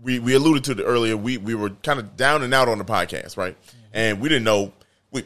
we 0.02 0.18
we 0.18 0.34
alluded 0.34 0.64
to 0.64 0.72
it 0.72 0.84
earlier 0.84 1.16
we 1.16 1.36
we 1.38 1.54
were 1.54 1.70
kind 1.70 1.98
of 2.00 2.16
down 2.16 2.42
and 2.42 2.52
out 2.54 2.68
on 2.68 2.78
the 2.78 2.84
podcast 2.84 3.36
right? 3.36 3.56
And 3.92 4.20
we 4.20 4.28
didn't 4.28 4.44
know 4.44 4.72
we 5.10 5.24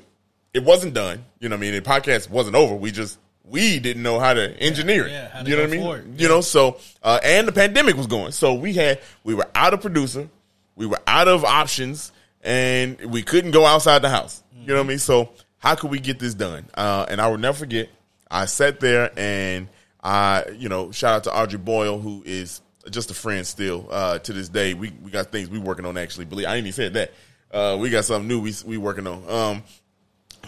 it 0.52 0.64
wasn't 0.64 0.94
done 0.94 1.24
you 1.40 1.48
know 1.48 1.56
what 1.56 1.60
I 1.66 1.70
mean? 1.70 1.74
The 1.74 1.80
podcast 1.82 2.28
wasn't 2.30 2.56
over 2.56 2.74
we 2.74 2.90
just 2.90 3.18
we 3.48 3.78
didn't 3.78 4.02
know 4.02 4.18
how 4.18 4.34
to 4.34 4.56
engineer 4.58 5.06
it 5.06 5.12
yeah, 5.12 5.28
how 5.28 5.42
to 5.42 5.50
you 5.50 5.56
know 5.56 5.62
what 5.62 6.00
I 6.00 6.02
mean 6.02 6.18
you 6.18 6.28
know 6.28 6.40
so 6.40 6.78
uh 7.02 7.20
and 7.22 7.46
the 7.46 7.52
pandemic 7.52 7.96
was 7.96 8.06
going 8.06 8.32
so 8.32 8.54
we 8.54 8.72
had 8.72 9.00
we 9.24 9.34
were 9.34 9.48
out 9.54 9.72
of 9.74 9.80
producer 9.80 10.28
we 10.76 10.86
were 10.86 11.00
out 11.06 11.26
of 11.26 11.44
options 11.44 12.12
and 12.46 13.00
we 13.10 13.22
couldn't 13.22 13.50
go 13.50 13.66
outside 13.66 14.00
the 14.02 14.08
house. 14.08 14.42
You 14.54 14.68
know 14.68 14.74
what 14.76 14.84
I 14.84 14.88
mean? 14.88 14.98
So 14.98 15.30
how 15.58 15.74
could 15.74 15.90
we 15.90 15.98
get 15.98 16.18
this 16.18 16.34
done? 16.34 16.66
Uh, 16.74 17.06
and 17.08 17.20
I 17.20 17.28
will 17.28 17.38
never 17.38 17.58
forget. 17.58 17.88
I 18.30 18.46
sat 18.46 18.80
there 18.80 19.10
and 19.18 19.68
I, 20.02 20.44
you 20.56 20.68
know, 20.68 20.92
shout 20.92 21.14
out 21.14 21.24
to 21.24 21.36
Audrey 21.36 21.58
Boyle, 21.58 21.98
who 21.98 22.22
is 22.24 22.60
just 22.90 23.10
a 23.10 23.14
friend 23.14 23.44
still 23.46 23.88
uh, 23.90 24.18
to 24.20 24.32
this 24.32 24.48
day. 24.48 24.74
We 24.74 24.92
we 25.02 25.10
got 25.10 25.32
things 25.32 25.48
we 25.50 25.58
working 25.58 25.86
on 25.86 25.98
actually. 25.98 26.26
Believe 26.26 26.46
I 26.46 26.56
ain't 26.56 26.66
even 26.66 26.72
said 26.72 26.94
that. 26.94 27.12
Uh, 27.52 27.76
we 27.80 27.90
got 27.90 28.04
something 28.04 28.28
new 28.28 28.40
we 28.40 28.54
we 28.64 28.76
working 28.76 29.06
on. 29.06 29.28
Um, 29.28 29.62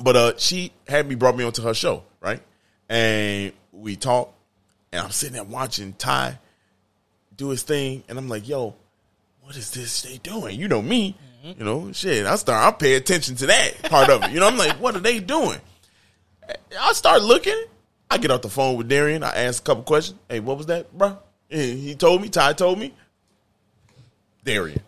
but 0.02 0.16
uh, 0.16 0.32
she 0.36 0.72
had 0.86 1.08
me 1.08 1.14
brought 1.16 1.36
me 1.36 1.44
onto 1.44 1.62
her 1.62 1.74
show, 1.74 2.04
right? 2.20 2.40
And 2.88 3.52
we 3.72 3.96
talk, 3.96 4.32
and 4.92 5.02
I'm 5.02 5.10
sitting 5.10 5.34
there 5.34 5.44
watching 5.44 5.92
Ty 5.92 6.38
do 7.36 7.50
his 7.50 7.62
thing, 7.62 8.02
and 8.08 8.18
I'm 8.18 8.28
like, 8.28 8.48
yo, 8.48 8.74
what 9.42 9.56
is 9.56 9.70
this 9.70 10.02
they 10.02 10.18
doing? 10.18 10.58
You 10.58 10.68
know 10.68 10.82
me, 10.82 11.16
mm-hmm. 11.44 11.58
you 11.58 11.64
know, 11.64 11.92
shit. 11.92 12.26
I 12.26 12.36
start, 12.36 12.66
I 12.66 12.76
pay 12.76 12.94
attention 12.94 13.36
to 13.36 13.46
that 13.46 13.82
part 13.84 14.10
of 14.10 14.24
it. 14.24 14.30
You 14.32 14.40
know, 14.40 14.46
I'm 14.46 14.58
like, 14.58 14.80
what 14.80 14.96
are 14.96 15.00
they 15.00 15.20
doing? 15.20 15.60
I 16.78 16.92
start 16.94 17.22
looking. 17.22 17.58
I 18.10 18.18
get 18.18 18.30
off 18.30 18.42
the 18.42 18.48
phone 18.48 18.76
with 18.76 18.88
Darrian. 18.88 19.22
I 19.22 19.34
ask 19.34 19.62
a 19.62 19.66
couple 19.66 19.84
questions. 19.84 20.18
Hey, 20.28 20.40
what 20.40 20.56
was 20.56 20.66
that, 20.66 20.96
bro? 20.96 21.18
And 21.50 21.78
he 21.78 21.94
told 21.94 22.22
me. 22.22 22.28
Ty 22.28 22.54
told 22.54 22.78
me. 22.78 22.94
Darian, 24.44 24.80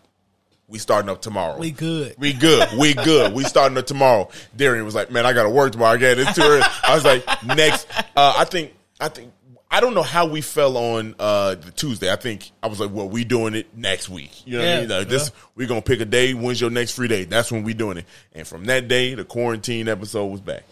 we 0.71 0.79
starting 0.79 1.09
up 1.09 1.21
tomorrow. 1.21 1.57
We 1.59 1.69
good. 1.71 2.15
We 2.17 2.33
good. 2.33 2.69
We 2.77 2.93
good. 2.93 3.33
We 3.33 3.43
starting 3.43 3.77
up 3.77 3.85
tomorrow. 3.85 4.29
Darrian 4.55 4.85
was 4.85 4.95
like, 4.95 5.11
"Man, 5.11 5.25
I 5.25 5.33
got 5.33 5.43
to 5.43 5.49
work 5.49 5.73
tomorrow. 5.73 5.93
I 5.93 5.97
got 5.97 6.17
it 6.17 6.33
too 6.33 6.41
early." 6.41 6.63
I 6.83 6.95
was 6.95 7.03
like, 7.05 7.25
"Next." 7.45 7.87
Uh, 8.15 8.33
I 8.37 8.45
think. 8.45 8.73
I 8.99 9.09
think. 9.09 9.33
I 9.73 9.79
don't 9.79 9.93
know 9.93 10.03
how 10.03 10.25
we 10.25 10.41
fell 10.41 10.75
on 10.75 11.15
uh 11.17 11.55
the 11.55 11.71
Tuesday. 11.71 12.11
I 12.11 12.17
think 12.17 12.51
I 12.61 12.67
was 12.67 12.79
like, 12.81 12.91
well, 12.91 13.07
we 13.07 13.23
doing 13.23 13.53
it 13.53 13.67
next 13.75 14.09
week. 14.09 14.45
You 14.45 14.57
know 14.57 14.65
what 14.65 14.73
I 14.73 14.79
mean? 14.81 14.89
Like, 14.89 15.07
this 15.07 15.31
we're 15.55 15.67
gonna 15.67 15.81
pick 15.81 16.01
a 16.01 16.05
day. 16.05 16.33
When's 16.33 16.59
your 16.59 16.69
next 16.69 16.91
free 16.91 17.07
day? 17.07 17.23
That's 17.23 17.51
when 17.53 17.63
we 17.63 17.73
doing 17.73 17.97
it. 17.99 18.05
And 18.33 18.45
from 18.45 18.65
that 18.65 18.89
day, 18.89 19.13
the 19.13 19.23
quarantine 19.23 19.87
episode 19.87 20.25
was 20.25 20.41
back. 20.41 20.63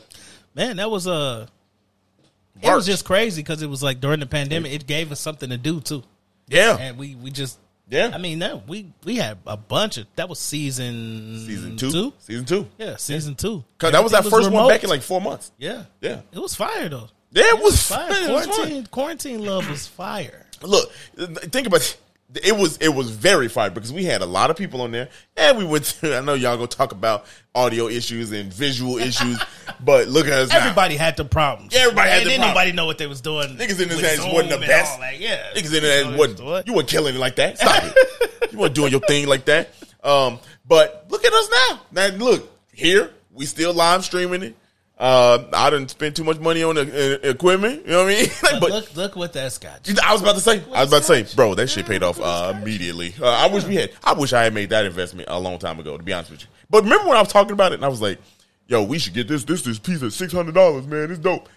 Man, 0.54 0.76
that 0.78 0.92
was 0.92 1.08
uh 1.08 1.48
It 2.62 2.68
was 2.68 2.86
just 2.86 3.06
crazy 3.06 3.42
because 3.42 3.62
it 3.62 3.70
was 3.70 3.82
like 3.82 4.02
during 4.02 4.20
the 4.20 4.26
pandemic, 4.26 4.74
it 4.74 4.86
gave 4.86 5.14
us 5.14 5.22
something 5.22 5.50
to 5.50 5.58
do 5.58 5.80
too, 5.80 6.04
Yeah, 6.50 6.76
and 6.78 6.98
we 6.98 7.16
we 7.16 7.32
just 7.32 7.58
yeah. 7.90 8.12
I 8.14 8.18
mean, 8.18 8.40
no, 8.40 8.62
we 8.68 8.92
we 9.04 9.16
had 9.18 9.38
a 9.46 9.58
bunch 9.58 9.98
of 9.98 10.06
that 10.16 10.30
was 10.30 10.40
season 10.40 11.44
season 11.46 11.78
two, 11.78 12.14
season 12.20 12.46
two. 12.46 12.68
yeah, 12.78 12.96
season 12.98 13.36
two. 13.36 13.64
Cause 13.78 13.92
that 13.92 14.04
was 14.04 14.12
that 14.14 14.26
first 14.26 14.52
one 14.52 14.68
back 14.68 14.84
in 14.84 14.90
like 14.90 15.02
four 15.02 15.22
months. 15.22 15.52
yeah, 15.58 15.86
Yeah. 16.02 16.22
It 16.32 16.40
was 16.40 16.56
fire 16.56 16.90
though. 16.90 17.10
Yeah, 17.32 17.44
it 17.46 17.62
was 17.64 17.82
Fire. 17.88 18.08
fire. 18.10 18.24
It 18.30 18.32
was. 18.34 18.46
Quarantine 18.48 18.86
quarantine 18.88 19.46
love 19.46 19.70
was 19.70 19.86
fire. 19.88 20.46
Look, 20.62 20.92
think 21.52 21.68
about 21.68 21.82
it. 21.82 21.98
It 22.44 22.56
was 22.56 22.78
it 22.78 22.90
was 22.90 23.10
very 23.10 23.48
fire 23.48 23.72
because 23.72 23.92
we 23.92 24.04
had 24.06 24.22
a 24.22 24.26
lot 24.28 24.52
of 24.52 24.56
people 24.56 24.82
on 24.82 24.92
there, 24.92 25.10
and 25.36 25.58
we 25.58 25.66
went. 25.66 25.86
Through, 25.86 26.14
I 26.14 26.22
know 26.22 26.36
y'all 26.36 26.56
gonna 26.58 26.68
talk 26.68 26.92
about 26.92 27.26
audio 27.56 27.88
issues 27.88 28.32
and 28.32 28.54
visual 28.54 29.00
issues, 29.00 29.42
but 29.80 30.08
look 30.08 30.28
at 30.28 30.34
us 30.34 30.50
now. 30.50 30.60
Everybody 30.60 30.96
had 30.96 31.18
the 31.18 31.26
problems. 31.26 31.74
Everybody 31.76 32.08
had 32.10 32.18
and 32.20 32.26
the 32.28 32.30
didn't 32.32 32.48
nobody 32.48 32.72
know 32.72 32.86
what 32.86 33.00
they 33.00 33.08
was 33.08 33.22
doing. 33.22 33.58
Niggas 33.58 33.82
in 33.82 33.90
this 33.90 34.04
ass 34.04 34.32
wasn't 34.32 34.52
the 34.52 34.60
best. 34.60 34.94
all 34.94 35.00
that. 35.00 35.20
Yeah, 35.20 35.44
Niggas 35.56 35.76
in 35.76 35.82
there 35.82 36.18
wasn't 36.18 36.44
What? 36.44 36.68
you 36.68 36.74
weren't 36.74 36.88
killing 36.88 37.16
it 37.16 37.20
like 37.20 37.36
that. 37.38 37.58
Stop 37.58 37.84
it. 37.84 38.52
You 38.52 38.60
weren't 38.60 38.76
doing 38.76 38.92
your 38.92 39.02
thing 39.02 39.28
like 39.28 39.46
that. 39.46 39.74
Um, 40.04 40.38
but 40.68 41.08
look 41.10 41.26
at 41.26 41.34
us 41.34 41.50
now. 41.70 41.82
Now 41.92 42.08
look 42.16 42.48
here, 42.74 43.12
we 43.34 43.48
still 43.48 43.74
live 43.74 44.06
streaming 44.06 44.44
it. 44.44 44.56
Uh, 45.00 45.46
I 45.54 45.70
didn't 45.70 45.92
spend 45.92 46.18
too 46.18 46.26
much 46.26 46.40
money 46.40 46.62
on 46.62 46.76
the 46.76 46.82
uh, 47.24 47.30
equipment. 47.30 47.86
You 47.86 47.92
know 47.92 48.04
what 48.04 48.14
I 48.14 48.20
mean? 48.20 48.30
But, 48.42 48.60
but 48.60 48.70
look, 48.72 48.96
look 48.96 49.16
what 49.16 49.32
that's 49.32 49.58
got. 49.58 49.90
I 50.04 50.12
was 50.12 50.22
about 50.22 50.36
to 50.36 50.42
say, 50.42 50.62
I 50.74 50.82
was 50.82 50.90
about 50.90 51.04
to 51.04 51.26
say, 51.26 51.36
bro, 51.36 51.56
that 51.56 51.68
shit 51.68 51.86
paid 51.86 52.04
off 52.04 52.20
uh, 52.20 52.54
immediately. 52.56 53.14
Uh, 53.22 53.28
I 53.30 53.48
wish 53.48 53.64
we 53.64 53.76
had. 53.76 53.92
I 54.04 54.14
wish 54.14 54.34
I 54.34 54.44
had 54.44 54.54
made 54.54 54.72
that 54.72 54.86
investment 54.86 55.30
a 55.32 55.40
long 55.40 55.58
time 55.58 55.80
ago. 55.80 55.96
To 55.98 56.04
be 56.04 56.12
honest 56.12 56.32
with 56.32 56.42
you, 56.42 56.48
but 56.70 56.84
remember 56.84 57.08
when 57.08 57.16
I 57.16 57.22
was 57.22 57.32
talking 57.32 57.54
about 57.54 57.72
it 57.72 57.76
and 57.76 57.86
I 57.86 57.88
was 57.88 58.02
like, 58.02 58.20
"Yo, 58.68 58.84
we 58.84 59.00
should 59.00 59.14
get 59.14 59.28
this 59.30 59.46
this 59.46 59.62
this 59.62 59.80
piece 59.80 60.04
at 60.04 60.12
six 60.12 60.34
hundred 60.34 60.56
dollars, 60.56 60.86
man. 60.86 61.12
It's 61.12 61.20
dope." 61.20 61.48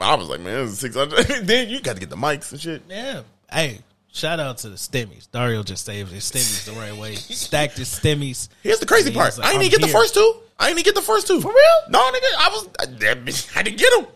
I 0.00 0.16
was 0.16 0.28
like, 0.28 0.40
"Man, 0.40 0.64
this 0.64 0.72
is 0.72 0.78
six 0.80 0.96
hundred. 0.96 1.24
then 1.46 1.68
you 1.68 1.80
got 1.80 1.94
to 1.94 2.00
get 2.00 2.10
the 2.10 2.16
mics 2.16 2.50
and 2.50 2.60
shit. 2.60 2.82
Yeah. 2.88 3.22
Hey, 3.52 3.78
shout 4.10 4.40
out 4.40 4.58
to 4.58 4.70
the 4.70 4.76
stemmies. 4.76 5.30
Dario 5.30 5.62
just 5.62 5.84
saved 5.84 6.10
his 6.10 6.24
stemmies 6.24 6.64
the 6.64 6.72
right 6.72 6.96
way. 6.96 7.14
Stacked 7.14 7.78
his 7.78 7.88
stemmies. 7.88 8.48
Here's 8.62 8.80
the 8.80 8.86
crazy 8.86 9.12
part. 9.12 9.38
like, 9.38 9.46
I 9.46 9.52
didn't 9.52 9.66
even 9.66 9.78
get 9.80 9.86
the 9.86 9.92
first 9.92 10.14
two. 10.14 10.34
I 10.62 10.68
didn't 10.72 10.84
get 10.84 10.94
the 10.94 11.02
first 11.02 11.26
two. 11.26 11.40
For 11.40 11.48
real? 11.48 11.90
No, 11.90 11.98
nigga. 12.10 12.20
I 12.38 12.48
was. 12.52 12.68
I, 12.78 13.58
I 13.58 13.62
didn't 13.62 13.78
get 13.78 13.90
them. 13.96 14.06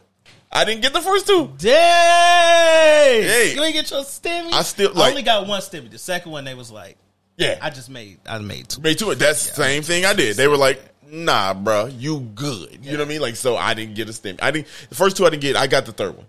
I 0.52 0.64
didn't 0.64 0.80
get 0.82 0.92
the 0.92 1.00
first 1.02 1.26
two. 1.26 1.50
Dang! 1.59 3.22
Hey. 3.22 3.52
You 3.54 3.62
ain't 3.62 3.74
get 3.74 3.90
your 3.90 4.02
stemmy? 4.02 4.52
I 4.52 4.62
still, 4.62 4.98
I 5.00 5.11
only 5.11 5.22
got 5.22 5.46
one 5.46 5.61
stemmy. 5.61 5.90
The 5.90 5.98
second 5.98 6.32
one, 6.32 6.44
they 6.44 6.54
was 6.54 6.70
like, 6.70 6.96
Yeah, 7.37 7.59
I 7.61 7.70
just 7.70 7.90
made, 7.90 8.18
I 8.26 8.38
made 8.38 8.68
two. 8.68 8.80
made 8.80 8.98
two. 8.98 9.14
That's 9.14 9.48
the 9.50 9.54
same 9.56 9.82
thing 9.82 10.04
I 10.06 10.14
did. 10.14 10.37
They 10.37 10.48
were 10.48 10.56
like, 10.56 10.80
"Nah, 11.11 11.52
bro, 11.52 11.87
you 11.87 12.20
good." 12.20 12.78
You 12.82 12.92
know 12.92 12.98
what 12.98 13.06
I 13.06 13.09
mean? 13.09 13.20
Like, 13.20 13.37
so 13.37 13.56
I 13.56 13.74
didn't 13.74 13.96
get 13.96 14.09
a 14.09 14.12
stem. 14.12 14.37
I 14.40 14.50
didn't. 14.50 14.68
The 14.88 14.94
first 14.94 15.16
two 15.16 15.26
I 15.26 15.30
didn't 15.30 15.42
get. 15.42 15.56
I 15.56 15.66
got 15.66 15.85
the 15.85 15.92
third 15.92 16.16
one. 16.16 16.26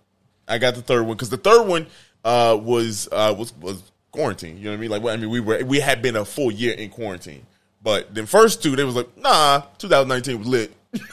I 0.47 0.58
got 0.58 0.75
the 0.75 0.82
third 0.82 1.03
one 1.06 1.15
because 1.15 1.30
the 1.30 1.38
third 1.38 1.65
one 1.67 1.88
uh, 2.25 2.58
was 2.62 3.08
uh, 3.12 3.34
was 3.38 3.56
was 3.58 3.82
quarantine. 4.12 4.58
You 4.58 4.65
know 4.65 4.71
what 4.71 4.77
I 4.77 4.82
mean? 4.82 4.89
Like, 4.89 5.03
well, 5.03 5.13
I 5.13 5.17
mean, 5.17 5.30
we 5.30 5.39
were 5.39 5.63
we 5.63 5.80
had 5.80 6.01
been 6.01 6.15
a 6.15 6.25
full 6.25 6.51
year 6.51 6.73
in 6.73 6.89
quarantine, 6.89 7.45
but 7.81 8.13
the 8.13 8.25
first 8.27 8.61
two 8.63 8.75
they 8.75 8.83
was 8.83 8.95
like, 8.95 9.17
"Nah, 9.17 9.61
2019 9.77 10.39
was 10.39 10.47
lit." 10.47 10.73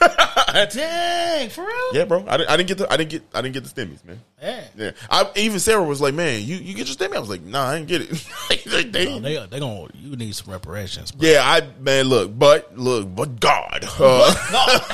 Dang, 0.71 1.49
for 1.49 1.61
real? 1.65 1.93
yeah, 1.93 2.05
bro. 2.05 2.23
I 2.27 2.37
didn't, 2.37 2.49
I 2.49 2.57
didn't 2.57 2.67
get 2.69 2.77
the 2.77 2.91
I 2.93 2.97
didn't 2.97 3.09
get 3.11 3.23
I 3.33 3.41
didn't 3.41 3.53
get 3.53 3.63
the 3.65 3.69
stemmies, 3.69 4.03
man. 4.05 4.19
Yeah. 4.41 4.63
Yeah, 4.77 4.91
I, 5.09 5.29
even 5.35 5.59
Sarah 5.59 5.83
was 5.83 6.01
like, 6.01 6.13
"Man, 6.13 6.41
you, 6.43 6.55
you 6.55 6.73
get 6.73 6.87
your 6.87 6.95
stemmy?" 6.95 7.15
I 7.15 7.19
was 7.19 7.29
like, 7.29 7.41
"Nah, 7.41 7.65
I 7.67 7.75
didn't 7.77 7.87
get 7.89 8.01
it." 8.01 8.27
Like, 8.49 8.91
they- 8.91 9.07
Oh, 9.07 9.19
they 9.19 9.45
they 9.47 9.59
gonna 9.59 9.87
you 9.95 10.15
need 10.15 10.35
some 10.35 10.51
reparations. 10.51 11.11
Bro. 11.11 11.27
Yeah, 11.29 11.41
I 11.43 11.61
man, 11.81 12.05
look, 12.05 12.37
but 12.37 12.77
look, 12.77 13.13
but 13.13 13.39
God, 13.39 13.79
uh, 13.99 14.35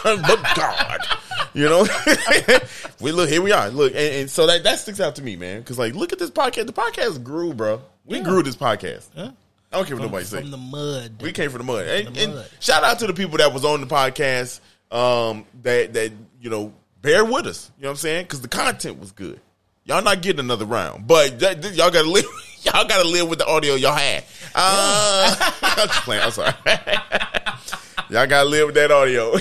but 0.03 0.55
God, 0.55 0.99
you 1.53 1.65
know, 1.69 1.86
we 2.99 3.12
look 3.12 3.29
here 3.29 3.41
we 3.41 3.51
are, 3.51 3.69
look, 3.69 3.91
and, 3.93 4.15
and 4.15 4.29
so 4.29 4.47
that 4.47 4.63
that 4.63 4.79
sticks 4.79 4.99
out 4.99 5.15
to 5.17 5.21
me, 5.21 5.36
man, 5.36 5.60
because 5.60 5.77
like, 5.77 5.93
look 5.95 6.12
at 6.13 6.19
this 6.19 6.31
podcast. 6.31 6.65
The 6.67 6.73
podcast 6.73 7.23
grew, 7.23 7.53
bro. 7.53 7.81
We 8.05 8.17
Yeah. 8.17 8.23
grew 8.23 8.41
this 8.43 8.55
podcast. 8.55 9.07
Yeah. 9.15 9.31
I 9.71 9.77
don't 9.77 9.86
care 9.88 9.95
what 9.95 10.01
From, 10.03 10.12
nobody 10.12 10.25
say. 10.25 10.41
from 10.41 10.51
the 10.51 10.57
mud. 10.57 11.21
we 11.21 11.31
came 11.31 11.49
from 11.49 11.60
the 11.60 11.63
mud. 11.63 11.88
And, 11.88 12.15
the 12.15 12.21
and 12.23 12.34
mud. 12.36 12.49
shout 12.60 12.84
out 12.84 12.99
to 12.99 13.07
the 13.07 13.13
people 13.13 13.38
that 13.38 13.53
was 13.53 13.63
on 13.63 13.79
the 13.81 13.88
podcast, 13.88 14.60
um, 14.91 15.45
that 15.63 15.93
that 15.93 16.12
you 16.41 16.49
know 16.49 16.73
bear 17.01 17.23
with 17.23 17.45
us. 17.47 17.71
You 17.77 17.84
know 17.84 17.89
what 17.89 17.91
I'm 17.93 17.97
saying? 17.97 18.23
Because 18.25 18.41
the 18.41 18.47
content 18.49 18.99
was 18.99 19.12
good. 19.12 19.39
Y'all 19.86 20.03
not 20.03 20.21
getting 20.21 20.39
another 20.41 20.65
round, 20.65 21.07
but 21.07 21.39
that, 21.39 21.62
that- 21.62 21.73
y'all 21.73 21.89
gotta 21.91 22.10
live. 22.10 22.25
Y'all 22.63 22.86
gotta 22.88 23.07
live 23.10 23.27
with 23.27 23.39
the 23.39 23.45
audio 23.47 23.73
y'all 23.73 23.91
had. 23.95 24.23
Uh, 24.53 25.36
I'm 25.63 25.88
just 25.88 26.01
playing. 26.03 26.21
I'm 26.21 26.29
sorry. 26.29 26.53
y'all 28.12 28.27
gotta 28.27 28.47
live 28.47 28.67
with 28.67 28.75
that 28.75 28.91
audio. 28.91 29.34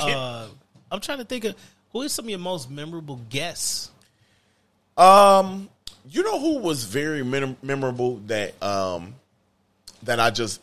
uh, 0.00 0.46
I'm 0.90 1.00
trying 1.00 1.18
to 1.18 1.24
think 1.24 1.44
of 1.44 1.54
who 1.92 2.00
is 2.00 2.12
some 2.12 2.24
of 2.24 2.30
your 2.30 2.38
most 2.38 2.70
memorable 2.70 3.20
guests. 3.28 3.90
Um, 4.96 5.68
you 6.08 6.22
know 6.22 6.40
who 6.40 6.58
was 6.60 6.84
very 6.84 7.22
mem- 7.22 7.58
memorable 7.62 8.16
that 8.28 8.60
um 8.62 9.14
that 10.04 10.20
I 10.20 10.30
just 10.30 10.60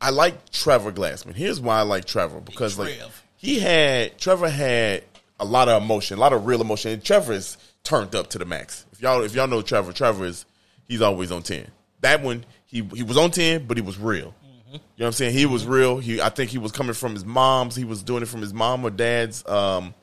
I 0.00 0.10
like 0.10 0.50
Trevor 0.50 0.92
Glassman. 0.92 1.34
Here's 1.34 1.60
why 1.60 1.78
I 1.78 1.82
like 1.82 2.04
Trevor 2.04 2.40
because 2.40 2.78
like 2.78 3.00
he 3.36 3.58
had 3.58 4.18
Trevor 4.18 4.48
had 4.48 5.04
a 5.38 5.44
lot 5.44 5.68
of 5.68 5.82
emotion, 5.82 6.18
a 6.18 6.20
lot 6.20 6.32
of 6.32 6.46
real 6.46 6.60
emotion. 6.60 6.92
And 6.92 7.02
Trevor 7.04 7.34
is 7.34 7.56
turned 7.82 8.14
up 8.14 8.30
to 8.30 8.38
the 8.38 8.44
max. 8.44 8.84
If 8.92 9.00
y'all 9.00 9.22
if 9.22 9.34
y'all 9.34 9.48
know 9.48 9.62
Trevor, 9.62 9.92
Trevor 9.92 10.26
is 10.26 10.44
he's 10.88 11.02
always 11.02 11.32
on 11.32 11.42
ten. 11.42 11.68
That 12.00 12.22
one 12.22 12.44
he 12.66 12.82
he 12.94 13.02
was 13.02 13.16
on 13.16 13.30
ten, 13.30 13.66
but 13.66 13.76
he 13.76 13.82
was 13.82 13.98
real. 13.98 14.34
You 14.72 14.72
know 14.72 14.80
what 14.96 15.06
I'm 15.06 15.12
saying? 15.12 15.32
He 15.32 15.46
was 15.46 15.64
real. 15.66 15.98
He 15.98 16.20
I 16.20 16.28
think 16.28 16.50
he 16.50 16.58
was 16.58 16.72
coming 16.72 16.92
from 16.94 17.12
his 17.14 17.24
mom's. 17.24 17.76
He 17.76 17.84
was 17.84 18.02
doing 18.02 18.22
it 18.22 18.26
from 18.26 18.40
his 18.40 18.52
mom 18.52 18.84
or 18.84 18.90
dad's 18.90 19.46
um 19.46 19.94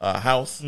uh, 0.00 0.20
house, 0.20 0.60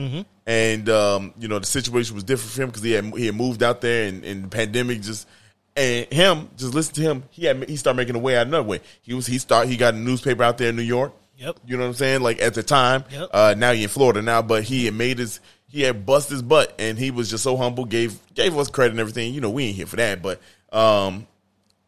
and 0.47 0.89
um, 0.89 1.35
you 1.39 1.47
know 1.49 1.59
the 1.59 1.67
situation 1.67 2.15
was 2.15 2.25
different 2.25 2.53
for 2.53 2.63
him 2.63 2.69
because 2.69 2.83
he 2.83 2.93
had 2.93 3.05
he 3.17 3.27
had 3.27 3.35
moved 3.35 3.63
out 3.63 3.81
there, 3.81 4.09
and, 4.09 4.25
and 4.25 4.45
the 4.45 4.49
pandemic 4.49 5.03
just 5.03 5.29
and 5.77 6.07
him 6.13 6.49
just 6.57 6.75
listen 6.75 6.95
to 6.95 7.01
him. 7.03 7.23
He 7.31 7.45
had 7.47 7.69
he 7.69 7.77
started 7.77 7.97
making 7.97 8.17
a 8.17 8.19
way 8.19 8.37
out 8.37 8.47
another 8.47 8.63
way. 8.69 8.81
He 9.03 9.15
was 9.15 9.27
he 9.27 9.39
start 9.39 9.69
he 9.69 9.77
got 9.77 9.95
a 9.95 9.97
newspaper 9.99 10.43
out 10.43 10.59
there 10.59 10.71
in 10.71 10.77
New 10.77 10.83
York. 10.83 11.13
Yep. 11.39 11.59
You 11.67 11.77
know 11.77 11.85
what 11.85 11.89
I'm 11.91 11.95
saying? 11.95 12.21
Like 12.23 12.41
at 12.43 12.55
the 12.55 12.63
time, 12.63 13.05
Yep. 13.11 13.31
uh, 13.33 13.55
now 13.57 13.73
he 13.73 13.83
in 13.85 13.89
Florida 13.89 14.21
now, 14.21 14.43
but 14.43 14.63
he 14.65 14.85
had 14.87 14.95
made 14.95 15.19
his 15.19 15.41
he 15.69 15.83
had 15.83 16.05
bust 16.05 16.29
his 16.29 16.43
butt, 16.43 16.75
and 16.79 16.99
he 16.99 17.11
was 17.11 17.31
just 17.31 17.45
so 17.45 17.57
humble. 17.57 17.85
gave 17.85 18.19
gave 18.35 18.57
us 18.59 18.69
credit 18.69 18.91
and 18.91 19.01
everything. 19.01 19.33
You 19.33 19.41
know 19.41 19.51
we 19.51 19.67
ain't 19.67 19.77
here 19.77 19.87
for 19.87 19.97
that, 19.97 20.21
but 20.21 20.41
um, 20.73 21.27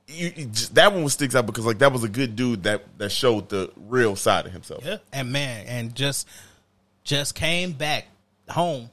you, 0.09 0.33
you 0.37 0.45
just, 0.47 0.75
that 0.77 0.93
one 0.93 1.03
was 1.05 1.13
sticks 1.13 1.35
out 1.35 1.47
because 1.47 1.67
like 1.67 1.79
that 1.81 1.93
was 1.93 2.03
a 2.05 2.09
good 2.09 2.35
dude 2.37 2.63
that 2.63 2.85
that 2.99 3.11
showed 3.11 3.49
the 3.51 3.71
real 3.77 4.17
side 4.17 4.47
of 4.47 4.53
himself. 4.53 4.85
Yeah, 4.87 4.99
and 5.13 5.33
man, 5.33 5.67
and 5.67 5.95
just 5.95 6.27
just 7.05 7.35
came 7.35 7.73
back 7.73 8.07
home 8.49 8.89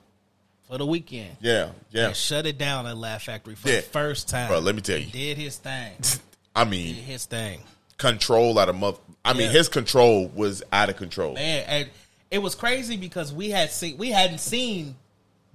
for 0.69 0.77
the 0.77 0.85
weekend. 0.85 1.35
Yeah, 1.41 1.71
yeah. 1.91 2.07
And 2.07 2.15
shut 2.15 2.45
it 2.45 2.57
down 2.57 2.85
at 2.87 2.95
Laugh 2.95 3.23
Factory 3.23 3.55
for 3.55 3.67
Yeah. 3.69 3.77
the 3.77 3.81
first 3.81 4.29
time. 4.29 4.47
Bro, 4.49 4.59
let 4.59 4.75
me 4.75 4.81
tell 4.81 4.97
you. 4.97 5.05
He 5.05 5.11
did 5.11 5.37
his 5.37 5.57
thing. 5.57 5.93
I 6.55 6.63
did 6.63 6.69
mean, 6.69 6.95
his 6.95 7.25
thing. 7.25 7.61
control 7.97 8.57
out 8.59 8.69
of 8.69 8.75
mother. 8.75 8.99
I 9.25 9.33
mean, 9.33 9.47
Yeah. 9.47 9.49
his 9.57 9.67
control 9.67 10.27
was 10.27 10.63
out 10.71 10.89
of 10.89 10.95
control. 10.95 11.33
Man, 11.33 11.65
and 11.67 11.89
it 12.31 12.37
was 12.39 12.53
crazy 12.55 12.95
because 12.97 13.33
we 13.33 13.49
had 13.49 13.71
seen 13.71 13.97
we 13.97 14.11
hadn't 14.11 14.37
seen 14.39 14.95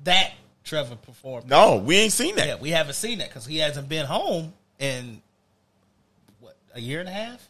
that 0.03 0.33
Trevor 0.65 0.97
perform. 0.97 1.45
No, 1.47 1.77
we 1.77 1.97
ain't 1.97 2.13
seen 2.13 2.35
that. 2.37 2.47
Yeah, 2.47 2.57
we 2.57 2.71
haven't 2.71 2.95
seen 2.95 3.19
that 3.19 3.29
because 3.29 3.47
he 3.47 3.59
hasn't 3.59 3.89
been 3.89 4.07
home 4.07 4.53
in 4.81 5.23
what 6.41 6.57
a 6.75 6.81
year 6.81 7.01
and 7.01 7.09
a 7.09 7.13
half, 7.13 7.49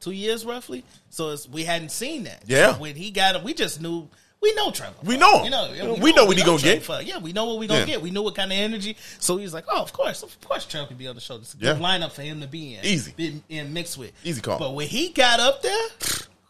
two 0.00 0.10
years 0.10 0.44
roughly. 0.44 0.84
So 1.10 1.30
it's, 1.30 1.48
we 1.48 1.62
hadn't 1.64 1.90
seen 1.92 2.24
that. 2.24 2.42
Yeah. 2.46 2.72
So 2.74 2.80
when 2.80 2.96
he 2.96 3.10
got 3.10 3.36
him, 3.36 3.44
we 3.44 3.54
just 3.54 3.80
knew. 3.80 4.08
We 4.44 4.52
know 4.52 4.70
Trevor. 4.70 4.94
We 5.02 5.16
know 5.16 5.38
him. 5.38 5.44
You 5.46 5.50
know, 5.50 5.72
yeah, 5.72 6.02
We 6.02 6.12
know 6.12 6.26
what 6.26 6.36
he 6.36 6.44
gonna 6.44 6.58
Trevor 6.58 6.98
get. 6.98 7.06
Yeah, 7.06 7.16
we 7.18 7.32
know 7.32 7.46
what 7.46 7.58
we 7.58 7.66
gonna 7.66 7.80
Yeah. 7.80 7.86
get. 7.86 8.02
We 8.02 8.10
know 8.10 8.20
what 8.20 8.34
kind 8.34 8.52
of 8.52 8.58
energy. 8.58 8.94
So 9.18 9.38
he's 9.38 9.54
like, 9.54 9.64
oh, 9.70 9.80
of 9.80 9.92
course, 9.94 10.22
of 10.22 10.38
course, 10.42 10.66
Trevor 10.66 10.88
can 10.88 10.98
be 10.98 11.08
on 11.08 11.14
the 11.14 11.20
show. 11.22 11.36
It's 11.36 11.54
a 11.54 11.56
Yeah. 11.58 11.72
good 11.72 11.80
lineup 11.82 12.12
for 12.12 12.20
him 12.20 12.42
to 12.42 12.46
be 12.46 12.74
in. 12.74 12.84
Easy. 12.84 13.12
be 13.16 13.42
in 13.48 13.72
mixed 13.72 13.96
with. 13.96 14.12
Easy 14.22 14.42
call. 14.42 14.58
But 14.58 14.74
when 14.74 14.86
he 14.86 15.08
got 15.08 15.40
up 15.40 15.62
there, 15.62 15.86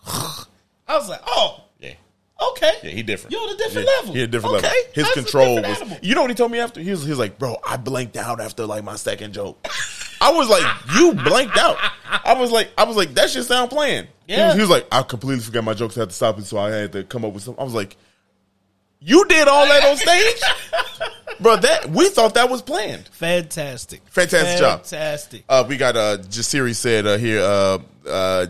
I 0.07 0.45
was 0.89 1.09
like, 1.09 1.23
oh, 1.25 1.61
Yeah. 1.79 1.95
Okay, 2.53 2.73
Yeah, 2.83 2.91
he 2.91 3.03
different. 3.03 3.33
You're 3.33 3.43
on 3.43 3.55
a 3.55 3.57
different 3.57 3.89
Yeah, 3.89 3.97
level. 4.01 4.15
He 4.15 4.23
a 4.23 4.27
different 4.27 4.57
okay. 4.57 4.67
level. 4.67 4.83
His 4.95 5.05
That's 5.05 5.15
control 5.15 5.57
was. 5.57 5.65
animal. 5.81 5.99
You 6.03 6.15
know 6.15 6.21
what 6.23 6.31
he 6.31 6.35
told 6.37 6.53
me 6.53 6.59
after? 6.61 6.81
He 6.81 6.91
was, 6.91 7.03
he 7.05 7.11
was 7.11 7.19
like, 7.19 7.39
"Bro, 7.39 7.57
I 7.67 7.77
blanked 7.77 8.17
out 8.17 8.41
after 8.41 8.67
like 8.67 8.85
my 8.85 8.97
second 8.97 9.33
joke." 9.35 9.59
I 10.21 10.33
was 10.33 10.49
like, 10.49 10.65
"You 10.97 11.13
blanked 11.15 11.57
out." 11.59 11.77
I 12.25 12.35
was 12.39 12.51
like, 12.51 12.71
"I 12.79 12.85
was 12.85 12.97
like 12.97 13.15
that 13.15 13.31
shit 13.31 13.45
sound 13.45 13.71
planned." 13.71 14.09
He, 14.27 14.35
Yeah. 14.35 14.47
was, 14.49 14.55
he 14.57 14.61
was 14.63 14.71
like, 14.71 14.87
"I 14.93 15.03
completely 15.03 15.43
forgot 15.45 15.65
my 15.65 15.75
jokes. 15.75 15.97
I 15.97 16.01
had 16.01 16.11
to 16.11 16.15
stop 16.15 16.39
it, 16.39 16.47
so 16.47 16.59
I 16.59 16.71
had 16.71 16.93
to 16.93 17.05
come 17.05 17.25
up 17.25 17.33
with 17.33 17.43
something. 17.43 17.61
I 17.61 17.65
was 17.65 17.75
like, 17.75 17.97
"You 19.01 19.25
did 19.27 19.49
all 19.49 19.67
that 19.67 19.85
on 19.85 19.97
stage, 19.97 20.41
bro? 21.41 21.57
That 21.57 21.91
we 21.91 22.09
thought 22.09 22.35
that 22.35 22.49
was 22.49 22.63
planned." 22.63 23.09
Fantastic. 23.13 24.01
Fantastic 24.09 24.59
job. 24.59 24.85
Fantastic. 24.85 25.45
Uh, 25.49 25.65
we 25.69 25.77
got 25.77 25.97
uh, 25.97 26.19
Jasiri 26.19 26.75
said 26.75 27.07
uh, 27.07 27.19
here, 27.19 27.41
uh, 27.43 27.79
uh, 28.09 28.47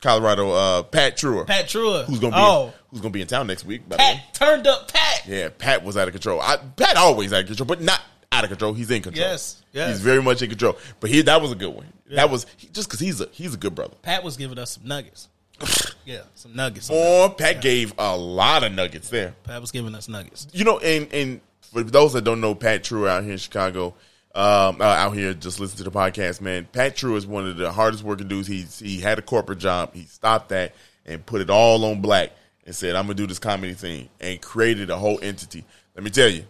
Colorado, 0.00 0.50
uh, 0.50 0.82
Pat 0.82 1.16
Truer. 1.16 1.44
Pat 1.44 1.66
Trua. 1.66 2.04
who's 2.04 2.18
gonna 2.18 2.34
be 2.34 2.40
Oh, 2.40 2.72
who's 2.90 3.00
gonna 3.00 3.12
be 3.12 3.20
in 3.20 3.26
town 3.26 3.46
next 3.46 3.64
week. 3.64 3.88
By 3.88 3.96
the 3.96 4.02
way. 4.02 4.14
Pat 4.14 4.34
turned 4.34 4.66
up 4.66 4.90
Pat. 4.92 5.26
Yeah, 5.26 5.48
Pat 5.56 5.84
was 5.84 5.96
out 5.96 6.08
of 6.08 6.14
control. 6.14 6.40
I, 6.40 6.56
Pat 6.56 6.96
always 6.96 7.32
out 7.32 7.40
of 7.40 7.46
control, 7.46 7.66
but 7.66 7.80
not 7.80 8.00
out 8.32 8.44
of 8.44 8.50
control. 8.50 8.72
He's 8.72 8.90
in 8.90 9.02
control. 9.02 9.26
Yes, 9.26 9.62
yes. 9.72 9.90
he's 9.90 10.00
very 10.00 10.22
much 10.22 10.42
in 10.42 10.48
control. 10.48 10.78
But 11.00 11.10
he 11.10 11.22
that 11.22 11.42
was 11.42 11.52
a 11.52 11.54
good 11.54 11.74
one. 11.74 11.86
That 12.10 12.30
was 12.30 12.46
he, 12.56 12.68
just 12.68 12.88
because 12.88 13.00
he's 13.00 13.20
a 13.20 13.28
he's 13.32 13.54
a 13.54 13.58
good 13.58 13.74
brother. 13.74 13.94
Pat 14.02 14.24
was 14.24 14.36
giving 14.36 14.58
us 14.58 14.72
some 14.72 14.86
nuggets. 14.86 15.28
yeah, 16.04 16.22
some 16.34 16.56
nuggets. 16.56 16.88
Boy, 16.88 17.28
Pat 17.36 17.60
gave 17.60 17.92
a 17.98 18.16
lot 18.16 18.64
of 18.64 18.72
nuggets 18.72 19.10
there. 19.10 19.34
Pat 19.44 19.60
was 19.60 19.70
giving 19.70 19.94
us 19.94 20.08
nuggets. 20.08 20.46
You 20.52 20.64
know, 20.64 20.78
and 20.78 21.12
and 21.12 21.40
for 21.60 21.82
those 21.82 22.14
that 22.14 22.24
don't 22.24 22.40
know, 22.40 22.54
Pat 22.54 22.84
True 22.84 23.06
out 23.06 23.22
here 23.22 23.32
in 23.32 23.38
Chicago, 23.38 23.94
um, 24.34 24.80
uh, 24.80 24.84
out 24.84 25.12
here 25.12 25.34
just 25.34 25.58
listen 25.60 25.78
to 25.78 25.84
the 25.84 25.90
podcast, 25.90 26.40
man. 26.40 26.66
Pat 26.72 26.96
True 26.96 27.16
is 27.16 27.26
one 27.26 27.46
of 27.48 27.56
the 27.56 27.72
hardest 27.72 28.04
working 28.04 28.28
dudes. 28.28 28.46
He's 28.46 28.78
he 28.78 29.00
had 29.00 29.18
a 29.18 29.22
corporate 29.22 29.58
job. 29.58 29.92
He 29.94 30.04
stopped 30.04 30.50
that 30.50 30.74
and 31.04 31.24
put 31.24 31.40
it 31.40 31.50
all 31.50 31.84
on 31.84 32.00
black 32.00 32.30
and 32.64 32.74
said, 32.74 32.94
"I'm 32.94 33.04
gonna 33.04 33.14
do 33.14 33.26
this 33.26 33.38
comedy 33.40 33.74
thing," 33.74 34.08
and 34.20 34.40
created 34.40 34.90
a 34.90 34.96
whole 34.96 35.18
entity. 35.22 35.64
Let 35.96 36.04
me 36.04 36.10
tell 36.10 36.28
you, 36.28 36.44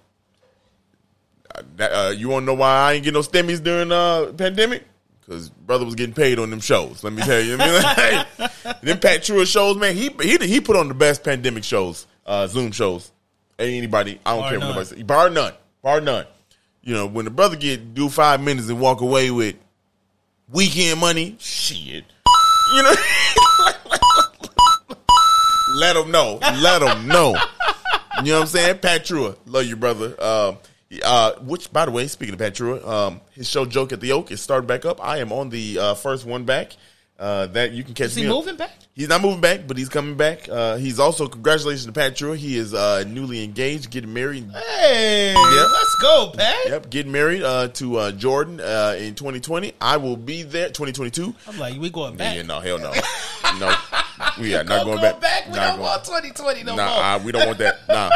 uh, 1.55 1.63
that, 1.77 1.93
uh, 1.93 2.11
you 2.11 2.29
want 2.29 2.43
to 2.43 2.47
know 2.47 2.55
why 2.55 2.69
I 2.91 2.93
ain't 2.95 3.05
get 3.05 3.15
no 3.15 3.21
stimmies 3.21 3.63
during 3.63 3.91
uh 3.93 4.33
pandemic? 4.37 4.85
Because 5.21 5.49
brother 5.49 5.85
was 5.85 5.95
getting 5.95 6.15
paid 6.15 6.39
on 6.39 6.51
them 6.51 6.61
shows. 6.61 7.03
Let 7.05 7.13
me 7.13 7.23
tell 7.23 7.41
you, 7.41 7.57
I 7.59 8.27
mean, 8.37 8.47
like, 8.65 8.81
them 8.83 8.99
Pat 8.99 9.23
True 9.23 9.47
shows, 9.47 9.77
man. 9.79 9.95
He 9.95 10.11
he 10.21 10.37
he 10.47 10.61
put 10.61 10.77
on 10.77 10.89
the 10.89 10.95
best 10.95 11.25
pandemic 11.25 11.65
shows, 11.65 12.07
uh, 12.27 12.47
Zoom 12.47 12.73
shows. 12.73 13.11
Anybody, 13.59 14.19
I 14.25 14.33
don't 14.33 14.41
Bar 14.41 14.51
care 14.51 14.59
what 14.59 14.65
none. 14.65 14.75
nobody 14.77 14.87
says. 14.97 15.03
Bar 15.05 15.31
none, 15.31 15.53
bar 15.83 16.01
none. 16.01 16.27
You 16.83 16.95
know, 16.95 17.07
when 17.07 17.25
the 17.27 17.31
brother 17.31 17.57
get 17.57 17.95
do 17.95 18.09
five 18.09 18.41
minutes 18.41 18.69
and 18.69 18.81
walk 18.81 19.01
away 19.01 19.31
with 19.31 19.57
weekend 20.51 21.01
money, 21.01 21.37
shit. 21.39 22.05
You 22.75 22.83
know, 22.83 22.95
let 25.75 25.97
him 25.97 26.11
know. 26.11 26.39
Let 26.41 26.83
him 26.83 27.07
know. 27.07 27.35
You 28.23 28.33
know 28.33 28.39
what 28.39 28.43
I'm 28.43 28.47
saying? 28.47 28.79
Pat 28.79 29.05
Trua, 29.05 29.37
love 29.47 29.67
you, 29.67 29.77
brother. 29.77 30.15
Um, 30.23 30.59
uh, 31.05 31.33
which, 31.43 31.73
by 31.73 31.85
the 31.85 31.91
way, 31.91 32.07
speaking 32.07 32.33
of 32.33 32.39
Pat 32.39 32.55
Trua, 32.55 32.87
um, 32.87 33.21
his 33.33 33.49
show 33.49 33.65
"Joke 33.65 33.93
at 33.93 34.01
the 34.01 34.13
Oak" 34.13 34.31
is 34.31 34.41
started 34.41 34.67
back 34.67 34.85
up. 34.85 35.05
I 35.05 35.19
am 35.19 35.33
on 35.33 35.51
the 35.51 35.79
uh, 35.79 35.95
first 35.95 36.25
one 36.25 36.45
back. 36.45 36.77
Uh, 37.21 37.47
that 37.49 37.73
you 37.73 37.85
can 37.85 37.93
catch 37.93 38.07
Is 38.07 38.15
he 38.17 38.27
moving 38.27 38.57
back? 38.57 38.71
He's 38.95 39.09
not 39.11 39.21
moving 39.21 39.43
back, 39.43 39.67
but 39.67 39.77
he's 39.77 39.91
coming 39.91 40.17
back. 40.17 40.49
Uh, 40.49 40.77
he's 40.77 40.99
also 40.99 41.29
congratulations 41.29 41.85
to 41.85 41.93
Pat 41.93 42.15
Trua. 42.15 42.35
He 42.35 42.57
is 42.57 42.73
uh, 42.73 43.05
newly 43.07 43.45
engaged, 43.45 43.91
getting 43.91 44.15
married. 44.15 44.51
Hey, 44.51 45.35
let's 45.37 45.95
go, 46.01 46.33
Pat. 46.35 46.57
Yep, 46.67 46.89
getting 46.91 47.13
married 47.13 47.43
uh, 47.43 47.69
to 47.69 47.97
uh, 47.99 48.13
Jordan 48.13 48.59
uh, 48.61 48.97
in 48.99 49.15
2020. 49.15 49.75
I 49.83 49.99
will 49.99 50.17
be 50.17 50.43
there. 50.45 50.69
2022. 50.69 51.35
I'm 51.47 51.59
like, 51.59 51.79
we 51.79 51.91
going 51.91 52.17
back. 52.17 52.37
Yeah, 52.37 52.43
no, 52.43 52.59
hell 52.61 52.79
no, 52.79 52.91
no. 53.59 53.75
We 54.41 54.55
are 54.55 54.65
not 54.65 54.85
Go- 54.87 54.97
going 54.97 55.13
go 55.13 55.21
back. 55.21 55.47
We 55.47 55.53
Not 55.53 55.57
don't 55.57 55.77
going- 55.77 55.81
want 55.83 56.05
2020 56.05 56.63
no 56.65 56.73
more. 56.73 56.77
Nah, 56.79 57.15
uh, 57.17 57.19
we 57.23 57.33
don't 57.33 57.47
want 57.47 57.59
that. 57.59 57.81
Nah. 57.89 58.11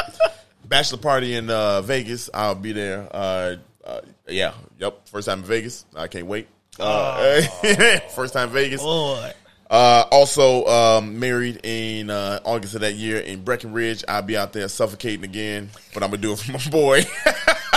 Bachelor 0.66 0.98
party 0.98 1.34
in 1.34 1.50
uh, 1.50 1.82
Vegas. 1.82 2.30
I'll 2.32 2.55
be 2.55 2.72
there. 2.72 3.07
Uh, 3.12 3.57
uh, 3.84 4.00
yeah. 4.26 4.55
Yep. 4.78 5.09
First 5.09 5.26
time 5.28 5.40
in 5.40 5.44
Vegas. 5.44 5.84
I 5.94 6.09
can't 6.09 6.26
wait. 6.26 6.48
Uh, 6.79 7.43
first 8.14 8.33
time 8.33 8.51
Vegas. 8.51 8.83
Boy, 8.83 9.33
Uh, 9.70 10.05
also 10.11 10.64
um, 10.66 11.18
married 11.18 11.61
in 11.64 12.11
uh, 12.11 12.39
August 12.45 12.75
of 12.75 12.83
that 12.83 12.95
year 12.95 13.18
in 13.20 13.43
Breckenridge. 13.43 14.05
I'll 14.09 14.22
be 14.22 14.37
out 14.37 14.53
there 14.53 14.68
suffocating 14.68 15.25
again, 15.25 15.70
but 15.93 16.03
I'm 16.03 16.11
gonna 16.11 16.22
do 16.22 16.33
it 16.33 16.39
for 16.39 16.53
my 16.53 16.68
boy. 16.70 17.03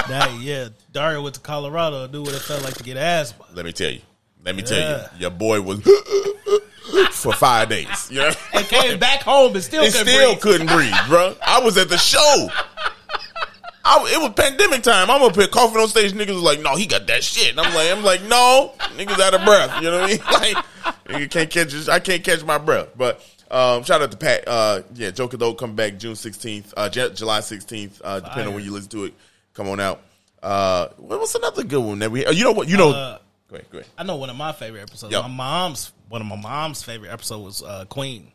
that, 0.07 0.37
yeah. 0.41 0.69
Dario 0.91 1.21
went 1.21 1.35
to 1.35 1.41
Colorado 1.41 2.03
and 2.03 2.13
knew 2.13 2.21
what 2.23 2.33
it 2.33 2.41
felt 2.41 2.63
like 2.63 2.75
to 2.75 2.83
get 2.83 2.95
by. 2.95 3.33
Let 3.53 3.65
me 3.65 3.71
tell 3.71 3.91
you. 3.91 4.01
Let 4.43 4.55
me 4.55 4.61
tell 4.63 4.79
you. 4.79 5.05
Your 5.19 5.31
boy 5.31 5.61
was 5.61 5.81
for 7.11 7.33
five 7.33 7.69
days. 7.69 8.09
You 8.11 8.19
know. 8.19 8.31
And 8.53 8.65
came 8.67 8.99
back 8.99 9.21
home 9.21 9.53
and 9.55 9.63
still 9.63 9.83
couldn't 9.83 10.07
still 10.07 10.31
breathe. 10.33 10.41
couldn't 10.41 10.67
breathe, 10.67 10.93
bro. 11.07 11.35
I 11.45 11.59
was 11.61 11.77
at 11.77 11.89
the 11.89 11.97
show. 11.97 12.49
I, 13.89 14.03
it 14.13 14.21
was 14.21 14.33
pandemic 14.35 14.83
time. 14.83 15.09
I'm 15.09 15.21
up 15.21 15.35
here 15.35 15.47
coughing 15.47 15.81
on 15.81 15.87
stage. 15.87 16.11
Niggas 16.11 16.33
was 16.33 16.43
like, 16.43 16.61
"No, 16.61 16.75
he 16.75 16.85
got 16.85 17.07
that 17.07 17.23
shit." 17.23 17.51
And 17.51 17.59
I'm 17.59 17.73
like, 17.73 17.89
"I'm 17.89 18.03
like, 18.03 18.21
no, 18.23 18.73
niggas 18.97 19.19
out 19.19 19.33
of 19.33 19.43
breath." 19.45 19.81
You 19.81 19.89
know 19.91 20.01
what 20.01 20.09
I 20.09 20.13
mean? 20.13 20.55
Like, 21.09 21.19
you 21.21 21.27
can't 21.29 21.49
catch. 21.49 21.87
I 21.89 21.99
can't 21.99 22.23
catch 22.23 22.43
my 22.43 22.57
breath. 22.57 22.89
But 22.97 23.21
um, 23.49 23.83
shout 23.83 24.01
out 24.01 24.11
to 24.11 24.17
Pat. 24.17 24.45
Uh, 24.47 24.81
yeah, 24.95 25.11
Joker 25.11 25.37
though 25.37 25.53
come 25.53 25.75
back 25.75 25.97
June 25.97 26.13
16th, 26.13 26.73
uh, 26.75 26.89
J- 26.89 27.11
July 27.13 27.39
16th, 27.39 28.01
uh, 28.03 28.19
depending 28.19 28.33
Fire. 28.43 28.47
on 28.49 28.53
when 28.55 28.63
you 28.65 28.71
listen 28.71 28.89
to 28.89 29.05
it. 29.05 29.13
Come 29.53 29.69
on 29.69 29.79
out. 29.79 30.01
Uh, 30.43 30.87
what- 30.97 31.19
what's 31.19 31.33
another 31.35 31.63
good 31.63 31.79
one 31.81 31.99
that 31.99 32.11
we? 32.11 32.25
Uh, 32.25 32.31
you 32.31 32.43
know 32.43 32.51
what? 32.51 32.67
You 32.67 32.77
know. 32.77 32.89
Uh, 32.91 33.17
go 33.49 33.55
ahead. 33.55 33.71
Go 33.71 33.77
ahead. 33.79 33.89
I 33.97 34.03
know 34.03 34.17
one 34.17 34.29
of 34.29 34.35
my 34.35 34.51
favorite 34.51 34.81
episodes. 34.81 35.13
Yep. 35.13 35.23
My 35.23 35.27
mom's 35.29 35.91
one 36.09 36.21
of 36.21 36.27
my 36.27 36.35
mom's 36.35 36.83
favorite 36.83 37.09
episodes 37.11 37.61
was 37.61 37.63
uh, 37.69 37.85
Queen. 37.85 38.31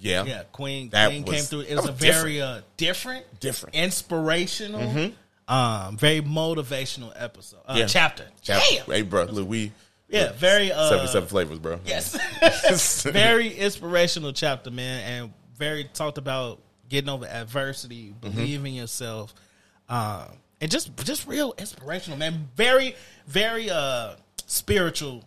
Yeah. 0.00 0.24
Yeah, 0.24 0.42
Queen. 0.52 0.88
That 0.90 1.08
Queen 1.08 1.24
was- 1.24 1.34
came 1.34 1.44
through. 1.44 1.60
It 1.60 1.74
was, 1.76 1.86
was 1.86 1.90
a 1.90 1.92
very 1.92 2.40
uh, 2.40 2.60
different, 2.76 3.24
Different. 3.40 3.74
inspirational, 3.76 5.12
um, 5.48 5.96
very 5.96 6.20
motivational 6.22 7.12
episode. 7.16 7.60
Uh, 7.66 7.74
Yeah. 7.78 7.86
Chapter. 7.86 8.24
Chapter. 8.42 8.64
Damn. 8.76 8.86
Hey, 8.86 9.02
bro. 9.02 9.24
Look, 9.24 9.48
we. 9.48 9.72
Yeah, 10.08 10.32
very. 10.32 10.70
Uh, 10.72 10.88
77 10.88 11.28
flavors, 11.28 11.58
bro. 11.58 11.80
Yes. 11.84 12.16
very 13.10 13.48
inspirational 13.54 14.32
chapter, 14.32 14.70
man, 14.70 15.22
and 15.22 15.32
very 15.56 15.84
talked 15.84 16.18
about 16.18 16.60
getting 16.88 17.10
over 17.10 17.26
adversity, 17.26 18.14
Mm-hmm. 18.20 18.36
believing 18.36 18.74
yourself, 18.74 19.34
um, 19.88 20.26
and 20.60 20.70
just 20.70 20.96
just 21.04 21.26
real 21.26 21.54
inspirational, 21.58 22.18
man. 22.18 22.48
Very 22.56 22.94
very 23.26 23.68
uh 23.70 24.14
spiritual 24.46 25.24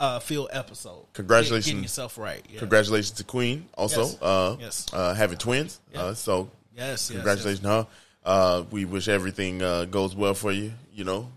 uh 0.00 0.20
feel 0.20 0.48
episode. 0.52 1.06
Congratulations. 1.14 1.66
Getting 1.66 1.82
yourself 1.82 2.16
right. 2.18 2.44
Yeah. 2.48 2.60
Congratulations 2.60 3.12
to 3.18 3.24
Queen 3.24 3.66
also. 3.76 4.02
Yes. 4.02 4.18
Uh, 4.22 4.56
Yes. 4.60 4.86
uh, 4.92 5.14
having 5.14 5.38
twins. 5.38 5.80
Uh, 5.94 6.14
so 6.14 6.50
Yes, 6.76 7.08
yes, 7.10 7.10
congratulations 7.10 7.60
to 7.60 7.68
her. 7.68 7.86
Uh, 8.24 8.64
we 8.70 8.84
wish 8.84 9.06
everything 9.08 9.60
uh, 9.62 9.84
goes 9.84 10.14
well 10.16 10.34
for 10.34 10.50
you. 10.52 10.72
You 10.92 11.04
know, 11.04 11.28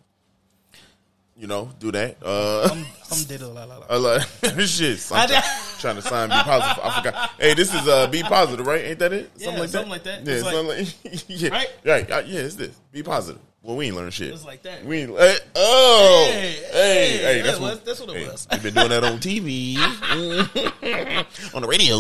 you 1.40 1.48
know, 1.48 1.70
do 1.80 1.92
that. 1.92 2.18
Uh, 2.24 2.70
Um, 2.72 2.86
um, 3.12 3.24
did 3.28 3.42
la 3.42 3.64
la 3.64 3.78
la. 3.78 3.86
I 3.90 3.96
like 3.98 4.22
shit. 4.68 5.00
I'm 5.12 5.28
try- 5.30 5.42
trying 5.80 5.96
to 5.96 6.02
sign 6.02 6.30
Be 6.30 6.36
Positive. 6.36 6.84
I 6.84 6.98
forgot. 6.98 7.32
Hey, 7.40 7.54
this 7.54 7.74
is 7.74 7.88
uh, 7.88 8.08
Be 8.08 8.24
Positive, 8.24 8.66
right? 8.66 8.84
Ain't 8.86 9.00
that 9.00 9.14
it? 9.14 9.32
Yeah, 9.38 9.66
something 9.68 9.90
like 9.90 10.04
that. 10.04 10.26
Yeah, 10.26 10.42
like- 10.42 10.54
something 10.54 10.68
like, 10.68 11.24
yeah, 11.28 11.50
Right? 11.50 11.68
right. 11.86 12.12
uh, 12.12 12.24
yeah, 12.26 12.40
it's 12.42 12.56
this. 12.56 12.76
Be 12.92 13.04
positive. 13.04 13.42
Well, 13.64 13.76
we 13.76 13.88
ain't 13.88 13.96
learn 13.98 14.10
shit. 14.12 14.30
It's 14.34 14.46
like 14.46 14.62
that. 14.64 14.86
We 14.86 15.00
ain't. 15.00 15.12
Hey, 15.20 15.38
oh, 15.56 16.30
Hey, 16.32 16.52
hey, 16.72 17.18
hey, 17.18 17.42
that's 17.42 17.60
what 17.60 17.84
that's 17.86 18.00
what 18.00 18.16
it 18.16 18.26
was. 18.32 18.48
We've 18.50 18.64
been 18.64 18.74
doing 18.74 18.90
that 18.90 19.04
on 19.04 19.20
TV, 19.20 19.76
on 21.54 21.62
the 21.64 21.68
radio, 21.68 21.98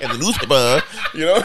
and 0.00 0.12
the 0.12 0.18
newspaper. 0.18 0.82
You 1.12 1.26
know. 1.26 1.42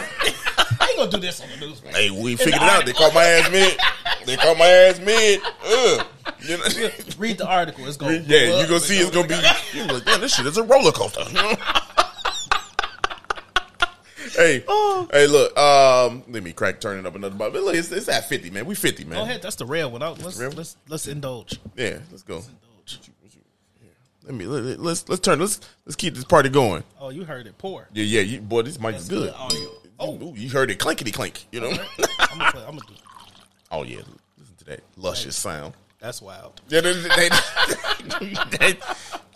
I 0.80 0.86
ain't 0.88 0.96
gonna 0.96 1.10
do 1.10 1.18
this 1.18 1.40
on 1.40 1.48
the 1.50 1.66
news. 1.66 1.80
Hey, 1.80 2.10
we 2.10 2.36
figured 2.36 2.54
it 2.54 2.62
out. 2.62 2.86
They 2.86 2.92
caught 2.92 3.14
my 3.14 3.24
ass 3.24 3.50
mid. 3.50 3.78
They 4.26 4.36
caught 4.36 4.56
my 4.58 4.66
ass 4.66 4.98
mid. 4.98 5.40
Ugh. 5.64 6.06
You 6.40 6.56
know? 6.56 6.64
Read 7.18 7.38
the 7.38 7.46
article. 7.46 7.86
It's 7.86 7.96
gonna 7.96 8.22
Yeah, 8.26 8.60
you 8.60 8.66
gonna 8.66 8.80
see 8.80 8.98
it's 8.98 9.10
gonna 9.10 9.28
be. 9.28 9.34
You're 9.74 9.86
like, 9.86 10.04
damn, 10.04 10.20
this 10.20 10.34
shit 10.34 10.46
is 10.46 10.56
a 10.56 10.62
roller 10.62 10.92
coaster. 10.92 11.22
hey, 14.36 14.64
hey, 15.12 15.26
look. 15.26 15.58
Um, 15.58 16.22
let 16.28 16.42
me 16.42 16.52
crack 16.52 16.80
turning 16.80 17.04
up 17.06 17.14
another 17.14 17.34
bottle. 17.34 17.62
Look, 17.62 17.74
it's, 17.74 17.92
it's 17.92 18.08
at 18.08 18.28
fifty, 18.28 18.50
man. 18.50 18.64
We 18.64 18.74
fifty, 18.74 19.04
man. 19.04 19.18
Go 19.18 19.24
ahead. 19.24 19.42
That's 19.42 19.56
the 19.56 19.66
real 19.66 19.90
one. 19.90 20.00
Let's 20.00 20.38
real? 20.38 20.52
let's 20.52 20.78
let's 20.88 21.06
indulge. 21.06 21.60
Yeah, 21.76 21.98
let's 22.10 22.22
go. 22.22 22.36
Indulge. 22.36 23.10
Let 24.24 24.34
me 24.34 24.46
let, 24.46 24.80
let's 24.80 25.08
let's 25.08 25.20
turn. 25.20 25.40
Let's 25.40 25.60
let's 25.84 25.96
keep 25.96 26.14
this 26.14 26.24
party 26.24 26.48
going. 26.48 26.84
Oh, 27.00 27.10
you 27.10 27.24
heard 27.24 27.46
it. 27.46 27.58
Pour. 27.58 27.88
Yeah, 27.92 28.04
yeah. 28.04 28.20
You, 28.20 28.40
boy, 28.40 28.62
this 28.62 28.78
mic 28.80 28.94
is 28.94 29.08
good. 29.08 29.34
good. 29.34 29.68
Oh, 30.00 30.14
Ooh, 30.22 30.32
you 30.34 30.48
heard 30.48 30.70
it 30.70 30.78
clinkety 30.78 31.12
clink. 31.12 31.44
You 31.52 31.60
know. 31.60 31.68
I'm 31.70 32.38
gonna 32.38 32.50
play. 32.52 32.62
I'm 32.62 32.76
gonna 32.76 32.80
do. 32.88 32.94
oh 33.70 33.82
yeah, 33.82 33.98
listen 34.38 34.56
to 34.58 34.64
that 34.64 34.80
luscious 34.96 35.36
sound. 35.36 35.74
That's 36.00 36.22
wild. 36.22 36.58
Yeah, 36.68 36.80
they, 36.80 36.92
they- 36.94 37.28
they- 38.58 38.78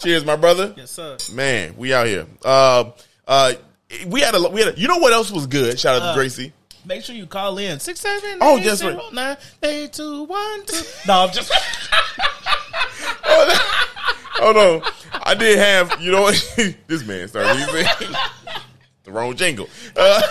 cheers, 0.01 0.25
my 0.25 0.37
brother. 0.37 0.73
Yes, 0.77 0.91
sir. 0.93 1.19
Man, 1.35 1.77
we 1.77 1.93
out 1.93 2.07
here. 2.07 2.27
Uh, 2.43 2.93
uh, 3.29 3.53
we 4.07 4.23
had 4.23 4.35
a 4.35 4.49
we 4.49 4.63
had. 4.63 4.75
A, 4.75 4.81
you 4.81 4.89
know 4.89 4.97
what 4.97 5.13
else 5.13 5.31
was 5.31 5.47
good? 5.47 5.79
Shout 5.79 6.01
out 6.01 6.13
to 6.13 6.15
Gracie. 6.19 6.55
Make 6.87 7.05
sure 7.05 7.15
you 7.15 7.27
call 7.27 7.57
in 7.59 7.81
six 7.81 8.01
seven. 8.01 8.39
Oh, 8.41 8.57
yes, 8.57 8.83
right. 8.83 8.99
nine, 9.13 9.37
eight, 9.63 9.93
two, 9.93 10.25
one, 10.25 10.65
two. 10.67 10.83
No, 11.07 11.25
I'm 11.25 11.31
just. 11.33 11.53
Hold 14.37 14.57
on, 14.57 14.93
I 15.23 15.35
did 15.35 15.59
have. 15.59 16.01
You 16.01 16.13
know 16.13 16.23
what? 16.23 16.35
this 16.87 17.07
man 17.07 17.29
started 17.29 17.59
using 17.61 17.87
the 19.05 19.13
wrong 19.13 19.35
jingle. 19.37 19.69
Uh, 19.97 20.23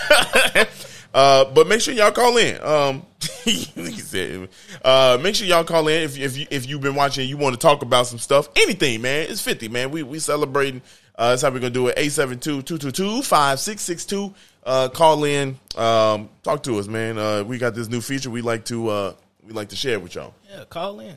uh, 1.14 1.46
but 1.46 1.68
make 1.68 1.80
sure 1.82 1.94
y'all 1.94 2.12
call 2.12 2.38
in. 2.38 2.62
Um, 2.64 3.06
uh, 4.84 5.18
make 5.22 5.36
sure 5.36 5.48
y'all 5.48 5.64
call 5.64 5.88
in 5.88 6.02
if 6.04 6.18
if 6.18 6.38
you, 6.38 6.48
if 6.50 6.68
you've 6.68 6.82
been 6.82 6.96
watching. 6.96 7.22
and 7.22 7.30
You 7.30 7.38
want 7.38 7.54
to 7.54 7.60
talk 7.60 7.82
about 7.82 8.08
some 8.08 8.20
stuff, 8.20 8.50
anything, 8.56 9.02
man. 9.02 9.28
It's 9.30 9.42
fifty, 9.42 9.68
man. 9.70 9.92
We 9.92 10.04
we 10.04 10.20
celebrating. 10.20 10.82
Uh, 11.16 11.30
that's 11.30 11.44
how 11.44 11.50
we're 11.52 11.60
gonna 11.60 11.70
do 11.70 11.90
it. 11.90 11.98
872-222-5662. 11.98 14.34
Uh, 14.66 14.90
call 14.90 15.24
in. 15.26 15.60
Um, 15.76 16.28
talk 16.42 16.64
to 16.64 16.80
us, 16.80 16.88
man. 16.88 17.20
Uh, 17.20 17.44
we 17.44 17.60
got 17.60 17.76
this 17.76 17.88
new 17.88 18.02
feature. 18.02 18.32
We 18.32 18.42
like 18.42 18.66
to 18.66 18.90
uh, 18.90 19.14
we 19.46 19.54
like 19.54 19.70
to 19.70 19.76
share 19.76 20.00
with 20.00 20.16
y'all. 20.16 20.34
Yeah, 20.50 20.64
call 20.66 21.00
in. 21.02 21.16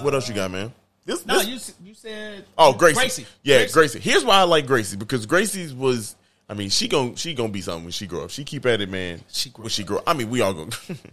what 0.00 0.14
else 0.14 0.26
you 0.28 0.34
got, 0.34 0.50
man? 0.50 0.72
This, 1.04 1.24
No, 1.26 1.38
this- 1.40 1.46
you 1.80 1.88
you 1.88 1.94
said 1.94 2.44
Oh, 2.58 2.72
Gracie. 2.72 2.94
Gracie. 2.96 3.26
Yeah, 3.42 3.58
Gracie. 3.58 3.72
Gracie. 3.72 4.00
Here's 4.00 4.24
why 4.24 4.38
I 4.38 4.42
like 4.42 4.66
Gracie 4.66 4.96
because 4.96 5.24
Gracie's 5.26 5.72
was 5.74 6.16
I 6.48 6.54
mean, 6.54 6.70
she 6.70 6.86
gon' 6.88 7.16
she 7.16 7.34
gonna 7.34 7.48
be 7.48 7.60
something 7.60 7.84
when 7.84 7.92
she 7.92 8.06
grow 8.06 8.24
up. 8.24 8.30
She 8.30 8.44
keep 8.44 8.66
at 8.66 8.80
it, 8.80 8.88
man. 8.88 9.20
She 9.28 9.50
grow 9.50 9.64
when 9.64 9.70
she 9.70 9.82
grow. 9.84 10.00
I 10.06 10.14
mean, 10.14 10.30
we 10.30 10.40
all 10.40 10.54
go. 10.54 10.68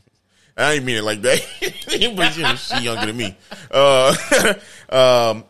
I 0.58 0.74
ain't 0.74 0.86
mean 0.86 0.98
it 0.98 1.04
like 1.04 1.22
that, 1.24 1.44
but 2.16 2.38
you 2.38 2.44
know, 2.44 2.56
she 2.56 2.80
younger 2.84 3.08
than 3.08 3.18
me. 3.18 3.36
Uh, 3.72 4.14
um, 4.90 5.44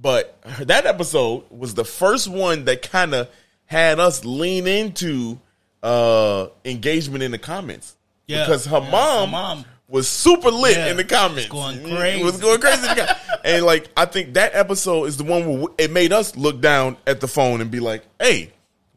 but 0.00 0.38
that 0.60 0.86
episode 0.86 1.44
was 1.50 1.74
the 1.74 1.84
first 1.84 2.28
one 2.28 2.66
that 2.66 2.82
kind 2.88 3.14
of 3.14 3.28
had 3.66 3.98
us 3.98 4.24
lean 4.24 4.66
into 4.68 5.40
uh, 5.82 6.46
engagement 6.64 7.24
in 7.24 7.32
the 7.32 7.38
comments. 7.38 7.96
Yeah, 8.28 8.44
because 8.44 8.64
her 8.66 8.78
yeah, 8.78 8.90
mom, 8.90 9.28
her 9.28 9.32
mom. 9.32 9.64
was 9.88 10.06
super 10.08 10.50
lit 10.52 10.76
Yeah, 10.76 10.86
in 10.92 10.96
the 10.98 11.04
comments. 11.04 11.50
was 11.50 11.76
going 11.76 11.92
It 11.92 11.96
crazy. 11.96 12.22
Was 12.24 12.40
going 12.40 12.60
crazy. 12.60 12.88
in 12.88 12.96
the 12.96 13.04
com- 13.06 13.16
and 13.44 13.64
like, 13.66 13.88
I 13.96 14.04
think 14.06 14.34
that 14.34 14.54
episode 14.54 15.04
is 15.06 15.16
the 15.16 15.24
one 15.24 15.46
where 15.60 15.68
it 15.78 15.90
made 15.90 16.12
us 16.12 16.36
look 16.36 16.60
down 16.60 16.96
at 17.08 17.20
the 17.20 17.26
phone 17.28 17.60
and 17.60 17.70
be 17.72 17.80
like, 17.80 18.04
"Hey, 18.20 18.52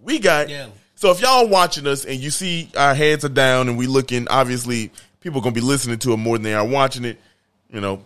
we 0.08 0.18
got." 0.20 0.50
Yeah. 0.50 0.68
So 0.96 1.12
if 1.12 1.22
y'all 1.22 1.48
watching 1.48 1.86
us 1.86 2.06
and 2.06 2.20
you 2.20 2.32
see 2.32 2.70
our 2.76 2.96
heads 2.96 3.24
are 3.24 3.30
down 3.30 3.70
and 3.70 3.78
we 3.78 3.86
looking, 3.86 4.28
obviously 4.30 4.92
people 5.20 5.42
gonna 5.42 5.54
be 5.54 5.62
listening 5.62 6.00
to 6.00 6.14
it 6.14 6.18
more 6.18 6.38
than 6.38 6.44
they 6.44 6.56
are 6.56 6.66
watching 6.66 7.06
it. 7.06 7.20
You 7.72 7.82
know, 7.82 8.04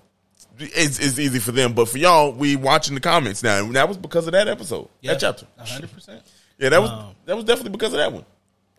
it's, 0.59 0.99
it's 0.99 1.17
easy 1.17 1.39
for 1.39 1.51
them, 1.53 1.71
but 1.73 1.87
for 1.87 1.97
y'all, 1.97 2.33
we 2.33 2.55
watching 2.57 2.95
the 2.95 2.99
comments 3.01 3.43
now, 3.43 3.59
and 3.63 3.75
that 3.75 3.87
was 3.87 3.97
because 3.97 4.25
of 4.27 4.33
that 4.33 4.47
episode, 4.49 4.89
that 5.03 5.19
chapter. 5.21 5.45
hundred 5.57 5.91
percent. 5.93 6.21
Yeah, 6.57 6.69
that 6.69 6.81
was 6.81 6.89
Um, 6.91 7.15
that 7.25 7.35
was 7.37 7.45
definitely 7.45 7.71
because 7.71 7.93
of 7.93 7.99
that 7.99 8.11
one. 8.11 8.25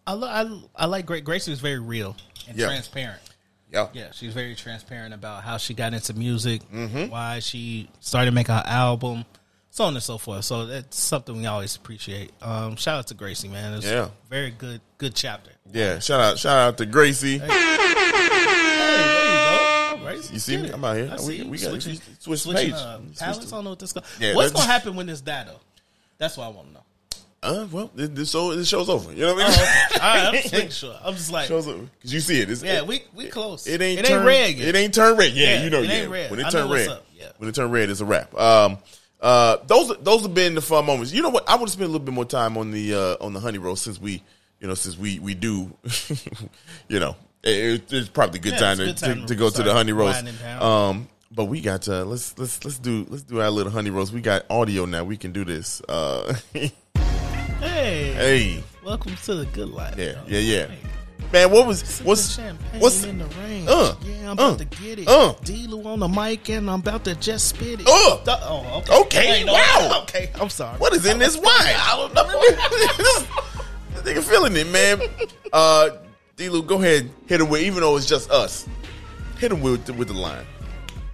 I, 0.06 0.12
lo- 0.14 0.28
I 0.76 0.82
I 0.84 0.86
like 0.86 1.06
Grace. 1.06 1.22
Grace 1.22 1.48
is 1.48 1.60
very 1.60 1.78
real 1.78 2.14
and 2.48 2.58
Yeah. 2.58 2.66
transparent. 2.66 3.20
Yeah, 3.72 3.88
Yeah, 3.94 4.08
she's 4.12 4.34
very 4.34 4.54
transparent 4.54 5.14
about 5.14 5.42
how 5.44 5.56
she 5.56 5.72
got 5.72 5.94
into 5.94 6.12
music, 6.12 6.60
Mm-hmm. 6.70 7.06
why 7.10 7.38
she 7.38 7.88
started 8.00 8.34
making 8.34 8.54
her 8.54 8.64
album, 8.66 9.24
so 9.74 9.84
on 9.84 9.94
and 9.94 10.02
so 10.02 10.18
forth. 10.18 10.44
So 10.44 10.66
that's 10.66 11.00
something 11.00 11.34
we 11.34 11.46
always 11.46 11.74
appreciate. 11.76 12.30
Um, 12.42 12.76
shout 12.76 12.98
out 12.98 13.06
to 13.06 13.14
Gracie, 13.14 13.48
man. 13.48 13.72
It's 13.74 13.86
Yeah. 13.86 14.10
very 14.28 14.50
good, 14.50 14.82
good 14.98 15.14
chapter. 15.14 15.50
yeah. 15.72 15.98
Shout 15.98 16.20
out, 16.20 16.38
shout 16.38 16.58
out 16.58 16.76
to 16.78 16.84
Gracie. 16.86 17.38
Hey, 17.38 17.46
there 17.48 17.58
you 19.94 19.98
go. 19.98 20.04
Gracie, 20.04 20.34
You 20.34 20.40
see 20.40 20.56
me? 20.58 20.68
I'm 20.70 20.84
out 20.84 20.96
here. 20.96 21.10
I 21.18 21.22
We- 21.24 21.42
we 21.42 21.56
got- 21.58 21.70
switch 21.70 21.84
the 21.86 22.00
switching, 22.36 22.54
page. 22.54 22.72
Uh, 22.74 22.98
Switch 23.14 23.22
I 23.22 23.32
don't 23.32 23.64
know 23.64 23.70
what 23.70 23.78
this. 23.78 23.92
Go- 23.94 24.02
Yeah, 24.20 24.34
What's 24.34 24.52
gonna 24.52 24.66
happen 24.66 24.94
when 24.94 25.06
this 25.06 25.22
though? 25.22 25.60
That's 26.18 26.36
what 26.36 26.44
I 26.44 26.48
want 26.48 26.68
to 26.68 26.74
know. 26.74 26.80
Uh, 27.44 27.66
well, 27.72 27.90
this, 27.94 28.30
show 28.30 28.54
this 28.54 28.68
show's 28.68 28.88
over. 28.88 29.12
You 29.12 29.22
know 29.22 29.34
what 29.34 29.46
I 29.46 29.48
mean? 29.48 29.58
Okay. 29.58 29.94
All 29.94 30.00
right, 30.14 30.26
I'm 30.28 30.34
just 30.34 30.52
making 30.52 30.70
sure. 30.70 30.96
I'm 31.02 31.14
just 31.16 31.32
like, 31.32 31.48
show's 31.48 31.66
over 31.66 31.82
because 31.98 32.12
you 32.14 32.20
see 32.20 32.40
it. 32.40 32.48
It's, 32.50 32.62
yeah, 32.62 32.82
we 32.82 33.02
we 33.14 33.26
close. 33.28 33.66
it 33.66 33.80
ain't 33.82 33.98
it 34.00 34.06
turn, 34.06 34.18
ain't 34.18 34.26
red 34.26 34.54
yet. 34.54 34.68
It 34.68 34.76
ain't 34.76 34.94
turn 34.94 35.16
red. 35.16 35.32
Yeah, 35.32 35.54
Yeah, 35.54 35.64
you 35.64 35.70
know. 35.70 35.82
it 35.82 35.88
yeah. 35.88 35.94
ain't 35.94 36.10
red. 36.10 36.30
When 36.30 36.38
it 36.38 36.46
I 36.46 36.50
turn 36.50 36.70
red. 36.70 36.98
Yeah. 37.18 37.26
when 37.38 37.48
it 37.48 37.54
turn 37.56 37.70
red, 37.70 37.90
it's 37.90 38.00
a 38.00 38.04
wrap. 38.04 38.32
Um, 38.38 38.78
uh, 39.22 39.56
those 39.66 39.96
those 40.02 40.22
have 40.22 40.34
been 40.34 40.54
the 40.54 40.60
fun 40.60 40.84
moments. 40.84 41.12
You 41.12 41.22
know 41.22 41.30
what? 41.30 41.48
I 41.48 41.54
want 41.54 41.68
to 41.68 41.72
spend 41.72 41.84
a 41.84 41.92
little 41.92 42.04
bit 42.04 42.12
more 42.12 42.24
time 42.24 42.58
on 42.58 42.70
the 42.72 42.94
uh, 42.94 43.16
on 43.24 43.32
the 43.32 43.40
honey 43.40 43.58
roast 43.58 43.84
since 43.84 44.00
we, 44.00 44.22
you 44.60 44.66
know, 44.68 44.74
since 44.74 44.98
we 44.98 45.18
we 45.20 45.34
do, 45.34 45.72
you 46.88 46.98
know, 47.00 47.16
it, 47.42 47.90
it's 47.92 48.08
probably 48.08 48.40
a 48.40 48.42
good 48.42 48.52
Yeah, 48.54 48.58
time, 48.58 48.76
to, 48.78 48.82
a 48.82 48.86
good 48.86 48.96
time 48.98 49.14
to, 49.14 49.20
to 49.22 49.26
to 49.28 49.34
go 49.34 49.48
to 49.48 49.62
the 49.62 49.72
honey 49.72 49.92
roast. 49.92 50.24
Um, 50.60 51.08
but 51.30 51.46
we 51.46 51.60
got 51.60 51.88
uh, 51.88 52.04
let's 52.04 52.36
let's 52.38 52.64
let's 52.64 52.78
do 52.78 53.06
let's 53.08 53.22
do 53.22 53.40
our 53.40 53.50
little 53.50 53.72
honey 53.72 53.90
roast. 53.90 54.12
We 54.12 54.20
got 54.20 54.44
audio 54.50 54.84
now. 54.84 55.04
We 55.04 55.16
can 55.16 55.32
do 55.32 55.44
this. 55.44 55.80
Uh, 55.88 56.34
Hey, 57.62 58.12
hey, 58.14 58.64
welcome 58.84 59.14
to 59.24 59.34
the 59.36 59.46
good 59.46 59.68
life. 59.68 59.94
yeah, 59.96 60.12
though. 60.12 60.22
yeah, 60.26 60.38
yeah. 60.40 60.66
Hey. 60.66 60.78
Man, 61.32 61.50
what 61.50 61.66
was 61.66 62.00
what's 62.00 62.36
what's 62.78 63.04
in 63.04 63.18
the 63.18 63.24
rain? 63.24 63.66
Uh, 63.66 63.94
yeah, 64.02 64.30
I'm 64.30 64.38
uh, 64.38 64.50
about 64.50 64.58
to 64.58 64.64
get 64.66 64.98
it. 64.98 65.08
uh. 65.08 65.32
D-Lew 65.42 65.82
on 65.84 66.00
the 66.00 66.08
mic, 66.08 66.50
and 66.50 66.70
I'm 66.70 66.80
about 66.80 67.04
to 67.04 67.14
just 67.14 67.48
spit 67.48 67.80
it. 67.80 67.86
Uh. 67.86 68.18
Oh, 68.26 68.82
okay. 68.82 69.00
Okay, 69.00 69.44
no, 69.44 69.54
wow. 69.54 70.00
Okay, 70.02 70.30
I'm 70.34 70.50
sorry. 70.50 70.76
What 70.78 70.92
is 70.92 71.06
in 71.06 71.18
this 71.18 71.36
wine? 71.36 71.46
I 71.48 71.96
don't 71.96 72.14
know. 72.14 72.28
this 74.02 74.02
nigga 74.02 74.22
feeling 74.22 74.54
it, 74.56 74.68
man. 74.68 75.00
Uh, 75.52 75.90
D-Lew, 76.36 76.64
go 76.64 76.76
ahead, 76.76 77.10
hit 77.26 77.40
him 77.40 77.48
with, 77.48 77.62
even 77.62 77.80
though 77.80 77.96
it's 77.96 78.06
just 78.06 78.30
us, 78.30 78.68
hit 79.38 79.52
him 79.52 79.62
with 79.62 79.88
with 79.90 80.08
the 80.08 80.14
line. 80.14 80.44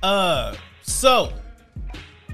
Uh, 0.03 0.57
so 0.83 1.33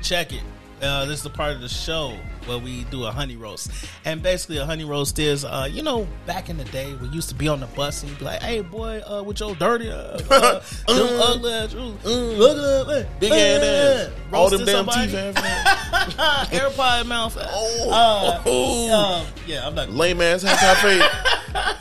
check 0.00 0.32
it. 0.32 0.42
Uh, 0.82 1.04
this 1.06 1.18
is 1.18 1.22
the 1.22 1.30
part 1.30 1.52
of 1.52 1.60
the 1.60 1.68
show 1.68 2.14
where 2.46 2.58
we 2.58 2.84
do 2.84 3.04
a 3.04 3.10
honey 3.10 3.36
roast, 3.36 3.70
and 4.04 4.22
basically 4.22 4.58
a 4.58 4.66
honey 4.66 4.84
roast 4.84 5.18
is, 5.18 5.44
uh, 5.44 5.66
you 5.70 5.82
know, 5.82 6.06
back 6.26 6.50
in 6.50 6.58
the 6.58 6.64
day 6.64 6.92
we 6.94 7.08
used 7.08 7.28
to 7.30 7.34
be 7.34 7.48
on 7.48 7.60
the 7.60 7.66
bus 7.68 8.02
and 8.02 8.10
you'd 8.10 8.18
be 8.18 8.24
like, 8.26 8.42
"Hey, 8.42 8.60
boy, 8.60 9.00
uh, 9.08 9.22
with 9.22 9.40
your 9.40 9.54
dirty, 9.54 9.88
uh, 9.90 9.94
uh, 10.30 10.60
ugly 10.88 11.52
ass 11.52 11.70
shoes, 11.72 12.04
look 12.04 12.58
at 12.58 12.86
that, 12.88 13.06
Big 13.20 13.32
ass. 13.32 14.10
All 14.32 14.50
them 14.50 14.64
damn 14.66 14.86
teeth 14.86 15.12
hair 16.50 16.70
pie 16.70 17.02
mouth. 17.04 17.36
Oh. 17.56 17.90
Uh, 17.90 18.42
Oh. 18.46 19.20
um, 19.20 19.26
yeah, 19.46 19.66
I'm 19.66 19.74
not. 19.74 19.90
Lame 19.90 20.20
ass 20.20 20.42
hat 20.42 20.76
fade. 20.78 21.02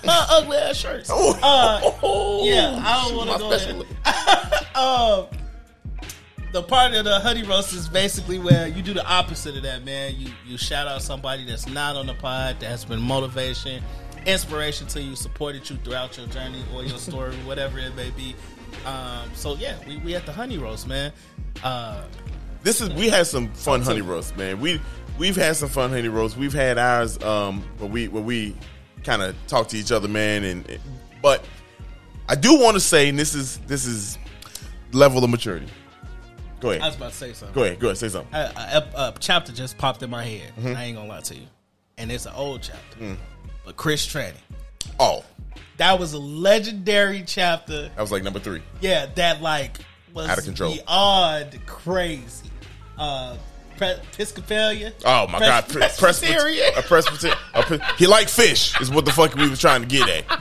Uh, 0.08 0.28
ugly 0.30 0.58
ass 0.58 0.78
shirts. 0.78 1.10
Oh. 1.12 1.34
Uh, 1.42 2.46
yeah, 2.46 2.82
I 2.86 3.08
don't 3.10 3.18
want 3.18 3.32
to 3.32 3.38
go 3.40 3.50
there. 3.58 5.34
um, 5.34 5.43
the 6.54 6.62
part 6.62 6.94
of 6.94 7.04
the 7.04 7.20
honey 7.20 7.42
roast 7.44 7.74
is 7.74 7.90
basically 7.90 8.38
where 8.38 8.68
you 8.68 8.84
do 8.84 8.94
the 8.94 9.06
opposite 9.06 9.58
of 9.58 9.64
that, 9.64 9.84
man. 9.84 10.14
You 10.16 10.30
you 10.46 10.58
shout 10.58 10.88
out 10.88 11.02
somebody 11.02 11.44
that's 11.46 11.68
not 11.68 11.96
on 11.96 12.06
the 12.06 12.14
pod 12.14 12.60
that 12.60 12.68
has 12.68 12.86
been 12.86 13.02
motivation, 13.02 13.84
inspiration 14.28 14.86
to 14.88 15.02
you, 15.02 15.16
supported 15.16 15.68
you 15.68 15.78
throughout 15.78 16.16
your 16.16 16.28
journey 16.28 16.64
or 16.74 16.84
your 16.84 16.98
story, 17.10 17.36
whatever 17.38 17.80
it 17.80 17.96
may 17.96 18.12
be. 18.12 18.36
Um, 18.86 19.30
so 19.34 19.56
yeah, 19.56 19.76
we, 19.88 19.98
we 19.98 20.16
at 20.16 20.26
the 20.28 20.32
honey 20.32 20.60
roast, 20.60 20.88
man. 20.88 21.12
Uh, 21.64 22.04
This 22.62 22.82
is 22.82 22.90
we 22.92 23.10
had 23.10 23.26
some 23.26 23.52
fun 23.54 23.82
honey 23.82 24.02
roast, 24.02 24.38
man. 24.38 24.60
We 24.60 24.80
we've 25.18 25.36
had 25.36 25.56
some 25.56 25.70
fun 25.70 25.90
honey 25.90 26.08
roast. 26.08 26.38
We've 26.38 26.54
had 26.54 26.78
ours 26.78 27.22
um 27.24 27.64
where 27.80 27.90
we 27.90 28.08
where 28.10 28.24
we 28.24 28.56
kind 29.04 29.24
of 29.24 29.36
talk 29.48 29.70
to 29.70 29.78
each 29.78 29.92
other, 29.92 30.08
man. 30.08 30.44
And 30.44 30.80
but 31.20 31.44
I 32.30 32.36
do 32.36 32.60
want 32.60 32.76
to 32.76 32.80
say, 32.80 33.10
and 33.10 33.18
this 33.18 33.34
is 33.34 33.58
this 33.66 33.86
is 33.86 34.20
level 34.92 35.24
of 35.24 35.32
maturity. 35.32 35.68
Go 36.64 36.72
I 36.72 36.88
was 36.88 36.96
about 36.96 37.12
to 37.12 37.18
say 37.18 37.34
something. 37.34 37.54
Go 37.54 37.64
ahead. 37.64 37.80
Go 37.80 37.88
ahead. 37.88 37.98
Say 37.98 38.10
something. 38.10 38.34
a, 38.34 38.84
a, 38.96 38.98
a 39.00 39.14
chapter 39.20 39.52
just 39.52 39.78
popped 39.78 40.02
in 40.02 40.10
my 40.10 40.24
head. 40.24 40.52
Mm-hmm. 40.58 40.76
I 40.76 40.84
ain't 40.86 40.98
gonna 40.98 41.10
lie 41.10 41.22
to 41.22 41.36
you, 41.36 41.46
and 41.98 42.12
it's 42.12 42.26
an 42.26 42.34
old 42.36 42.62
chapter. 42.64 42.98
Mm. 43.00 43.18
But 43.66 43.76
Chris 43.78 44.06
Tranny, 44.08 44.34
Oh, 45.00 45.24
that 45.78 46.00
was 46.00 46.14
a 46.14 46.20
legendary 46.20 47.24
chapter. 47.26 47.84
that 47.90 48.00
was 48.02 48.12
like 48.12 48.24
number 48.24 48.40
three. 48.40 48.62
Yeah, 48.82 49.08
that 49.16 49.42
like 49.42 49.78
was 50.14 50.28
Out 50.30 50.38
of 50.38 50.46
control. 50.46 50.74
beyond 50.74 51.60
crazy. 51.66 52.50
Uh, 52.98 53.36
Pre-. 53.78 53.96
Oh 55.06 55.28
my 55.28 55.40
God, 55.40 55.68
Pre- 55.68 55.82
Presbyterian. 55.98 55.98
Presbyterian. 55.98 56.74
A 56.78 56.82
Presbyterian. 56.84 57.38
a 57.56 57.64
Pre- 57.64 57.80
he 57.98 58.08
like 58.08 58.30
fish 58.30 58.80
is 58.80 58.92
what 58.92 59.04
the 59.06 59.12
fuck 59.12 59.34
we 59.36 59.50
was 59.50 59.60
trying 59.60 59.82
to 59.82 59.88
get 59.88 60.08
at. 60.08 60.40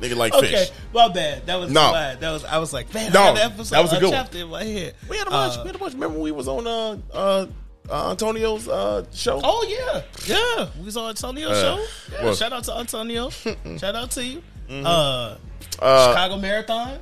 Nigga 0.00 0.16
like 0.16 0.34
Okay, 0.34 0.50
fish. 0.50 0.70
my 0.94 1.08
bad. 1.08 1.46
That 1.46 1.56
was 1.60 1.70
No. 1.70 1.92
bad. 1.92 2.20
That 2.20 2.30
was. 2.32 2.44
I 2.44 2.58
was 2.58 2.72
like, 2.72 2.92
man, 2.94 3.12
No, 3.12 3.20
I 3.22 3.26
got 3.34 3.36
an 3.44 3.52
episode, 3.52 3.74
that 3.76 3.82
was 3.82 3.92
a 3.92 3.96
good 4.00 4.04
one. 4.10 4.12
chapter 4.12 4.38
in 4.38 4.48
my 4.48 4.64
head. 4.64 4.94
We 5.08 5.16
had 5.16 5.26
a 5.26 5.30
bunch. 5.30 5.56
Uh, 5.58 5.60
we 5.62 5.66
had 5.68 5.76
a 5.76 5.78
bunch. 5.78 5.92
Remember 5.94 6.18
we 6.18 6.30
was 6.32 6.48
on 6.48 6.66
uh 6.66 6.96
uh, 7.12 7.46
uh 7.90 8.10
Antonio's 8.10 8.68
uh 8.68 9.04
show. 9.12 9.40
Oh 9.42 9.66
yeah, 9.68 10.02
yeah. 10.26 10.68
We 10.78 10.84
was 10.86 10.96
on 10.96 11.10
Antonio's 11.10 11.50
Uh, 11.52 11.76
show. 11.76 11.86
Yeah, 12.12 12.24
well- 12.24 12.34
shout 12.34 12.52
out 12.52 12.64
to 12.64 12.76
Antonio. 12.76 13.30
shout 13.78 13.94
out 13.96 14.10
to 14.12 14.24
you. 14.24 14.42
Mm-hmm. 14.68 14.86
Uh, 14.86 15.34
Uh, 15.80 16.08
Chicago 16.10 16.36
Marathon. 16.38 16.98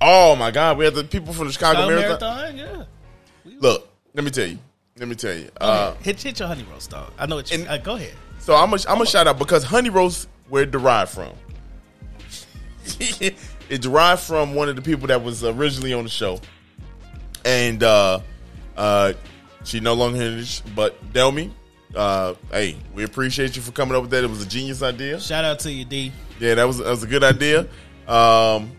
Oh 0.00 0.34
my 0.36 0.50
God, 0.50 0.76
we 0.76 0.84
had 0.84 0.94
the 0.94 1.04
people 1.04 1.32
from 1.32 1.46
the 1.46 1.52
Chicago, 1.52 1.80
Chicago 1.88 2.00
Marathon. 2.00 2.56
Marathon. 2.56 2.86
Yeah. 3.44 3.52
Look, 3.60 3.88
let 4.14 4.24
me 4.24 4.30
tell 4.30 4.46
you. 4.46 4.58
Let 4.98 5.08
me 5.08 5.14
tell 5.14 5.34
you. 5.34 5.48
Uh, 5.60 5.94
hit, 6.02 6.20
hit 6.20 6.38
your 6.40 6.48
honey 6.48 6.64
roast, 6.70 6.90
dog. 6.90 7.12
I 7.18 7.26
know 7.26 7.36
what 7.36 7.50
you. 7.50 7.58
and- 7.60 7.68
uh, 7.68 7.78
go 7.78 7.94
ahead. 7.94 8.12
so 8.40 8.54
I'm 8.56 8.70
gonna 8.70 8.82
I'm 8.88 8.96
gonna 8.98 9.06
shout 9.06 9.26
out 9.28 9.38
because 9.38 9.62
honey 9.64 9.90
roast 9.90 10.28
where 10.48 10.64
it 10.64 10.70
derived 10.72 11.12
from. 11.12 11.32
it 13.68 13.82
derived 13.82 14.22
from 14.22 14.54
one 14.54 14.68
of 14.68 14.76
the 14.76 14.82
people 14.82 15.08
that 15.08 15.22
was 15.22 15.44
originally 15.44 15.92
on 15.92 16.04
the 16.04 16.10
show, 16.10 16.40
and 17.44 17.82
uh, 17.82 18.20
uh, 18.76 19.12
she 19.64 19.80
no 19.80 19.94
longer 19.94 20.18
here. 20.18 20.44
But 20.74 21.12
Delmy, 21.12 21.50
uh, 21.94 22.34
hey, 22.50 22.76
we 22.94 23.04
appreciate 23.04 23.56
you 23.56 23.62
for 23.62 23.72
coming 23.72 23.96
up 23.96 24.02
with 24.02 24.10
that. 24.12 24.24
It 24.24 24.30
was 24.30 24.42
a 24.42 24.48
genius 24.48 24.82
idea. 24.82 25.20
Shout 25.20 25.44
out 25.44 25.60
to 25.60 25.72
you, 25.72 25.84
D. 25.84 26.12
Yeah, 26.40 26.54
that 26.54 26.64
was 26.64 26.78
that 26.78 26.90
was 26.90 27.02
a 27.02 27.06
good 27.06 27.24
idea. 27.24 27.60
Um, 28.06 28.72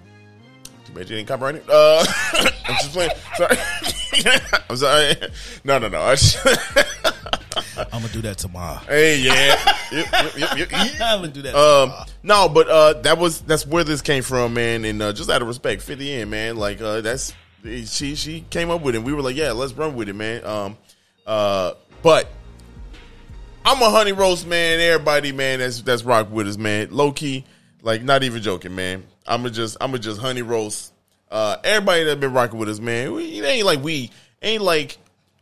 too 0.86 0.93
bad 0.93 1.10
you 1.10 1.18
didn't 1.18 1.28
copyright 1.28 1.55
it. 1.55 1.70
Uh, 1.70 2.03
I'm 2.34 2.76
just 2.76 2.91
playing. 2.91 3.12
Sorry. 3.36 3.57
I'm 4.70 4.78
sorry. 4.78 5.16
No, 5.64 5.78
no, 5.78 5.88
no. 5.88 6.16
I'm 7.78 8.01
gonna 8.01 8.07
do 8.10 8.22
that 8.22 8.38
tomorrow. 8.38 8.80
hey, 8.88 9.20
yeah. 9.20 9.55
I'm 11.01 11.22
gonna 11.22 11.28
do 11.30 11.41
that. 11.43 11.55
Um, 11.55 11.89
tomorrow. 11.89 12.05
no, 12.24 12.49
but 12.49 12.68
uh, 12.70 12.93
that 13.01 13.18
was 13.18 13.41
that's 13.41 13.66
where 13.66 13.84
this 13.84 14.01
came 14.01 14.24
from, 14.24 14.53
man. 14.53 14.86
And 14.86 15.01
uh, 15.01 15.14
just 15.14 15.30
out 15.30 15.41
of 15.41 15.47
respect, 15.47 15.82
fifty 15.82 16.14
in, 16.14 16.30
man. 16.30 16.57
Like 16.57 16.82
uh, 16.82 17.01
that's 17.01 17.34
she 17.64 18.16
she 18.16 18.41
came 18.49 18.70
up 18.70 18.82
with 18.82 18.95
it. 18.95 19.03
We 19.03 19.14
were 19.14 19.22
like, 19.22 19.36
yeah, 19.36 19.51
let's 19.51 19.74
run 19.74 19.95
with 19.95 20.10
it, 20.10 20.14
man. 20.14 20.45
Um, 20.45 20.78
uh, 21.26 21.74
but 22.01 22.28
I'm 23.66 23.82
a 23.82 23.89
honey 23.89 24.14
roast 24.14 24.47
man. 24.47 24.80
Everybody, 24.80 25.32
man, 25.32 25.60
that's 25.60 25.82
that's 25.82 26.03
rock 26.03 26.32
with 26.32 26.47
us, 26.47 26.57
man. 26.57 26.89
Low 26.91 27.12
key, 27.12 27.45
like 27.82 28.03
not 28.03 28.24
even 28.24 28.41
joking, 28.41 28.76
man. 28.76 29.03
I'm 29.28 29.41
gonna 29.41 29.51
just 29.51 29.78
I'm 29.82 29.91
gonna 29.91 29.99
just 29.99 30.20
honey 30.20 30.41
roast. 30.41 30.93
Uh, 31.30 31.57
everybody 31.64 32.03
that's 32.05 32.20
been 32.20 32.34
rocking 32.34 32.57
with 32.57 32.70
us, 32.70 32.80
man. 32.80 33.12
We, 33.14 33.39
it 33.39 33.45
ain't 33.45 33.66
like 33.66 33.84
we 33.84 34.10
ain't 34.41 34.64
like 34.64 34.97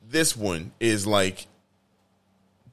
this 0.10 0.36
one 0.36 0.72
is 0.80 1.08
like 1.08 1.48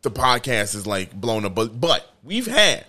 the 0.05 0.11
podcast 0.11 0.77
is 0.77 0.87
like 0.87 1.13
blown 1.13 1.45
up. 1.45 1.55
But 1.57 1.81
but 1.81 2.09
we've 2.23 2.47
had 2.47 2.85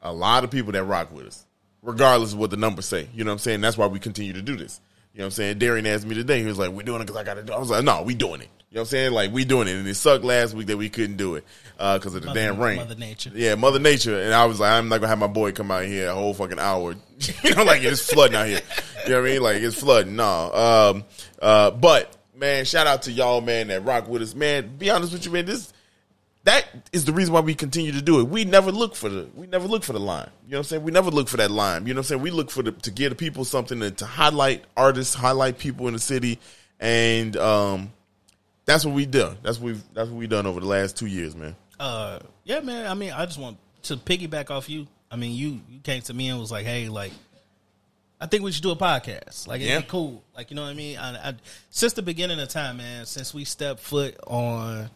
a 0.00 0.12
lot 0.12 0.44
of 0.44 0.50
people 0.50 0.72
that 0.72 0.84
rock 0.84 1.12
with 1.12 1.26
us, 1.26 1.44
regardless 1.82 2.32
of 2.32 2.38
what 2.38 2.50
the 2.50 2.56
numbers 2.56 2.86
say. 2.86 3.08
You 3.14 3.24
know 3.24 3.30
what 3.30 3.34
I'm 3.34 3.38
saying? 3.40 3.60
That's 3.60 3.76
why 3.76 3.86
we 3.88 3.98
continue 3.98 4.32
to 4.32 4.42
do 4.42 4.56
this. 4.56 4.80
You 5.12 5.18
know 5.18 5.24
what 5.24 5.26
I'm 5.26 5.30
saying? 5.32 5.58
Darrian 5.58 5.86
asked 5.86 6.06
me 6.06 6.14
today. 6.14 6.40
He 6.40 6.46
was 6.46 6.58
like, 6.58 6.70
"We're 6.70 6.82
doing 6.82 7.00
it 7.02 7.04
because 7.06 7.20
I 7.20 7.24
got 7.24 7.34
to 7.34 7.42
do." 7.42 7.52
it. 7.52 7.56
I 7.56 7.58
was 7.58 7.70
like, 7.70 7.84
"No, 7.84 8.02
we 8.02 8.14
doing 8.14 8.40
it." 8.40 8.48
You 8.70 8.76
know 8.76 8.80
what 8.82 8.88
I'm 8.88 8.90
saying? 8.90 9.12
Like 9.12 9.32
we 9.32 9.44
doing 9.44 9.68
it, 9.68 9.74
and 9.76 9.88
it 9.88 9.94
sucked 9.94 10.24
last 10.24 10.54
week 10.54 10.66
that 10.68 10.76
we 10.76 10.88
couldn't 10.90 11.16
do 11.16 11.36
it 11.36 11.44
because 11.76 12.14
of 12.14 12.22
the 12.22 12.26
Mother- 12.28 12.40
damn 12.40 12.58
rain. 12.58 12.76
Mother 12.76 12.94
Nature. 12.94 13.30
Yeah, 13.34 13.54
Mother 13.54 13.78
Nature. 13.78 14.20
And 14.20 14.34
I 14.34 14.44
was 14.44 14.60
like, 14.60 14.72
I'm 14.72 14.88
not 14.88 14.98
gonna 14.98 15.08
have 15.08 15.18
my 15.18 15.26
boy 15.26 15.52
come 15.52 15.70
out 15.70 15.84
here 15.84 16.08
a 16.08 16.14
whole 16.14 16.34
fucking 16.34 16.58
hour. 16.58 16.94
you 17.42 17.54
know, 17.54 17.64
like 17.64 17.82
it's 17.82 18.12
flooding 18.12 18.36
out 18.36 18.46
here. 18.46 18.60
You 19.04 19.10
know 19.12 19.20
what 19.22 19.28
I 19.28 19.32
mean? 19.32 19.42
Like 19.42 19.56
it's 19.62 19.80
flooding. 19.80 20.16
No. 20.16 20.52
Um. 20.52 21.04
Uh. 21.40 21.70
But 21.70 22.14
man, 22.36 22.64
shout 22.66 22.86
out 22.86 23.02
to 23.02 23.12
y'all, 23.12 23.40
man, 23.40 23.68
that 23.68 23.84
rock 23.84 24.08
with 24.08 24.20
us, 24.22 24.34
man. 24.34 24.76
Be 24.76 24.90
honest 24.90 25.12
with 25.12 25.24
you, 25.24 25.32
man. 25.32 25.46
This 25.46 25.72
that 26.46 26.64
is 26.92 27.04
the 27.04 27.12
reason 27.12 27.34
why 27.34 27.40
we 27.40 27.54
continue 27.54 27.92
to 27.92 28.00
do 28.00 28.20
it. 28.20 28.24
We 28.28 28.44
never 28.44 28.72
look 28.72 28.94
for 28.96 29.08
the 29.08 29.28
we 29.34 29.46
never 29.46 29.66
look 29.68 29.82
for 29.84 29.92
the 29.92 30.00
line. 30.00 30.30
You 30.46 30.52
know 30.52 30.58
what 30.58 30.66
I'm 30.66 30.68
saying? 30.68 30.82
We 30.84 30.92
never 30.92 31.10
look 31.10 31.28
for 31.28 31.36
that 31.36 31.50
line. 31.50 31.86
You 31.86 31.92
know 31.94 31.98
what 31.98 32.06
I'm 32.06 32.08
saying? 32.08 32.22
We 32.22 32.30
look 32.30 32.50
for 32.50 32.62
the 32.62 32.72
to 32.72 32.90
give 32.90 33.10
the 33.10 33.16
people 33.16 33.44
something 33.44 33.78
to, 33.80 33.90
to 33.90 34.06
highlight 34.06 34.64
artists, 34.76 35.14
highlight 35.14 35.58
people 35.58 35.86
in 35.88 35.92
the 35.92 35.98
city, 35.98 36.38
and 36.80 37.36
um, 37.36 37.92
that's 38.64 38.84
what 38.84 38.94
we 38.94 39.06
done. 39.06 39.36
That's 39.42 39.58
what 39.58 39.66
we've 39.66 39.82
that's 39.92 40.08
what 40.08 40.18
we 40.18 40.26
done 40.26 40.46
over 40.46 40.60
the 40.60 40.66
last 40.66 40.96
two 40.96 41.06
years, 41.06 41.34
man. 41.36 41.56
Uh, 41.78 42.20
yeah, 42.44 42.60
man. 42.60 42.86
I 42.86 42.94
mean, 42.94 43.12
I 43.12 43.26
just 43.26 43.38
want 43.38 43.58
to 43.82 43.96
piggyback 43.96 44.50
off 44.50 44.68
you. 44.70 44.86
I 45.10 45.16
mean, 45.16 45.32
you 45.36 45.60
you 45.68 45.80
came 45.82 46.00
to 46.02 46.14
me 46.14 46.28
and 46.28 46.38
was 46.40 46.50
like, 46.52 46.64
"Hey, 46.64 46.88
like, 46.88 47.12
I 48.20 48.26
think 48.26 48.44
we 48.44 48.52
should 48.52 48.62
do 48.62 48.70
a 48.70 48.76
podcast. 48.76 49.46
Like, 49.48 49.60
it'd 49.60 49.72
Yeah. 49.72 49.80
be 49.80 49.86
cool. 49.86 50.22
Like, 50.36 50.50
you 50.50 50.56
know 50.56 50.62
what 50.62 50.70
I 50.70 50.74
mean? 50.74 50.96
I, 50.96 51.30
I, 51.30 51.34
since 51.70 51.92
the 51.92 52.02
beginning 52.02 52.38
of 52.40 52.48
time, 52.48 52.78
man, 52.78 53.04
since 53.04 53.34
we 53.34 53.44
stepped 53.44 53.80
foot 53.80 54.16
on, 54.26 54.88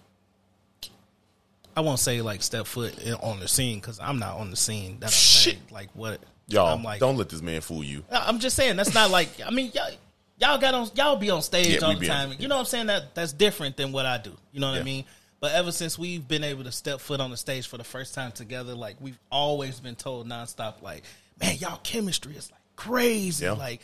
I 1.81 1.83
won't 1.83 1.99
say 1.99 2.21
like 2.21 2.43
step 2.43 2.67
foot 2.67 2.99
in- 2.99 3.15
on 3.15 3.41
the 3.41 3.49
scene 3.49 3.81
because 3.81 3.99
I'm 4.01 4.19
not 4.19 4.37
on 4.37 4.51
the 4.51 4.57
scene. 4.57 4.99
That 5.01 5.07
I'm 5.07 5.13
Shit. 5.13 5.55
saying. 5.55 5.67
Like, 5.71 5.89
what? 5.95 6.21
Y'all 6.47 6.75
I'm 6.75 6.83
like, 6.83 7.01
don't 7.01 7.17
let 7.17 7.29
this 7.31 7.41
man 7.41 7.61
fool 7.63 7.83
you. 7.83 8.05
I'm 8.11 8.39
just 8.39 8.55
saying 8.57 8.77
that's 8.77 8.93
not 8.93 9.11
like. 9.11 9.29
I 9.45 9.51
mean, 9.51 9.71
y'all, 9.73 9.91
y'all 10.39 10.59
got 10.59 10.75
on. 10.75 10.91
Y'all 10.95 11.17
be 11.17 11.31
on 11.31 11.41
stage 11.43 11.69
Yeah, 11.69 11.79
all 11.87 11.95
the 11.95 12.01
be 12.01 12.11
on- 12.11 12.29
time. 12.29 12.37
You 12.39 12.49
know 12.49 12.57
what 12.57 12.61
I'm 12.61 12.67
saying? 12.67 12.87
That 12.89 13.15
that's 13.15 13.33
different 13.33 13.77
than 13.79 13.93
what 13.93 14.05
I 14.05 14.19
do. 14.19 14.37
You 14.53 14.61
know 14.61 14.69
what 14.69 14.75
Yeah. 14.75 14.81
I 14.81 14.85
mean? 14.85 15.05
But 15.41 15.53
ever 15.53 15.73
since 15.73 15.99
we've 15.99 16.27
been 16.29 16.45
able 16.45 16.65
to 16.65 16.73
step 16.73 17.01
foot 17.01 17.19
on 17.19 17.31
the 17.31 17.37
stage 17.39 17.67
for 17.67 17.79
the 17.79 17.85
first 17.85 18.15
time 18.15 18.31
together, 18.33 18.75
like 18.75 18.97
we've 19.01 19.19
always 19.33 19.81
been 19.81 19.97
told 19.97 20.29
nonstop, 20.29 20.83
like, 20.83 21.03
man, 21.41 21.57
y'all 21.57 21.81
chemistry 21.83 22.37
is 22.37 22.51
like 22.51 22.61
crazy. 22.77 23.47
Yeah. 23.47 23.53
Like 23.53 23.81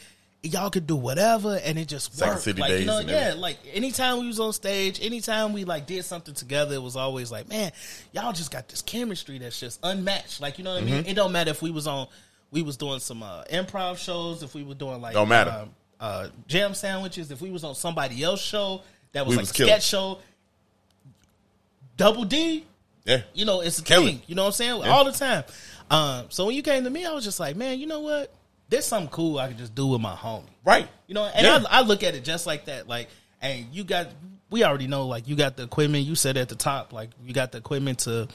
y'all 0.52 0.70
could 0.70 0.86
do 0.86 0.96
whatever, 0.96 1.58
and 1.64 1.78
it 1.78 1.88
just 1.88 2.14
Second 2.14 2.32
worked. 2.34 2.42
City 2.44 2.60
like 2.60 2.72
you 2.80 2.84
know, 2.84 3.00
yeah. 3.00 3.12
everything. 3.12 3.40
Like 3.40 3.58
anytime 3.72 4.20
we 4.20 4.26
was 4.26 4.40
on 4.40 4.52
stage, 4.52 4.98
anytime 5.04 5.52
we 5.52 5.64
like 5.64 5.86
did 5.86 6.04
something 6.04 6.34
together, 6.34 6.74
it 6.74 6.82
was 6.82 6.96
always 6.96 7.30
like, 7.32 7.48
man, 7.48 7.72
y'all 8.12 8.32
just 8.32 8.50
got 8.50 8.68
this 8.68 8.82
chemistry 8.82 9.38
that's 9.38 9.58
just 9.60 9.80
unmatched. 9.82 10.40
Like 10.40 10.58
you 10.58 10.64
know 10.64 10.74
what 10.74 10.82
I 10.82 10.86
mean? 10.86 10.94
Mm-hmm. 11.02 11.08
It 11.10 11.14
don't 11.14 11.32
matter 11.32 11.50
if 11.50 11.62
we 11.62 11.70
was 11.70 11.86
on, 11.86 12.08
we 12.50 12.62
was 12.62 12.76
doing 12.76 13.00
some 13.00 13.22
uh, 13.22 13.44
improv 13.44 13.98
shows, 13.98 14.42
if 14.42 14.54
we 14.54 14.62
were 14.62 14.74
doing 14.74 15.00
like 15.00 15.14
Don't 15.14 15.28
matter. 15.28 15.50
um, 15.62 15.70
uh, 16.00 16.28
jam 16.46 16.74
sandwiches, 16.74 17.30
if 17.30 17.40
we 17.40 17.50
was 17.50 17.64
on 17.64 17.74
somebody 17.74 18.22
else's 18.22 18.46
show 18.46 18.82
that 19.12 19.24
was 19.24 19.32
We 19.32 19.36
like 19.36 19.42
was 19.44 19.50
a 19.50 19.54
sketch 19.64 19.84
show. 19.84 20.18
Double 21.96 22.24
D, 22.24 22.64
Yeah. 23.06 23.22
you 23.32 23.44
know, 23.46 23.62
it's 23.62 23.78
a 23.78 23.82
Killing. 23.82 24.18
thing. 24.18 24.22
You 24.26 24.34
know 24.34 24.42
what 24.42 24.48
I'm 24.48 24.52
saying? 24.52 24.80
Yeah. 24.82 24.90
All 24.90 25.04
the 25.04 25.12
time. 25.12 25.44
Um, 25.90 26.26
so 26.28 26.44
when 26.46 26.54
you 26.54 26.62
came 26.62 26.84
to 26.84 26.90
me, 26.90 27.06
I 27.06 27.12
was 27.12 27.24
just 27.24 27.40
like, 27.40 27.56
man, 27.56 27.78
you 27.78 27.86
know 27.86 28.00
what? 28.00 28.32
There's 28.68 28.84
something 28.84 29.10
cool 29.10 29.38
I 29.38 29.48
can 29.48 29.58
just 29.58 29.74
do 29.74 29.86
with 29.86 30.00
my 30.00 30.14
homie. 30.14 30.44
Right. 30.64 30.88
You 31.06 31.14
know, 31.14 31.24
and 31.24 31.46
Yeah. 31.46 31.62
I, 31.70 31.78
I 31.78 31.82
look 31.82 32.02
at 32.02 32.14
it 32.14 32.24
just 32.24 32.46
like 32.46 32.64
that. 32.66 32.88
Like, 32.88 33.08
and 33.40 33.66
you 33.72 33.84
got, 33.84 34.08
we 34.50 34.64
already 34.64 34.86
know, 34.88 35.06
like, 35.06 35.28
you 35.28 35.36
got 35.36 35.56
the 35.56 35.62
equipment. 35.64 36.04
You 36.04 36.14
said 36.16 36.36
at 36.36 36.48
the 36.48 36.54
top, 36.56 36.92
like, 36.92 37.10
you 37.24 37.32
got 37.32 37.52
the 37.52 37.58
equipment 37.58 38.00
to, 38.00 38.28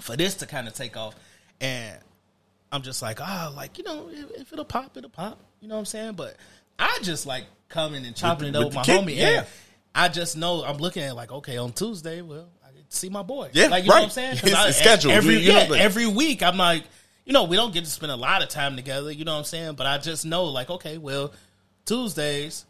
for 0.00 0.16
this 0.16 0.36
to 0.36 0.46
kind 0.46 0.66
of 0.68 0.74
take 0.74 0.96
off. 0.96 1.14
And 1.60 1.98
I'm 2.70 2.82
just 2.82 3.02
like, 3.02 3.20
ah, 3.20 3.52
like, 3.54 3.76
you 3.78 3.84
know, 3.84 4.08
if, 4.10 4.30
if 4.40 4.52
it'll 4.52 4.64
pop, 4.64 4.96
it'll 4.96 5.10
pop. 5.10 5.38
You 5.60 5.68
know 5.68 5.74
what 5.74 5.80
I'm 5.80 5.86
saying? 5.86 6.12
But 6.14 6.36
I 6.78 6.98
just 7.02 7.26
like 7.26 7.44
coming 7.68 8.04
and 8.06 8.16
chopping 8.16 8.46
With 8.52 8.56
it 8.56 8.58
up 8.58 8.64
with 8.66 8.74
my 8.74 8.80
with 8.80 8.88
homie. 8.88 9.16
yeah. 9.16 9.28
And 9.38 9.46
I 9.94 10.08
just 10.08 10.36
know, 10.36 10.64
I'm 10.64 10.78
looking 10.78 11.02
at 11.02 11.14
like, 11.14 11.30
okay, 11.30 11.58
on 11.58 11.72
Tuesday, 11.72 12.22
well, 12.22 12.48
I 12.64 12.68
see 12.88 13.10
my 13.10 13.22
boy. 13.22 13.50
Yeah, 13.52 13.66
like, 13.66 13.84
you 13.84 13.90
know 13.90 13.96
what 13.96 14.04
I'm 14.04 14.10
saying? 14.10 14.32
It's- 14.44 14.54
I- 14.54 14.68
it's 14.68 14.78
scheduled. 14.78 15.12
Every, 15.12 15.34
You- 15.34 15.40
you 15.40 15.52
yeah, 15.52 15.66
like- 15.68 15.80
every 15.80 16.06
week, 16.06 16.42
I'm 16.42 16.56
like, 16.56 16.84
you 17.24 17.32
know, 17.32 17.44
we 17.44 17.56
don't 17.56 17.72
get 17.72 17.84
to 17.84 17.90
spend 17.90 18.12
a 18.12 18.16
lot 18.16 18.42
of 18.42 18.48
time 18.48 18.76
together. 18.76 19.10
You 19.12 19.24
know 19.24 19.32
what 19.32 19.38
I'm 19.38 19.44
saying? 19.44 19.74
But 19.74 19.86
I 19.86 19.98
just 19.98 20.24
know, 20.24 20.44
like, 20.44 20.70
okay, 20.70 20.98
well, 20.98 21.32
Tuesdays, 21.84 22.64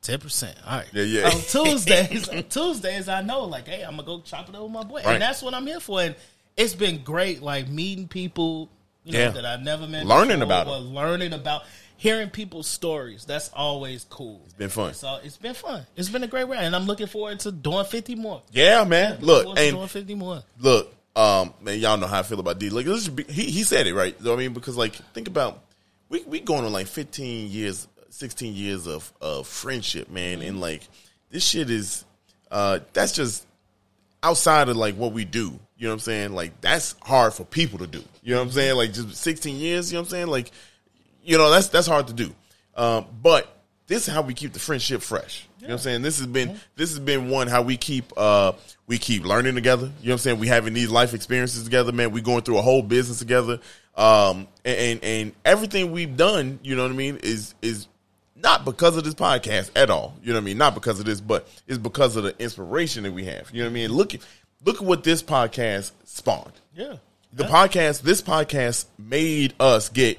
ten 0.00 0.18
percent. 0.18 0.56
All 0.66 0.78
right. 0.78 0.86
Yeah, 0.92 1.02
yeah. 1.04 1.26
On 1.26 1.32
Tuesdays, 1.48 2.28
Tuesdays, 2.48 3.08
I 3.08 3.22
know, 3.22 3.44
like, 3.44 3.68
hey, 3.68 3.82
I'm 3.82 3.92
gonna 3.96 4.04
go 4.04 4.20
chop 4.20 4.48
it 4.48 4.54
up 4.54 4.62
with 4.62 4.72
my 4.72 4.82
boy, 4.84 4.96
Right. 5.04 5.14
and 5.14 5.22
that's 5.22 5.42
what 5.42 5.54
I'm 5.54 5.66
here 5.66 5.80
for. 5.80 6.00
And 6.02 6.14
it's 6.56 6.74
been 6.74 7.02
great, 7.02 7.42
like 7.42 7.68
meeting 7.68 8.08
people, 8.08 8.68
you 9.04 9.12
know, 9.12 9.18
Yeah. 9.20 9.28
that 9.30 9.44
I've 9.46 9.62
never 9.62 9.86
met, 9.86 10.06
Learning 10.06 10.40
before, 10.40 10.44
about 10.62 10.68
'em. 10.68 10.94
learning 10.94 11.32
about, 11.32 11.62
hearing 11.96 12.30
people's 12.30 12.66
stories. 12.66 13.24
That's 13.24 13.48
always 13.54 14.04
cool. 14.10 14.40
It's 14.46 14.54
been 14.54 14.70
fun. 14.70 14.92
So 14.94 15.20
it's 15.22 15.36
been 15.36 15.54
fun. 15.54 15.86
It's 15.94 16.08
been 16.08 16.24
a 16.24 16.26
great 16.26 16.48
ride, 16.48 16.64
and 16.64 16.74
I'm 16.74 16.84
looking 16.86 17.06
forward 17.06 17.38
to 17.40 17.52
doing 17.52 17.84
50 17.84 18.16
more. 18.16 18.42
Yeah, 18.50 18.82
man. 18.84 19.18
Looking 19.20 19.50
Look, 19.50 19.58
and 19.58 19.76
doing 19.76 19.88
50 19.88 20.14
more. 20.16 20.42
look, 20.58 20.92
um, 21.14 21.52
man, 21.60 21.78
y'all 21.78 21.96
know 21.96 22.06
how 22.06 22.20
I 22.20 22.22
feel 22.22 22.40
about 22.40 22.58
D. 22.58 22.70
Like, 22.70 22.86
be, 23.14 23.24
he 23.24 23.44
he 23.50 23.62
said 23.64 23.86
it 23.86 23.94
right. 23.94 24.14
You 24.18 24.26
know 24.26 24.34
I 24.34 24.36
mean, 24.36 24.52
because 24.52 24.76
like, 24.76 24.94
think 25.12 25.28
about 25.28 25.62
we 26.08 26.22
we 26.22 26.40
going 26.40 26.64
on 26.64 26.72
like 26.72 26.86
fifteen 26.86 27.50
years, 27.50 27.86
sixteen 28.10 28.54
years 28.54 28.86
of 28.86 29.12
of 29.20 29.46
friendship, 29.46 30.10
man, 30.10 30.40
and 30.42 30.60
like 30.60 30.82
this 31.30 31.44
shit 31.44 31.70
is, 31.70 32.04
uh, 32.50 32.80
that's 32.92 33.12
just 33.12 33.46
outside 34.22 34.68
of 34.68 34.76
like 34.76 34.94
what 34.96 35.12
we 35.12 35.24
do. 35.24 35.58
You 35.76 35.88
know 35.88 35.90
what 35.90 35.94
I'm 35.94 36.00
saying? 36.00 36.32
Like 36.32 36.60
that's 36.60 36.94
hard 37.02 37.34
for 37.34 37.44
people 37.44 37.80
to 37.80 37.86
do. 37.86 38.02
You 38.22 38.34
know 38.34 38.40
what 38.40 38.46
I'm 38.46 38.52
saying? 38.52 38.76
Like 38.76 38.92
just 38.92 39.16
16 39.16 39.56
years. 39.56 39.90
You 39.90 39.96
know 39.96 40.02
what 40.02 40.06
I'm 40.06 40.10
saying? 40.10 40.26
Like, 40.28 40.50
you 41.24 41.36
know 41.36 41.50
that's 41.50 41.68
that's 41.68 41.86
hard 41.86 42.06
to 42.06 42.12
do. 42.12 42.34
Um, 42.74 43.06
but 43.20 43.54
this 43.86 44.06
is 44.06 44.14
how 44.14 44.22
we 44.22 44.32
keep 44.32 44.52
the 44.52 44.58
friendship 44.58 45.02
fresh. 45.02 45.46
You 45.58 45.68
know 45.68 45.74
what 45.74 45.80
I'm 45.80 45.84
saying? 45.84 46.02
This 46.02 46.18
has 46.18 46.26
been 46.26 46.58
this 46.76 46.90
has 46.90 46.98
been 46.98 47.30
one 47.30 47.48
how 47.48 47.62
we 47.62 47.76
keep 47.76 48.12
uh 48.16 48.52
we 48.92 48.98
keep 48.98 49.24
learning 49.24 49.54
together. 49.54 49.86
You 49.86 50.08
know 50.08 50.12
what 50.12 50.12
I'm 50.12 50.18
saying? 50.18 50.38
We 50.38 50.48
having 50.48 50.74
these 50.74 50.90
life 50.90 51.14
experiences 51.14 51.64
together, 51.64 51.92
man. 51.92 52.10
We 52.10 52.20
going 52.20 52.42
through 52.42 52.58
a 52.58 52.62
whole 52.62 52.82
business 52.82 53.20
together. 53.20 53.58
Um 53.96 54.48
and 54.66 54.78
and, 54.78 55.04
and 55.04 55.32
everything 55.46 55.92
we've 55.92 56.14
done, 56.14 56.60
you 56.62 56.76
know 56.76 56.82
what 56.82 56.92
I 56.92 56.94
mean, 56.94 57.16
is 57.22 57.54
is 57.62 57.88
not 58.36 58.66
because 58.66 58.98
of 58.98 59.04
this 59.04 59.14
podcast 59.14 59.70
at 59.76 59.88
all. 59.88 60.14
You 60.22 60.28
know 60.28 60.34
what 60.34 60.42
I 60.42 60.44
mean? 60.44 60.58
Not 60.58 60.74
because 60.74 61.00
of 61.00 61.06
this, 61.06 61.22
but 61.22 61.48
it's 61.66 61.78
because 61.78 62.16
of 62.16 62.24
the 62.24 62.38
inspiration 62.38 63.04
that 63.04 63.12
we 63.12 63.24
have. 63.24 63.50
You 63.50 63.62
know 63.62 63.68
what 63.68 63.70
I 63.70 63.74
mean? 63.74 63.92
Look 63.92 64.14
at 64.14 64.20
look 64.62 64.76
at 64.76 64.82
what 64.82 65.04
this 65.04 65.22
podcast 65.22 65.92
spawned. 66.04 66.52
Yeah. 66.76 66.96
The 67.32 67.44
podcast, 67.44 68.02
this 68.02 68.20
podcast 68.20 68.84
made 68.98 69.54
us 69.58 69.88
get 69.88 70.18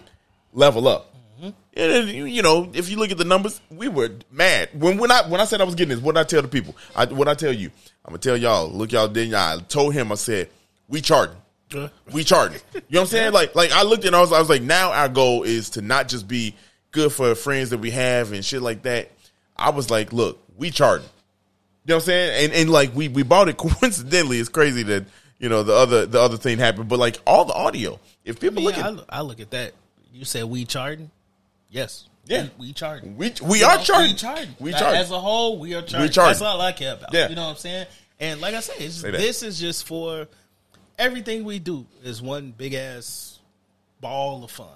level 0.52 0.88
up. 0.88 1.13
And 1.42 1.54
then, 1.76 2.08
you 2.28 2.42
know, 2.42 2.70
if 2.74 2.90
you 2.90 2.98
look 2.98 3.12
at 3.12 3.18
the 3.18 3.26
numbers, 3.26 3.60
we 3.70 3.88
were 3.88 4.10
mad 4.32 4.70
when 4.74 4.98
when 4.98 5.12
I 5.12 5.28
when 5.28 5.42
I 5.42 5.46
said 5.46 5.62
I 5.62 5.64
was 5.64 5.76
getting 5.76 5.96
this. 5.96 6.04
What 6.04 6.16
did 6.16 6.22
I 6.22 6.24
tell 6.26 6.42
the 6.42 6.48
people? 6.48 6.76
I 6.96 7.06
what 7.06 7.28
I 7.28 7.34
tell 7.34 7.52
you? 7.52 7.72
I'm 8.06 8.12
gonna 8.12 8.20
tell 8.20 8.38
y'all. 8.38 8.70
Look, 8.70 8.92
y'all 8.92 9.08
didn't. 9.08 9.36
I 9.36 9.58
told 9.68 9.94
him. 9.94 10.12
I 10.12 10.16
said 10.16 10.50
we 10.88 11.02
charting. 11.02 11.38
Yeah. 11.72 11.90
We 12.12 12.24
charting. 12.24 12.60
You 12.74 12.82
know 12.82 13.00
what 13.00 13.02
I'm 13.02 13.08
saying? 13.08 13.34
Like 13.34 13.56
like 13.56 13.72
I 13.72 13.84
looked 13.84 14.06
and 14.06 14.16
I 14.16 14.22
was 14.22 14.32
I 14.32 14.40
was 14.40 14.50
like, 14.50 14.62
now 14.62 14.92
our 14.92 15.10
goal 15.10 15.44
is 15.44 15.72
to 15.72 15.82
not 15.82 16.08
just 16.08 16.28
be 16.28 16.56
good 16.92 17.12
for 17.12 17.34
friends 17.36 17.72
that 17.72 17.80
we 17.80 17.92
have 17.92 18.32
and 18.32 18.46
shit 18.46 18.62
like 18.62 18.84
that. 18.84 19.12
I 19.58 19.72
was 19.72 19.90
like, 19.90 20.14
look, 20.14 20.40
we 20.56 20.70
charting. 20.70 21.08
You 21.86 21.90
know 21.90 21.96
what 21.96 22.04
I'm 22.04 22.06
saying? 22.06 22.46
And 22.46 22.54
and 22.54 22.70
like 22.70 22.96
we 22.96 23.08
we 23.08 23.24
bought 23.24 23.50
it 23.50 23.58
coincidentally. 23.58 24.38
It's 24.38 24.50
crazy 24.50 24.84
that 24.84 25.06
you 25.40 25.50
know 25.50 25.64
the 25.64 25.74
other 25.74 26.06
the 26.06 26.22
other 26.22 26.38
thing 26.38 26.60
happened, 26.60 26.88
but 26.88 27.00
like 27.00 27.18
all 27.26 27.46
the 27.46 27.54
audio. 27.54 28.00
If 28.24 28.40
people 28.40 28.60
I, 28.60 28.66
look 28.66 28.78
mean, 28.78 28.86
at 28.86 29.06
I, 29.10 29.18
I 29.18 29.22
look 29.22 29.40
at 29.40 29.52
that. 29.52 29.74
You 30.14 30.26
said 30.26 30.46
we 30.46 30.64
charting? 30.64 31.10
Yes. 31.74 32.08
Yeah. 32.26 32.44
We, 32.58 32.68
we 32.68 32.74
charting. 32.74 33.18
we 33.18 33.34
we 33.44 33.60
You 33.60 33.66
are 33.66 33.78
know, 33.78 33.84
charting. 33.84 34.12
We 34.12 34.16
charting. 34.16 34.56
We 34.60 34.72
Like, 34.72 34.80
charting. 34.82 35.02
As 35.02 35.12
a 35.12 35.20
whole, 35.20 35.60
we 35.60 35.74
are 35.76 35.82
charting. 35.82 36.10
charting. 36.12 36.30
That's 36.30 36.42
all 36.42 36.62
I 36.62 36.72
care 36.72 36.94
about. 36.94 37.14
Yeah. 37.14 37.28
You 37.28 37.36
know 37.36 37.44
what 37.44 37.50
I'm 37.52 37.58
saying? 37.58 37.88
And 38.20 38.40
like 38.40 38.54
I 38.56 38.62
said, 38.62 38.78
this 38.80 39.44
is 39.44 39.60
just 39.60 39.86
for 39.86 40.28
everything 40.98 41.44
we 41.44 41.60
do 41.60 41.86
is 42.04 42.22
one 42.22 42.54
big 42.56 42.74
ass 42.76 43.40
ball 44.00 44.44
of 44.44 44.52
fun. 44.52 44.68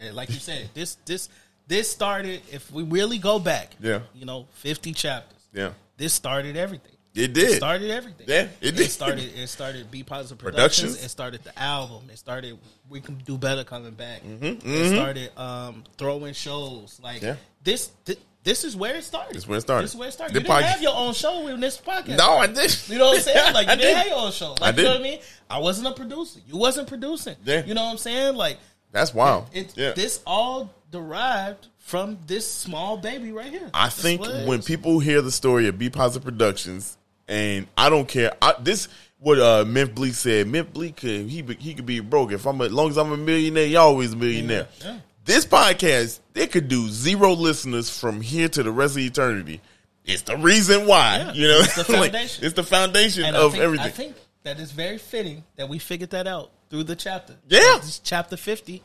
And 0.00 0.16
like 0.16 0.30
you 0.30 0.40
said, 0.40 0.70
this 0.74 0.96
this 1.04 1.28
this 1.68 1.90
started. 1.92 2.40
If 2.50 2.72
we 2.72 2.82
really 2.82 3.18
go 3.18 3.38
back, 3.38 3.76
Yeah. 3.78 4.00
you 4.14 4.24
know, 4.24 4.46
50 4.54 4.92
chapters. 4.94 5.38
Yeah. 5.52 5.70
This 5.98 6.12
started 6.14 6.56
everything. 6.56 6.96
It 7.14 7.32
did. 7.32 7.50
It 7.50 7.56
started 7.56 7.90
everything. 7.90 8.26
Yeah, 8.28 8.46
it 8.60 8.76
did. 8.76 8.88
started. 8.90 9.32
It 9.36 9.48
started. 9.48 9.90
Be 9.90 10.02
positive 10.04 10.38
Productions. 10.38 10.90
productions. 10.92 11.04
It 11.04 11.08
started 11.08 11.42
the 11.44 11.58
album. 11.60 12.08
It 12.12 12.18
started. 12.18 12.56
We 12.88 13.00
can 13.00 13.16
do 13.26 13.36
better 13.36 13.64
coming 13.64 13.92
back. 13.92 14.22
Mm-hmm, 14.22 14.60
It 14.68 14.94
started 14.94 15.36
um, 15.38 15.84
throwing 15.98 16.34
shows 16.34 17.00
like 17.02 17.22
Yeah. 17.22 17.36
this. 17.64 17.90
Th- 18.04 18.18
this 18.42 18.64
is 18.64 18.74
where 18.74 18.94
it 18.96 19.04
started. 19.04 19.34
This 19.34 19.42
is 19.42 19.48
where 19.48 19.58
it 19.58 19.62
started. 19.62 19.84
This 19.84 19.90
is 19.92 19.96
where 19.98 20.08
it 20.08 20.12
started. 20.12 20.34
The 20.34 20.40
you 20.40 20.46
didn't 20.46 20.62
have 20.64 20.80
your 20.82 20.96
own 20.96 21.12
show 21.12 21.46
in 21.48 21.60
this 21.60 21.76
podcast. 21.78 22.16
No, 22.16 22.38
I 22.38 22.46
did. 22.46 22.74
You 22.88 22.96
know 22.98 23.06
what 23.08 23.16
I'm 23.18 23.22
saying? 23.22 23.52
Like 23.54 23.66
you 23.66 23.72
I 23.72 23.76
didn't 23.76 23.88
did. 23.88 23.96
have 23.98 24.06
your 24.06 24.16
own 24.18 24.32
show. 24.32 24.50
Like 24.52 24.62
I 24.62 24.68
you 24.70 24.76
know 24.76 24.82
did. 24.82 24.88
what 24.88 25.00
I 25.00 25.02
mean? 25.02 25.18
I 25.50 25.58
wasn't 25.58 25.88
a 25.88 25.92
producer. 25.92 26.40
You 26.48 26.56
wasn't 26.56 26.88
producing. 26.88 27.36
Yeah. 27.44 27.64
You 27.66 27.74
know 27.74 27.82
what 27.84 27.90
I'm 27.90 27.98
saying? 27.98 28.36
Like 28.36 28.58
That's 28.92 29.12
wild. 29.12 29.48
it, 29.52 29.74
yeah. 29.76 29.92
this 29.92 30.22
all 30.26 30.72
derived 30.90 31.66
from 31.78 32.18
this 32.26 32.50
small 32.50 32.96
baby 32.96 33.30
right 33.32 33.50
here. 33.50 33.68
I 33.74 33.86
That's 33.86 34.00
think 34.00 34.22
it 34.24 34.64
people 34.64 35.00
hear 35.00 35.20
the 35.20 35.30
story 35.32 35.66
of 35.68 35.78
Be 35.78 35.90
Positive 35.90 36.24
Productions 36.24 36.96
and 37.30 37.66
I 37.78 37.88
don't 37.88 38.06
care. 38.06 38.32
I, 38.42 38.54
this 38.60 38.88
what 39.18 39.38
uh 39.38 39.64
Memphis 39.66 39.94
Bleek 39.94 40.14
said. 40.14 40.46
Memphis 40.48 40.72
Bleek 40.74 40.96
could 40.96 41.28
he 41.30 41.40
be- 41.42 41.54
he 41.54 41.72
could 41.74 41.86
be 41.86 42.00
broke 42.00 42.32
if 42.32 42.46
I'm 42.46 42.60
a- 42.60 42.64
as 42.64 42.72
long 42.72 42.90
as 42.90 42.98
I'm 42.98 43.12
a 43.12 43.16
millionaire. 43.16 43.66
Y'all 43.66 43.88
always 43.88 44.12
a 44.12 44.16
millionaire. 44.16 44.68
Yeah. 44.82 44.98
This 45.24 45.46
podcast 45.46 46.20
they 46.34 46.46
could 46.46 46.68
do 46.68 46.88
zero 46.88 47.32
listeners 47.32 47.88
from 47.96 48.20
here 48.20 48.48
to 48.48 48.62
the 48.62 48.70
rest 48.70 48.96
of 48.96 49.02
eternity. 49.02 49.60
It's 50.04 50.22
the 50.22 50.36
reason 50.36 50.86
why 50.86 51.18
Yeah, 51.18 51.32
you 51.34 51.46
know. 51.48 51.58
it's 51.60 51.76
the 51.76 51.82
Like, 51.92 52.12
foundation. 52.12 52.44
it's 52.44 52.54
the 52.54 52.62
foundation 52.64 53.24
And 53.24 53.36
of 53.36 53.50
I 53.50 53.52
think, 53.52 53.62
everything. 53.64 53.86
I 53.86 53.90
think 53.90 54.16
that 54.42 54.58
is 54.58 54.72
very 54.72 54.98
fitting 54.98 55.44
that 55.56 55.68
we 55.68 55.78
figured 55.78 56.10
that 56.10 56.26
out 56.26 56.50
through 56.70 56.84
the 56.84 56.96
chapter. 56.96 57.36
Yeah. 57.48 57.60
This 57.80 57.84
is 57.88 57.98
chapter 58.00 58.36
fifty. 58.38 58.82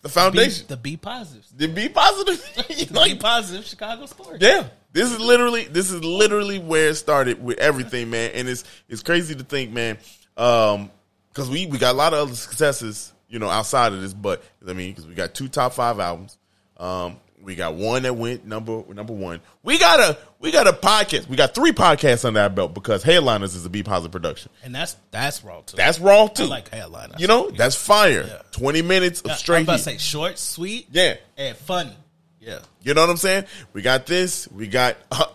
the 0.00 0.08
Be, 0.08 0.12
foundation. 0.12 0.66
the 0.68 0.76
be 0.78 0.96
positives. 0.96 1.52
to 1.58 1.68
be 1.68 1.88
positive. 1.90 2.42
The 2.78 3.04
be 3.06 3.14
positive 3.16 3.64
Chicago 3.66 4.06
story. 4.06 4.38
Yeah. 4.40 4.68
This 4.92 5.12
is 5.12 5.20
literally 5.20 5.64
this 5.64 5.90
is 5.90 6.02
literally 6.04 6.58
where 6.58 6.88
it 6.88 6.94
started 6.96 7.42
with 7.42 7.58
everything, 7.58 8.10
man. 8.10 8.32
And 8.34 8.48
it's 8.48 8.64
it's 8.88 9.02
crazy 9.02 9.34
to 9.34 9.44
think, 9.44 9.70
man, 9.70 9.98
um, 10.36 10.90
because 11.32 11.48
we 11.48 11.66
we 11.66 11.78
got 11.78 11.94
a 11.94 11.98
lot 11.98 12.12
of 12.12 12.20
other 12.28 12.34
successes, 12.34 13.12
you 13.28 13.38
know, 13.38 13.48
outside 13.48 13.92
of 13.92 14.00
this. 14.00 14.12
But 14.14 14.42
I 14.68 14.72
mean, 14.72 14.90
because 14.92 15.06
we 15.06 15.14
got 15.14 15.32
two 15.34 15.48
top 15.48 15.74
five 15.74 16.00
albums, 16.00 16.38
um, 16.76 17.18
we 17.42 17.54
got 17.54 17.74
one 17.74 18.02
that 18.02 18.16
went 18.16 18.44
number 18.44 18.82
number 18.92 19.12
one. 19.12 19.40
We 19.62 19.78
got 19.78 20.00
a 20.00 20.18
we 20.40 20.50
got 20.50 20.66
a 20.66 20.72
podcast. 20.72 21.28
We 21.28 21.36
got 21.36 21.54
three 21.54 21.72
podcasts 21.72 22.24
under 22.24 22.40
our 22.40 22.50
belt 22.50 22.74
because 22.74 23.02
Headliners 23.04 23.54
is 23.54 23.64
a 23.64 23.70
B 23.70 23.82
positive 23.84 24.10
production. 24.12 24.50
And 24.64 24.74
that's 24.74 24.96
that's 25.12 25.44
raw 25.44 25.60
too. 25.60 25.76
That's 25.76 26.00
raw 26.00 26.26
too. 26.26 26.44
I 26.44 26.46
like 26.46 26.68
headliner. 26.68 27.14
you 27.18 27.28
know, 27.28 27.50
that's 27.50 27.76
fire. 27.76 28.24
Yeah. 28.26 28.42
Twenty 28.50 28.82
minutes 28.82 29.20
of 29.20 29.30
I'm 29.30 29.36
straight 29.36 29.62
about 29.62 29.74
heat. 29.74 29.84
to 29.84 29.90
say 29.90 29.98
short, 29.98 30.36
sweet, 30.38 30.88
Yeah. 30.90 31.14
and 31.36 31.56
funny. 31.56 31.96
Yeah. 32.40 32.60
You 32.82 32.94
know 32.94 33.02
what 33.02 33.10
I'm 33.10 33.16
saying? 33.18 33.44
We 33.72 33.82
got 33.82 34.06
this. 34.06 34.48
We 34.50 34.66
got 34.66 34.96
uh, 35.12 35.26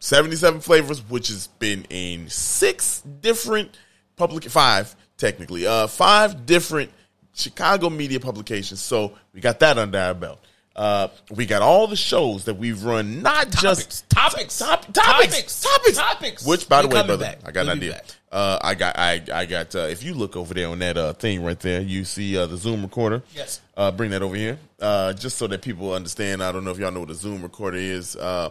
77 0.00 0.60
flavors, 0.60 1.00
which 1.08 1.28
has 1.28 1.46
been 1.46 1.84
in 1.88 2.28
six 2.28 3.00
different 3.20 3.78
public 4.16 4.44
five 4.44 4.94
technically, 5.16 5.66
uh, 5.66 5.86
five 5.86 6.44
different 6.44 6.90
Chicago 7.34 7.88
media 7.88 8.20
publications. 8.20 8.80
So 8.80 9.14
we 9.32 9.40
got 9.40 9.60
that 9.60 9.78
under 9.78 9.98
our 9.98 10.14
belt. 10.14 10.43
Uh, 10.76 11.08
we 11.30 11.46
got 11.46 11.62
all 11.62 11.86
the 11.86 11.96
shows 11.96 12.44
that 12.44 12.54
we've 12.54 12.82
run, 12.82 13.22
not 13.22 13.50
just 13.50 14.08
Topics. 14.10 14.58
Top, 14.58 14.92
topics, 14.92 15.62
topics, 15.62 15.96
Topics. 15.96 16.46
Which, 16.46 16.68
by 16.68 16.82
the 16.82 16.88
We're 16.88 17.02
way, 17.02 17.06
brother, 17.06 17.24
back. 17.24 17.38
I 17.44 17.52
got 17.52 17.66
We'll 17.66 17.72
an 17.72 17.78
idea. 17.78 18.02
Uh, 18.32 18.58
I 18.60 18.74
got, 18.74 18.98
I, 18.98 19.22
I 19.32 19.46
got. 19.46 19.76
Uh, 19.76 19.80
if 19.80 20.02
you 20.02 20.14
look 20.14 20.34
over 20.34 20.52
there 20.52 20.68
on 20.68 20.80
that 20.80 20.96
uh, 20.96 21.12
thing 21.12 21.44
right 21.44 21.58
there, 21.60 21.80
you 21.80 22.04
see 22.04 22.36
uh, 22.36 22.46
the 22.46 22.56
Zoom 22.56 22.82
recorder. 22.82 23.22
Yes. 23.32 23.60
Uh, 23.76 23.92
bring 23.92 24.10
that 24.10 24.22
over 24.22 24.34
here, 24.34 24.58
uh, 24.80 25.12
just 25.12 25.38
so 25.38 25.46
that 25.46 25.62
people 25.62 25.92
understand. 25.92 26.42
I 26.42 26.50
don't 26.50 26.64
know 26.64 26.72
if 26.72 26.78
y'all 26.78 26.90
know 26.90 27.00
what 27.00 27.10
a 27.10 27.14
Zoom 27.14 27.42
recorder 27.42 27.76
is. 27.76 28.16
Uh, 28.16 28.50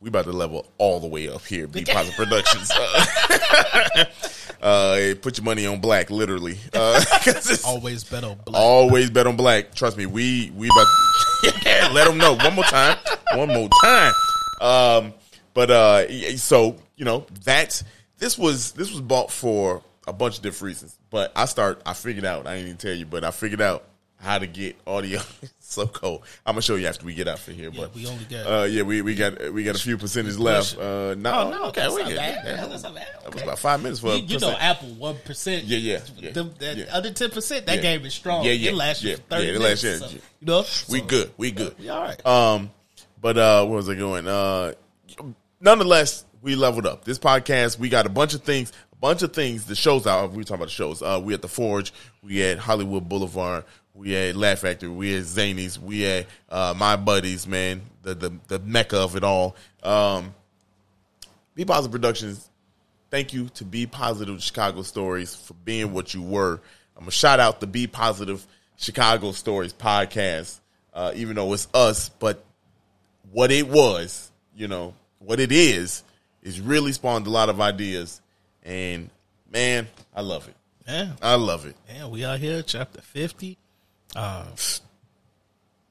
we 0.00 0.08
about 0.08 0.24
to 0.24 0.32
level 0.32 0.66
all 0.78 0.98
the 1.00 1.06
way 1.06 1.28
up 1.28 1.44
here. 1.44 1.66
Be 1.66 1.84
Positive 1.88 2.14
Productions. 2.16 2.70
Uh, 2.74 4.04
uh, 4.62 5.14
put 5.20 5.36
your 5.38 5.44
money 5.44 5.66
on 5.66 5.80
black, 5.80 6.10
literally. 6.10 6.58
Uh, 6.72 7.02
'cause 7.24 7.50
it's 7.50 7.64
Always 7.64 8.04
bet 8.04 8.24
on 8.24 8.38
black. 8.44 8.60
always 8.60 9.10
bet 9.10 9.26
on 9.26 9.36
black. 9.36 9.74
Trust 9.74 9.96
me, 9.96 10.06
we 10.06 10.50
we 10.56 10.68
about 10.68 10.86
yeah, 11.64 11.90
let 11.92 12.06
them 12.06 12.18
know 12.18 12.34
one 12.36 12.54
more 12.54 12.64
time, 12.64 12.96
one 13.34 13.48
more 13.48 13.68
time. 13.82 14.12
Um, 14.60 15.14
but 15.54 15.70
uh, 15.70 16.36
so 16.36 16.76
you 16.96 17.04
know 17.04 17.26
that's 17.44 17.84
this 18.18 18.38
was 18.38 18.72
this 18.72 18.90
was 18.90 19.00
bought 19.00 19.30
for 19.30 19.82
a 20.06 20.12
bunch 20.12 20.36
of 20.38 20.42
different 20.42 20.68
reasons. 20.70 20.98
But 21.10 21.32
I 21.36 21.44
start 21.46 21.82
I 21.84 21.92
figured 21.94 22.24
out 22.24 22.46
I 22.46 22.54
didn't 22.54 22.66
even 22.66 22.76
tell 22.78 22.94
you, 22.94 23.06
but 23.06 23.24
I 23.24 23.30
figured 23.32 23.60
out 23.60 23.84
how 24.18 24.38
to 24.38 24.46
get 24.46 24.76
audio. 24.86 25.20
so 25.74 25.86
cool. 25.86 26.22
I'm 26.44 26.54
gonna 26.54 26.62
show 26.62 26.74
you 26.74 26.86
after 26.88 27.06
we 27.06 27.14
get 27.14 27.28
out 27.28 27.38
of 27.46 27.54
here. 27.54 27.70
Yeah, 27.72 27.80
but 27.82 27.94
we 27.94 28.06
only 28.06 28.24
got- 28.24 28.46
uh, 28.46 28.64
yeah 28.64 28.82
we 28.82 29.02
we 29.02 29.14
got 29.14 29.52
we 29.52 29.62
got 29.62 29.76
a 29.76 29.78
few 29.78 29.96
percentage 29.96 30.36
left. 30.36 30.76
Uh, 30.76 31.14
no, 31.14 31.32
Oh, 31.32 31.50
no, 31.50 31.64
okay, 31.68 31.88
we 31.88 32.02
good. 32.04 32.16
bad. 32.16 32.44
Yeah, 32.44 32.66
That's 32.66 32.82
not 32.82 32.94
bad. 32.94 33.06
That 33.22 33.32
was 33.34 33.42
about 33.42 33.58
five 33.60 33.80
minutes 33.82 34.00
for 34.00 34.14
You, 34.14 34.22
you 34.24 34.38
know. 34.40 34.56
Apple 34.58 34.88
one 34.94 35.16
percent. 35.24 35.64
Yeah, 35.64 35.78
yeah, 35.78 36.00
yeah, 36.18 36.30
Them- 36.32 36.54
that 36.58 36.76
yeah. 36.76 36.84
other 36.90 37.12
ten 37.12 37.30
percent, 37.30 37.66
that 37.66 37.76
Yeah. 37.76 37.82
game 37.82 38.04
is 38.04 38.14
strong. 38.14 38.44
Yeah, 38.44 38.52
yeah, 38.52 38.70
It 38.70 38.74
lasts 38.74 39.04
yeah, 39.04 39.16
thirty 39.28 39.44
yeah, 39.46 39.50
it 39.54 39.58
minutes. 39.60 39.84
lasts- 39.84 39.84
yeah, 40.02 40.08
so, 40.08 40.14
yeah. 40.14 40.20
You 40.40 40.46
know, 40.46 40.58
We 40.88 40.98
So, 41.00 41.04
good. 41.06 41.30
We 41.36 41.50
good. 41.52 41.78
We 41.78 41.88
all 41.88 42.02
right. 42.02 42.26
Um, 42.26 42.70
but 43.20 43.38
uh, 43.38 43.64
where 43.66 43.76
was 43.76 43.88
I 43.88 43.94
going? 43.94 44.26
Uh, 44.26 44.72
nonetheless, 45.60 46.24
we 46.42 46.54
leveled 46.54 46.86
up. 46.86 47.04
This 47.04 47.18
podcast, 47.18 47.78
we 47.78 47.88
got 47.88 48.06
a 48.06 48.08
bunch 48.08 48.34
of 48.34 48.42
things, 48.42 48.72
a 48.92 48.96
bunch 48.96 49.22
of 49.22 49.32
things. 49.32 49.66
The 49.66 49.74
shows 49.74 50.06
out. 50.06 50.30
We 50.30 50.38
were 50.38 50.44
talking 50.44 50.56
about 50.56 50.66
the 50.68 50.70
shows. 50.74 51.02
Uh, 51.02 51.20
we 51.22 51.34
at 51.34 51.42
the 51.42 51.48
Forge. 51.48 51.92
We 52.22 52.42
at 52.42 52.58
Hollywood 52.58 53.08
Boulevard. 53.08 53.64
We 53.94 54.12
had 54.12 54.36
Laugh 54.36 54.60
Factory. 54.60 54.88
We 54.88 55.12
had 55.12 55.24
Zanies. 55.24 55.78
We 55.78 56.00
had 56.02 56.26
uh, 56.48 56.74
my 56.76 56.96
buddies. 56.96 57.46
Man, 57.46 57.82
the 58.02 58.14
the 58.14 58.32
the 58.48 58.58
mecca 58.60 58.98
of 58.98 59.16
it 59.16 59.24
all. 59.24 59.56
Um, 59.82 60.34
Be 61.54 61.64
Positive 61.64 61.92
Productions. 61.92 62.48
Thank 63.10 63.32
you 63.32 63.48
to 63.54 63.64
Be 63.64 63.86
Positive 63.86 64.40
Chicago 64.42 64.82
Stories 64.82 65.34
for 65.34 65.54
being 65.54 65.92
what 65.92 66.14
you 66.14 66.22
were. 66.22 66.60
I'm 66.96 67.02
gonna 67.02 67.10
shout 67.10 67.40
out 67.40 67.60
the 67.60 67.66
Be 67.66 67.86
Positive 67.86 68.46
Chicago 68.76 69.32
Stories 69.32 69.72
podcast, 69.72 70.60
uh, 70.94 71.12
even 71.16 71.36
though 71.36 71.52
it's 71.52 71.66
us, 71.74 72.08
but 72.08 72.44
what 73.32 73.50
it 73.50 73.68
was, 73.68 74.30
you 74.54 74.68
know, 74.68 74.94
what 75.18 75.40
it 75.40 75.52
is, 75.52 76.02
is 76.42 76.60
really 76.60 76.92
spawned 76.92 77.26
a 77.26 77.30
lot 77.30 77.48
of 77.48 77.60
ideas, 77.60 78.20
and 78.62 79.10
man, 79.50 79.88
I 80.14 80.22
love 80.22 80.48
it. 80.48 80.54
Yeah, 80.86 81.12
I 81.20 81.34
love 81.34 81.66
it. 81.66 81.76
yeah, 81.92 82.06
we 82.06 82.24
are 82.24 82.36
here, 82.36 82.62
chapter 82.62 83.00
fifty. 83.00 83.58
Uh, 84.16 84.44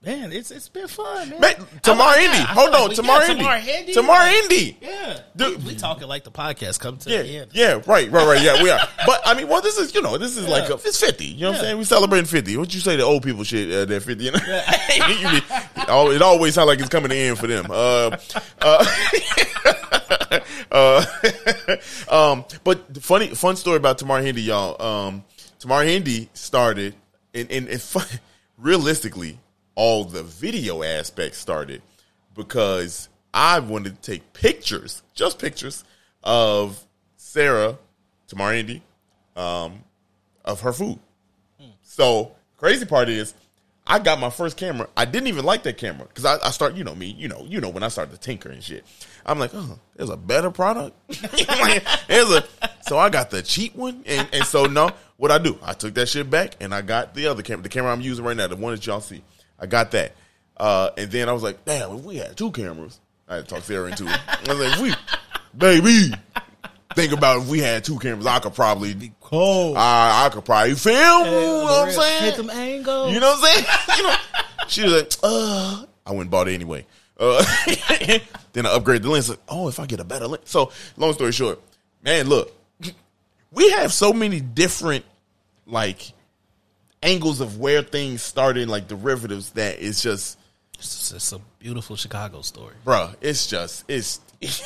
man, 0.03 0.31
it's 0.33 0.51
it's 0.51 0.69
been 0.69 0.87
fun, 0.87 1.29
man. 1.29 1.39
Man, 1.41 1.55
Tamar 1.81 2.05
like 2.05 2.19
Indy. 2.21 2.37
I 2.37 2.41
hold 2.53 2.69
on, 2.75 2.89
we 2.89 2.95
Tamar 2.95 3.21
Indy, 3.23 3.35
Tamar 3.43 3.55
Indy. 3.57 3.93
Tamar 3.93 4.27
Indy. 4.27 4.77
Yeah, 4.81 5.19
Dude. 5.35 5.63
we, 5.63 5.71
we 5.73 5.75
talking 5.77 6.07
like 6.07 6.23
the 6.23 6.31
podcast 6.31 6.79
come 6.79 6.97
to 6.97 7.05
the 7.09 7.11
Yeah, 7.25 7.41
end. 7.41 7.51
yeah, 7.53 7.73
right, 7.87 8.09
right, 8.11 8.27
right. 8.27 8.41
Yeah, 8.41 8.61
we 8.61 8.69
are. 8.69 8.79
But 9.05 9.21
I 9.25 9.33
mean, 9.35 9.47
well, 9.47 9.61
this 9.61 9.77
is 9.77 9.93
you 9.95 10.01
know, 10.01 10.17
this 10.17 10.35
is 10.37 10.47
like 10.47 10.69
a, 10.69 10.73
it's 10.75 10.99
fifty. 10.99 11.25
You 11.25 11.41
know 11.41 11.49
what 11.51 11.57
I'm 11.59 11.63
saying? 11.63 11.77
We 11.77 11.83
celebrating 11.85 12.25
fifty. 12.25 12.57
What 12.57 12.73
you 12.73 12.79
say 12.81 12.97
to 12.97 13.03
old 13.03 13.23
people 13.23 13.43
shit? 13.43 13.71
Uh, 13.71 13.85
they're 13.85 13.99
fifty. 14.01 14.25
You 14.25 14.31
know, 14.31 14.39
You 14.97 15.39
be- 15.41 15.45
al- 15.87 16.11
it 16.11 16.21
always 16.21 16.53
sounds 16.55 16.67
like 16.67 16.79
it's 16.79 16.89
coming 16.89 17.09
to 17.09 17.15
end 17.15 17.37
for 17.39 17.47
them. 17.47 17.67
Uh, 17.69 18.17
uh, 18.61 18.85
uh, 20.71 21.05
um, 22.09 22.45
but 22.63 23.01
funny 23.01 23.27
fun 23.29 23.55
story 23.55 23.77
about 23.77 23.97
Tamar 23.97 24.21
Hindi, 24.21 24.41
y'all. 24.43 24.81
Um, 24.81 25.23
Tamar 25.59 25.83
Hindi 25.83 26.29
started, 26.33 26.95
and 27.33 27.51
and, 27.51 27.67
and 27.67 27.81
fun, 27.81 28.05
realistically, 28.57 29.39
all 29.75 30.05
the 30.05 30.23
video 30.23 30.83
aspects 30.83 31.37
started 31.37 31.81
because 32.35 33.09
I 33.33 33.59
wanted 33.59 34.01
to 34.01 34.11
take 34.11 34.33
pictures, 34.33 35.03
just 35.13 35.39
pictures 35.39 35.83
of 36.23 36.83
Sarah, 37.17 37.77
Tamar 38.27 38.53
Indy, 38.53 38.81
um, 39.35 39.83
of 40.45 40.61
her 40.61 40.73
food. 40.73 40.99
So 41.81 42.35
crazy 42.57 42.85
part 42.85 43.09
is, 43.09 43.33
I 43.85 43.97
got 43.97 44.19
my 44.19 44.29
first 44.29 44.55
camera. 44.55 44.87
I 44.95 45.05
didn't 45.05 45.27
even 45.27 45.45
like 45.45 45.63
that 45.63 45.77
camera 45.77 46.07
because 46.07 46.23
I, 46.23 46.37
I 46.45 46.51
start, 46.51 46.75
you 46.75 46.83
know 46.83 46.93
me, 46.93 47.07
you 47.17 47.27
know, 47.27 47.43
you 47.47 47.59
know 47.59 47.69
when 47.69 47.81
I 47.81 47.87
started 47.87 48.11
to 48.11 48.19
tinker 48.19 48.49
and 48.49 48.63
shit. 48.63 48.85
I'm 49.25 49.39
like, 49.39 49.51
oh, 49.53 49.79
there's 49.95 50.09
a 50.09 50.17
better 50.17 50.51
product. 50.51 50.95
there's 52.07 52.31
a 52.31 52.43
so 52.81 52.97
I 52.97 53.09
got 53.09 53.29
the 53.29 53.41
cheap 53.41 53.75
one, 53.75 54.03
and, 54.05 54.27
and 54.31 54.43
so 54.45 54.65
no, 54.65 54.91
what 55.19 55.31
I 55.31 55.37
do, 55.37 55.59
I 55.61 55.73
took 55.73 55.93
that 55.95 56.07
shit 56.07 56.29
back 56.29 56.55
and 56.61 56.73
I 56.73 56.81
got 56.81 57.13
the 57.13 57.27
other 57.27 57.43
camera, 57.43 57.61
the 57.63 57.69
camera 57.69 57.91
I'm 57.91 58.01
using 58.01 58.23
right 58.23 58.35
now, 58.35 58.47
the 58.47 58.55
one 58.55 58.73
that 58.73 58.87
y'all 58.87 59.01
see. 59.01 59.21
I 59.59 59.65
got 59.65 59.91
that, 59.91 60.13
uh, 60.57 60.91
and 60.97 61.11
then 61.11 61.27
I 61.27 61.33
was 61.33 61.43
like, 61.43 61.65
damn, 61.65 61.97
if 61.97 62.03
we 62.03 62.15
had 62.15 62.35
two 62.37 62.51
cameras, 62.51 62.99
I 63.27 63.35
had 63.35 63.47
to 63.47 63.55
talk 63.55 63.63
Sarah 63.63 63.89
into 63.89 64.05
it. 64.07 64.19
I 64.27 64.53
was 64.53 64.59
like, 64.59 64.79
we, 64.79 64.93
baby, 65.55 66.13
think 66.95 67.11
about 67.11 67.41
if 67.41 67.49
we 67.49 67.59
had 67.59 67.83
two 67.83 67.99
cameras, 67.99 68.25
I 68.25 68.39
could 68.39 68.55
probably 68.55 69.11
Cold. 69.29 69.77
I, 69.77 70.25
I 70.25 70.29
could 70.29 70.43
probably 70.43 70.73
film. 70.73 71.25
you 71.25 71.31
know 71.31 71.63
what 71.63 71.87
I'm 71.89 71.93
saying? 71.93 72.23
Hit 72.23 72.35
them 72.35 72.49
angles. 72.49 73.13
You 73.13 73.19
know 73.19 73.29
what 73.29 73.47
I'm 73.47 73.63
saying? 73.63 73.65
you 73.97 74.03
know, 74.03 74.15
she 74.67 74.83
was 74.83 74.93
like, 74.93 75.11
uh, 75.21 75.85
I 76.03 76.09
went 76.11 76.21
and 76.21 76.31
bought 76.31 76.47
it 76.47 76.53
anyway. 76.53 76.83
Uh, 77.19 77.43
then 78.53 78.65
I 78.65 78.69
upgraded 78.69 79.03
the 79.03 79.09
lens. 79.11 79.29
Like, 79.29 79.39
oh, 79.47 79.67
if 79.67 79.79
I 79.79 79.85
get 79.85 79.99
a 79.99 80.03
better 80.03 80.25
lens. 80.25 80.49
So, 80.49 80.71
long 80.97 81.13
story 81.13 81.31
short, 81.31 81.61
man, 82.01 82.27
look, 82.27 82.51
we 83.51 83.71
have 83.71 83.91
so 83.93 84.13
many 84.13 84.39
different 84.41 85.05
like 85.65 86.11
angles 87.01 87.41
of 87.41 87.59
where 87.59 87.81
things 87.81 88.21
started, 88.21 88.67
like 88.69 88.87
derivatives. 88.87 89.51
That 89.51 89.77
it's 89.81 90.01
just, 90.01 90.37
It's, 90.77 91.11
it's 91.11 91.31
a 91.31 91.39
beautiful 91.59 91.95
Chicago 91.95 92.41
story. 92.41 92.75
bruh, 92.85 93.15
it's 93.21 93.47
just, 93.47 93.85
it's. 93.87 94.21
it's 94.41 94.61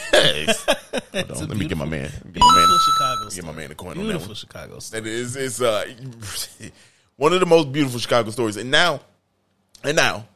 hold 0.66 1.32
on, 1.32 1.48
let 1.48 1.58
me 1.58 1.68
get 1.68 1.78
my 1.78 1.86
man. 1.86 2.10
Get 2.12 2.24
my 2.26 2.32
Beautiful 2.32 2.52
man. 2.56 2.80
Chicago 2.86 3.24
Get 3.24 3.32
story. 3.32 3.48
my 3.48 3.54
man 3.54 3.70
the 3.70 3.76
coin 3.76 3.92
on 3.92 3.98
that 3.98 4.04
Beautiful 4.04 4.28
one. 4.28 4.36
Chicago 4.36 4.80
story. 4.80 5.02
That 5.02 5.10
is, 5.10 5.36
it's 5.36 5.62
uh, 5.62 5.86
one 7.16 7.34
of 7.34 7.40
the 7.40 7.46
most 7.48 7.72
beautiful 7.72 8.00
Chicago 8.00 8.30
stories. 8.30 8.56
And 8.58 8.70
now, 8.70 9.00
and 9.84 9.96
now, 9.96 10.28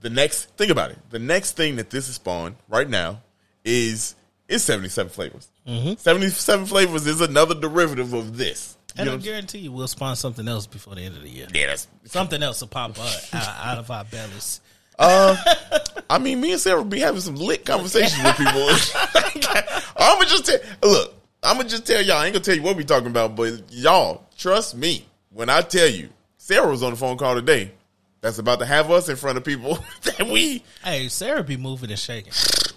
the 0.00 0.08
next 0.08 0.44
think 0.56 0.70
about 0.70 0.90
it. 0.92 0.98
The 1.10 1.18
next 1.18 1.56
thing 1.58 1.76
that 1.76 1.90
this 1.90 2.08
is 2.08 2.14
spawned 2.14 2.56
right 2.68 2.88
now 2.88 3.20
is 3.66 4.14
seventy 4.48 4.88
seven 4.88 5.10
flavors. 5.10 5.48
Mm-hmm. 5.66 5.94
Seventy 5.98 6.28
seven 6.28 6.66
flavors 6.66 7.06
is 7.06 7.20
another 7.20 7.54
derivative 7.54 8.12
of 8.12 8.36
this. 8.36 8.76
And 8.98 9.10
I 9.10 9.16
guarantee 9.16 9.58
you, 9.58 9.72
we'll 9.72 9.88
spawn 9.88 10.16
something 10.16 10.48
else 10.48 10.66
before 10.66 10.94
the 10.94 11.02
end 11.02 11.16
of 11.16 11.22
the 11.22 11.28
year. 11.28 11.46
yeah, 11.52 11.66
that's. 11.66 11.86
Something 12.04 12.42
else 12.42 12.60
will 12.60 12.68
pop 12.68 12.98
up 12.98 13.34
out, 13.34 13.66
out 13.66 13.78
of 13.78 13.90
our 13.90 14.04
bellies. 14.04 14.60
Uh, 14.98 15.36
I 16.10 16.18
mean, 16.18 16.40
me 16.40 16.52
and 16.52 16.60
Sarah 16.60 16.84
be 16.84 17.00
having 17.00 17.20
some 17.20 17.36
lit 17.36 17.66
conversations 17.66 18.22
with 18.22 18.36
people. 18.36 18.52
I'm 19.96 20.18
gonna 20.18 20.26
just 20.26 20.46
tell, 20.46 20.58
look. 20.82 21.14
I'm 21.42 21.58
gonna 21.58 21.68
just 21.68 21.86
tell 21.86 22.02
y'all. 22.02 22.16
I 22.16 22.26
ain't 22.26 22.32
gonna 22.32 22.44
tell 22.44 22.56
you 22.56 22.62
what 22.62 22.76
we 22.76 22.84
talking 22.84 23.08
about, 23.08 23.36
but 23.36 23.70
y'all 23.70 24.26
trust 24.36 24.74
me 24.74 25.06
when 25.30 25.50
I 25.50 25.60
tell 25.60 25.88
you. 25.88 26.08
Sarah 26.38 26.68
was 26.68 26.82
on 26.84 26.90
the 26.92 26.96
phone 26.96 27.16
call 27.16 27.34
today. 27.34 27.72
That's 28.20 28.38
about 28.38 28.60
to 28.60 28.66
have 28.66 28.90
us 28.90 29.08
in 29.08 29.16
front 29.16 29.36
of 29.36 29.44
people 29.44 29.78
that 30.04 30.26
we. 30.26 30.62
Hey, 30.82 31.08
Sarah 31.08 31.42
be 31.42 31.56
moving 31.56 31.90
and 31.90 31.98
shaking. 31.98 32.32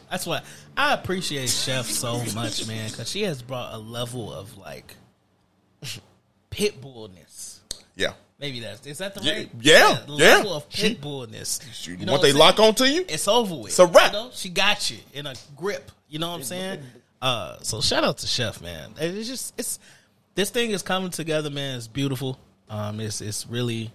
That's 0.10 0.26
why 0.26 0.41
I 0.76 0.93
appreciate 0.93 1.49
Chef 1.49 1.86
so 1.86 2.24
much, 2.34 2.68
man, 2.68 2.89
because 2.89 3.10
she 3.10 3.22
has 3.24 3.41
brought 3.41 3.74
a 3.74 3.78
level 3.78 4.34
of 4.34 4.57
like 4.57 4.95
pit 6.49 6.82
bullness. 6.82 7.62
Yeah, 7.95 8.14
Maybe 8.39 8.62
that's 8.62 8.86
is 8.88 8.99
that 8.99 9.14
the 9.16 9.22
Yeah, 9.22 9.34
right? 9.34 9.49
yeah, 9.60 9.97
the 10.07 10.14
yeah. 10.14 10.36
level 10.38 10.53
of 10.53 10.70
pit 10.70 11.01
bullness. 11.01 11.60
She- 11.74 11.91
You 11.91 11.97
know 12.05 12.14
what 12.14 12.22
what 12.22 12.28
they 12.28 12.34
lock 12.34 12.60
onto 12.60 12.86
you? 12.86 13.05
It's 13.10 13.28
over 13.28 13.55
with. 13.55 13.68
It's 13.68 13.80
a 13.80 13.86
wrap. 13.86 14.14
You 14.14 14.20
know? 14.20 14.30
She 14.34 14.49
got 14.49 14.89
you 14.89 14.97
in 15.14 15.28
a 15.28 15.36
grip. 15.55 15.91
You 16.07 16.20
know 16.20 16.30
what 16.30 16.38
I'm 16.38 16.43
saying? 16.43 16.80
Uh, 17.22 17.57
so 17.62 17.82
shout 17.82 18.03
out 18.03 18.18
to 18.20 18.28
Chef, 18.28 18.62
man. 18.62 18.91
It's 18.97 19.28
just 19.28 19.53
it's 19.57 19.78
this 20.36 20.49
thing 20.49 20.72
is 20.72 20.82
coming 20.82 21.10
together, 21.12 21.49
man. 21.49 21.78
It's 21.78 21.88
beautiful. 21.88 22.39
Um, 22.70 22.99
it's 23.01 23.20
it's 23.22 23.45
really 23.45 23.91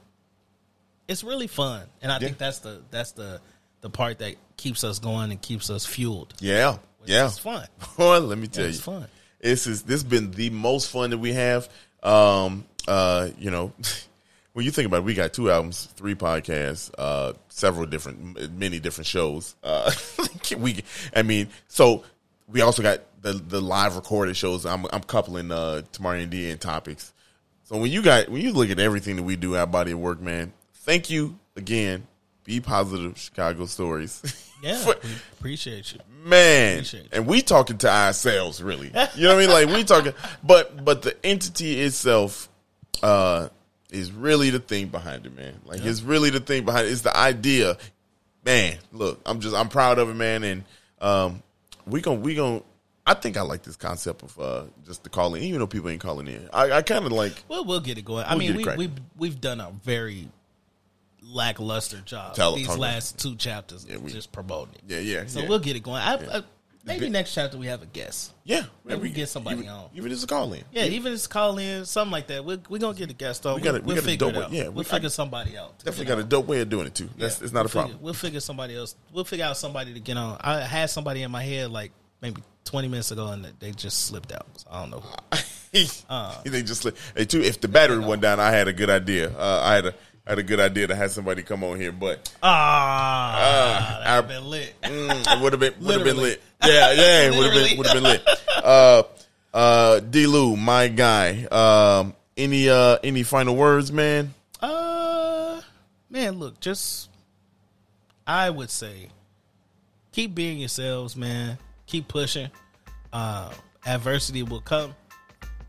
it's 1.08 1.24
really 1.24 1.46
fun, 1.46 1.82
and 2.02 2.12
I 2.12 2.18
think 2.18 2.36
that's 2.38 2.58
the 2.58 2.82
that's 2.90 3.12
the 3.12 3.40
the 3.85 3.91
part 3.91 4.18
that 4.20 4.37
keeps 4.57 4.82
us 4.82 4.99
going 4.99 5.30
and 5.30 5.41
keeps 5.43 5.68
us 5.68 5.85
fueled. 5.85 6.32
Yeah, 6.41 6.78
yeah. 7.05 7.26
It's 7.26 7.39
fun. 7.39 7.66
Boy, 7.99 8.18
let 8.20 8.39
me 8.39 8.47
tell 8.47 8.64
it's 8.64 8.78
you, 8.78 8.82
fun. 8.82 9.07
This 9.41 9.66
is 9.66 9.82
this 9.82 10.01
has 10.01 10.05
been 10.05 10.30
the 10.30 10.49
most 10.49 10.91
fun 10.91 11.11
that 11.11 11.18
we 11.18 11.35
have. 11.35 11.68
Um, 12.03 12.64
uh, 12.89 13.28
you 13.39 13.51
know, 13.51 13.74
when 14.55 14.64
you 14.64 14.70
think 14.70 14.87
about 14.87 14.99
it, 14.99 15.05
we 15.05 15.12
got 15.12 15.35
two 15.35 15.51
albums, 15.51 15.85
three 15.97 16.14
podcasts, 16.14 16.91
uh, 16.97 17.35
several 17.51 17.85
different, 17.85 18.57
many 18.59 18.80
different 18.80 19.07
shows. 19.07 19.55
Uh, 19.62 19.93
we, 20.59 20.82
I 21.14 21.20
mean, 21.20 21.49
so 21.68 22.05
we 22.49 22.62
also 22.62 22.82
got 22.82 23.01
the 23.20 23.35
the 23.35 23.61
live 23.61 23.97
recorded 23.97 24.35
shows. 24.35 24.64
I'm 24.64 24.87
I'm 24.95 25.03
coupling 25.03 25.53
uh 25.53 25.82
Tamari 25.93 26.22
and 26.22 26.30
D 26.30 26.49
and 26.49 26.59
topics. 26.59 27.12
So 27.64 27.76
when 27.76 27.91
you 27.91 28.01
got 28.01 28.30
when 28.30 28.41
you 28.41 28.55
look 28.55 28.70
at 28.70 28.78
everything 28.78 29.16
that 29.16 29.24
we 29.24 29.37
do, 29.37 29.57
our 29.57 29.66
body 29.66 29.93
of 29.93 29.99
work, 29.99 30.22
man. 30.22 30.55
Thank 30.72 31.11
you 31.11 31.39
again. 31.55 32.07
Be 32.45 32.61
positive, 32.61 33.18
Chicago 33.18 33.66
stories. 33.66 34.22
Yeah, 34.62 34.76
For- 34.84 34.97
we 35.03 35.11
appreciate 35.38 35.92
you. 35.92 36.01
man 36.24 36.74
Appreciate 36.74 37.05
it. 37.07 37.09
and 37.12 37.26
we 37.26 37.42
talking 37.42 37.76
to 37.78 37.88
ourselves 37.90 38.62
really 38.62 38.86
you 38.88 38.92
know 38.95 39.34
what 39.34 39.36
i 39.36 39.38
mean 39.38 39.51
like 39.51 39.68
we 39.68 39.84
talking 39.84 40.14
but 40.42 40.82
but 40.84 41.03
the 41.03 41.14
entity 41.26 41.80
itself 41.82 42.49
uh 43.03 43.49
is 43.90 44.11
really 44.11 44.49
the 44.51 44.59
thing 44.59 44.88
behind 44.88 45.26
it 45.26 45.36
man 45.36 45.55
like 45.66 45.84
it's 45.84 46.01
really 46.01 46.30
the 46.30 46.40
thing 46.40 46.64
behind 46.64 46.86
it 46.86 46.90
it's 46.92 47.03
the 47.03 47.14
idea 47.14 47.76
man 48.47 48.78
look 48.92 49.20
i'm 49.26 49.40
just 49.40 49.55
i'm 49.55 49.68
proud 49.68 49.99
of 49.99 50.09
it 50.09 50.14
man 50.14 50.42
and 50.45 50.64
um 51.03 51.42
we 51.86 52.01
gonna 52.01 52.20
we 52.20 52.34
gonna 52.34 52.62
i 53.07 53.12
think 53.12 53.36
i 53.36 53.42
like 53.42 53.62
this 53.64 53.76
concept 53.76 54.22
of 54.22 54.40
uh 54.40 54.62
just 54.86 55.03
the 55.05 55.11
calling 55.11 55.42
even 55.42 55.61
though 55.61 55.66
people 55.66 55.90
ain't 55.90 56.01
calling 56.01 56.26
in 56.26 56.49
i, 56.55 56.72
I 56.72 56.82
kind 56.82 57.05
of 57.05 57.12
like 57.12 57.34
Well, 57.49 57.66
we'll 57.66 57.80
get 57.80 57.99
it 57.99 58.05
going. 58.07 58.24
I 58.24 58.30
We'll 58.30 58.38
mean, 58.38 58.47
get 58.49 58.55
it 58.55 58.59
we 58.59 58.64
cracking. 58.64 58.78
we 58.78 58.90
we've 59.18 59.40
done 59.42 59.61
a 59.61 59.70
very 59.84 60.28
lackluster 61.27 61.99
job 62.05 62.35
Tell- 62.35 62.55
these 62.57 62.68
last 62.77 63.18
two 63.18 63.35
chapters 63.37 63.87
Yeah, 63.89 63.97
we- 63.99 64.12
just 64.12 64.33
promoting 64.33 64.75
it. 64.77 64.83
yeah 64.87 64.99
yeah 64.99 65.27
So 65.27 65.41
yeah. 65.41 65.49
we'll 65.49 65.59
get 65.59 65.77
it 65.77 65.81
going. 65.83 66.01
I, 66.03 66.14
I, 66.39 66.43
maybe 66.85 67.09
next 67.09 67.35
chapter 67.35 67.57
we 67.57 67.66
have 67.66 67.83
a 67.83 67.87
guest. 67.87 68.33
yeah 68.45 68.64
maybe 68.85 69.01
we 69.03 69.11
get 69.11 69.29
somebody 69.29 69.59
even, 69.61 69.70
on. 69.70 69.89
even 69.95 70.11
just 70.11 70.25
a 70.25 70.27
call 70.27 70.53
in 70.53 70.62
Yeah, 70.70 70.85
even 70.85 71.12
if 71.12 71.16
it's 71.16 71.27
call 71.27 71.59
in, 71.59 71.85
something 71.87 72.12
like 72.12 72.27
that. 72.29 72.45
We're 72.45 72.59
we 72.68 72.79
gonna 72.79 72.97
get 72.97 73.11
a 73.11 73.14
guest 73.14 73.47
on. 73.47 73.57
We 73.57 73.62
gotta- 73.62 73.79
will 73.79 73.83
we 73.83 73.87
we'll 73.87 73.97
gotta 73.97 74.07
figure 74.09 74.29
it 74.29 74.33
dope 74.33 74.45
out. 74.45 74.53
it. 74.53 74.57
Yeah, 74.57 74.62
we'll 74.64 74.72
we- 74.72 74.85
figure 74.85 75.07
I- 75.07 75.11
somebody 75.11 75.57
out. 75.57 75.79
definitely 75.79 76.05
got 76.07 76.18
a 76.18 76.25
dope 76.25 76.47
way 76.47 76.61
of 76.61 76.68
doing 76.68 76.87
it 76.87 76.95
too 76.95 77.09
that's 77.16 77.39
Yeah, 77.41 77.45
it's 77.45 77.53
not 77.53 77.61
a 77.61 77.62
we'll 77.64 77.68
problem 77.70 77.93
Figure, 77.95 78.05
we'll 78.05 78.14
figure 78.14 78.41
somebody 78.41 78.77
else. 78.77 78.95
We'll 79.12 79.25
figure 79.25 79.47
out 79.47 79.57
somebody 79.57 79.95
to 79.95 80.01
get 80.01 80.16
on. 80.16 80.37
I 80.41 80.61
had 80.61 80.91
somebody 80.91 81.22
in 81.22 81.31
my 81.31 81.43
head 81.43 81.70
like 81.70 81.93
maybe 82.20 82.43
twenty 82.64 82.89
minutes 82.89 83.11
ago, 83.11 83.29
and 83.29 83.47
they 83.61 83.72
just 83.72 84.05
slipped 84.07 84.33
out. 84.33 84.47
So 84.57 84.68
I 84.70 84.81
don't 84.81 84.91
know. 84.91 85.03
Uh. 86.09 86.41
they 86.45 86.62
just 86.62 86.83
slip- 86.83 86.97
hey 87.16 87.25
too. 87.25 87.41
If 87.41 87.61
the 87.61 87.66
battery 87.66 87.99
went 87.99 88.22
down, 88.22 88.39
I 88.39 88.53
had 88.53 88.68
a 88.68 88.72
good 88.72 88.91
idea. 88.91 89.37
Uh, 89.37 89.61
I 89.64 89.75
had 89.75 89.87
a 89.87 89.95
I 90.27 90.31
had 90.31 90.39
a 90.39 90.43
good 90.43 90.61
idea 90.61 90.87
to 90.87 90.95
have 90.97 91.11
somebody 91.11 91.43
come 91.43 91.62
on 91.64 91.79
here, 91.79 91.93
but 91.93 92.33
Ah, 92.43 93.35
Uh, 93.37 93.99
that 94.01 94.07
our- 94.09 94.22
been 94.22 94.49
lit. 94.51 94.75
mm, 94.83 95.37
it 95.37 95.41
would 95.43 95.53
have 95.53 95.61
been 95.61 95.75
would 95.81 95.95
have 95.97 96.05
been 96.05 96.16
lit. 96.16 96.43
Yeah, 96.64 96.93
yeah, 96.93 97.20
it 97.22 97.35
would 97.37 97.53
have 97.53 97.68
been 97.68 97.77
would 97.79 97.87
have 97.87 97.95
been 97.95 98.03
lit. 98.05 98.27
Uh, 98.64 99.03
uh, 99.53 100.01
D. 100.01 100.27
Lew, 100.27 100.57
my 100.57 100.89
guy. 100.89 101.45
Um, 101.45 102.14
any 102.37 102.68
uh 102.70 102.97
any 103.05 103.22
final 103.22 103.55
words, 103.55 103.93
man? 103.93 104.33
Uh, 104.62 105.61
man, 106.09 106.39
look, 106.39 106.59
just 106.61 107.11
I 108.27 108.49
would 108.49 108.70
say 108.70 109.09
keep 110.12 110.35
being 110.35 110.59
yourselves, 110.59 111.16
man. 111.16 111.59
Keep 111.87 112.09
pushing. 112.09 112.51
Uh, 113.12 113.53
adversity 113.85 114.43
will 114.43 114.62
come. 114.62 114.95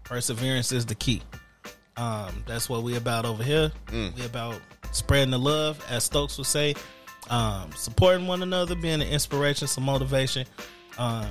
Perseverance 0.05 0.71
is 0.71 0.85
the 0.85 0.95
key. 0.95 1.21
Um, 1.97 2.43
that's 2.45 2.67
what 2.69 2.83
we 2.83 2.95
about 2.97 3.25
over 3.25 3.43
here. 3.43 3.71
We 3.91 4.25
about 4.25 4.59
spreading 4.91 5.31
the 5.31 5.39
love, 5.39 5.83
as 5.89 6.03
Stokes 6.03 6.37
would 6.37 6.47
say. 6.47 6.75
Um, 7.29 7.71
supporting 7.75 8.27
one 8.27 8.43
another, 8.43 8.75
being 8.75 9.01
an 9.01 9.07
inspiration, 9.07 9.67
some 9.67 9.85
motivation. 9.85 10.45
Um, 10.97 11.27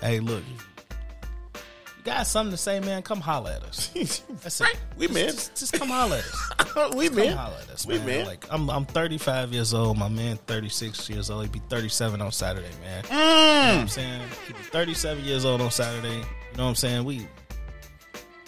hey, 0.00 0.20
look, 0.20 0.44
you 0.46 2.04
got 2.04 2.26
something 2.26 2.52
to 2.52 2.56
say, 2.56 2.80
man? 2.80 3.02
Come 3.02 3.20
holler 3.20 3.50
at 3.52 3.62
us. 3.64 3.88
That's 4.42 4.60
it. 4.60 4.78
We 4.96 5.06
Just- 5.06 5.14
man. 5.14 5.26
Just, 5.28 5.56
just 5.56 5.72
come 5.72 5.88
holler 5.88 6.16
at 6.18 6.24
us. 6.24 6.94
we 6.94 7.06
Come 7.08 7.16
man. 7.16 7.36
holler 7.36 7.56
at 7.62 7.70
us, 7.70 7.86
We 7.86 7.96
man. 7.98 8.06
man. 8.06 8.26
Like 8.26 8.44
I'm, 8.50 8.70
I'm 8.70 8.84
35 8.84 9.52
years 9.52 9.74
old. 9.74 9.98
My 9.98 10.08
man, 10.08 10.36
36 10.46 11.10
years 11.10 11.30
old. 11.30 11.42
He'd 11.42 11.52
be 11.52 11.62
37 11.68 12.20
on 12.22 12.30
Saturday, 12.30 12.68
man. 12.82 13.04
You 13.04 13.10
know 13.10 13.16
Mm. 13.18 13.74
what 13.74 13.80
I'm 13.82 13.88
saying? 13.88 14.20
He'd 14.46 14.56
be 14.56 14.62
37 14.62 15.24
years 15.24 15.44
old 15.44 15.60
on 15.60 15.70
Saturday. 15.70 16.08
You 16.18 16.22
know 16.56 16.64
what 16.64 16.68
I'm 16.70 16.74
saying? 16.76 17.04
We 17.04 17.26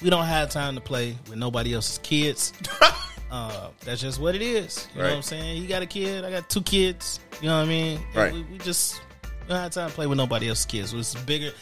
we 0.02 0.10
don't 0.10 0.24
have 0.24 0.50
time 0.50 0.74
to 0.74 0.80
play 0.80 1.16
with 1.28 1.38
nobody 1.38 1.74
else's 1.74 1.98
kids. 1.98 2.52
uh, 3.30 3.68
that's 3.84 4.00
just 4.00 4.20
what 4.20 4.34
it 4.34 4.42
is. 4.42 4.88
You 4.94 5.02
know 5.02 5.08
what 5.08 5.16
I'm 5.16 5.22
saying? 5.22 5.62
You 5.62 5.68
got 5.68 5.82
a 5.82 5.86
kid. 5.86 6.24
I 6.24 6.30
got 6.30 6.48
two 6.48 6.62
kids. 6.62 7.20
You 7.40 7.48
know 7.48 7.56
what 7.58 7.66
I 7.66 7.68
mean? 7.68 8.00
Right. 8.14 8.32
We, 8.32 8.42
we 8.44 8.58
just 8.58 9.00
we 9.42 9.48
don't 9.48 9.58
have 9.58 9.72
time 9.72 9.88
to 9.88 9.94
play 9.94 10.06
with 10.06 10.18
nobody 10.18 10.48
else's 10.48 10.66
kids. 10.66 10.92
It's 10.92 11.14
bigger. 11.14 11.50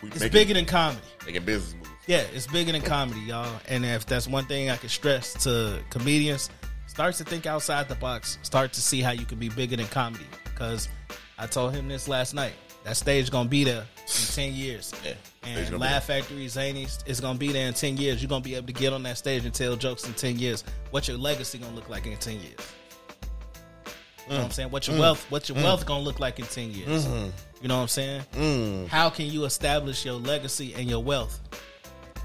We 0.00 0.10
It's 0.10 0.28
bigger 0.28 0.54
than 0.54 0.64
comedy. 0.64 1.00
making 1.26 1.44
business 1.44 1.74
moves. 1.74 1.88
Yeah, 2.06 2.22
it's 2.32 2.46
bigger 2.46 2.70
than 2.70 2.82
comedy, 2.82 3.18
y'all. 3.18 3.60
And 3.66 3.84
if 3.84 4.06
that's 4.06 4.28
one 4.28 4.44
thing 4.44 4.70
I 4.70 4.76
can 4.76 4.88
stress 4.88 5.32
to 5.42 5.80
comedians, 5.90 6.50
start 6.86 7.16
to 7.16 7.24
think 7.24 7.46
outside 7.46 7.88
the 7.88 7.96
box. 7.96 8.38
Start 8.42 8.72
to 8.74 8.80
see 8.80 9.00
how 9.00 9.10
you 9.10 9.26
can 9.26 9.40
be 9.40 9.48
bigger 9.48 9.74
than 9.74 9.86
comedy. 9.86 10.24
Because 10.44 10.88
I 11.36 11.48
told 11.48 11.74
him 11.74 11.88
this 11.88 12.06
last 12.06 12.32
night. 12.32 12.52
That 12.88 12.96
stage 12.96 13.30
gonna 13.30 13.50
be 13.50 13.64
there 13.64 13.82
in 13.82 14.34
ten 14.34 14.54
years. 14.54 14.94
Yeah, 15.04 15.12
And 15.42 15.78
Laugh 15.78 16.04
Factory, 16.04 16.46
Zanies 16.46 17.06
is 17.06 17.20
gonna 17.20 17.38
be 17.38 17.52
there 17.52 17.68
in 17.68 17.74
ten 17.74 17.98
years. 17.98 18.22
You're 18.22 18.30
gonna 18.30 18.40
be 18.42 18.54
able 18.54 18.66
to 18.68 18.72
get 18.72 18.94
on 18.94 19.02
that 19.02 19.18
stage 19.18 19.44
and 19.44 19.52
tell 19.52 19.76
jokes 19.76 20.06
in 20.06 20.14
ten 20.14 20.38
years. 20.38 20.64
What 20.90 21.06
your 21.06 21.18
legacy 21.18 21.58
gonna 21.58 21.74
look 21.74 21.90
like 21.90 22.06
in 22.06 22.16
ten 22.16 22.40
years? 22.40 22.56
You 24.26 24.30
know 24.32 24.36
what 24.38 24.44
I'm 24.46 24.50
saying? 24.52 24.70
What 24.70 24.86
your 24.86 24.96
Mm. 24.96 25.00
wealth, 25.00 25.26
what 25.30 25.48
your 25.50 25.58
wealth 25.58 25.84
gonna 25.84 26.02
look 26.02 26.18
like 26.18 26.38
in 26.38 26.46
ten 26.46 26.70
years? 26.72 27.04
Mm-hmm. 27.04 27.28
You 27.60 27.68
know 27.68 27.76
what 27.76 27.82
I'm 27.82 27.88
saying? 27.88 28.22
Mm. 28.34 28.88
How 28.88 29.10
can 29.10 29.26
you 29.26 29.44
establish 29.44 30.06
your 30.06 30.14
legacy 30.14 30.72
and 30.74 30.88
your 30.88 31.02
wealth? 31.02 31.38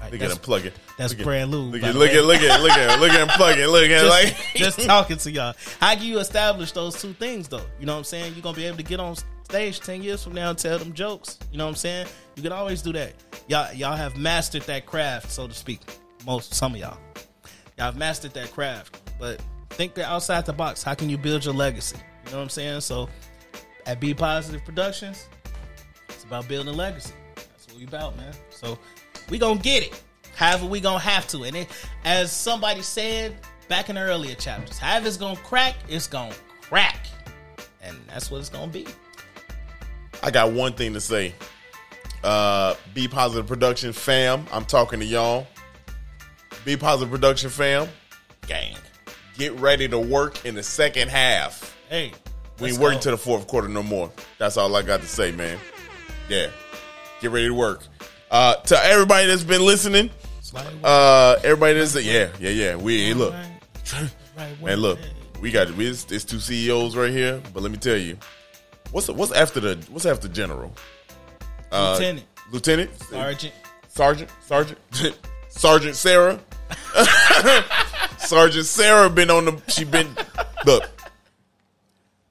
Right, 0.00 0.12
Look 0.12 0.22
at 0.22 0.30
him 0.30 0.36
plug 0.38 0.64
it. 0.64 0.72
that's 0.96 1.12
look 1.14 1.24
brand 1.24 1.50
new, 1.50 1.58
Look 1.58 1.82
at 1.82 1.94
look 1.94 2.10
at 2.10 2.24
look 2.24 2.40
at 2.40 2.60
look 2.62 2.72
at 2.72 3.00
look 3.00 3.10
at 3.10 3.20
him 3.20 3.28
plug 3.28 3.58
it. 3.58 3.68
Look 3.68 3.84
at 3.90 4.00
just, 4.00 4.08
like 4.10 4.36
just 4.56 4.80
talking 4.80 5.18
to 5.18 5.30
y'all. 5.30 5.54
How 5.78 5.94
can 5.94 6.04
you 6.04 6.20
establish 6.20 6.72
those 6.72 6.98
two 7.00 7.12
things 7.12 7.48
though? 7.48 7.66
You 7.78 7.84
know 7.84 7.92
what 7.92 7.98
I'm 7.98 8.04
saying? 8.04 8.32
You're 8.32 8.42
gonna 8.42 8.56
be 8.56 8.64
able 8.64 8.78
to 8.78 8.82
get 8.82 8.98
on 8.98 9.14
stage 9.54 9.78
ten 9.78 10.02
years 10.02 10.24
from 10.24 10.34
now 10.34 10.50
and 10.50 10.58
tell 10.58 10.80
them 10.80 10.92
jokes. 10.92 11.38
You 11.52 11.58
know 11.58 11.66
what 11.66 11.70
I'm 11.70 11.76
saying? 11.76 12.08
You 12.34 12.42
can 12.42 12.50
always 12.50 12.82
do 12.82 12.92
that. 12.94 13.12
Y'all 13.46 13.72
y'all 13.72 13.94
have 13.94 14.16
mastered 14.16 14.62
that 14.62 14.84
craft, 14.84 15.30
so 15.30 15.46
to 15.46 15.54
speak. 15.54 15.80
Most 16.26 16.54
some 16.54 16.74
of 16.74 16.80
y'all. 16.80 16.98
Y'all 17.78 17.86
have 17.86 17.96
mastered 17.96 18.34
that 18.34 18.50
craft. 18.50 19.00
But 19.16 19.40
think 19.70 19.96
outside 19.96 20.44
the 20.44 20.52
box. 20.52 20.82
How 20.82 20.94
can 20.94 21.08
you 21.08 21.16
build 21.16 21.44
your 21.44 21.54
legacy? 21.54 21.96
You 22.24 22.32
know 22.32 22.38
what 22.38 22.42
I'm 22.42 22.48
saying? 22.48 22.80
So 22.80 23.08
at 23.86 24.00
Be 24.00 24.12
Positive 24.12 24.64
Productions, 24.64 25.28
it's 26.08 26.24
about 26.24 26.48
building 26.48 26.74
legacy. 26.74 27.14
That's 27.36 27.68
what 27.68 27.76
we 27.76 27.84
about, 27.84 28.16
man. 28.16 28.32
So 28.50 28.76
we 29.30 29.38
gonna 29.38 29.60
get 29.60 29.84
it. 29.84 30.02
However, 30.34 30.66
we 30.66 30.80
gonna 30.80 30.98
have 30.98 31.28
to. 31.28 31.44
And 31.44 31.54
it, 31.54 31.68
as 32.04 32.32
somebody 32.32 32.82
said 32.82 33.36
back 33.68 33.88
in 33.88 33.94
the 33.94 34.00
earlier 34.00 34.34
chapters, 34.34 34.78
however 34.78 35.06
it's 35.06 35.16
gonna 35.16 35.36
crack, 35.36 35.76
it's 35.88 36.08
gonna 36.08 36.34
crack. 36.60 37.06
And 37.80 37.96
that's 38.08 38.32
what 38.32 38.40
it's 38.40 38.48
gonna 38.48 38.66
be. 38.66 38.88
I 40.22 40.30
got 40.30 40.52
one 40.52 40.72
thing 40.72 40.94
to 40.94 41.00
say. 41.00 41.34
Uh, 42.22 42.74
Be 42.94 43.08
Positive 43.08 43.46
Production 43.46 43.92
fam, 43.92 44.46
I'm 44.52 44.64
talking 44.64 45.00
to 45.00 45.06
y'all. 45.06 45.46
Be 46.64 46.76
Positive 46.76 47.10
Production 47.10 47.50
fam, 47.50 47.88
Gang. 48.46 48.76
get 49.36 49.52
ready 49.60 49.88
to 49.88 49.98
work 49.98 50.46
in 50.46 50.54
the 50.54 50.62
second 50.62 51.10
half. 51.10 51.76
Hey. 51.90 52.12
We 52.60 52.70
ain't 52.70 52.78
working 52.78 53.00
to 53.00 53.10
the 53.10 53.18
fourth 53.18 53.48
quarter 53.48 53.68
no 53.68 53.82
more. 53.82 54.10
That's 54.38 54.56
all 54.56 54.74
I 54.76 54.82
got 54.82 55.00
to 55.00 55.06
say, 55.08 55.32
man. 55.32 55.58
Yeah, 56.28 56.48
get 57.20 57.32
ready 57.32 57.48
to 57.48 57.54
work. 57.54 57.82
Uh, 58.30 58.54
to 58.54 58.84
everybody 58.84 59.26
that's 59.26 59.42
been 59.42 59.62
listening, 59.62 60.10
uh, 60.82 61.36
everybody 61.42 61.74
that's 61.74 62.00
yeah, 62.00 62.28
yeah, 62.38 62.50
yeah. 62.50 62.76
We 62.76 63.06
hey, 63.06 63.14
look, 63.14 63.34
man, 64.62 64.78
look, 64.78 64.98
we 65.40 65.50
got 65.50 65.70
we 65.72 65.88
it's, 65.88 66.10
it's 66.10 66.24
two 66.24 66.38
CEOs 66.38 66.96
right 66.96 67.10
here. 67.10 67.42
But 67.52 67.62
let 67.62 67.72
me 67.72 67.78
tell 67.78 67.96
you, 67.96 68.16
what's 68.94 69.08
what's 69.08 69.32
after 69.32 69.60
the 69.60 69.76
what's 69.90 70.06
after 70.06 70.28
General? 70.28 70.72
Uh, 71.70 71.92
Lieutenant. 71.92 72.26
Lieutenant, 72.52 73.02
Sergeant. 73.02 73.52
Sergeant, 73.88 74.30
Sergeant, 74.46 74.78
Sergeant 75.48 75.96
Sarah, 75.96 76.40
Sergeant 78.18 78.66
Sarah 78.66 79.10
been 79.10 79.30
on 79.30 79.44
the. 79.46 79.62
She 79.68 79.84
been 79.84 80.08
look. 80.64 80.88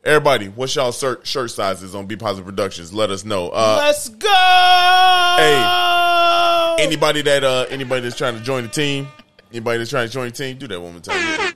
Everybody, 0.05 0.49
what's 0.49 0.76
y'all 0.76 0.91
shirt, 0.91 1.26
shirt 1.26 1.49
sizes 1.49 1.95
on 1.95 2.07
Be 2.07 2.18
Positive 2.18 2.45
Productions? 2.45 2.93
Let 2.93 3.09
us 3.09 3.24
know. 3.24 3.49
Uh, 3.49 3.78
Let's 3.80 4.09
go. 4.09 4.28
Hey. 5.38 6.76
anybody 6.80 7.22
that 7.22 7.45
uh 7.45 7.66
anybody 7.70 8.01
that's 8.01 8.18
trying 8.18 8.38
to 8.38 8.43
join 8.43 8.64
the 8.64 8.70
team, 8.70 9.07
anybody 9.51 9.78
that's 9.78 9.89
trying 9.89 10.07
to 10.07 10.14
join 10.14 10.28
the 10.28 10.34
team, 10.36 10.57
do 10.57 10.68
that 10.68 10.82
one 10.82 10.91
more 10.93 11.01
time. 11.01 11.53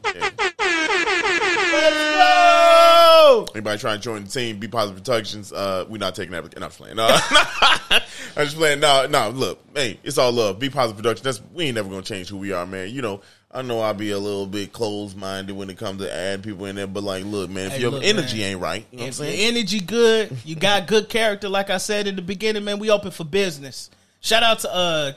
Go. 3.46 3.52
Anybody 3.54 3.78
trying 3.80 3.98
to 3.98 4.04
join 4.04 4.24
the 4.24 4.30
team, 4.30 4.60
Be 4.60 4.68
Positive 4.68 5.04
Productions, 5.04 5.52
uh, 5.54 5.86
we're 5.90 5.98
not 5.98 6.16
taking 6.16 6.32
that. 6.32 6.44
I'm 6.44 6.50
just 6.62 6.78
playing. 6.78 6.98
Uh, 7.00 7.20
I'm 8.36 8.46
just 8.46 8.58
playing. 8.58 8.80
No, 8.80 9.08
no, 9.08 9.30
look, 9.30 9.60
hey, 9.76 10.00
it's 10.04 10.18
all 10.18 10.32
love. 10.32 10.60
Be 10.60 10.70
Positive 10.70 10.98
Productions. 10.98 11.24
That's 11.24 11.42
we 11.54 11.66
ain't 11.66 11.76
never 11.76 11.90
gonna 11.90 12.02
change 12.02 12.30
who 12.30 12.38
we 12.38 12.52
are, 12.52 12.66
man. 12.66 12.90
You 12.90 13.02
know, 13.02 13.22
I 13.52 13.62
know 13.62 13.80
I'll 13.80 13.94
be 13.94 14.12
a 14.12 14.20
little 14.20 14.46
bit 14.46 14.74
closed 14.74 15.16
minded 15.18 15.56
when 15.56 15.70
it 15.70 15.78
comes 15.78 16.02
to 16.02 16.14
add 16.14 16.44
people 16.44 16.66
in 16.66 16.76
there, 16.76 16.88
but 16.88 17.04
like, 17.04 17.24
look, 17.24 17.50
man, 17.50 17.68
if 17.68 17.74
Hey, 17.74 17.82
your 17.82 17.92
look, 17.92 18.04
energy 18.04 18.40
man. 18.40 18.52
ain't 18.52 18.60
right, 18.62 18.86
you 18.92 18.98
know 18.98 19.04
what 19.04 19.06
I'm 19.06 19.10
If 19.10 19.18
the 19.18 19.24
saying? 19.38 19.56
energy 19.56 19.80
good, 19.80 20.38
you 20.46 20.56
got 20.56 20.88
good 20.88 21.10
character. 21.10 21.50
Like 21.50 21.70
I 21.70 21.78
said 21.78 22.08
in 22.08 22.16
the 22.16 22.22
beginning, 22.22 22.64
man, 22.66 22.80
we 22.80 22.90
open 22.90 23.12
for 23.12 23.24
business. 23.24 23.90
Shout 24.20 24.44
out 24.44 24.60
to 24.60 24.74
uh, 24.74 25.12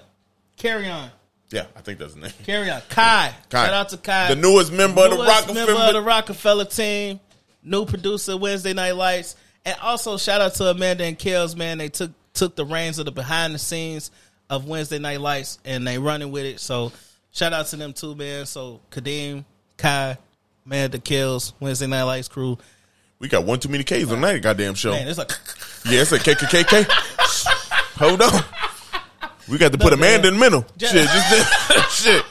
Carry 0.57 0.89
On, 0.89 1.11
Yeah, 1.51 1.65
I 1.75 1.81
think 1.81 1.99
that's 1.99 2.15
the 2.15 2.21
name. 2.21 2.33
Carry 2.45 2.71
On, 2.71 2.81
Kai. 2.89 3.35
Kai. 3.49 3.65
Shout 3.67 3.75
out 3.75 3.89
to 3.91 3.97
Kai, 3.97 4.29
The 4.35 4.41
newest 4.41 4.73
member 4.73 5.03
of 5.03 5.11
the 5.11 5.55
member 5.55 5.73
of 5.73 5.93
the. 5.95 6.03
Rockefeller 6.03 6.67
team, 6.67 7.19
new 7.63 7.85
producer 7.85 8.37
Wednesday 8.37 8.73
Night 8.73 8.97
Lights, 8.97 9.37
and 9.65 9.77
also 9.83 10.17
shout 10.17 10.41
out 10.41 10.55
to 10.55 10.71
Amanda 10.71 11.05
and 11.05 11.19
Kels. 11.19 11.57
Man, 11.57 11.79
they 11.79 11.89
took 11.89 12.11
took 12.33 12.57
the 12.57 12.65
reins 12.65 12.99
of 12.99 13.05
the 13.07 13.13
behind 13.13 13.55
the 13.55 13.59
scenes 13.59 14.11
of 14.49 14.67
Wednesday 14.67 14.99
Night 14.99 15.21
Lights, 15.21 15.59
and 15.65 15.87
they 15.87 15.99
running 15.99 16.31
with 16.33 16.45
it. 16.45 16.61
So 16.61 16.93
shout 17.33 17.53
out 17.53 17.67
to 17.67 17.77
them 17.77 17.93
too, 17.93 18.15
man. 18.15 18.47
So 18.47 18.81
Kadeem, 18.91 19.45
Kai, 19.77 20.17
Amanda, 20.67 20.99
Kels, 20.99 21.53
Wednesday 21.61 21.87
Night 21.87 22.05
Lights 22.05 22.29
crew. 22.29 22.59
We 23.19 23.29
got 23.29 23.45
one 23.45 23.61
too 23.61 23.69
many 23.69 23.85
K's 23.85 24.11
on 24.11 24.21
that 24.23 24.41
goddamn 24.41 24.75
show. 24.75 24.93
Man, 24.93 25.07
it's 25.07 25.19
like 25.19 25.31
Yeah, 25.87 26.01
it's 26.01 26.13
a 26.13 26.19
KKKK. 26.19 26.87
Hold 27.99 28.23
on. 28.23 28.43
We 29.49 29.59
got 29.59 29.73
to 29.73 29.79
put 29.79 29.91
No, 29.91 29.97
Amanda 29.99 30.23
man. 30.31 30.35
in 30.35 30.35
the 30.35 30.41
middle. 30.41 30.67
Just- 30.79 30.95
shit, 30.95 31.07
just 31.09 31.91
shit. 32.03 32.25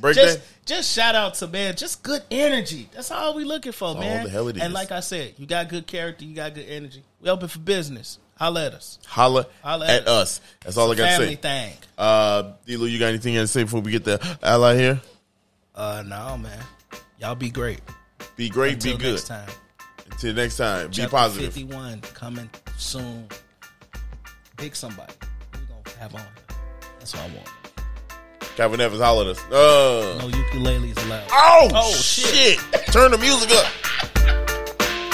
Break 0.00 0.16
just 0.16 0.38
that. 0.40 0.46
Just 0.66 0.94
shout 0.94 1.14
out 1.14 1.34
to 1.34 1.46
man, 1.46 1.76
just 1.76 2.02
good 2.02 2.22
energy. 2.30 2.88
That's 2.92 3.10
all 3.10 3.34
we 3.34 3.44
looking 3.44 3.72
for, 3.72 3.88
all 3.88 3.94
man. 3.96 4.24
the 4.24 4.30
hell 4.30 4.48
it 4.48 4.56
And 4.56 4.72
like 4.72 4.92
I 4.92 5.00
said, 5.00 5.34
you 5.36 5.46
got 5.46 5.68
good 5.68 5.86
character, 5.86 6.24
you 6.24 6.34
got 6.34 6.54
good 6.54 6.66
energy. 6.68 7.02
We 7.20 7.28
open 7.28 7.48
for 7.48 7.58
business. 7.58 8.18
Holla 8.36 8.66
at 8.66 8.72
us. 8.72 8.98
Holla, 9.06 9.46
Holla 9.62 9.86
at 9.86 10.02
at 10.02 10.08
us. 10.08 10.40
That's 10.64 10.76
all 10.76 10.90
I 10.90 10.94
got 10.96 11.04
to 11.04 11.10
Family 11.10 11.34
say. 11.34 11.36
thing. 11.36 11.72
Uh, 11.96 12.52
D-Lew, 12.66 12.86
you 12.86 12.98
got 12.98 13.06
anything 13.08 13.36
else 13.36 13.50
to 13.52 13.58
say 13.60 13.62
before 13.64 13.80
we 13.80 13.92
get 13.92 14.04
the 14.04 14.38
ally 14.42 14.74
here? 14.76 15.00
Uh, 15.74 16.02
no, 16.06 16.36
man. 16.38 16.58
Y'all 17.20 17.34
be 17.34 17.50
great. 17.50 17.80
Be 18.36 18.48
great, 18.48 18.74
Until 18.74 18.96
be 18.96 19.02
good. 19.04 19.10
next 19.12 19.28
time. 19.28 19.48
Until 20.10 20.34
next 20.34 20.56
time, 20.56 20.90
be 20.90 21.06
positive. 21.06 21.52
51 21.52 22.00
coming 22.00 22.50
soon. 22.76 23.28
Pick 24.56 24.74
somebody. 24.74 25.12
We 25.52 25.60
gonna 25.66 25.98
have 26.00 26.14
on. 26.14 26.22
That's 26.98 27.14
what 27.14 27.22
I 27.24 27.26
want. 27.34 27.48
Calvin 28.56 28.80
Evans 28.80 29.02
hollering 29.02 29.30
us. 29.30 29.44
Uh. 29.46 30.16
No 30.20 30.28
ukuleles 30.28 31.04
allowed. 31.04 31.26
Oh, 31.30 31.68
oh 31.74 31.92
shit. 31.92 32.58
shit. 32.58 32.86
Turn 32.92 33.10
the 33.10 33.18
music 33.18 33.50
up. 33.50 33.66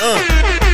Uh. 0.02 0.66